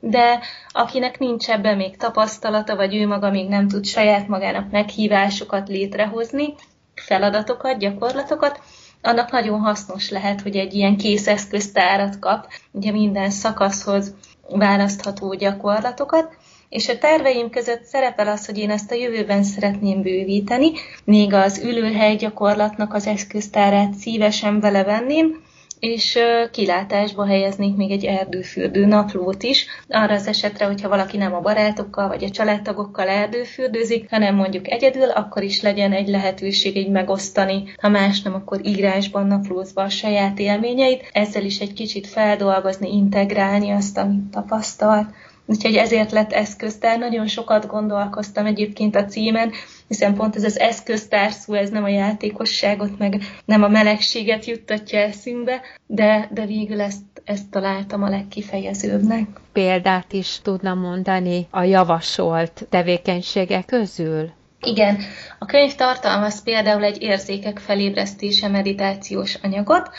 de 0.00 0.40
akinek 0.68 1.18
nincs 1.18 1.48
ebben 1.48 1.76
még 1.76 1.96
tapasztalata, 1.96 2.76
vagy 2.76 2.94
ő 2.96 3.06
maga 3.06 3.30
még 3.30 3.48
nem 3.48 3.68
tud 3.68 3.84
saját 3.84 4.28
magának 4.28 4.70
meghívásokat 4.70 5.68
létrehozni, 5.68 6.54
feladatokat, 6.94 7.78
gyakorlatokat, 7.78 8.60
annak 9.02 9.30
nagyon 9.30 9.60
hasznos 9.60 10.10
lehet, 10.10 10.40
hogy 10.40 10.56
egy 10.56 10.74
ilyen 10.74 10.96
kész 10.96 11.26
eszköztárat 11.26 12.18
kap, 12.18 12.48
ugye 12.72 12.90
minden 12.90 13.30
szakaszhoz 13.30 14.14
választható 14.48 15.34
gyakorlatokat, 15.34 16.36
és 16.70 16.88
a 16.88 16.98
terveim 16.98 17.50
között 17.50 17.84
szerepel 17.84 18.28
az, 18.28 18.46
hogy 18.46 18.58
én 18.58 18.70
ezt 18.70 18.90
a 18.90 18.94
jövőben 18.94 19.42
szeretném 19.42 20.02
bővíteni, 20.02 20.72
még 21.04 21.32
az 21.32 21.58
ülőhely 21.64 22.16
gyakorlatnak 22.16 22.94
az 22.94 23.06
eszköztárát 23.06 23.94
szívesen 23.94 24.60
belevenném, 24.60 25.42
és 25.80 26.18
kilátásba 26.52 27.26
helyeznék 27.26 27.76
még 27.76 27.90
egy 27.90 28.04
erdőfürdő 28.04 28.86
naplót 28.86 29.42
is, 29.42 29.66
arra 29.88 30.14
az 30.14 30.26
esetre, 30.26 30.64
hogyha 30.64 30.88
valaki 30.88 31.16
nem 31.16 31.34
a 31.34 31.40
barátokkal 31.40 32.08
vagy 32.08 32.24
a 32.24 32.30
családtagokkal 32.30 33.08
erdőfürdőzik, 33.08 34.10
hanem 34.10 34.34
mondjuk 34.34 34.70
egyedül, 34.70 35.10
akkor 35.10 35.42
is 35.42 35.62
legyen 35.62 35.92
egy 35.92 36.08
lehetőség 36.08 36.76
így 36.76 36.90
megosztani, 36.90 37.64
ha 37.80 37.88
más 37.88 38.22
nem, 38.22 38.34
akkor 38.34 38.60
írásban 38.62 39.26
naplózva 39.26 39.82
a 39.82 39.88
saját 39.88 40.38
élményeit, 40.38 41.10
ezzel 41.12 41.44
is 41.44 41.58
egy 41.58 41.72
kicsit 41.72 42.06
feldolgozni, 42.06 42.96
integrálni 42.96 43.70
azt, 43.70 43.98
amit 43.98 44.30
tapasztalt. 44.30 45.08
Úgyhogy 45.50 45.76
ezért 45.76 46.10
lett 46.10 46.32
eszköztár. 46.32 46.98
Nagyon 46.98 47.26
sokat 47.26 47.66
gondolkoztam 47.66 48.46
egyébként 48.46 48.96
a 48.96 49.04
címen, 49.04 49.52
hiszen 49.88 50.14
pont 50.14 50.36
ez 50.36 50.44
az 50.44 50.58
eszköztár 50.58 51.32
szó, 51.32 51.54
ez 51.54 51.70
nem 51.70 51.84
a 51.84 51.88
játékosságot, 51.88 52.98
meg 52.98 53.22
nem 53.44 53.62
a 53.62 53.68
melegséget 53.68 54.44
juttatja 54.44 54.98
eszünkbe, 54.98 55.60
de, 55.86 56.28
de 56.32 56.46
végül 56.46 56.80
ezt, 56.80 57.02
ezt 57.24 57.50
találtam 57.50 58.02
a 58.02 58.08
legkifejezőbbnek. 58.08 59.26
Példát 59.52 60.12
is 60.12 60.40
tudna 60.42 60.74
mondani 60.74 61.46
a 61.50 61.62
javasolt 61.62 62.66
tevékenységek 62.68 63.64
közül? 63.64 64.30
Igen, 64.62 64.98
a 65.38 65.44
könyv 65.44 65.74
tartalmaz 65.74 66.42
például 66.42 66.84
egy 66.84 67.02
érzékek 67.02 67.58
felébresztése 67.58 68.48
meditációs 68.48 69.34
anyagot, 69.42 69.90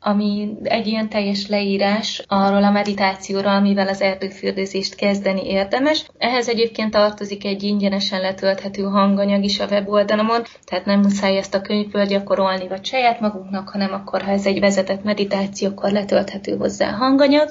ami 0.00 0.56
egy 0.62 0.86
ilyen 0.86 1.08
teljes 1.08 1.48
leírás 1.48 2.24
arról 2.26 2.64
a 2.64 2.70
meditációról, 2.70 3.52
amivel 3.52 3.88
az 3.88 4.00
erdőfürdőzést 4.00 4.94
kezdeni 4.94 5.46
érdemes. 5.46 6.06
Ehhez 6.18 6.48
egyébként 6.48 6.90
tartozik 6.90 7.44
egy 7.44 7.62
ingyenesen 7.62 8.20
letölthető 8.20 8.82
hanganyag 8.82 9.44
is 9.44 9.60
a 9.60 9.66
weboldalamon, 9.66 10.42
tehát 10.64 10.84
nem 10.84 11.00
muszáj 11.00 11.36
ezt 11.36 11.54
a 11.54 11.60
könyvből 11.60 12.06
gyakorolni 12.06 12.68
vagy 12.68 12.84
saját 12.84 13.20
magunknak, 13.20 13.68
hanem 13.68 13.92
akkor, 13.92 14.22
ha 14.22 14.30
ez 14.30 14.46
egy 14.46 14.60
vezetett 14.60 15.04
meditáció, 15.04 15.68
akkor 15.68 15.90
letölthető 15.90 16.56
hozzá 16.56 16.90
hanganyag, 16.90 17.50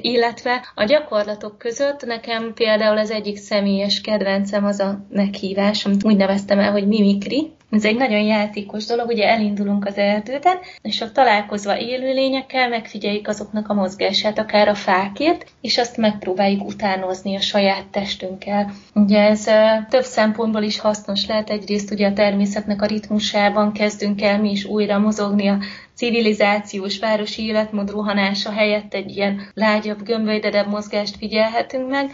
illetve 0.00 0.72
a 0.74 0.84
gyakorlatok 0.84 1.58
között 1.58 2.04
nekem 2.06 2.52
például 2.54 2.98
az 2.98 3.10
egyik 3.10 3.36
személyes 3.36 4.00
kedvencem 4.00 4.64
az 4.64 4.80
a 4.80 5.06
meghívás, 5.10 5.84
amit 5.84 6.04
úgy 6.04 6.16
neveztem 6.16 6.58
el, 6.58 6.72
hogy 6.72 6.86
mimikri, 6.86 7.52
ez 7.72 7.84
egy 7.84 7.96
nagyon 7.96 8.20
játékos 8.20 8.84
dolog, 8.84 9.08
ugye 9.08 9.28
elindulunk 9.28 9.86
az 9.86 9.96
erdőben, 9.96 10.58
és 10.82 11.00
ott 11.00 11.12
találkozva 11.12 11.78
élőlényekkel 11.78 12.68
megfigyeljük 12.68 13.28
azoknak 13.28 13.68
a 13.68 13.74
mozgását, 13.74 14.38
akár 14.38 14.68
a 14.68 14.74
fákért, 14.74 15.46
és 15.60 15.78
azt 15.78 15.96
megpróbáljuk 15.96 16.66
utánozni 16.66 17.36
a 17.36 17.40
saját 17.40 17.86
testünkkel. 17.86 18.72
Ugye 18.94 19.20
ez 19.20 19.44
több 19.88 20.02
szempontból 20.02 20.62
is 20.62 20.78
hasznos 20.78 21.26
lehet. 21.26 21.50
Egyrészt 21.50 21.90
ugye 21.90 22.08
a 22.08 22.12
természetnek 22.12 22.82
a 22.82 22.86
ritmusában 22.86 23.72
kezdünk 23.72 24.22
el 24.22 24.40
mi 24.40 24.50
is 24.50 24.64
újra 24.64 24.98
mozogni 24.98 25.48
a 25.48 25.58
civilizációs 25.94 26.98
városi 26.98 27.44
életmód 27.44 27.90
rohanása 27.90 28.50
helyett 28.50 28.94
egy 28.94 29.16
ilyen 29.16 29.50
lágyabb, 29.54 30.02
gömbölydedebb 30.02 30.68
mozgást 30.68 31.16
figyelhetünk 31.16 31.90
meg, 31.90 32.10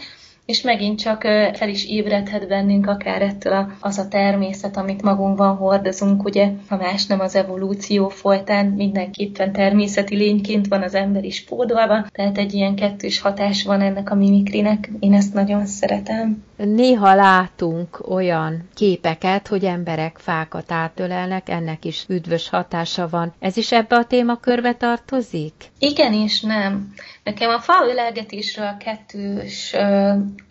és 0.49 0.61
megint 0.61 0.99
csak 0.99 1.21
fel 1.53 1.69
is 1.69 1.85
ébredhet 1.85 2.47
bennünk 2.47 2.87
akár 2.87 3.21
ettől 3.21 3.53
a, 3.53 3.71
az 3.79 3.97
a 3.97 4.07
természet, 4.07 4.77
amit 4.77 5.01
magunkban 5.01 5.55
hordozunk, 5.55 6.23
ugye, 6.23 6.51
ha 6.67 6.77
más 6.77 7.05
nem 7.05 7.19
az 7.19 7.35
evolúció 7.35 8.09
folytán 8.09 8.65
mindenképpen 8.65 9.51
természeti 9.51 10.15
lényként 10.15 10.67
van 10.67 10.81
az 10.81 10.93
ember 10.93 11.23
is 11.23 11.43
pódolva, 11.43 12.05
tehát 12.11 12.37
egy 12.37 12.53
ilyen 12.53 12.75
kettős 12.75 13.19
hatás 13.19 13.63
van 13.63 13.81
ennek 13.81 14.11
a 14.11 14.15
mimikrinek, 14.15 14.89
én 14.99 15.13
ezt 15.13 15.33
nagyon 15.33 15.65
szeretem. 15.65 16.43
Néha 16.65 17.15
látunk 17.15 18.09
olyan 18.09 18.69
képeket, 18.73 19.47
hogy 19.47 19.65
emberek 19.65 20.17
fákat 20.17 20.71
átölelnek, 20.71 21.49
ennek 21.49 21.85
is 21.85 22.05
üdvös 22.07 22.49
hatása 22.49 23.09
van. 23.09 23.33
Ez 23.39 23.57
is 23.57 23.71
ebbe 23.71 23.95
a 23.95 24.05
témakörbe 24.05 24.73
tartozik? 24.73 25.53
Igen 25.79 26.13
és 26.13 26.41
nem. 26.41 26.93
Nekem 27.23 27.49
a 27.49 27.59
faölelgetésről 27.59 28.77
kettős 28.77 29.75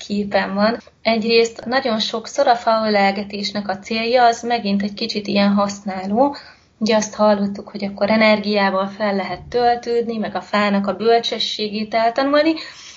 képen 0.06 0.54
van. 0.54 0.76
Egyrészt 1.02 1.64
nagyon 1.64 1.98
sokszor 1.98 2.46
a 2.46 2.56
faölelgetésnek 2.56 3.68
a 3.68 3.78
célja 3.78 4.24
az 4.24 4.42
megint 4.42 4.82
egy 4.82 4.94
kicsit 4.94 5.26
ilyen 5.26 5.52
használó, 5.52 6.36
Ugye 6.80 6.96
azt 6.96 7.14
hallottuk, 7.14 7.68
hogy 7.68 7.84
akkor 7.84 8.10
energiával 8.10 8.86
fel 8.86 9.14
lehet 9.14 9.42
töltődni, 9.42 10.16
meg 10.16 10.34
a 10.34 10.40
fának 10.40 10.86
a 10.86 10.96
bölcsességét 10.96 11.94
eltanulni. 11.94 12.54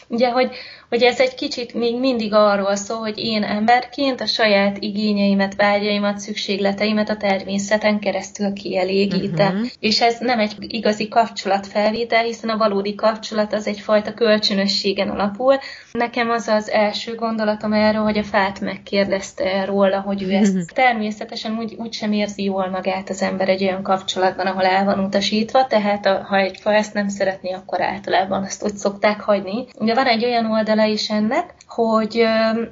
Ugye, 0.07 0.29
hogy 0.29 0.55
hogy 0.91 1.03
ez 1.03 1.19
egy 1.19 1.35
kicsit 1.35 1.73
még 1.73 1.99
mindig 1.99 2.33
arról 2.33 2.75
szól, 2.75 2.97
hogy 2.97 3.17
én 3.17 3.43
emberként 3.43 4.21
a 4.21 4.25
saját 4.25 4.77
igényeimet, 4.79 5.55
vágyaimat, 5.55 6.19
szükségleteimet 6.19 7.09
a 7.09 7.17
természeten 7.17 7.99
keresztül 7.99 8.53
kielégítem. 8.53 9.53
Uh-huh. 9.53 9.69
És 9.79 10.01
ez 10.01 10.17
nem 10.19 10.39
egy 10.39 10.55
igazi 10.59 11.07
kapcsolatfelvétel, 11.07 12.23
hiszen 12.23 12.49
a 12.49 12.57
valódi 12.57 12.95
kapcsolat 12.95 13.53
az 13.53 13.67
egyfajta 13.67 14.13
kölcsönösségen 14.13 15.09
alapul. 15.09 15.55
Nekem 15.91 16.29
az 16.29 16.47
az 16.47 16.69
első 16.69 17.15
gondolatom 17.15 17.73
erről, 17.73 18.03
hogy 18.03 18.17
a 18.17 18.23
fát 18.23 18.59
megkérdezte 18.59 19.65
róla, 19.65 19.99
hogy 19.99 20.23
ő 20.23 20.31
ezt 20.31 20.53
uh-huh. 20.53 20.67
természetesen 20.73 21.57
úgy, 21.57 21.75
úgy 21.77 21.93
sem 21.93 22.11
érzi 22.11 22.43
jól 22.43 22.69
magát 22.69 23.09
az 23.09 23.21
ember 23.21 23.49
egy 23.49 23.63
olyan 23.63 23.83
kapcsolatban, 23.83 24.45
ahol 24.45 24.65
el 24.65 24.85
van 24.85 24.99
utasítva, 24.99 25.67
tehát 25.67 26.05
a, 26.05 26.25
ha 26.27 26.37
egy 26.37 26.57
fa 26.57 26.73
ezt 26.73 26.93
nem 26.93 27.07
szeretné, 27.07 27.51
akkor 27.51 27.81
általában 27.81 28.43
azt 28.43 28.63
úgy 28.63 28.75
szokták 28.75 29.21
hagyni. 29.21 29.65
Ugye 29.79 29.93
van 29.93 30.05
egy 30.05 30.25
olyan 30.25 30.51
oldal, 30.51 30.79
oldala 30.81 30.93
is 30.93 31.09
ennek, 31.09 31.53
hogy 31.67 32.23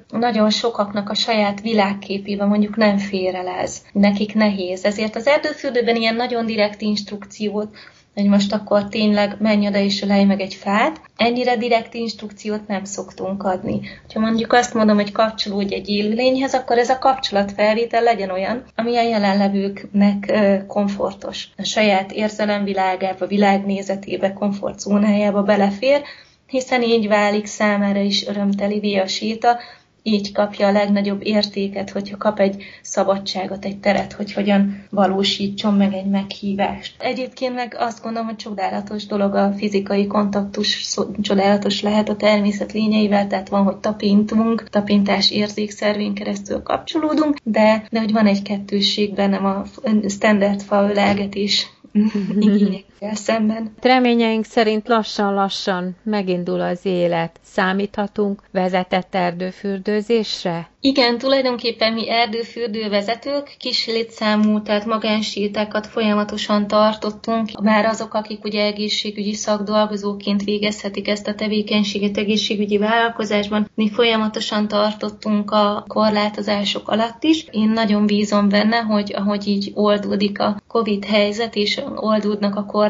nagyon 0.09 0.49
sokaknak 0.49 1.09
a 1.09 1.13
saját 1.13 1.61
világképébe 1.61 2.45
mondjuk 2.45 2.75
nem 2.75 2.97
félrelez, 2.97 3.81
nekik 3.91 4.33
nehéz. 4.33 4.85
Ezért 4.85 5.15
az 5.15 5.27
erdőfürdőben 5.27 5.95
ilyen 5.95 6.15
nagyon 6.15 6.45
direkt 6.45 6.81
instrukciót 6.81 7.69
hogy 8.13 8.27
most 8.27 8.53
akkor 8.53 8.87
tényleg 8.87 9.35
menj 9.39 9.67
oda 9.67 9.77
és 9.77 10.01
ölej 10.01 10.23
meg 10.23 10.41
egy 10.41 10.53
fát. 10.53 11.01
Ennyire 11.15 11.57
direkt 11.57 11.93
instrukciót 11.93 12.67
nem 12.67 12.83
szoktunk 12.83 13.43
adni. 13.43 13.79
Ha 14.13 14.19
mondjuk 14.19 14.53
azt 14.53 14.73
mondom, 14.73 14.95
hogy 14.95 15.11
kapcsolódj 15.11 15.73
egy 15.73 15.89
élőlényhez, 15.89 16.53
akkor 16.53 16.77
ez 16.77 16.89
a 16.89 16.99
kapcsolatfelvétel 16.99 18.03
legyen 18.03 18.29
olyan, 18.29 18.63
ami 18.75 18.97
a 18.97 19.01
jelenlevőknek 19.01 20.33
komfortos. 20.67 21.47
A 21.57 21.63
saját 21.63 22.11
érzelemvilágába, 22.11 23.27
világnézetébe, 23.27 24.33
komfortzónájába 24.33 25.43
belefér, 25.43 26.01
hiszen 26.49 26.83
így 26.83 27.07
válik 27.07 27.45
számára 27.45 27.99
is 27.99 28.27
örömtelivé 28.27 28.95
a 28.95 29.07
séta, 29.07 29.57
így 30.03 30.31
kapja 30.31 30.67
a 30.67 30.71
legnagyobb 30.71 31.19
értéket, 31.23 31.89
hogyha 31.89 32.17
kap 32.17 32.39
egy 32.39 32.63
szabadságot, 32.81 33.65
egy 33.65 33.77
teret, 33.77 34.13
hogy 34.13 34.33
hogyan 34.33 34.85
valósítson 34.89 35.73
meg 35.73 35.93
egy 35.93 36.05
meghívást. 36.05 36.95
Egyébként 36.99 37.55
meg 37.55 37.75
azt 37.77 38.03
gondolom, 38.03 38.27
hogy 38.27 38.35
csodálatos 38.35 39.05
dolog 39.05 39.35
a 39.35 39.53
fizikai 39.57 40.07
kontaktus, 40.07 40.95
csodálatos 41.21 41.81
lehet 41.81 42.09
a 42.09 42.15
természet 42.15 42.71
lényeivel, 42.71 43.27
tehát 43.27 43.49
van, 43.49 43.63
hogy 43.63 43.77
tapintunk, 43.77 44.69
tapintás 44.69 45.31
érzékszervén 45.31 46.13
keresztül 46.13 46.61
kapcsolódunk, 46.61 47.37
de, 47.43 47.83
de 47.91 47.99
hogy 47.99 48.11
van 48.11 48.25
egy 48.25 48.41
kettősség 48.41 49.13
bennem 49.13 49.45
a 49.45 49.63
standard 50.07 50.61
faölelgetés 50.61 51.67
igényekkel 52.39 52.88
szemben. 53.13 53.73
Reményeink 53.81 54.45
szerint 54.45 54.87
lassan-lassan 54.87 55.95
megindul 56.03 56.61
az 56.61 56.79
élet. 56.83 57.39
Számíthatunk 57.43 58.41
vezetett 58.51 59.15
erdőfürdőzésre? 59.15 60.69
Igen, 60.81 61.17
tulajdonképpen 61.17 61.93
mi 61.93 62.09
erdőfürdő 62.09 62.89
vezetők 62.89 63.55
kis 63.57 63.87
létszámú, 63.87 64.61
tehát 64.61 64.85
magánsétákat 64.85 65.87
folyamatosan 65.87 66.67
tartottunk. 66.67 67.61
Már 67.61 67.85
azok, 67.85 68.13
akik 68.13 68.43
ugye 68.43 68.63
egészségügyi 68.63 69.33
szakdolgozóként 69.33 70.43
végezhetik 70.43 71.07
ezt 71.07 71.27
a 71.27 71.35
tevékenységet 71.35 72.17
egészségügyi 72.17 72.77
vállalkozásban, 72.77 73.69
mi 73.75 73.89
folyamatosan 73.89 74.67
tartottunk 74.67 75.51
a 75.51 75.83
korlátozások 75.87 76.87
alatt 76.89 77.23
is. 77.23 77.45
Én 77.51 77.69
nagyon 77.69 78.05
bízom 78.05 78.49
benne, 78.49 78.77
hogy 78.77 79.13
ahogy 79.15 79.47
így 79.47 79.71
oldódik 79.73 80.39
a 80.39 80.61
COVID 80.67 81.05
helyzet 81.05 81.55
és 81.55 81.81
oldódnak 81.95 82.55
a 82.55 82.65
korlátozások, 82.65 82.88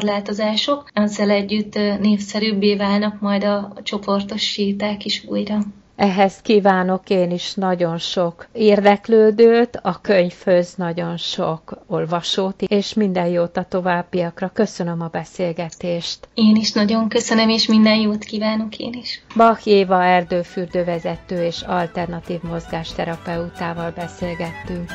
ezzel 0.92 1.30
együtt 1.30 1.74
népszerűbbé 2.00 2.76
válnak 2.76 3.20
majd 3.20 3.44
a 3.44 3.72
csoportos 3.82 4.42
séták 4.42 5.04
is 5.04 5.24
újra. 5.28 5.58
Ehhez 6.00 6.40
kívánok 6.42 7.10
én 7.10 7.30
is 7.30 7.54
nagyon 7.54 7.98
sok 7.98 8.46
érdeklődőt, 8.52 9.80
a 9.82 10.00
könyvhöz 10.00 10.74
nagyon 10.76 11.16
sok 11.16 11.78
olvasót, 11.86 12.62
és 12.62 12.94
minden 12.94 13.26
jót 13.26 13.56
a 13.56 13.64
továbbiakra. 13.68 14.50
Köszönöm 14.54 15.00
a 15.00 15.08
beszélgetést. 15.08 16.28
Én 16.34 16.56
is 16.56 16.72
nagyon 16.72 17.08
köszönöm, 17.08 17.48
és 17.48 17.66
minden 17.66 17.96
jót 18.00 18.24
kívánok 18.24 18.76
én 18.76 18.92
is. 18.92 19.22
Bach 19.36 19.66
Éva 19.66 20.04
erdőfürdővezető 20.04 21.44
és 21.44 21.60
alternatív 21.62 22.42
mozgásterapeutával 22.42 23.90
beszélgettünk. 23.96 24.90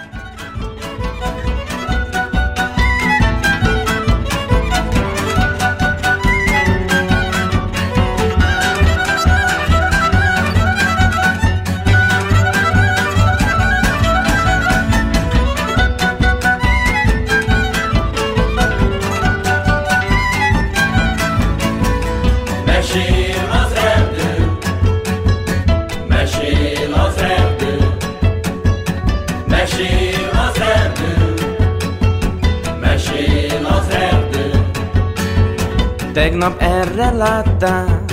Erre 37.25 37.33
láttál 37.33 38.05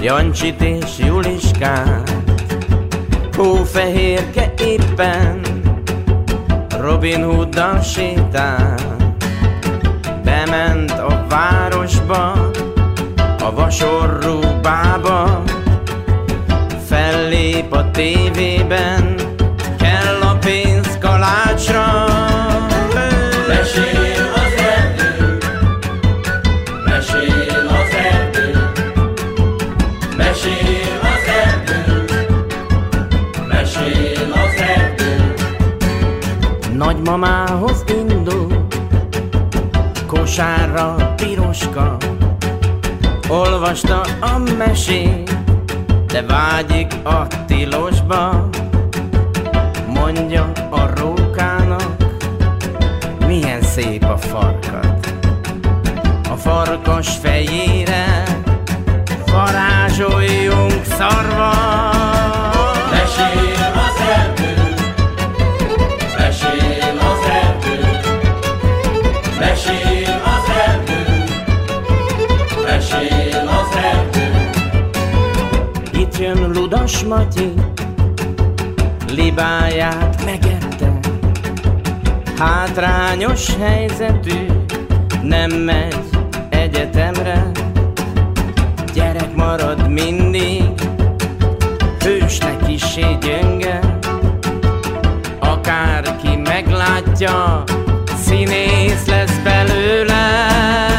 Jancsit 0.00 0.60
és 0.60 0.98
Juliskát 0.98 2.16
Hófehérke 3.36 4.52
éppen 4.58 5.40
Robin 6.80 7.24
Hooddal 7.24 7.80
sétál 7.80 8.96
Bement 10.24 10.90
a 10.90 11.26
városba 11.28 12.50
A 13.42 13.52
vasorú 13.54 14.40
bába 14.62 15.42
Fellép 16.86 17.72
a 17.72 17.90
tévében 17.90 19.09
Nagymamához 37.10 37.84
indul. 37.88 38.66
Kosárra 40.06 41.14
piroska 41.16 41.96
Olvasta 43.28 44.00
a 44.20 44.38
mesét 44.58 45.36
De 46.06 46.22
vágyik 46.22 46.94
a 47.04 47.26
tilosba. 47.46 48.48
Mondja 49.86 50.52
a 50.70 51.00
rókának 51.00 51.96
Milyen 53.26 53.62
szép 53.62 54.04
a 54.04 54.16
farkat 54.16 55.14
A 56.30 56.34
farkas 56.36 57.08
fejére 57.22 58.22
Varázsoljunk 59.26 60.84
szarva 60.84 61.99
Ludas 76.90 77.04
Matyi, 77.04 77.52
libáját 79.14 80.24
megette. 80.24 80.98
Hátrányos 82.38 83.56
helyzetű, 83.60 84.46
nem 85.22 85.50
megy 85.50 86.08
egyetemre. 86.48 87.50
Gyerek 88.94 89.34
marad 89.34 89.88
mindig, 89.88 90.72
hősnek 92.00 92.66
kisé 92.66 93.16
gyönge. 93.20 93.98
Akárki 95.38 96.36
meglátja, 96.36 97.62
színész 98.24 99.06
lesz 99.06 99.38
belőle. 99.42 100.89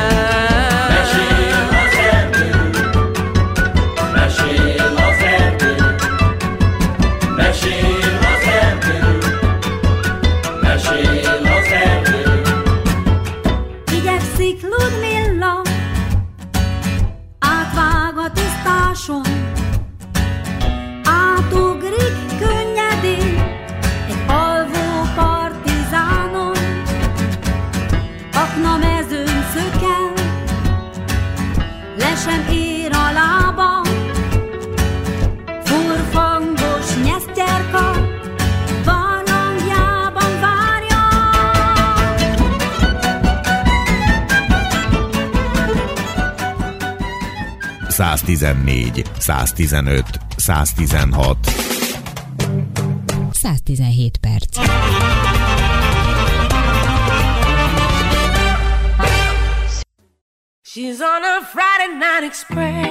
114, 48.42 49.04
115, 49.20 50.18
116. 50.40 51.12
117 53.32 54.12
perc. 54.20 54.42
She's 60.64 61.02
on 61.02 61.24
a 61.24 61.46
Friday 61.46 61.94
night 62.00 62.24
express. 62.24 62.91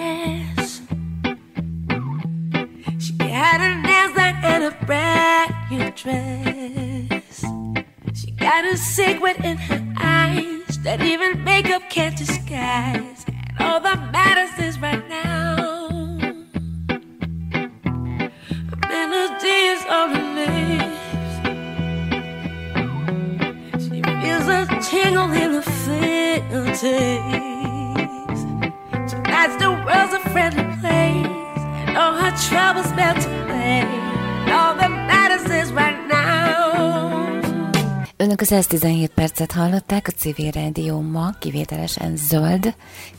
117 38.50 39.10
percet 39.14 39.52
hallották, 39.52 40.06
a 40.08 40.10
civil 40.10 40.50
rádió 40.50 41.00
ma 41.00 41.30
kivételesen 41.38 42.16
zöld, 42.16 42.74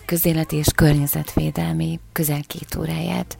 közéleti 0.06 0.56
és 0.56 0.68
környezetvédelmi 0.76 2.00
közel 2.12 2.42
két 2.48 2.76
óráját. 2.76 3.38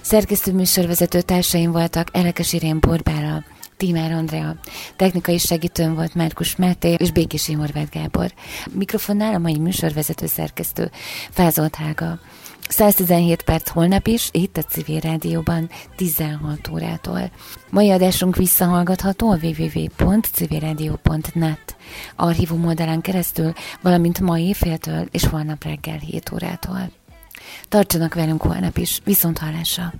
Szerkesztő 0.00 0.52
műsorvezető 0.52 1.20
társaim 1.20 1.72
voltak 1.72 2.08
Elekes 2.12 2.52
Irén 2.52 2.80
Borbára, 2.80 3.44
Tímár 3.76 4.12
Andrea, 4.12 4.56
technikai 4.96 5.38
segítőm 5.38 5.94
volt 5.94 6.14
Márkus 6.14 6.56
Máté 6.56 6.94
és 6.98 7.10
Békési 7.10 7.52
Horváth 7.52 7.90
Gábor. 7.90 8.32
Mikrofonnál 8.70 9.34
a 9.34 9.38
mai 9.38 9.58
műsorvezető 9.58 10.26
szerkesztő 10.26 10.90
Fázolt 11.30 11.74
Hága. 11.74 12.18
117 12.68 13.42
perc 13.42 13.68
holnap 13.68 14.06
is, 14.06 14.28
itt 14.32 14.56
a 14.56 14.62
Civil 14.62 15.00
Rádióban 15.00 15.70
16 15.96 16.68
órától. 16.72 17.30
Mai 17.70 17.90
adásunk 17.90 18.36
visszahallgatható 18.36 19.30
a 19.30 19.38
www.civilradio.net 19.42 21.76
archívum 22.16 22.66
oldalán 22.66 23.00
keresztül, 23.00 23.52
valamint 23.80 24.20
ma 24.20 24.38
éjféltől 24.38 25.06
és 25.10 25.24
holnap 25.24 25.64
reggel 25.64 25.98
7 25.98 26.32
órától. 26.32 26.90
Tartsanak 27.68 28.14
velünk 28.14 28.42
holnap 28.42 28.76
is, 28.76 29.00
viszont 29.04 29.38
hallásra! 29.38 29.92